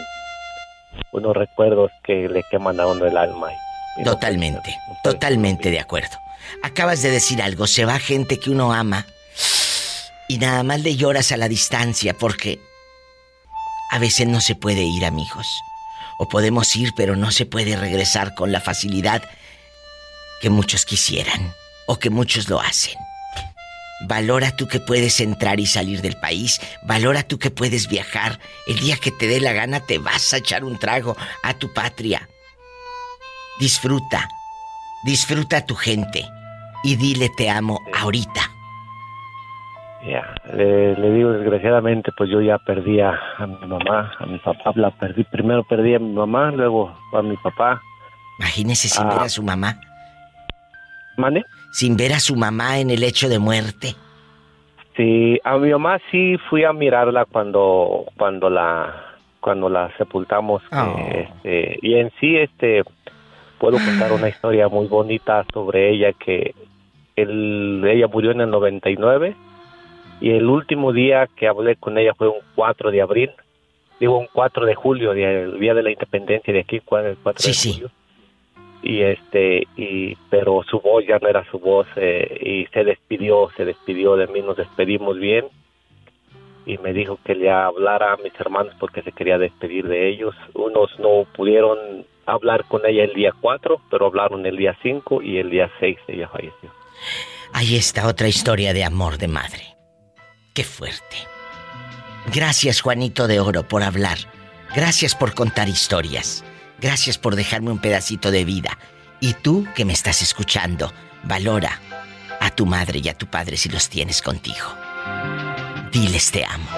unos 1.12 1.36
recuerdos 1.36 1.90
que 2.05 2.28
le 2.28 2.42
queman 2.50 2.78
a 2.80 2.86
uno 2.86 3.05
el 3.06 3.16
alma. 3.16 3.52
y- 3.52 4.00
y 4.00 4.05
no 4.05 4.12
Totalmente, 4.12 4.76
totalmente 5.02 5.70
de 5.70 5.80
acuerdo. 5.80 6.16
Acabas 6.62 7.02
de 7.02 7.10
decir 7.10 7.42
algo, 7.42 7.66
se 7.66 7.84
va 7.84 7.98
gente 7.98 8.38
que 8.38 8.50
uno 8.50 8.72
ama 8.72 9.05
y 10.28 10.38
nada 10.38 10.62
más 10.62 10.80
le 10.82 10.96
lloras 10.96 11.32
a 11.32 11.36
la 11.36 11.48
distancia 11.48 12.14
porque 12.14 12.60
a 13.90 13.98
veces 13.98 14.28
no 14.28 14.40
se 14.40 14.55
puede 14.55 14.82
ir, 14.82 15.05
amigos. 15.05 15.46
O 16.18 16.28
podemos 16.28 16.76
ir, 16.76 16.92
pero 16.94 17.16
no 17.16 17.30
se 17.30 17.46
puede 17.46 17.76
regresar 17.76 18.34
con 18.34 18.52
la 18.52 18.60
facilidad 18.60 19.22
que 20.40 20.50
muchos 20.50 20.84
quisieran 20.84 21.55
o 21.86 21.98
que 21.98 22.10
muchos 22.10 22.48
lo 22.48 22.60
hacen. 22.60 22.94
Valora 24.02 24.55
tú 24.55 24.68
que 24.68 24.78
puedes 24.78 25.18
entrar 25.20 25.59
y 25.59 25.66
salir 25.66 26.02
del 26.02 26.16
país. 26.16 26.60
Valora 26.82 27.22
tú 27.22 27.38
que 27.38 27.50
puedes 27.50 27.88
viajar. 27.88 28.38
El 28.66 28.78
día 28.78 28.96
que 28.96 29.10
te 29.10 29.26
dé 29.26 29.40
la 29.40 29.52
gana 29.52 29.80
te 29.80 29.98
vas 29.98 30.32
a 30.32 30.36
echar 30.36 30.62
un 30.62 30.78
trago 30.78 31.16
a 31.42 31.55
tu 31.55 31.72
patria. 31.72 32.28
Disfruta. 33.59 34.28
Disfruta 35.05 35.59
a 35.59 35.66
tu 35.66 35.74
gente. 35.74 36.24
Y 36.84 36.94
dile 36.94 37.28
te 37.36 37.50
amo 37.50 37.80
ahorita. 37.92 38.57
Ya, 40.07 40.33
le, 40.55 40.95
le 40.97 41.11
digo 41.12 41.33
desgraciadamente, 41.33 42.12
pues 42.16 42.31
yo 42.31 42.41
ya 42.41 42.59
perdí 42.59 43.01
a, 43.01 43.19
a 43.37 43.47
mi 43.47 43.66
mamá, 43.66 44.12
a 44.19 44.27
mi 44.27 44.39
papá, 44.39 44.73
la 44.77 44.91
perdí, 44.93 45.25
primero 45.25 45.65
perdí 45.65 45.95
a 45.95 45.99
mi 45.99 46.12
mamá, 46.12 46.53
luego 46.53 46.97
a 47.12 47.20
mi 47.23 47.37
papá. 47.37 47.83
Imagínese 48.39 48.89
sin 48.89 49.07
Ah. 49.07 49.15
ver 49.15 49.23
a 49.25 49.29
su 49.29 49.43
mamá. 49.43 49.75
¿Mande? 51.16 51.45
Sin 51.73 51.97
ver 51.97 52.12
a 52.12 52.20
su 52.20 52.37
mamá 52.37 52.79
en 52.79 52.91
el 52.91 53.03
hecho 53.03 53.29
de 53.29 53.41
muerte. 53.41 53.95
Sí, 54.97 55.39
a 55.45 55.57
mi 55.59 55.70
mamá 55.70 55.99
sí 56.11 56.37
fui 56.49 56.65
a 56.65 56.73
mirarla 56.73 57.25
cuando 57.25 58.05
cuando 58.16 58.49
la 58.51 59.05
cuando 59.41 59.69
la 59.69 59.91
sepultamos 59.97 60.62
Oh. 60.73 60.97
eh, 60.99 61.29
este, 61.43 61.79
y 61.83 61.95
en 61.95 62.11
sí 62.20 62.37
este 62.37 62.83
puedo 63.59 63.79
contar 63.79 64.12
una 64.12 64.29
historia 64.29 64.69
muy 64.69 64.87
bonita 64.87 65.45
sobre 65.53 65.91
ella 65.93 66.12
que 66.12 66.55
el, 67.16 67.83
ella 67.85 68.07
murió 68.07 68.31
en 68.31 68.41
el 68.43 68.51
99 68.51 69.35
y 70.20 70.31
el 70.31 70.47
último 70.47 70.93
día 70.93 71.28
que 71.36 71.47
hablé 71.49 71.77
con 71.77 71.97
ella 71.99 72.12
fue 72.15 72.28
un 72.28 72.40
4 72.55 72.90
de 72.90 73.01
abril 73.03 73.31
digo 74.01 74.16
un 74.19 74.28
4 74.32 74.65
de 74.66 74.74
julio 74.74 75.12
el 75.12 75.59
día 75.61 75.74
de 75.74 75.82
la 75.82 75.90
independencia 75.90 76.53
de 76.55 76.61
aquí 76.61 76.81
cua- 76.81 77.05
el 77.05 77.16
4 77.23 77.43
de 77.47 77.53
julio. 77.74 77.90
Y 78.81 79.01
este 79.03 79.66
y 79.77 80.15
pero 80.31 80.62
su 80.62 80.78
voz 80.81 81.05
ya 81.07 81.19
no 81.19 81.28
era 81.28 81.45
su 81.51 81.59
voz 81.59 81.86
eh, 81.97 82.39
y 82.40 82.66
se 82.73 82.85
despidió 82.85 83.51
se 83.57 83.65
despidió 83.65 84.16
de 84.16 84.28
mí 84.28 84.40
nos 84.40 84.57
despedimos 84.57 85.19
bien. 85.19 85.47
Y 86.65 86.78
me 86.78 86.93
dijo 86.93 87.19
que 87.24 87.35
le 87.35 87.51
hablara 87.51 88.12
a 88.12 88.16
mis 88.19 88.32
hermanos 88.39 88.74
porque 88.78 89.03
se 89.03 89.11
quería 89.12 89.39
despedir 89.39 89.89
de 89.89 90.09
ellos. 90.09 90.35
Unos 90.55 90.90
no 91.01 91.24
pudieron 91.35 91.78
hablar 92.27 92.65
con 92.69 92.85
ella 92.86 93.05
el 93.05 93.15
día 93.15 93.32
4 93.40 93.81
pero 93.90 94.07
hablaron 94.07 94.47
el 94.47 94.57
día 94.57 94.77
5 94.82 95.23
y 95.23 95.39
el 95.39 95.51
día 95.51 95.70
6 95.81 95.99
ella 96.07 96.28
falleció. 96.28 96.70
Ahí 97.53 97.74
está 97.77 98.07
otra 98.07 98.28
historia 98.28 98.73
de 98.74 98.85
amor 98.85 99.19
de 99.19 99.27
madre. 99.28 99.62
Qué 100.59 100.64
fuerte. 100.64 101.16
Gracias, 102.35 102.80
Juanito 102.80 103.28
de 103.28 103.39
Oro, 103.39 103.68
por 103.68 103.85
hablar. 103.85 104.18
Gracias 104.74 105.14
por 105.14 105.32
contar 105.32 105.68
historias. 105.68 106.43
Gracias 106.80 107.16
por 107.16 107.36
dejarme 107.36 107.70
un 107.70 107.78
pedacito 107.78 108.32
de 108.32 108.44
vida. 108.44 108.76
Y 109.20 109.35
tú 109.35 109.68
que 109.76 109.85
me 109.85 109.93
estás 109.93 110.20
escuchando, 110.20 110.93
valora 111.22 111.80
a 112.40 112.51
tu 112.51 112.66
madre 112.66 112.98
y 112.98 113.09
a 113.09 113.16
tu 113.16 113.26
padre 113.28 113.56
si 113.56 113.68
los 113.68 113.89
tienes 113.89 114.20
contigo. 114.20 114.66
Diles 115.93 116.32
te 116.32 116.44
amo. 116.44 116.68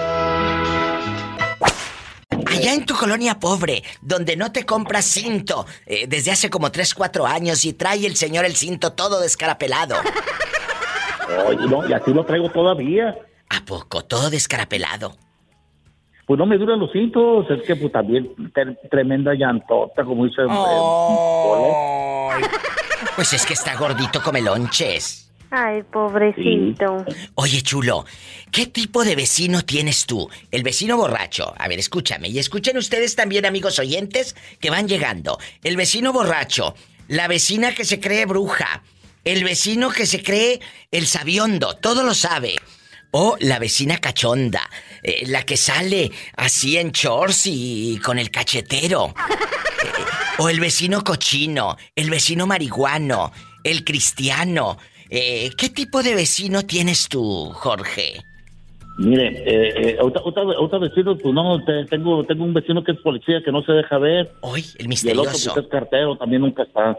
Allá 2.45 2.75
en 2.75 2.85
tu 2.85 2.93
colonia 2.93 3.39
pobre, 3.39 3.81
donde 3.99 4.35
no 4.37 4.51
te 4.51 4.63
compras 4.63 5.05
cinto 5.05 5.65
eh, 5.87 6.05
desde 6.07 6.29
hace 6.29 6.51
como 6.51 6.71
3, 6.71 6.93
4 6.93 7.25
años 7.25 7.65
y 7.65 7.73
trae 7.73 8.05
el 8.05 8.15
señor 8.15 8.45
el 8.45 8.55
cinto 8.55 8.93
todo 8.93 9.19
descarapelado. 9.19 9.95
Oye, 11.47 11.65
no, 11.65 11.89
y 11.89 11.93
así 11.93 12.13
lo 12.13 12.23
traigo 12.23 12.47
todavía. 12.51 13.17
¿A 13.51 13.65
poco? 13.65 14.03
Todo 14.03 14.29
descarapelado. 14.29 15.17
Pues 16.25 16.37
no 16.37 16.45
me 16.45 16.57
duran 16.57 16.79
los 16.79 16.91
cintos, 16.93 17.45
es 17.49 17.61
que 17.63 17.75
pues 17.75 17.91
también 17.91 18.33
tremenda 18.89 19.33
llantota, 19.33 20.05
como 20.05 20.25
dice... 20.25 20.43
pues 23.15 23.33
es 23.33 23.45
que 23.45 23.53
está 23.53 23.75
gordito 23.75 24.21
come 24.23 24.41
lonches. 24.41 25.29
Ay, 25.49 25.83
pobrecito. 25.83 27.05
Oye, 27.35 27.61
chulo, 27.61 28.05
¿qué 28.51 28.67
tipo 28.67 29.03
de 29.03 29.17
vecino 29.17 29.65
tienes 29.65 30.05
tú? 30.05 30.29
El 30.49 30.63
vecino 30.63 30.95
borracho. 30.95 31.53
A 31.57 31.67
ver, 31.67 31.79
escúchame. 31.79 32.29
Y 32.29 32.39
escuchen 32.39 32.77
ustedes 32.77 33.17
también, 33.17 33.45
amigos 33.45 33.77
oyentes, 33.79 34.37
que 34.61 34.69
van 34.69 34.87
llegando. 34.87 35.37
El 35.61 35.75
vecino 35.75 36.13
borracho. 36.13 36.73
La 37.09 37.27
vecina 37.27 37.75
que 37.75 37.83
se 37.83 37.99
cree 37.99 38.25
bruja. 38.25 38.83
El 39.25 39.43
vecino 39.43 39.89
que 39.89 40.05
se 40.05 40.23
cree 40.23 40.61
el 40.91 41.05
sabiondo. 41.05 41.75
Todo 41.75 42.03
lo 42.03 42.13
sabe. 42.13 42.55
O 43.11 43.35
la 43.39 43.59
vecina 43.59 43.97
cachonda. 43.97 44.61
Eh, 45.03 45.23
la 45.27 45.43
que 45.43 45.57
sale 45.57 46.11
así 46.37 46.77
en 46.77 46.91
shorts 46.91 47.47
y 47.47 47.99
con 48.03 48.19
el 48.19 48.31
cachetero. 48.31 49.13
o 50.39 50.49
el 50.49 50.59
vecino 50.59 51.03
cochino. 51.03 51.77
El 51.95 52.09
vecino 52.09 52.47
marihuano. 52.47 53.31
El 53.63 53.83
cristiano. 53.83 54.77
Eh, 55.09 55.51
¿Qué 55.57 55.69
tipo 55.69 56.01
de 56.01 56.15
vecino 56.15 56.63
tienes 56.63 57.09
tú, 57.09 57.51
Jorge? 57.53 58.21
Mire, 58.97 59.27
eh, 59.45 59.73
eh 59.89 59.97
otra, 60.01 60.21
otra, 60.23 60.79
vecino, 60.79 61.17
pues 61.17 61.33
no, 61.33 61.59
tengo, 61.89 62.23
tengo 62.23 62.43
un 62.43 62.53
vecino 62.53 62.83
que 62.83 62.91
es 62.91 62.99
policía 62.99 63.41
que 63.43 63.51
no 63.51 63.61
se 63.63 63.73
deja 63.73 63.97
ver. 63.97 64.31
Hoy, 64.41 64.65
el 64.77 64.87
misterioso. 64.87 65.31
Y 65.31 65.41
el 65.43 65.49
otro 65.49 65.53
que 65.53 65.59
es 65.61 65.67
cartero 65.67 66.17
también 66.17 66.41
nunca 66.41 66.63
está. 66.63 66.97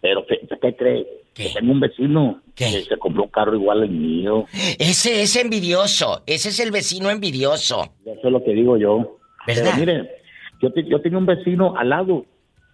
Pero, 0.00 0.26
¿qué, 0.26 0.46
qué 0.60 0.76
cree? 0.76 1.06
tengo 1.54 1.72
un 1.72 1.80
vecino 1.80 2.40
que 2.54 2.64
se 2.82 2.96
compró 2.96 3.24
un 3.24 3.28
carro 3.28 3.54
igual 3.54 3.82
al 3.82 3.90
mío. 3.90 4.46
Ese 4.78 5.22
es 5.22 5.36
envidioso. 5.36 6.22
Ese 6.26 6.48
es 6.48 6.60
el 6.60 6.70
vecino 6.70 7.10
envidioso. 7.10 7.92
Eso 8.04 8.26
es 8.26 8.32
lo 8.32 8.42
que 8.42 8.52
digo 8.52 8.76
yo. 8.78 9.18
¿Verdad? 9.46 9.72
Pero 9.74 9.76
mire, 9.78 10.10
yo, 10.60 10.70
yo 10.74 11.00
tenía 11.00 11.18
un 11.18 11.26
vecino 11.26 11.76
al 11.76 11.90
lado 11.90 12.24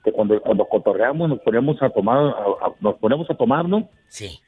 que 0.04 0.12
cuando, 0.12 0.40
cuando 0.40 0.64
cotorreamos 0.66 1.28
nos 1.28 1.40
poníamos 1.40 1.80
a 1.82 1.90
tomar, 1.90 2.34
nos 2.80 2.94
ponemos 2.96 3.28
a 3.30 3.34
tomar, 3.34 3.68
¿no? 3.68 3.88
Sí. 4.08 4.38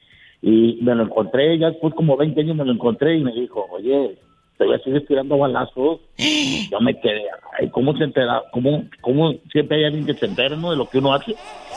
Y 0.42 0.78
me 0.82 0.94
lo 0.94 1.04
encontré, 1.04 1.58
ya 1.58 1.70
después 1.70 1.94
como 1.94 2.16
20 2.16 2.40
años 2.40 2.56
me 2.56 2.64
lo 2.64 2.72
encontré 2.72 3.16
y 3.16 3.24
me 3.24 3.32
dijo, 3.32 3.66
oye, 3.70 4.18
te 4.58 4.64
voy 4.64 4.74
a 4.74 4.78
seguir 4.78 5.06
tirando 5.06 5.38
balazos. 5.38 6.00
Yo 6.70 6.80
me 6.80 6.98
quedé, 7.00 7.24
¿cómo 7.72 7.96
se 7.96 8.04
entera? 8.04 8.42
¿Cómo, 8.52 8.84
¿Cómo 9.00 9.34
siempre 9.50 9.78
hay 9.78 9.84
alguien 9.84 10.06
que 10.06 10.14
se 10.14 10.26
entera 10.26 10.56
¿no? 10.56 10.70
de 10.70 10.76
lo 10.76 10.88
que 10.88 10.98
uno 10.98 11.14
hace? 11.14 11.34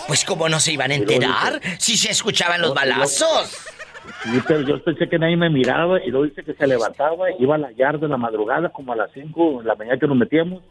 Pues 0.08 0.24
cómo 0.24 0.48
no 0.50 0.60
se 0.60 0.74
iban 0.74 0.92
a 0.92 0.96
enterar 0.96 1.60
si 1.80 1.98
se 1.98 2.12
escuchaban 2.12 2.62
los 2.62 2.74
balazos. 2.74 3.74
Sí, 4.24 4.40
pero 4.48 4.62
yo 4.62 4.82
pensé 4.82 5.10
que 5.10 5.20
nadie 5.20 5.36
me 5.36 5.50
miraba 5.50 6.02
y 6.02 6.10
luego 6.10 6.26
dice 6.26 6.44
que 6.44 6.54
se 6.54 6.66
levantaba, 6.66 7.26
iba 7.40 7.56
a 7.56 7.58
la 7.58 7.72
yarda 7.72 8.00
de 8.00 8.08
la 8.08 8.18
madrugada 8.18 8.70
como 8.70 8.94
a 8.94 8.96
las 8.96 9.12
5 9.14 9.60
de 9.60 9.68
la 9.68 9.76
mañana 9.76 10.00
que 10.00 10.08
nos 10.08 10.18
metíamos 10.18 10.64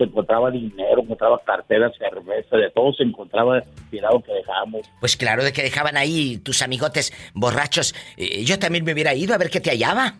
se 0.00 0.04
encontraba 0.04 0.50
dinero, 0.50 1.02
encontraba 1.02 1.38
carteras, 1.44 1.92
cerveza, 1.98 2.56
de 2.56 2.70
todo 2.70 2.90
se 2.94 3.02
encontraba 3.02 3.62
tirado 3.90 4.22
que 4.22 4.32
dejábamos. 4.32 4.90
Pues 4.98 5.14
claro, 5.14 5.44
de 5.44 5.52
que 5.52 5.62
dejaban 5.62 5.98
ahí 5.98 6.38
tus 6.38 6.62
amigotes 6.62 7.12
borrachos. 7.34 7.94
Eh, 8.16 8.42
yo 8.44 8.58
también 8.58 8.82
me 8.82 8.94
hubiera 8.94 9.14
ido 9.14 9.34
a 9.34 9.38
ver 9.38 9.50
qué 9.50 9.60
te 9.60 9.68
hallaba. 9.68 10.14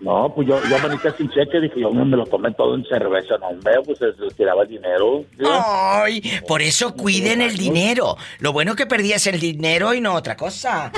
No, 0.00 0.32
pues 0.34 0.48
yo, 0.48 0.60
yo 0.68 0.88
venía 0.88 1.14
sin 1.16 1.30
cheque, 1.30 1.60
dije, 1.60 1.80
yo 1.80 1.90
me 1.92 2.16
lo 2.16 2.26
tomé 2.26 2.52
todo 2.52 2.74
en 2.74 2.84
cerveza, 2.84 3.38
no, 3.38 3.48
hombre, 3.48 3.74
pues 3.84 3.98
se, 3.98 4.12
tiraba 4.34 4.64
dinero. 4.64 5.24
Ay, 5.46 6.20
por 6.46 6.62
eso 6.62 6.94
cuiden 6.94 7.40
el 7.40 7.56
dinero. 7.56 8.16
Lo 8.40 8.52
bueno 8.52 8.74
que 8.74 8.86
perdías 8.86 9.26
el 9.26 9.38
dinero 9.38 9.94
y 9.94 10.00
no 10.00 10.14
otra 10.14 10.36
cosa. 10.36 10.92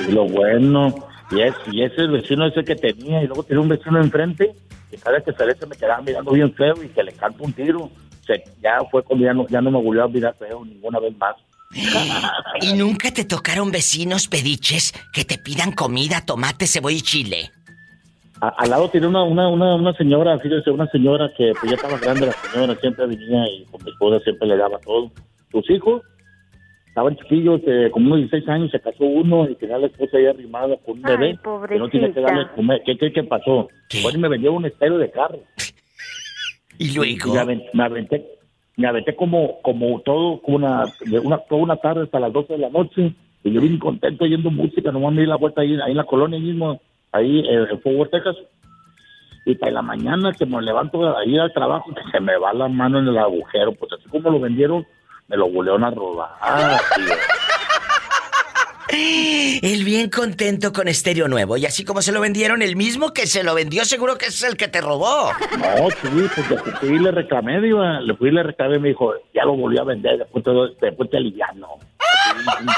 Y 0.00 0.10
lo 0.10 0.24
bueno, 0.24 0.94
y, 1.30 1.42
es, 1.42 1.54
y 1.70 1.82
ese 1.82 2.02
el 2.02 2.10
vecino 2.10 2.46
ese 2.46 2.64
que 2.64 2.76
tenía, 2.76 3.22
y 3.22 3.26
luego 3.26 3.42
tenía 3.42 3.60
un 3.60 3.68
vecino 3.68 4.00
enfrente, 4.00 4.54
que 4.90 4.96
cada 4.96 5.20
que 5.20 5.32
se 5.32 5.66
me 5.66 5.76
quedaba 5.76 6.00
mirando 6.00 6.32
bien 6.32 6.52
feo 6.54 6.82
y 6.82 6.88
que 6.88 7.02
le 7.02 7.12
canto 7.12 7.44
un 7.44 7.52
tiro. 7.52 7.90
Se, 8.26 8.42
ya 8.62 8.78
fue 8.90 9.02
cuando 9.02 9.26
ya 9.26 9.34
no, 9.34 9.46
ya 9.48 9.60
no 9.60 9.70
me 9.70 9.82
volvió 9.82 10.04
a 10.04 10.08
mirar 10.08 10.34
feo 10.38 10.64
ninguna 10.64 10.98
vez 10.98 11.16
más. 11.16 11.36
¿Y 12.60 12.72
nunca 12.72 13.10
te 13.10 13.24
tocaron 13.24 13.70
vecinos 13.70 14.28
pediches 14.28 14.94
que 15.12 15.24
te 15.24 15.36
pidan 15.38 15.72
comida, 15.72 16.24
tomate, 16.24 16.66
cebolla 16.66 16.96
y 16.96 17.02
chile? 17.02 17.52
Al 18.40 18.70
lado 18.70 18.88
tiene 18.88 19.06
una, 19.06 19.22
una, 19.24 19.48
una, 19.48 19.74
una 19.74 19.92
señora, 19.94 20.38
fíjese, 20.38 20.70
una 20.70 20.86
señora 20.88 21.30
que 21.36 21.52
pues 21.58 21.70
ya 21.70 21.76
estaba 21.76 21.98
grande 21.98 22.26
la 22.26 22.32
señora, 22.32 22.74
siempre 22.76 23.06
venía 23.06 23.48
y 23.48 23.64
con 23.64 23.82
mi 23.84 23.90
esposa 23.90 24.22
siempre 24.24 24.48
le 24.48 24.56
daba 24.56 24.78
todo. 24.78 25.10
Sus 25.50 25.68
hijos 25.70 26.02
estaban 26.86 27.16
chiquillos, 27.16 27.60
eh, 27.66 27.90
como 27.92 28.06
unos 28.06 28.30
16 28.30 28.48
años, 28.48 28.70
se 28.70 28.80
casó 28.80 29.04
uno 29.04 29.48
y 29.48 29.54
tenía 29.54 29.78
la 29.78 29.86
esposa 29.86 30.16
ahí 30.16 30.26
arrimada 30.26 30.76
con 30.78 30.96
un 30.96 31.02
bebé. 31.02 31.38
Que 31.68 31.78
no 31.78 31.88
tiene 31.88 32.12
que 32.12 32.20
darle 32.20 32.48
comer. 32.54 32.82
¿Qué 32.84 32.96
qué, 32.96 33.12
qué 33.12 33.22
pasó? 33.24 33.68
Pues 34.02 34.18
me 34.18 34.28
vendió 34.28 34.52
un 34.52 34.66
estéreo 34.66 34.98
de 34.98 35.10
carro. 35.10 35.38
¿Y 36.78 36.94
luego? 36.94 37.34
me, 37.72 37.82
aventé, 37.82 38.24
me 38.76 38.86
aventé 38.86 39.16
como, 39.16 39.60
como 39.62 40.00
todo, 40.02 40.40
como 40.40 40.56
una, 40.58 40.84
una, 41.22 41.38
toda 41.38 41.62
una 41.62 41.76
tarde 41.76 42.04
hasta 42.04 42.20
las 42.20 42.32
12 42.32 42.52
de 42.52 42.58
la 42.58 42.70
noche. 42.70 43.12
Y 43.42 43.52
yo 43.52 43.60
vine 43.60 43.78
contento 43.78 44.24
oyendo 44.24 44.50
música, 44.50 44.92
nomás 44.92 45.12
me 45.12 45.22
di 45.22 45.26
la 45.26 45.36
vuelta 45.36 45.62
ahí, 45.62 45.74
ahí 45.80 45.92
en 45.92 45.96
la 45.96 46.04
colonia 46.04 46.38
mismo, 46.38 46.80
ahí 47.12 47.42
en 47.48 47.80
Fort 47.80 48.10
Texas. 48.10 48.36
Y 49.44 49.54
para 49.54 49.72
la 49.72 49.82
mañana 49.82 50.32
que 50.32 50.44
me 50.44 50.60
levanto 50.60 51.16
ahí 51.16 51.38
al 51.38 51.52
trabajo, 51.52 51.92
que 51.94 52.02
se 52.12 52.20
me 52.20 52.36
va 52.36 52.52
la 52.52 52.68
mano 52.68 52.98
en 52.98 53.08
el 53.08 53.18
agujero, 53.18 53.72
pues 53.72 53.92
así 53.92 54.08
como 54.08 54.30
lo 54.30 54.40
vendieron, 54.40 54.86
me 55.28 55.36
lo 55.36 55.48
volvieron 55.48 55.84
a 55.84 55.90
robar. 55.90 56.30
Él 58.90 59.84
bien 59.84 60.10
contento 60.10 60.72
con 60.72 60.88
estéreo 60.88 61.28
nuevo. 61.28 61.56
Y 61.56 61.66
así 61.66 61.84
como 61.84 62.02
se 62.02 62.12
lo 62.12 62.20
vendieron, 62.20 62.62
el 62.62 62.76
mismo 62.76 63.12
que 63.12 63.26
se 63.26 63.42
lo 63.42 63.54
vendió, 63.54 63.84
seguro 63.84 64.16
que 64.16 64.26
es 64.26 64.42
el 64.42 64.56
que 64.56 64.68
te 64.68 64.80
robó. 64.80 65.32
No, 65.58 65.90
sí, 65.90 66.42
porque 66.48 66.70
fui 66.78 66.96
y 66.96 66.98
le 66.98 67.10
reclamé, 67.10 67.60
diva. 67.60 68.00
Le 68.00 68.14
fui 68.16 68.28
y 68.28 68.32
le 68.32 68.42
reclamé 68.42 68.76
y 68.76 68.80
me 68.80 68.88
dijo, 68.88 69.14
ya 69.34 69.44
lo 69.44 69.56
volvió 69.56 69.82
a 69.82 69.84
vender, 69.84 70.18
después 70.18 70.44
te, 70.44 70.50
después 70.86 71.10
te 71.10 71.16
aliviano. 71.18 71.68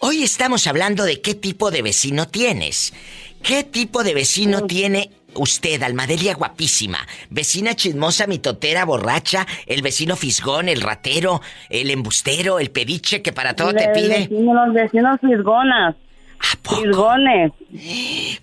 Hoy 0.00 0.22
estamos 0.22 0.68
hablando 0.68 1.02
de 1.02 1.20
qué 1.20 1.34
tipo 1.34 1.72
de 1.72 1.82
vecino 1.82 2.28
tienes. 2.28 2.94
¿Qué 3.42 3.64
tipo 3.64 4.04
de 4.04 4.14
vecino 4.14 4.62
tiene 4.62 5.10
usted, 5.34 5.82
Almadelia 5.82 6.34
guapísima, 6.34 6.98
vecina 7.30 7.74
chismosa, 7.74 8.28
mitotera, 8.28 8.84
borracha, 8.84 9.44
el 9.66 9.82
vecino 9.82 10.14
fisgón, 10.14 10.68
el 10.68 10.82
ratero, 10.82 11.40
el 11.68 11.90
embustero, 11.90 12.60
el 12.60 12.70
pediche 12.70 13.22
que 13.22 13.32
para 13.32 13.54
todo 13.54 13.72
te 13.72 13.88
pide. 13.88 14.28
los 14.30 14.72
vecinos 14.72 15.18
fisgonas. 15.20 15.96
Fisgones. 16.68 17.52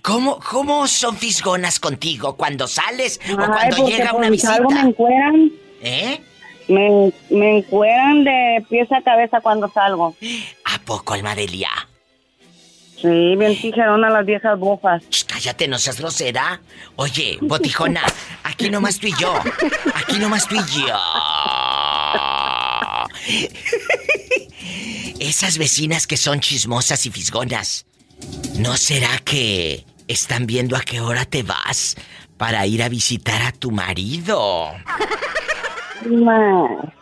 ¿Cómo, 0.02 0.40
¿Cómo 0.40 0.88
son 0.88 1.18
fisgonas 1.18 1.80
contigo 1.80 2.36
cuando 2.36 2.68
sales 2.68 3.20
o 3.32 3.36
cuando 3.36 3.88
llega 3.88 4.14
una 4.14 4.30
visita? 4.30 4.56
Algo 4.56 4.70
me 4.72 4.82
encueran. 4.82 5.52
¿Eh? 5.82 6.22
Me, 6.68 7.12
me 7.30 7.58
encueran 7.58 8.24
de 8.24 8.66
pies 8.70 8.92
a 8.92 9.02
cabeza 9.02 9.42
cuando 9.42 9.68
salgo. 9.70 10.16
¿A 10.66 10.80
poco, 10.80 11.14
Almadelia? 11.14 11.70
Sí, 13.02 13.36
bien 13.36 13.60
tijerona 13.60 14.12
las 14.12 14.26
viejas 14.26 14.60
bofas. 14.60 15.04
cállate, 15.26 15.68
no 15.68 15.80
seas 15.80 16.00
grosera. 16.00 16.62
Oye, 16.98 17.40
botijona, 17.42 18.02
aquí 18.44 18.70
nomás 18.70 19.00
tú 19.00 19.08
y 19.08 19.14
yo. 19.20 19.34
Aquí 19.96 20.20
nomás 20.20 20.48
tú 20.48 20.56
y 20.56 20.80
yo. 20.80 20.96
Esas 25.20 25.58
vecinas 25.58 26.06
que 26.08 26.18
son 26.18 26.40
chismosas 26.40 27.06
y 27.06 27.12
fisgonas, 27.12 27.86
¿no 28.58 28.78
será 28.78 29.18
que 29.24 29.86
están 30.08 30.46
viendo 30.46 30.76
a 30.76 30.82
qué 30.82 31.00
hora 31.02 31.26
te 31.26 31.44
vas 31.44 31.96
para 32.38 32.66
ir 32.66 32.84
a 32.84 32.90
visitar 32.90 33.42
a 33.42 33.52
tu 33.52 33.72
marido? 33.72 34.72
No. 36.06 36.94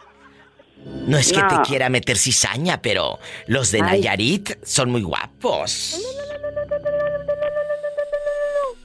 No 1.08 1.18
es 1.18 1.32
que 1.32 1.42
te 1.42 1.56
quiera 1.66 1.90
meter 1.90 2.18
cizaña, 2.18 2.82
pero 2.82 3.20
los 3.48 3.72
de 3.72 3.82
Ay. 3.82 4.02
Nayarit 4.02 4.64
son 4.64 4.92
muy 4.92 5.02
guapos. 5.02 6.00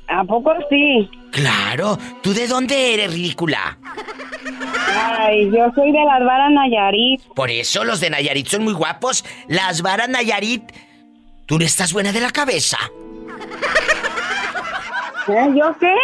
¿A 0.08 0.24
poco 0.24 0.52
sí? 0.70 1.08
Claro, 1.32 1.98
¿tú 2.22 2.32
de 2.32 2.46
dónde 2.46 2.94
eres, 2.94 3.12
ridícula? 3.12 3.78
Ay, 4.96 5.50
yo 5.50 5.70
soy 5.74 5.90
de 5.92 6.04
las 6.04 6.24
varas 6.24 6.52
Nayarit. 6.52 7.22
Por 7.34 7.50
eso 7.50 7.84
los 7.84 8.00
de 8.00 8.10
Nayarit 8.10 8.46
son 8.46 8.64
muy 8.64 8.74
guapos. 8.74 9.24
Las 9.48 9.82
varas 9.82 10.08
Nayarit, 10.08 10.62
tú 11.46 11.58
no 11.58 11.64
estás 11.64 11.92
buena 11.92 12.12
de 12.12 12.20
la 12.20 12.30
cabeza. 12.30 12.78
¿Eh? 15.28 15.54
¿Yo 15.56 15.76
qué? 15.78 15.94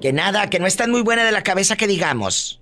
Que 0.00 0.12
nada, 0.12 0.48
que 0.48 0.58
no 0.58 0.66
estás 0.66 0.88
muy 0.88 1.02
buena 1.02 1.24
de 1.24 1.32
la 1.32 1.42
cabeza 1.42 1.76
que 1.76 1.86
digamos. 1.86 2.60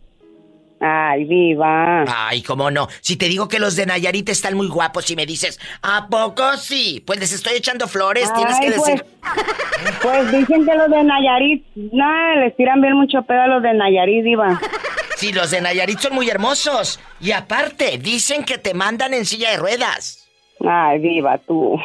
Ay, 0.81 1.25
viva. 1.25 2.05
Ay, 2.07 2.43
cómo 2.43 2.71
no. 2.71 2.89
Si 3.01 3.17
te 3.17 3.27
digo 3.27 3.49
que 3.49 3.59
los 3.59 3.75
de 3.75 3.87
Nayarit 3.87 4.29
están 4.29 4.57
muy 4.57 4.69
guapos 4.69 5.11
y 5.11 5.17
me 5.17 5.27
dices, 5.27 5.59
¿a 5.83 6.07
poco 6.09 6.57
sí? 6.57 7.03
Pues 7.05 7.19
les 7.19 7.33
estoy 7.33 7.55
echando 7.55 7.89
flores, 7.89 8.33
tienes 8.35 8.61
que 8.61 8.71
decir. 8.71 9.05
Pues, 9.21 9.95
pues 10.03 10.33
dicen 10.33 10.65
que 10.65 10.75
los 10.75 10.89
de 10.89 11.03
Nayarit, 11.03 11.67
no, 11.75 12.37
les 12.37 12.57
tiran 12.57 12.81
bien 12.81 12.95
mucho 12.95 13.23
pedo 13.23 13.43
a 13.43 13.47
los 13.49 13.63
de 13.63 13.75
Nayarit, 13.75 14.25
diva. 14.25 14.61
Sí, 15.17 15.33
los 15.33 15.51
de 15.51 15.61
Nayarit 15.61 15.99
son 15.99 16.15
muy 16.15 16.31
hermosos. 16.31 17.01
Y 17.21 17.33
aparte, 17.33 17.99
dicen 17.99 18.45
que 18.45 18.59
te 18.59 18.73
mandan 18.73 19.15
en 19.15 19.27
silla 19.27 19.51
de 19.51 19.57
ruedas. 19.57 20.28
Ay, 20.66 20.98
viva 20.98 21.39
tú. 21.39 21.78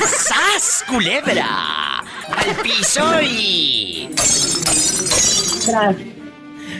¡Sas, 0.00 0.84
culebra! 0.88 2.02
¡Al 2.36 2.54
piso 2.62 3.20
y... 3.22 4.08
Tras. 5.66 5.96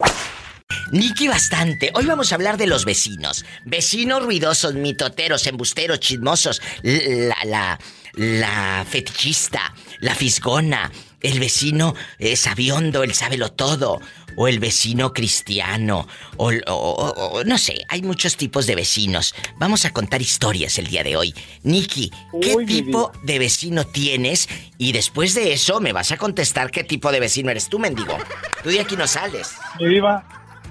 Niki 0.91 1.27
Bastante, 1.27 1.91
hoy 1.95 2.05
vamos 2.05 2.31
a 2.31 2.35
hablar 2.35 2.55
de 2.57 2.65
los 2.65 2.85
vecinos. 2.85 3.45
Vecinos 3.65 4.23
ruidosos, 4.23 4.73
mitoteros, 4.73 5.45
embusteros, 5.45 5.99
chismosos, 5.99 6.61
la, 6.81 7.35
la, 7.45 7.77
la 8.13 8.85
fetichista, 8.89 9.75
la 9.99 10.15
fisgona, 10.15 10.89
el 11.21 11.39
vecino 11.39 11.95
eh, 12.19 12.35
sabiondo, 12.35 13.03
el 13.03 13.13
sábelo 13.13 13.51
todo, 13.51 13.99
o 14.35 14.47
el 14.47 14.59
vecino 14.59 15.13
cristiano, 15.13 16.07
o, 16.37 16.51
o- 16.51 16.53
o- 16.67 17.29
o- 17.39 17.43
no 17.43 17.57
sé, 17.57 17.83
hay 17.89 18.01
muchos 18.03 18.37
tipos 18.37 18.67
de 18.67 18.75
vecinos. 18.75 19.33
Vamos 19.57 19.85
a 19.85 19.91
contar 19.93 20.21
historias 20.21 20.77
el 20.77 20.87
día 20.87 21.03
de 21.03 21.15
hoy. 21.17 21.33
Niki, 21.63 22.11
¿qué 22.41 22.55
Uy, 22.55 22.65
tipo 22.65 23.11
de 23.23 23.39
vecino 23.39 23.83
tienes? 23.85 24.47
Y 24.77 24.91
después 24.91 25.33
de 25.33 25.53
eso 25.53 25.79
me 25.81 25.91
vas 25.93 26.11
a 26.11 26.17
contestar 26.17 26.69
qué 26.69 26.83
tipo 26.83 27.11
de 27.11 27.19
vecino 27.19 27.49
eres 27.49 27.67
tú, 27.67 27.79
mendigo. 27.79 28.15
Tú 28.63 28.69
de 28.69 28.79
aquí 28.79 28.95
no 28.95 29.07
sales. 29.07 29.55
Mi 29.79 29.87
diva, 29.89 30.23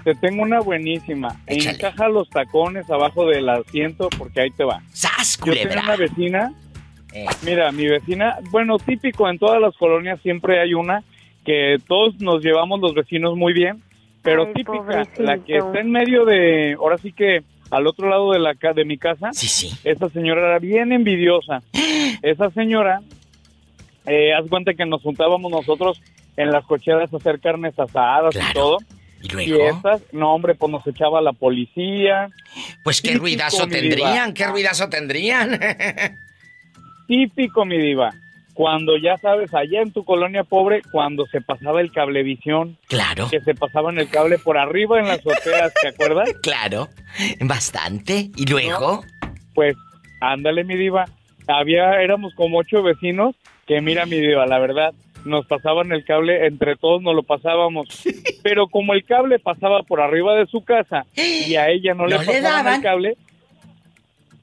te 0.05 0.14
tengo 0.14 0.44
una 0.44 0.60
buenísima. 0.60 1.40
Encaja 1.48 2.09
los 2.09 2.31
tacones 2.31 2.89
abajo 2.89 3.27
del 3.27 3.48
asiento 3.48 4.09
porque 4.16 4.43
ahí 4.43 4.51
te 4.52 4.62
va. 4.62 4.81
¡Sas, 4.93 5.39
Yo 5.39 5.44
tengo 5.52 5.56
culebra! 5.62 5.82
una 5.82 5.97
vecina. 5.97 6.52
Eh. 7.17 7.27
Mira, 7.45 7.73
mi 7.73 7.87
vecina, 7.87 8.37
bueno, 8.51 8.77
típico 8.79 9.29
en 9.31 9.39
todas 9.39 9.61
las 9.61 9.75
colonias 9.77 10.21
siempre 10.23 10.61
hay 10.61 10.75
una 10.75 11.03
que 11.45 11.77
todos 11.89 12.21
nos 12.21 12.43
llevamos 12.45 12.81
los 12.81 12.93
vecinos 12.95 13.37
muy 13.37 13.53
bien, 13.53 13.83
pero 14.23 14.43
Ay, 14.47 14.53
típica, 14.55 14.73
pobrecito. 14.79 15.23
la 15.23 15.39
que 15.39 15.57
está 15.57 15.81
en 15.81 15.91
medio 15.91 16.25
de, 16.25 16.75
ahora 16.79 16.99
sí 16.99 17.13
que 17.13 17.43
al 17.71 17.87
otro 17.87 18.09
lado 18.11 18.33
de 18.33 18.39
la 18.41 18.55
ca- 18.55 18.73
de 18.73 18.85
mi 18.85 18.99
casa, 18.99 19.31
sí, 19.33 19.47
sí. 19.49 19.71
esa 19.85 20.09
señora 20.11 20.43
era 20.47 20.59
bien 20.59 20.93
envidiosa. 20.93 21.63
Esa 22.23 22.51
señora, 22.51 23.01
eh, 24.07 24.33
haz 24.35 24.49
cuenta 24.49 24.75
que 24.75 24.85
nos 24.87 25.03
juntábamos 25.03 25.51
nosotros 25.51 26.01
en 26.37 26.51
las 26.51 26.65
cocheras 26.65 27.13
a 27.13 27.17
hacer 27.17 27.41
carnes 27.41 27.79
asadas 27.79 28.35
y 28.37 28.53
todo. 28.53 28.79
¿Y 29.23 29.27
Y 29.43 29.47
luego? 29.49 29.69
estas, 29.77 30.03
no 30.13 30.35
hombre, 30.35 30.55
pues 30.55 30.71
nos 30.71 30.87
echaba 30.87 31.21
la 31.21 31.33
policía. 31.33 32.29
Pues 32.85 33.01
qué 33.03 33.15
ruidazo 33.15 33.67
tendrían, 33.67 34.33
qué 34.35 34.47
ruidazo 34.47 34.89
tendrían. 34.89 35.59
Típico, 37.07 37.65
mi 37.65 37.78
diva. 37.78 38.11
Cuando 38.55 38.97
ya 38.97 39.19
sabes, 39.19 39.53
allá 39.53 39.83
en 39.83 39.93
tu 39.93 40.03
colonia 40.05 40.43
pobre, 40.43 40.81
cuando 40.91 41.27
se 41.27 41.43
pasaba 41.43 41.83
el 41.83 41.93
cablevisión. 41.93 42.78
Claro. 42.89 43.28
Que 43.31 43.41
se 43.41 43.55
pasaban 43.55 43.99
el 43.99 44.09
cable 44.09 44.39
por 44.39 44.57
arriba 44.57 44.99
en 44.99 45.09
las 45.09 45.19
azoteas, 45.19 45.74
¿te 45.81 45.89
acuerdas? 45.89 46.31
Claro, 46.43 46.89
bastante. 47.41 48.31
¿Y 48.35 48.47
luego? 48.47 49.05
Pues, 49.55 49.77
ándale, 50.20 50.65
mi 50.65 50.77
diva. 50.77 51.05
Había, 51.47 52.01
éramos 52.01 52.35
como 52.35 52.59
ocho 52.59 52.83
vecinos 52.83 53.37
que, 53.66 53.81
mira, 53.83 54.07
mi 54.07 54.19
diva, 54.19 54.47
la 54.47 54.59
verdad, 54.59 54.95
nos 55.27 55.47
pasaban 55.47 55.93
el 55.93 56.05
cable, 56.05 56.47
entre 56.47 56.77
todos 56.77 57.03
nos 57.03 57.15
lo 57.15 57.24
pasábamos. 57.24 57.89
Pero 58.43 58.69
como 58.69 58.95
el 58.95 59.05
cable 59.05 59.39
pasaba 59.39 59.83
por 59.83 60.01
arriba 60.01 60.35
de 60.35 60.47
su 60.47 60.65
casa 60.65 61.05
y 61.15 61.57
a 61.57 61.69
ella 61.69 61.93
no, 61.95 62.07
le 62.07 62.15
¿No 62.16 62.20
le 62.23 62.27
pasaban 62.27 62.43
daban? 62.65 62.74
el 62.74 62.83
cable, 62.83 63.16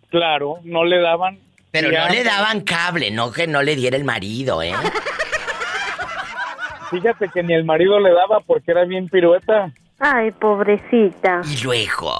claro, 0.09 0.59
no 0.63 0.83
le 0.85 0.99
daban. 0.99 1.39
Pero 1.73 1.91
Ya- 1.91 2.07
no 2.07 2.13
le 2.13 2.23
daban 2.23 2.61
cable, 2.61 3.09
no 3.11 3.31
que 3.31 3.47
no 3.47 3.61
le 3.63 3.75
diera 3.75 3.97
el 3.97 4.03
marido, 4.05 4.61
¿eh? 4.61 4.73
Fíjate 6.91 7.29
que 7.33 7.41
ni 7.43 7.53
el 7.53 7.65
marido 7.65 7.99
le 7.99 8.11
daba 8.13 8.39
porque 8.41 8.71
era 8.71 8.85
bien 8.85 9.09
pirueta. 9.09 9.71
Ay, 9.99 10.31
pobrecita. 10.31 11.41
Y 11.49 11.57
luego, 11.63 12.13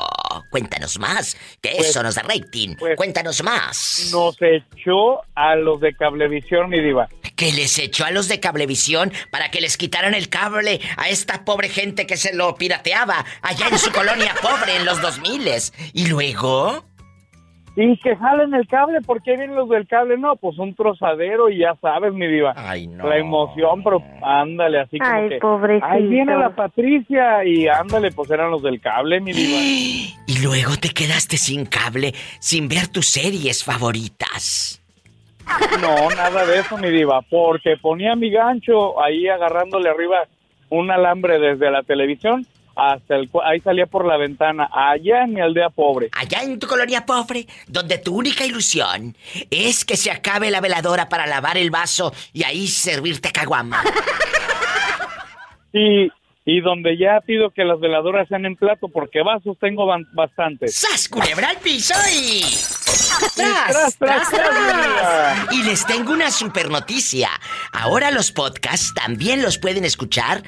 cuéntanos 0.50 0.98
más, 1.00 1.36
que 1.62 1.72
Pues- 1.76 1.90
eso 1.90 2.02
nos 2.02 2.16
da 2.16 2.24
rating. 2.24 2.76
cuéntanos 2.96 3.44
más. 3.44 4.10
Nos 4.12 4.38
echó 4.42 5.22
a 5.36 5.56
los 5.56 5.80
de 5.82 5.94
Cablevisión, 5.94 6.70
mi 6.70 6.80
diva. 6.82 7.08
Que 7.36 7.52
les 7.52 7.78
echó 7.80 8.06
a 8.06 8.12
los 8.12 8.28
de 8.30 8.40
Cablevisión 8.40 9.12
para 9.32 9.52
que 9.52 9.60
les 9.62 9.76
quitaran 9.78 10.14
el 10.16 10.30
cable 10.30 10.80
a 10.98 11.10
esta 11.10 11.44
pobre 11.46 11.68
gente 11.70 12.08
que 12.08 12.16
se 12.18 12.34
lo 12.34 12.56
pirateaba 12.56 13.26
allá 13.42 13.68
en 13.68 13.78
su 13.78 13.92
colonia 13.92 14.34
pobre 14.42 14.78
en 14.78 14.86
los 14.86 15.02
2000 15.02 15.72
Y 15.94 16.08
luego, 16.08 16.86
y 17.76 17.98
que 17.98 18.16
jalen 18.16 18.54
el 18.54 18.68
cable, 18.68 19.02
¿por 19.02 19.24
qué 19.24 19.36
vienen 19.36 19.56
los 19.56 19.68
del 19.68 19.88
cable? 19.88 20.18
No, 20.18 20.36
pues 20.36 20.60
un 20.60 20.76
trozadero 20.76 21.50
y 21.50 21.60
ya 21.60 21.76
sabes, 21.82 22.14
mi 22.14 22.28
diva. 22.28 22.54
Ay, 22.56 22.88
no. 22.88 23.08
La 23.08 23.18
emoción, 23.18 23.84
pero 23.84 24.04
ándale, 24.22 24.82
así 24.82 25.00
como 25.00 25.12
Ay, 25.12 25.30
que... 25.30 25.38
pobrecito. 25.40 25.86
Ahí 25.88 26.06
viene 26.08 26.38
la 26.38 26.56
Patricia 26.56 27.44
y 27.44 27.68
ándale, 27.68 28.12
pues 28.12 28.30
eran 28.30 28.52
los 28.52 28.62
del 28.62 28.80
cable, 28.80 29.20
mi 29.22 29.34
diva. 29.34 29.60
Y 30.26 30.42
luego 30.42 30.78
te 30.78 30.90
quedaste 30.90 31.38
sin 31.38 31.66
cable, 31.66 32.14
sin 32.40 32.68
ver 32.68 32.88
tus 32.88 33.08
series 33.08 33.64
favoritas. 33.64 34.82
No, 35.82 36.10
nada 36.16 36.46
de 36.46 36.60
eso, 36.60 36.78
mi 36.78 36.90
diva, 36.90 37.22
porque 37.30 37.76
ponía 37.78 38.16
mi 38.16 38.32
gancho 38.32 39.02
ahí 39.02 39.28
agarrándole 39.28 39.90
arriba 39.90 40.24
un 40.70 40.90
alambre 40.90 41.40
desde 41.40 41.70
la 41.70 41.84
televisión 41.84 42.48
hasta 42.76 43.16
el... 43.16 43.30
Ahí 43.44 43.60
salía 43.62 43.86
por 43.86 44.06
la 44.06 44.18
ventana, 44.18 44.70
allá 44.72 45.24
en 45.24 45.34
mi 45.34 45.42
aldea 45.42 45.70
pobre. 45.70 46.10
Allá 46.14 46.44
en 46.44 46.60
tu 46.60 46.68
colonia 46.68 47.06
pobre, 47.06 47.48
donde 47.68 47.98
tu 47.98 48.16
única 48.16 48.46
ilusión 48.46 49.16
es 49.50 49.86
que 49.86 49.98
se 49.98 50.12
acabe 50.12 50.52
la 50.52 50.62
veladora 50.62 51.10
para 51.10 51.28
lavar 51.28 51.58
el 51.58 51.70
vaso 51.70 52.14
y 52.34 52.44
ahí 52.44 52.68
servirte 52.68 53.32
caguama. 53.32 53.84
Y, 55.72 56.12
y 56.46 56.62
donde 56.62 56.98
ya 56.98 57.22
pido 57.26 57.50
que 57.52 57.64
las 57.64 57.80
veladoras 57.80 58.28
sean 58.28 58.46
en 58.46 58.56
plato, 58.56 58.88
porque 58.90 59.24
vasos 59.24 59.58
tengo 59.60 59.88
bastantes. 60.14 60.76
¡Sas, 60.76 61.10
culebra 61.10 61.50
al 61.50 61.58
piso 61.58 61.94
y... 62.12 62.44
tras, 63.36 63.98
tras, 63.98 64.30
tras, 64.30 64.34
amiga. 64.34 65.48
Y 65.52 65.64
les 65.64 65.86
tengo 65.86 66.12
una 66.12 66.30
super 66.30 66.70
noticia. 66.70 67.30
Ahora 67.72 68.12
los 68.12 68.32
podcasts 68.32 68.94
también 68.94 69.42
los 69.42 69.58
pueden 69.58 69.86
escuchar 69.86 70.44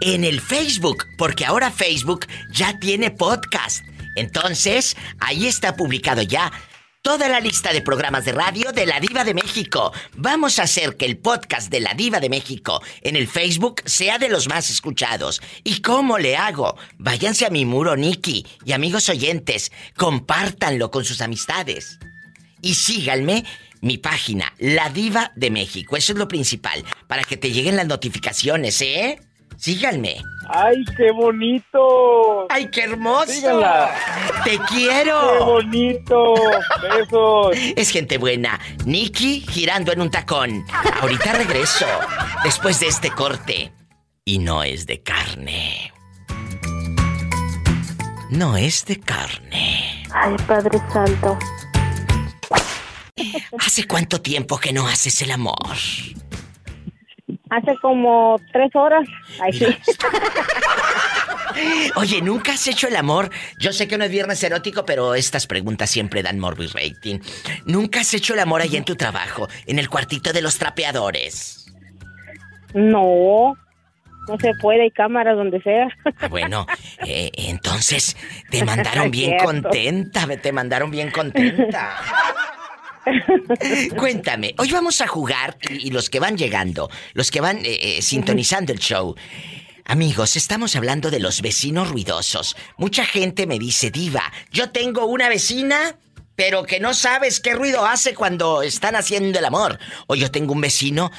en 0.00 0.24
el 0.24 0.40
Facebook, 0.40 1.06
porque 1.16 1.44
ahora 1.44 1.70
Facebook 1.70 2.26
ya 2.52 2.78
tiene 2.78 3.10
podcast. 3.10 3.84
Entonces, 4.16 4.96
ahí 5.20 5.46
está 5.46 5.76
publicado 5.76 6.22
ya 6.22 6.52
toda 7.02 7.28
la 7.28 7.40
lista 7.40 7.72
de 7.72 7.80
programas 7.80 8.24
de 8.24 8.32
radio 8.32 8.72
de 8.72 8.86
la 8.86 9.00
Diva 9.00 9.24
de 9.24 9.34
México. 9.34 9.92
Vamos 10.16 10.58
a 10.58 10.64
hacer 10.64 10.96
que 10.96 11.06
el 11.06 11.18
podcast 11.18 11.70
de 11.70 11.80
la 11.80 11.94
Diva 11.94 12.20
de 12.20 12.28
México 12.28 12.82
en 13.02 13.16
el 13.16 13.28
Facebook 13.28 13.82
sea 13.86 14.18
de 14.18 14.28
los 14.28 14.48
más 14.48 14.70
escuchados. 14.70 15.40
¿Y 15.64 15.80
cómo 15.80 16.18
le 16.18 16.36
hago? 16.36 16.76
Váyanse 16.98 17.46
a 17.46 17.50
mi 17.50 17.64
muro, 17.64 17.96
Nicky, 17.96 18.46
y 18.64 18.72
amigos 18.72 19.08
oyentes, 19.08 19.72
compártanlo 19.96 20.90
con 20.90 21.04
sus 21.04 21.20
amistades. 21.20 21.98
Y 22.60 22.74
síganme 22.74 23.44
mi 23.80 23.98
página, 23.98 24.52
La 24.58 24.90
Diva 24.90 25.32
de 25.36 25.50
México. 25.50 25.96
Eso 25.96 26.12
es 26.12 26.18
lo 26.18 26.28
principal, 26.28 26.84
para 27.06 27.22
que 27.22 27.36
te 27.36 27.52
lleguen 27.52 27.76
las 27.76 27.86
notificaciones, 27.86 28.82
¿eh? 28.82 29.20
Síganme. 29.58 30.22
¡Ay, 30.48 30.84
qué 30.96 31.10
bonito! 31.10 32.46
¡Ay, 32.48 32.70
qué 32.70 32.84
hermoso! 32.84 33.26
Síganla. 33.26 33.90
¡Te 34.44 34.56
quiero! 34.60 35.32
¡Qué 35.32 35.44
bonito! 35.44 36.34
¡Besos! 36.80 37.56
Es 37.76 37.90
gente 37.90 38.18
buena. 38.18 38.60
Nicky 38.86 39.40
girando 39.40 39.92
en 39.92 40.00
un 40.00 40.10
tacón. 40.10 40.64
Ahorita 41.00 41.32
regreso. 41.32 41.86
Después 42.44 42.78
de 42.78 42.86
este 42.86 43.10
corte. 43.10 43.72
Y 44.24 44.38
no 44.38 44.62
es 44.62 44.86
de 44.86 45.02
carne. 45.02 45.92
No 48.30 48.56
es 48.56 48.84
de 48.84 49.00
carne. 49.00 50.04
Ay, 50.14 50.36
Padre 50.46 50.78
Santo. 50.92 51.36
¿Hace 53.58 53.88
cuánto 53.88 54.20
tiempo 54.20 54.58
que 54.58 54.72
no 54.72 54.86
haces 54.86 55.20
el 55.22 55.32
amor? 55.32 55.76
Hace 57.50 57.76
como 57.80 58.40
tres 58.52 58.70
horas. 58.74 59.06
Ay, 59.40 59.52
sí. 59.52 59.66
Oye, 61.96 62.22
¿nunca 62.22 62.52
has 62.52 62.66
hecho 62.68 62.88
el 62.88 62.96
amor? 62.96 63.30
Yo 63.58 63.72
sé 63.72 63.88
que 63.88 63.98
no 63.98 64.04
es 64.04 64.10
viernes 64.10 64.42
erótico, 64.42 64.84
pero 64.84 65.14
estas 65.14 65.46
preguntas 65.46 65.90
siempre 65.90 66.22
dan 66.22 66.38
morbid 66.38 66.70
rating. 66.74 67.18
¿Nunca 67.64 68.00
has 68.00 68.14
hecho 68.14 68.34
el 68.34 68.40
amor 68.40 68.60
ahí 68.60 68.76
en 68.76 68.84
tu 68.84 68.96
trabajo, 68.96 69.48
en 69.66 69.78
el 69.78 69.88
cuartito 69.88 70.32
de 70.32 70.42
los 70.42 70.58
trapeadores? 70.58 71.72
No, 72.74 73.54
no 74.28 74.38
se 74.38 74.52
puede, 74.60 74.82
hay 74.82 74.90
cámaras 74.90 75.36
donde 75.36 75.60
sea. 75.62 75.88
Ah, 76.20 76.28
bueno, 76.28 76.66
eh, 77.04 77.30
entonces 77.34 78.16
te 78.50 78.64
mandaron 78.64 79.10
bien 79.10 79.38
contenta, 79.38 80.26
te 80.40 80.52
mandaron 80.52 80.90
bien 80.90 81.10
contenta. 81.10 81.96
Cuéntame, 83.96 84.54
hoy 84.58 84.70
vamos 84.70 85.00
a 85.00 85.06
jugar 85.06 85.56
y, 85.68 85.88
y 85.88 85.90
los 85.90 86.10
que 86.10 86.20
van 86.20 86.36
llegando, 86.36 86.90
los 87.14 87.30
que 87.30 87.40
van 87.40 87.58
eh, 87.58 87.78
eh, 87.98 88.02
sintonizando 88.02 88.72
el 88.72 88.78
show. 88.78 89.14
Amigos, 89.84 90.36
estamos 90.36 90.76
hablando 90.76 91.10
de 91.10 91.18
los 91.18 91.40
vecinos 91.40 91.88
ruidosos. 91.88 92.56
Mucha 92.76 93.06
gente 93.06 93.46
me 93.46 93.58
dice, 93.58 93.90
diva, 93.90 94.32
yo 94.52 94.70
tengo 94.70 95.06
una 95.06 95.30
vecina, 95.30 95.96
pero 96.36 96.64
que 96.64 96.78
no 96.78 96.92
sabes 96.92 97.40
qué 97.40 97.54
ruido 97.54 97.86
hace 97.86 98.14
cuando 98.14 98.62
están 98.62 98.96
haciendo 98.96 99.38
el 99.38 99.44
amor. 99.46 99.78
O 100.06 100.14
yo 100.14 100.30
tengo 100.30 100.52
un 100.52 100.60
vecino, 100.60 101.10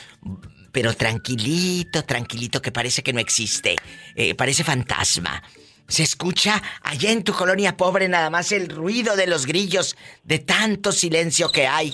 pero 0.72 0.94
tranquilito, 0.94 2.04
tranquilito, 2.04 2.62
que 2.62 2.72
parece 2.72 3.02
que 3.02 3.12
no 3.12 3.20
existe. 3.20 3.76
Eh, 4.16 4.36
parece 4.36 4.64
fantasma. 4.64 5.42
Se 5.90 6.04
escucha 6.04 6.62
allá 6.84 7.12
en 7.12 7.24
tu 7.24 7.34
colonia 7.34 7.76
pobre 7.76 8.08
nada 8.08 8.30
más 8.30 8.52
el 8.52 8.70
ruido 8.70 9.16
de 9.16 9.28
los 9.28 9.46
grillos, 9.46 9.98
de 10.24 10.40
tanto 10.40 10.92
silencio 10.92 11.52
que 11.52 11.68
hay. 11.68 11.94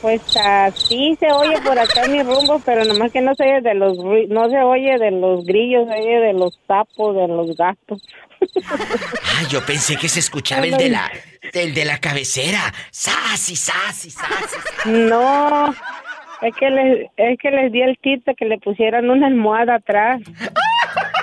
Pues 0.00 0.22
así 0.36 1.16
se 1.20 1.30
oye 1.32 1.60
por 1.60 1.78
acá 1.78 2.04
en 2.04 2.12
mi 2.12 2.22
rumbo, 2.22 2.60
pero 2.64 2.84
nomás 2.84 3.12
que 3.12 3.20
no 3.20 3.34
se 3.34 3.42
oye 3.42 3.60
de 3.60 3.74
los 3.74 3.98
no 3.98 4.48
se 4.48 4.58
oye 4.62 4.96
de 4.98 5.10
los 5.10 5.44
grillos, 5.44 5.86
se 5.88 5.94
oye 5.94 6.20
de 6.20 6.32
los 6.32 6.58
sapos, 6.66 7.16
de 7.16 7.28
los 7.28 7.56
gatos. 7.56 8.02
Ah, 8.64 9.42
yo 9.50 9.64
pensé 9.66 9.96
que 9.96 10.08
se 10.08 10.20
escuchaba 10.20 10.64
el 10.64 10.76
de 10.76 10.88
la, 10.88 11.10
el 11.52 11.74
de 11.74 11.84
la 11.84 11.98
cabecera. 11.98 12.72
¡Sas 12.90 13.48
y 13.50 13.56
sas 13.56 14.06
y 14.06 14.10
sas! 14.10 14.28
y 14.36 14.50
sas! 14.50 14.86
No, 14.86 15.74
es 16.42 16.54
que 16.56 16.70
les, 16.70 17.06
es 17.16 17.38
que 17.38 17.50
les 17.50 17.72
di 17.72 17.82
el 17.82 17.98
tip 17.98 18.24
de 18.24 18.34
que 18.34 18.44
le 18.44 18.58
pusieran 18.58 19.10
una 19.10 19.26
almohada 19.26 19.76
atrás. 19.76 20.20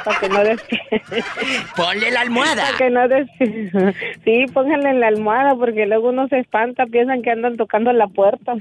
Para 0.03 0.19
que 0.19 0.29
no 0.29 0.43
despierte. 0.43 1.23
Ponle 1.75 2.11
la 2.11 2.21
almohada. 2.21 2.63
Para 2.65 2.77
que 2.77 2.89
no 2.89 3.07
despierte. 3.07 3.95
Sí, 4.23 4.45
pónganle 4.53 4.89
en 4.89 4.99
la 4.99 5.07
almohada 5.07 5.55
porque 5.55 5.85
luego 5.85 6.09
uno 6.09 6.27
se 6.27 6.39
espanta, 6.39 6.85
piensan 6.85 7.21
que 7.21 7.31
andan 7.31 7.57
tocando 7.57 7.91
la 7.91 8.07
puerta. 8.07 8.53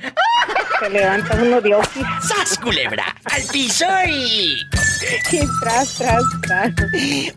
Se 0.80 0.90
levanta 0.90 1.36
uno 1.42 1.60
de 1.60 1.74
oquis. 1.74 2.04
¡Sas, 2.20 2.58
culebra! 2.58 3.04
¡Al 3.24 3.42
piso 3.52 3.86
y... 4.08 4.56
Tras, 5.60 5.98
tras, 5.98 6.22
tras. 6.42 6.72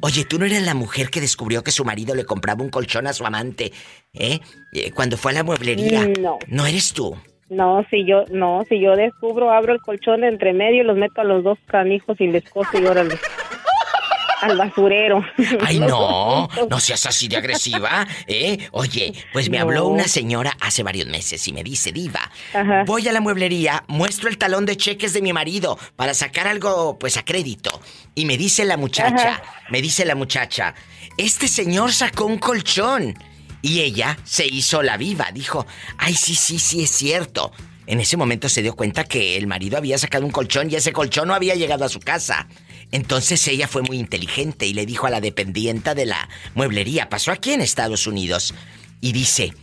Oye, 0.02 0.26
tú 0.26 0.40
no 0.40 0.46
eres 0.46 0.64
la 0.64 0.74
mujer 0.74 1.10
que 1.10 1.20
descubrió 1.22 1.64
que 1.64 1.72
su 1.72 1.84
marido 1.84 2.16
le 2.16 2.26
compraba 2.26 2.64
un 2.64 2.70
colchón 2.70 3.08
a 3.08 3.14
su 3.14 3.26
amante, 3.26 3.72
¿eh? 4.14 4.40
Eh, 4.74 4.92
Cuando 4.92 5.18
fue 5.18 5.32
a 5.32 5.36
la 5.36 5.44
mueblería. 5.44 6.08
No. 6.20 6.40
No 6.48 6.66
eres 6.66 6.94
tú. 6.94 7.18
No, 7.50 7.86
si 7.90 8.06
yo, 8.06 8.24
no, 8.30 8.64
si 8.68 8.80
yo 8.80 8.96
descubro, 8.96 9.52
abro 9.52 9.74
el 9.74 9.80
colchón 9.82 10.22
de 10.22 10.28
entre 10.28 10.54
medio, 10.54 10.84
los 10.84 10.98
meto 10.98 11.22
a 11.22 11.24
los 11.24 11.44
dos 11.44 11.58
canijos 11.68 12.20
y 12.20 12.28
les 12.28 12.44
coso 12.50 12.78
y 12.80 12.86
órale. 12.86 13.18
Al 14.42 14.56
basurero. 14.56 15.26
Ay, 15.66 15.80
no, 15.80 16.48
no 16.70 16.80
seas 16.80 17.08
así 17.08 17.28
de 17.28 17.38
agresiva, 17.38 18.06
¿eh? 18.28 18.68
Oye, 18.72 19.12
pues 19.34 19.50
me 19.50 19.58
No. 19.58 19.64
habló 19.64 19.88
una 19.88 20.04
señora 20.08 20.56
hace 20.62 20.84
varios 20.84 21.08
meses 21.08 21.48
y 21.48 21.54
me 21.54 21.64
dice, 21.64 21.92
diva, 21.92 22.30
Ajá. 22.54 22.84
voy 22.86 23.08
a 23.08 23.12
la 23.14 23.20
mueblería, 23.20 23.84
muestro 23.88 24.30
el 24.30 24.38
talón 24.38 24.68
de 24.68 24.78
cheques 24.78 25.14
de 25.14 25.24
mi 25.24 25.34
marido 25.34 25.80
para 25.96 26.14
sacar 26.14 26.48
algo, 26.48 27.00
pues, 27.00 27.18
a 27.18 27.26
crédito. 27.26 27.82
Y 28.14 28.26
me 28.26 28.38
dice 28.38 28.64
la 28.66 28.78
muchacha, 28.78 29.42
me 29.72 29.82
dice 29.82 30.06
la 30.06 30.14
muchacha, 30.14 30.76
este 31.18 31.48
señor 31.48 31.92
sacó 31.92 32.26
un 32.28 32.38
colchón. 32.38 33.16
Y 33.62 33.82
ella 33.82 34.18
se 34.24 34.46
hizo 34.46 34.84
la 34.84 34.98
viva, 34.98 35.32
dijo, 35.34 35.66
ay, 35.98 36.14
sí, 36.14 36.36
sí, 36.36 36.60
sí, 36.60 36.84
es 36.84 36.92
cierto. 36.92 37.52
En 37.88 38.02
ese 38.02 38.18
momento 38.18 38.50
se 38.50 38.62
dio 38.62 38.76
cuenta 38.76 39.06
que 39.06 39.38
el 39.38 39.48
marido 39.48 39.78
había 39.78 39.98
sacado 39.98 40.26
un 40.26 40.32
colchón 40.32 40.70
y 40.70 40.76
ese 40.76 40.92
colchón 40.92 41.30
no 41.30 41.34
había 41.34 41.56
llegado 41.56 41.86
a 41.86 41.90
su 41.90 42.00
casa. 42.00 42.48
Entonces 42.92 43.48
ella 43.48 43.68
fue 43.68 43.82
muy 43.82 43.98
inteligente 43.98 44.66
y 44.66 44.74
le 44.74 44.86
dijo 44.86 45.08
a 45.08 45.10
la 45.10 45.22
dependienta 45.22 45.96
de 45.96 46.06
la 46.06 46.30
mueblería, 46.54 47.10
pasó 47.10 47.32
aquí 47.32 47.54
en 47.54 47.62
Estados 47.62 48.08
Unidos, 48.08 48.54
y 49.00 49.12
dice, 49.12 49.54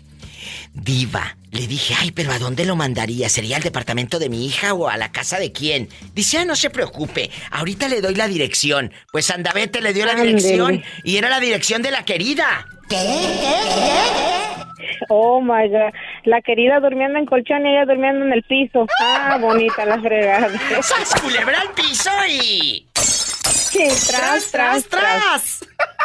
Diva, 0.73 1.37
le 1.51 1.67
dije, 1.67 1.95
ay, 1.99 2.11
pero 2.11 2.33
¿a 2.33 2.39
dónde 2.39 2.65
lo 2.65 2.77
mandaría? 2.77 3.29
¿Sería 3.29 3.57
al 3.57 3.63
departamento 3.63 4.19
de 4.19 4.29
mi 4.29 4.47
hija 4.47 4.75
o 4.75 4.89
a 4.89 4.97
la 4.97 5.13
casa 5.13 5.39
de 5.39 5.53
quién? 5.53 5.89
Dice, 6.15 6.39
ah, 6.39 6.45
no 6.45 6.57
se 6.57 6.71
preocupe, 6.71 7.31
ahorita 7.51 7.89
le 7.89 8.01
doy 8.01 8.15
la 8.15 8.29
dirección. 8.29 8.93
Pues 9.13 9.31
anda, 9.31 9.53
vete, 9.53 9.81
le 9.81 9.93
dio 9.93 10.05
la 10.05 10.15
dirección 10.15 10.83
y 11.05 11.17
era 11.17 11.29
la 11.29 11.41
dirección 11.41 11.83
de 11.83 11.91
la 11.91 12.05
querida. 12.05 12.67
Oh 15.09 15.41
my 15.41 15.69
god. 15.69 15.93
La 16.25 16.41
querida 16.41 16.81
durmiendo 16.81 17.19
en 17.19 17.27
colchón 17.27 17.67
y 17.67 17.71
ella 17.71 17.85
durmiendo 17.87 18.25
en 18.25 18.33
el 18.33 18.43
piso. 18.43 18.87
Ah, 19.01 19.39
bonita 19.41 19.85
la 19.85 20.01
fregada. 20.01 20.51
¡Sas, 20.83 21.21
culebra 21.21 21.61
al 21.61 21.71
piso 21.71 22.11
y... 22.29 22.87
Sí, 22.95 23.89
tras, 24.09 24.51
tras, 24.51 24.89
tras. 24.89 25.61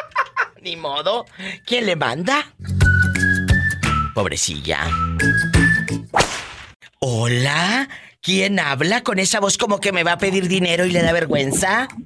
Ni 0.62 0.76
modo. 0.76 1.26
¿Quién 1.66 1.86
le 1.86 1.96
manda? 1.96 2.46
Pobrecilla. 4.14 4.80
Hola. 7.00 7.88
¿Quién 8.22 8.60
habla 8.60 9.02
con 9.02 9.18
esa 9.18 9.40
voz 9.40 9.58
como 9.58 9.80
que 9.80 9.94
me 9.94 10.04
va 10.04 10.14
a 10.14 10.18
pedir 10.18 10.50
dinero 10.50 10.86
y 10.86 10.92
le 10.92 11.02
da 11.02 11.14
vergüenza? 11.14 11.88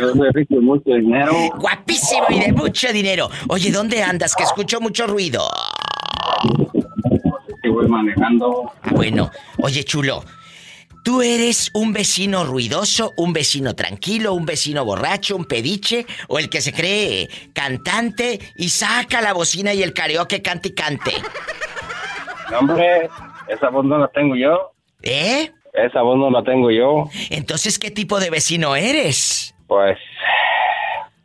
Yo 0.00 0.12
soy 0.14 0.30
rico 0.32 0.54
de 0.54 0.60
mucho 0.60 0.90
dinero. 0.90 1.32
Guapísimo 1.58 2.26
y 2.30 2.40
de 2.40 2.52
mucho 2.52 2.92
dinero. 2.92 3.28
Oye, 3.48 3.70
¿dónde 3.70 4.02
andas? 4.02 4.34
Que 4.34 4.44
escucho 4.44 4.80
mucho 4.80 5.06
ruido. 5.06 5.42
Que 7.62 7.68
voy 7.68 7.88
manejando. 7.88 8.72
Ah, 8.82 8.90
bueno. 8.92 9.30
Oye, 9.58 9.84
chulo. 9.84 10.24
¿Tú 11.04 11.20
eres 11.20 11.70
un 11.74 11.92
vecino 11.92 12.44
ruidoso, 12.44 13.12
un 13.16 13.32
vecino 13.32 13.74
tranquilo, 13.74 14.34
un 14.34 14.46
vecino 14.46 14.84
borracho, 14.84 15.34
un 15.34 15.46
pediche 15.46 16.06
o 16.28 16.38
el 16.38 16.48
que 16.48 16.60
se 16.60 16.72
cree 16.72 17.28
cantante 17.52 18.38
y 18.56 18.68
saca 18.68 19.20
la 19.20 19.32
bocina 19.32 19.74
y 19.74 19.82
el 19.82 19.92
karaoke 19.92 20.42
cante 20.42 20.68
y 20.68 20.74
cante? 20.74 21.12
hombre, 22.56 23.10
esa 23.48 23.68
voz 23.70 23.84
no 23.84 23.98
la 23.98 24.08
tengo 24.08 24.36
yo. 24.36 24.72
¿Eh? 25.02 25.50
Esa 25.72 26.02
voz 26.02 26.18
no 26.18 26.30
la 26.30 26.44
tengo 26.44 26.70
yo. 26.70 27.08
Entonces, 27.30 27.78
¿qué 27.78 27.90
tipo 27.90 28.20
de 28.20 28.30
vecino 28.30 28.76
eres? 28.76 29.51
Pues 29.72 29.98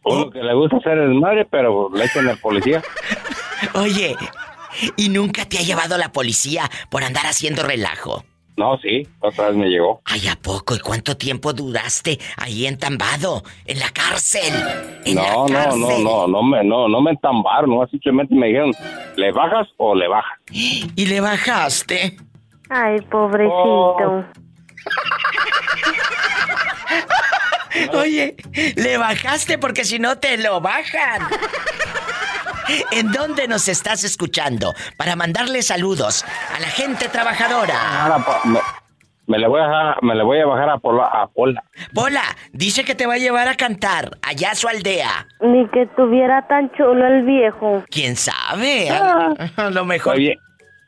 uno 0.03 0.29
que 0.29 0.39
le 0.41 0.53
gusta 0.53 0.77
hacer 0.77 0.97
el 0.97 1.15
madre, 1.15 1.45
pero 1.51 1.89
le 1.93 2.05
echan 2.05 2.29
al 2.29 2.37
policía. 2.37 2.81
Oye, 3.73 4.15
¿y 4.95 5.09
nunca 5.09 5.43
te 5.43 5.57
ha 5.57 5.61
llevado 5.63 5.97
la 5.97 6.13
policía 6.13 6.63
por 6.89 7.03
andar 7.03 7.25
haciendo 7.25 7.63
relajo? 7.63 8.23
No, 8.55 8.77
sí, 8.77 9.05
otra 9.19 9.49
vez 9.49 9.57
me 9.57 9.67
llegó. 9.67 10.01
Ay, 10.05 10.29
¿a 10.29 10.37
poco? 10.37 10.75
¿Y 10.75 10.79
cuánto 10.79 11.17
tiempo 11.17 11.51
duraste 11.51 12.17
ahí 12.37 12.65
entambado? 12.65 13.43
¿En 13.65 13.79
la 13.79 13.89
cárcel? 13.89 14.53
¿En 15.03 15.15
no, 15.15 15.23
la 15.23 15.33
no, 15.33 15.45
cárcel? 15.47 16.03
no, 16.05 16.27
no, 16.27 16.27
no 16.27 16.43
me, 16.43 16.63
no, 16.63 16.87
no 16.87 17.01
me 17.01 17.11
entambaron, 17.11 17.69
no, 17.69 17.85
simplemente 17.87 18.33
me 18.33 18.47
dijeron, 18.47 18.71
¿le 19.17 19.31
bajas 19.33 19.67
o 19.75 19.93
le 19.93 20.07
bajas? 20.07 20.39
¿Y 20.51 21.05
le 21.05 21.19
bajaste? 21.19 22.17
Ay, 22.69 23.01
pobrecito. 23.11 24.25
Oye, 27.93 28.35
le 28.75 28.97
bajaste 28.97 29.57
porque 29.57 29.85
si 29.85 29.99
no 29.99 30.17
te 30.17 30.37
lo 30.37 30.61
bajan. 30.61 31.21
¿En 32.91 33.11
dónde 33.11 33.47
nos 33.47 33.67
estás 33.69 34.03
escuchando? 34.03 34.73
Para 34.97 35.15
mandarle 35.15 35.61
saludos 35.61 36.25
a 36.55 36.59
la 36.59 36.67
gente 36.67 37.07
trabajadora. 37.07 38.03
Ahora, 38.03 38.25
pa- 38.25 38.41
me, 39.25 39.37
le 39.39 39.47
voy 39.47 39.61
a 39.61 39.67
bajar, 39.67 40.03
me 40.03 40.15
le 40.15 40.23
voy 40.23 40.39
a 40.41 40.45
bajar 40.45 40.69
a 40.71 40.77
Pola, 40.77 41.05
a 41.05 41.27
Pola. 41.27 41.63
Pola, 41.93 42.23
dice 42.51 42.83
que 42.83 42.93
te 42.95 43.05
va 43.05 43.13
a 43.13 43.17
llevar 43.17 43.47
a 43.47 43.55
cantar 43.55 44.17
allá 44.21 44.51
a 44.51 44.55
su 44.55 44.67
aldea. 44.67 45.27
Ni 45.41 45.67
que 45.69 45.85
tuviera 45.95 46.45
tan 46.47 46.69
chulo 46.73 47.07
el 47.07 47.23
viejo. 47.25 47.83
¿Quién 47.89 48.15
sabe? 48.17 48.89
A, 48.89 49.33
a 49.57 49.69
lo 49.69 49.85
mejor. 49.85 50.15
Estoy 50.17 50.25
bien, 50.25 50.39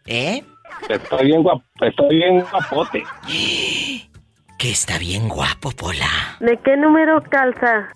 ¿Eh? 0.06 0.43
estoy 0.89 1.26
bien 1.27 1.43
guap, 1.43 1.61
estoy 1.81 2.15
bien 2.18 2.41
guapote. 2.51 3.03
Que 4.60 4.72
está 4.72 4.98
bien 4.98 5.30
guapo, 5.30 5.72
Pola. 5.72 6.36
¿De 6.41 6.60
qué 6.65 6.76
número 6.76 7.23
calza? 7.31 7.88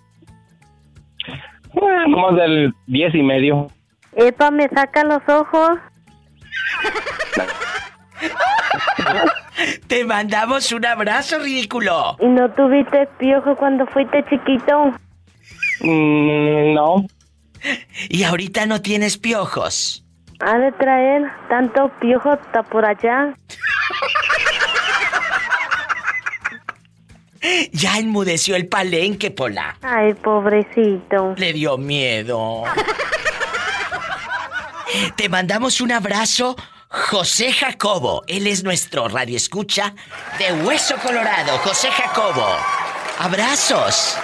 Nomás 2.08 2.36
del 2.38 2.74
diez 2.88 3.14
y 3.14 3.22
medio. 3.22 3.68
Epa, 4.14 4.50
me 4.50 4.70
saca 4.70 5.04
los 5.04 5.22
ojos. 5.28 5.78
Te 9.88 10.06
mandamos 10.06 10.72
un 10.72 10.86
abrazo, 10.86 11.40
ridículo. 11.40 12.16
¿Y 12.22 12.28
no 12.28 12.50
tuviste 12.52 13.10
piojo 13.20 13.58
cuando 13.58 13.86
fuiste 13.88 14.24
chiquito? 14.30 14.94
Mm, 15.82 16.74
no. 16.76 17.06
Y 18.08 18.24
ahorita 18.24 18.68
no 18.68 18.82
tienes 18.82 19.18
piojos. 19.18 20.06
Ha 20.40 20.58
de 20.60 20.72
traer 20.72 21.24
tanto 21.50 21.92
piojo 22.00 22.32
hasta 22.32 22.64
por 22.64 22.86
allá. 22.86 23.36
Ya 27.72 27.98
enmudeció 27.98 28.56
el 28.56 28.68
palenque, 28.68 29.32
Pola. 29.32 29.78
Ay, 29.82 30.14
pobrecito. 30.14 31.34
Le 31.38 31.54
dio 31.54 31.78
miedo. 31.78 32.64
Te 35.16 35.28
mandamos 35.28 35.82
un 35.82 35.92
abrazo, 35.92 36.56
José 36.88 37.52
Jacobo. 37.52 38.24
Él 38.28 38.48
es 38.48 38.64
nuestro 38.64 39.08
radio 39.08 39.36
escucha 39.36 39.94
de 40.38 40.54
Hueso 40.64 40.96
Colorado. 40.98 41.58
José 41.60 41.90
Jacobo. 41.92 42.48
Abrazos. 43.20 44.18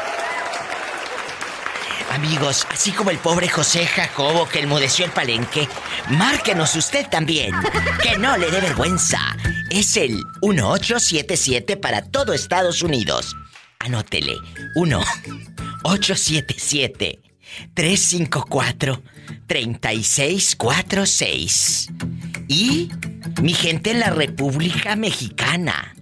Amigos, 2.11 2.65
así 2.71 2.91
como 2.91 3.11
el 3.11 3.19
pobre 3.19 3.47
José 3.47 3.85
Jacobo 3.85 4.47
que 4.47 4.61
enmudeció 4.61 5.05
el 5.05 5.11
palenque, 5.11 5.69
márquenos 6.09 6.75
usted 6.75 7.05
también. 7.07 7.53
Que 8.01 8.17
no 8.17 8.35
le 8.35 8.49
dé 8.49 8.61
vergüenza. 8.61 9.19
Es 9.69 9.95
el 9.95 10.15
1877 10.41 11.77
para 11.77 12.03
todo 12.03 12.33
Estados 12.33 12.81
Unidos. 12.81 13.35
Anótele. 13.79 14.37
1-877 14.75 17.19
354 17.73 19.01
3646. 19.47 21.89
Y 22.47 22.91
mi 23.41 23.53
gente 23.53 23.91
en 23.91 23.99
la 23.99 24.09
República 24.09 24.95
Mexicana. 24.95 25.93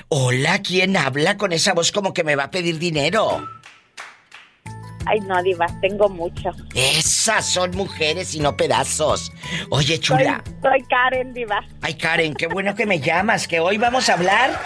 Hola, 0.09 0.63
¿quién 0.63 0.97
habla 0.97 1.37
con 1.37 1.53
esa 1.53 1.75
voz 1.75 1.91
como 1.91 2.15
que 2.15 2.23
me 2.23 2.37
va 2.37 2.45
a 2.45 2.51
pedir 2.51 2.79
dinero? 2.79 3.45
Ay, 5.07 5.21
no, 5.21 5.41
Diva, 5.43 5.67
tengo 5.81 6.09
mucho. 6.09 6.51
Esas 6.75 7.47
son 7.49 7.71
mujeres 7.77 8.35
y 8.35 8.41
no 8.41 8.57
pedazos. 8.57 9.33
Oye, 9.71 10.01
chula. 10.01 10.43
Soy, 10.45 10.55
soy 10.63 10.83
Karen, 10.89 11.33
Diva. 11.33 11.65
Ay, 11.81 11.95
Karen, 11.95 12.35
qué 12.35 12.49
bueno 12.49 12.75
que 12.75 12.87
me 12.87 12.99
llamas, 12.99 13.47
que 13.47 13.61
hoy 13.61 13.79
vamos 13.79 14.09
a 14.09 14.15
hablar 14.15 14.61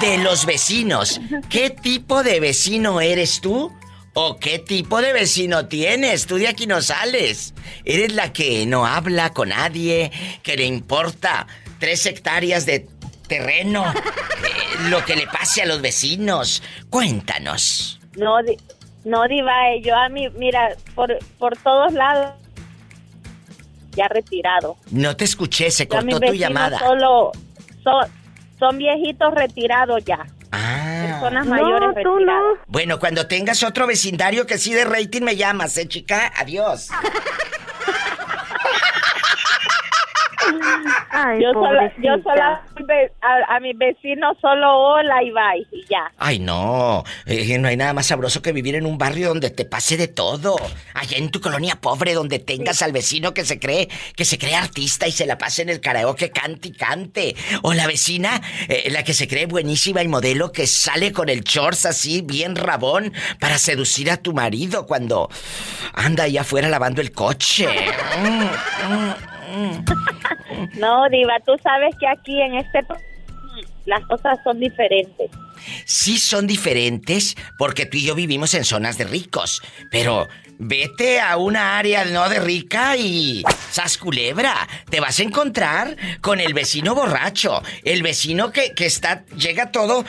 de 0.00 0.18
los 0.18 0.46
vecinos. 0.46 1.20
¿Qué 1.48 1.70
tipo 1.70 2.22
de 2.22 2.38
vecino 2.38 3.00
eres 3.00 3.40
tú? 3.40 3.72
¿O 4.14 4.38
qué 4.38 4.60
tipo 4.60 5.00
de 5.02 5.12
vecino 5.12 5.66
tienes? 5.66 6.26
Tú 6.26 6.36
de 6.36 6.48
aquí 6.48 6.66
no 6.66 6.82
sales. 6.82 7.54
¿Eres 7.84 8.12
la 8.12 8.32
que 8.32 8.66
no 8.66 8.86
habla 8.86 9.30
con 9.32 9.48
nadie, 9.50 10.12
que 10.42 10.56
le 10.56 10.64
importa 10.66 11.46
tres 11.78 12.06
hectáreas 12.06 12.66
de 12.66 12.86
terreno, 13.26 13.84
eh, 13.92 14.88
lo 14.88 15.04
que 15.04 15.16
le 15.16 15.26
pase 15.26 15.62
a 15.62 15.66
los 15.66 15.80
vecinos? 15.80 16.62
Cuéntanos. 16.90 18.00
No, 18.16 18.36
no, 19.04 19.26
Diva, 19.28 19.70
eh, 19.70 19.80
yo 19.82 19.96
a 19.96 20.08
mí, 20.08 20.28
mira, 20.30 20.76
por, 20.94 21.18
por 21.38 21.56
todos 21.56 21.92
lados, 21.92 22.34
ya 23.92 24.08
retirado. 24.08 24.76
No 24.90 25.16
te 25.16 25.24
escuché, 25.24 25.70
se 25.70 25.88
cortó 25.88 26.20
tu 26.20 26.32
llamada. 26.34 26.78
Solo 26.78 27.32
son, 27.82 28.06
son 28.58 28.78
viejitos 28.78 29.32
retirados 29.34 30.04
ya. 30.04 30.26
Personas 30.50 31.46
mayores 31.46 31.94
retiradas. 31.94 32.58
Bueno, 32.66 32.98
cuando 32.98 33.26
tengas 33.26 33.62
otro 33.62 33.86
vecindario 33.86 34.46
que 34.46 34.58
sí 34.58 34.72
de 34.72 34.84
rating 34.84 35.22
me 35.22 35.36
llamas, 35.36 35.76
¿eh, 35.78 35.88
chica? 35.88 36.32
Adiós. 36.36 36.90
Ay, 41.12 41.42
yo 41.42 41.52
sola, 41.52 41.92
yo 41.98 42.22
pobrecita. 42.22 42.22
sola 42.22 42.64
a, 43.22 43.56
a 43.56 43.60
mis 43.60 43.76
vecinos 43.76 44.36
solo 44.40 44.78
hola 44.78 45.22
y 45.24 45.30
bye 45.32 45.66
y 45.72 45.84
ya. 45.90 46.12
Ay, 46.18 46.38
no. 46.38 47.02
Eh, 47.26 47.58
no 47.58 47.66
hay 47.66 47.76
nada 47.76 47.92
más 47.92 48.06
sabroso 48.06 48.42
que 48.42 48.52
vivir 48.52 48.76
en 48.76 48.86
un 48.86 48.96
barrio 48.96 49.28
donde 49.28 49.50
te 49.50 49.64
pase 49.64 49.96
de 49.96 50.06
todo. 50.06 50.56
Allá 50.94 51.18
en 51.18 51.30
tu 51.30 51.40
colonia 51.40 51.76
pobre, 51.80 52.14
donde 52.14 52.38
tengas 52.38 52.82
al 52.82 52.92
vecino 52.92 53.34
que 53.34 53.44
se 53.44 53.58
cree, 53.58 53.88
que 54.14 54.24
se 54.24 54.38
cree 54.38 54.54
artista 54.54 55.08
y 55.08 55.12
se 55.12 55.26
la 55.26 55.36
pase 55.36 55.62
en 55.62 55.68
el 55.68 55.80
karaoke, 55.80 56.30
cante 56.30 56.68
y 56.68 56.72
cante. 56.72 57.36
O 57.62 57.74
la 57.74 57.88
vecina, 57.88 58.40
eh, 58.68 58.88
la 58.90 59.02
que 59.02 59.14
se 59.14 59.26
cree 59.26 59.46
buenísima 59.46 60.02
y 60.04 60.08
modelo 60.08 60.52
que 60.52 60.68
sale 60.68 61.12
con 61.12 61.28
el 61.28 61.40
shorts 61.42 61.86
así, 61.86 62.22
bien 62.22 62.54
rabón, 62.54 63.12
para 63.40 63.58
seducir 63.58 64.12
a 64.12 64.16
tu 64.16 64.32
marido 64.32 64.86
cuando 64.86 65.28
anda 65.92 66.24
ahí 66.24 66.38
afuera 66.38 66.68
lavando 66.68 67.00
el 67.00 67.10
coche. 67.12 67.66
Mm, 68.20 68.42
mm. 68.42 69.39
No, 70.78 71.08
Diva, 71.08 71.38
tú 71.44 71.52
sabes 71.62 71.94
que 71.98 72.06
aquí 72.06 72.40
en 72.40 72.54
este 72.56 72.80
las 73.86 74.04
cosas 74.06 74.38
son 74.44 74.60
diferentes. 74.60 75.30
Sí 75.84 76.18
son 76.18 76.46
diferentes 76.46 77.36
porque 77.58 77.86
tú 77.86 77.96
y 77.96 78.04
yo 78.04 78.14
vivimos 78.14 78.54
en 78.54 78.64
zonas 78.64 78.98
de 78.98 79.04
ricos, 79.04 79.62
pero 79.90 80.28
vete 80.58 81.20
a 81.20 81.36
una 81.36 81.78
área 81.78 82.04
no 82.04 82.28
de 82.28 82.40
rica 82.40 82.96
y 82.96 83.42
sas 83.70 83.98
culebra, 83.98 84.54
te 84.90 85.00
vas 85.00 85.18
a 85.18 85.22
encontrar 85.22 85.96
con 86.20 86.40
el 86.40 86.54
vecino 86.54 86.94
borracho, 86.94 87.62
el 87.84 88.02
vecino 88.02 88.52
que, 88.52 88.74
que 88.74 88.86
está 88.86 89.24
llega 89.36 89.70
todo 89.70 90.04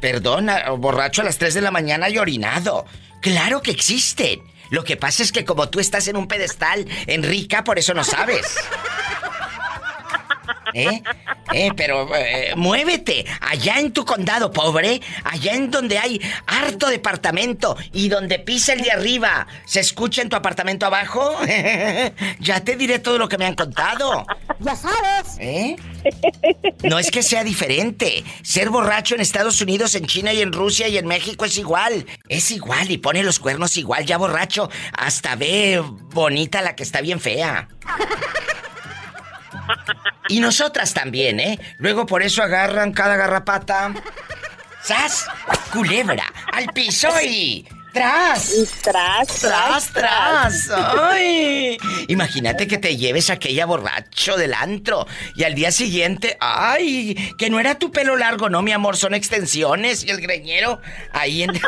perdona, 0.00 0.70
borracho 0.70 1.22
a 1.22 1.24
las 1.24 1.38
3 1.38 1.54
de 1.54 1.60
la 1.60 1.70
mañana 1.70 2.08
y 2.08 2.18
orinado. 2.18 2.86
Claro 3.20 3.60
que 3.60 3.70
existen. 3.70 4.40
Lo 4.70 4.84
que 4.84 4.96
pasa 4.96 5.22
es 5.22 5.32
que 5.32 5.44
como 5.44 5.68
tú 5.68 5.80
estás 5.80 6.08
en 6.08 6.16
un 6.16 6.26
pedestal 6.28 6.86
en 7.06 7.22
rica, 7.22 7.64
por 7.64 7.78
eso 7.78 7.92
no 7.92 8.04
sabes. 8.04 8.56
¿Eh? 10.74 11.02
¿Eh? 11.52 11.70
Pero 11.76 12.14
eh, 12.14 12.52
muévete. 12.56 13.24
Allá 13.40 13.78
en 13.78 13.92
tu 13.92 14.04
condado, 14.04 14.52
pobre. 14.52 15.00
Allá 15.24 15.54
en 15.54 15.70
donde 15.70 15.98
hay 15.98 16.20
harto 16.46 16.88
departamento 16.88 17.76
y 17.92 18.08
donde 18.08 18.38
pisa 18.38 18.72
el 18.72 18.82
de 18.82 18.92
arriba. 18.92 19.46
¿Se 19.64 19.80
escucha 19.80 20.22
en 20.22 20.28
tu 20.28 20.36
apartamento 20.36 20.86
abajo? 20.86 21.36
ya 22.40 22.60
te 22.64 22.76
diré 22.76 22.98
todo 22.98 23.18
lo 23.18 23.28
que 23.28 23.38
me 23.38 23.46
han 23.46 23.54
contado. 23.54 24.26
Ya 24.60 24.76
sabes. 24.76 25.36
¿Eh? 25.38 25.76
No 26.82 26.98
es 26.98 27.10
que 27.10 27.22
sea 27.22 27.44
diferente. 27.44 28.24
Ser 28.42 28.70
borracho 28.70 29.14
en 29.14 29.20
Estados 29.20 29.60
Unidos, 29.60 29.94
en 29.94 30.06
China 30.06 30.32
y 30.32 30.40
en 30.42 30.52
Rusia 30.52 30.88
y 30.88 30.98
en 30.98 31.06
México 31.06 31.44
es 31.44 31.58
igual. 31.58 32.06
Es 32.28 32.50
igual 32.50 32.90
y 32.90 32.98
pone 32.98 33.22
los 33.22 33.38
cuernos 33.38 33.76
igual, 33.76 34.06
ya 34.06 34.18
borracho. 34.18 34.70
Hasta 34.92 35.34
ve 35.36 35.82
bonita 36.12 36.62
la 36.62 36.76
que 36.76 36.82
está 36.82 37.00
bien 37.00 37.20
fea. 37.20 37.68
Y 40.28 40.40
nosotras 40.40 40.94
también, 40.94 41.40
¿eh? 41.40 41.58
Luego 41.78 42.06
por 42.06 42.22
eso 42.22 42.42
agarran 42.42 42.92
cada 42.92 43.16
garrapata. 43.16 43.92
¡Sas! 44.82 45.26
Culebra, 45.72 46.24
al 46.52 46.66
piso 46.68 47.08
y. 47.22 47.66
¡Tras! 47.92 48.52
Tras, 48.82 49.26
tras, 49.40 49.92
tras. 49.92 50.70
¡Ay! 50.70 51.76
Imagínate 52.06 52.68
que 52.68 52.78
te 52.78 52.96
lleves 52.96 53.30
aquella 53.30 53.66
borracho 53.66 54.36
del 54.36 54.54
antro 54.54 55.06
y 55.34 55.42
al 55.42 55.54
día 55.54 55.72
siguiente, 55.72 56.36
¡ay! 56.40 57.34
Que 57.36 57.50
no 57.50 57.58
era 57.58 57.80
tu 57.80 57.90
pelo 57.90 58.16
largo, 58.16 58.48
no, 58.48 58.62
mi 58.62 58.70
amor, 58.70 58.96
son 58.96 59.14
extensiones 59.14 60.04
y 60.04 60.10
el 60.10 60.20
greñero 60.20 60.80
ahí 61.12 61.42
en. 61.42 61.50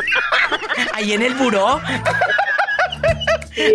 ahí 0.93 1.11
en 1.11 1.21
el 1.23 1.33
buró. 1.35 1.81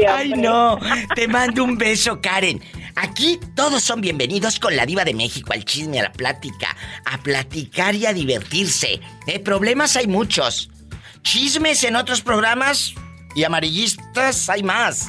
¡Ay, 0.09 0.31
no! 0.31 0.79
Te 1.15 1.29
mando 1.29 1.65
un 1.65 1.77
beso, 1.77 2.21
Karen. 2.21 2.63
Aquí 3.01 3.39
todos 3.55 3.85
son 3.85 4.01
bienvenidos 4.01 4.59
con 4.59 4.75
la 4.75 4.85
diva 4.85 5.05
de 5.05 5.15
México, 5.15 5.53
al 5.53 5.65
chisme, 5.65 6.01
a 6.01 6.03
la 6.03 6.13
plática, 6.13 6.77
a 7.05 7.19
platicar 7.19 7.95
y 7.95 8.07
a 8.07 8.13
divertirse. 8.13 9.01
¿Eh? 9.29 9.39
Problemas 9.39 9.95
hay 9.95 10.09
muchos. 10.09 10.69
Chismes 11.23 11.85
en 11.85 11.95
otros 11.95 12.23
programas 12.23 12.95
y 13.37 13.45
amarillistas 13.45 14.49
hay 14.49 14.65
más. 14.65 15.07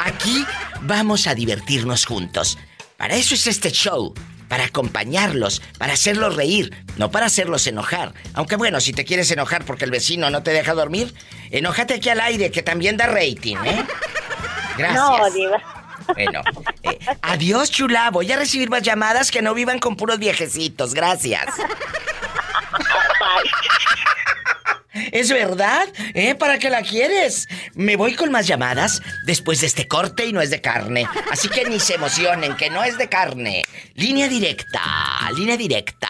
Aquí 0.00 0.46
vamos 0.80 1.26
a 1.26 1.34
divertirnos 1.34 2.06
juntos. 2.06 2.56
Para 2.96 3.16
eso 3.16 3.34
es 3.34 3.46
este 3.46 3.70
show. 3.70 4.14
Para 4.48 4.64
acompañarlos, 4.64 5.60
para 5.76 5.92
hacerlos 5.92 6.36
reír, 6.36 6.72
no 6.96 7.10
para 7.10 7.26
hacerlos 7.26 7.66
enojar. 7.66 8.14
Aunque 8.32 8.56
bueno, 8.56 8.80
si 8.80 8.94
te 8.94 9.04
quieres 9.04 9.30
enojar 9.30 9.66
porque 9.66 9.84
el 9.84 9.90
vecino 9.90 10.30
no 10.30 10.42
te 10.42 10.52
deja 10.52 10.72
dormir, 10.72 11.12
enójate 11.50 11.94
aquí 11.94 12.08
al 12.08 12.20
aire, 12.20 12.50
que 12.50 12.62
también 12.62 12.96
da 12.96 13.06
rating, 13.06 13.56
¿eh? 13.56 13.84
Gracias. 14.78 15.04
No, 15.04 15.30
diva. 15.30 15.75
Bueno, 16.14 16.42
eh, 16.82 16.98
adiós, 17.22 17.70
chula. 17.70 18.10
Voy 18.10 18.30
a 18.32 18.36
recibir 18.36 18.70
más 18.70 18.82
llamadas 18.82 19.30
que 19.30 19.42
no 19.42 19.54
vivan 19.54 19.78
con 19.78 19.96
puros 19.96 20.18
viejecitos. 20.18 20.94
Gracias. 20.94 21.46
¿Es 25.12 25.30
verdad? 25.30 25.86
¿Eh? 26.14 26.34
¿Para 26.34 26.58
qué 26.58 26.70
la 26.70 26.82
quieres? 26.82 27.48
Me 27.74 27.96
voy 27.96 28.14
con 28.14 28.30
más 28.30 28.46
llamadas 28.46 29.02
después 29.26 29.60
de 29.60 29.66
este 29.66 29.86
corte 29.86 30.26
y 30.26 30.32
no 30.32 30.40
es 30.40 30.50
de 30.50 30.60
carne. 30.60 31.06
Así 31.30 31.48
que 31.48 31.64
ni 31.68 31.80
se 31.80 31.94
emocionen, 31.94 32.56
que 32.56 32.70
no 32.70 32.82
es 32.82 32.96
de 32.98 33.08
carne. 33.08 33.62
Línea 33.94 34.28
directa, 34.28 34.80
línea 35.34 35.56
directa. 35.56 36.08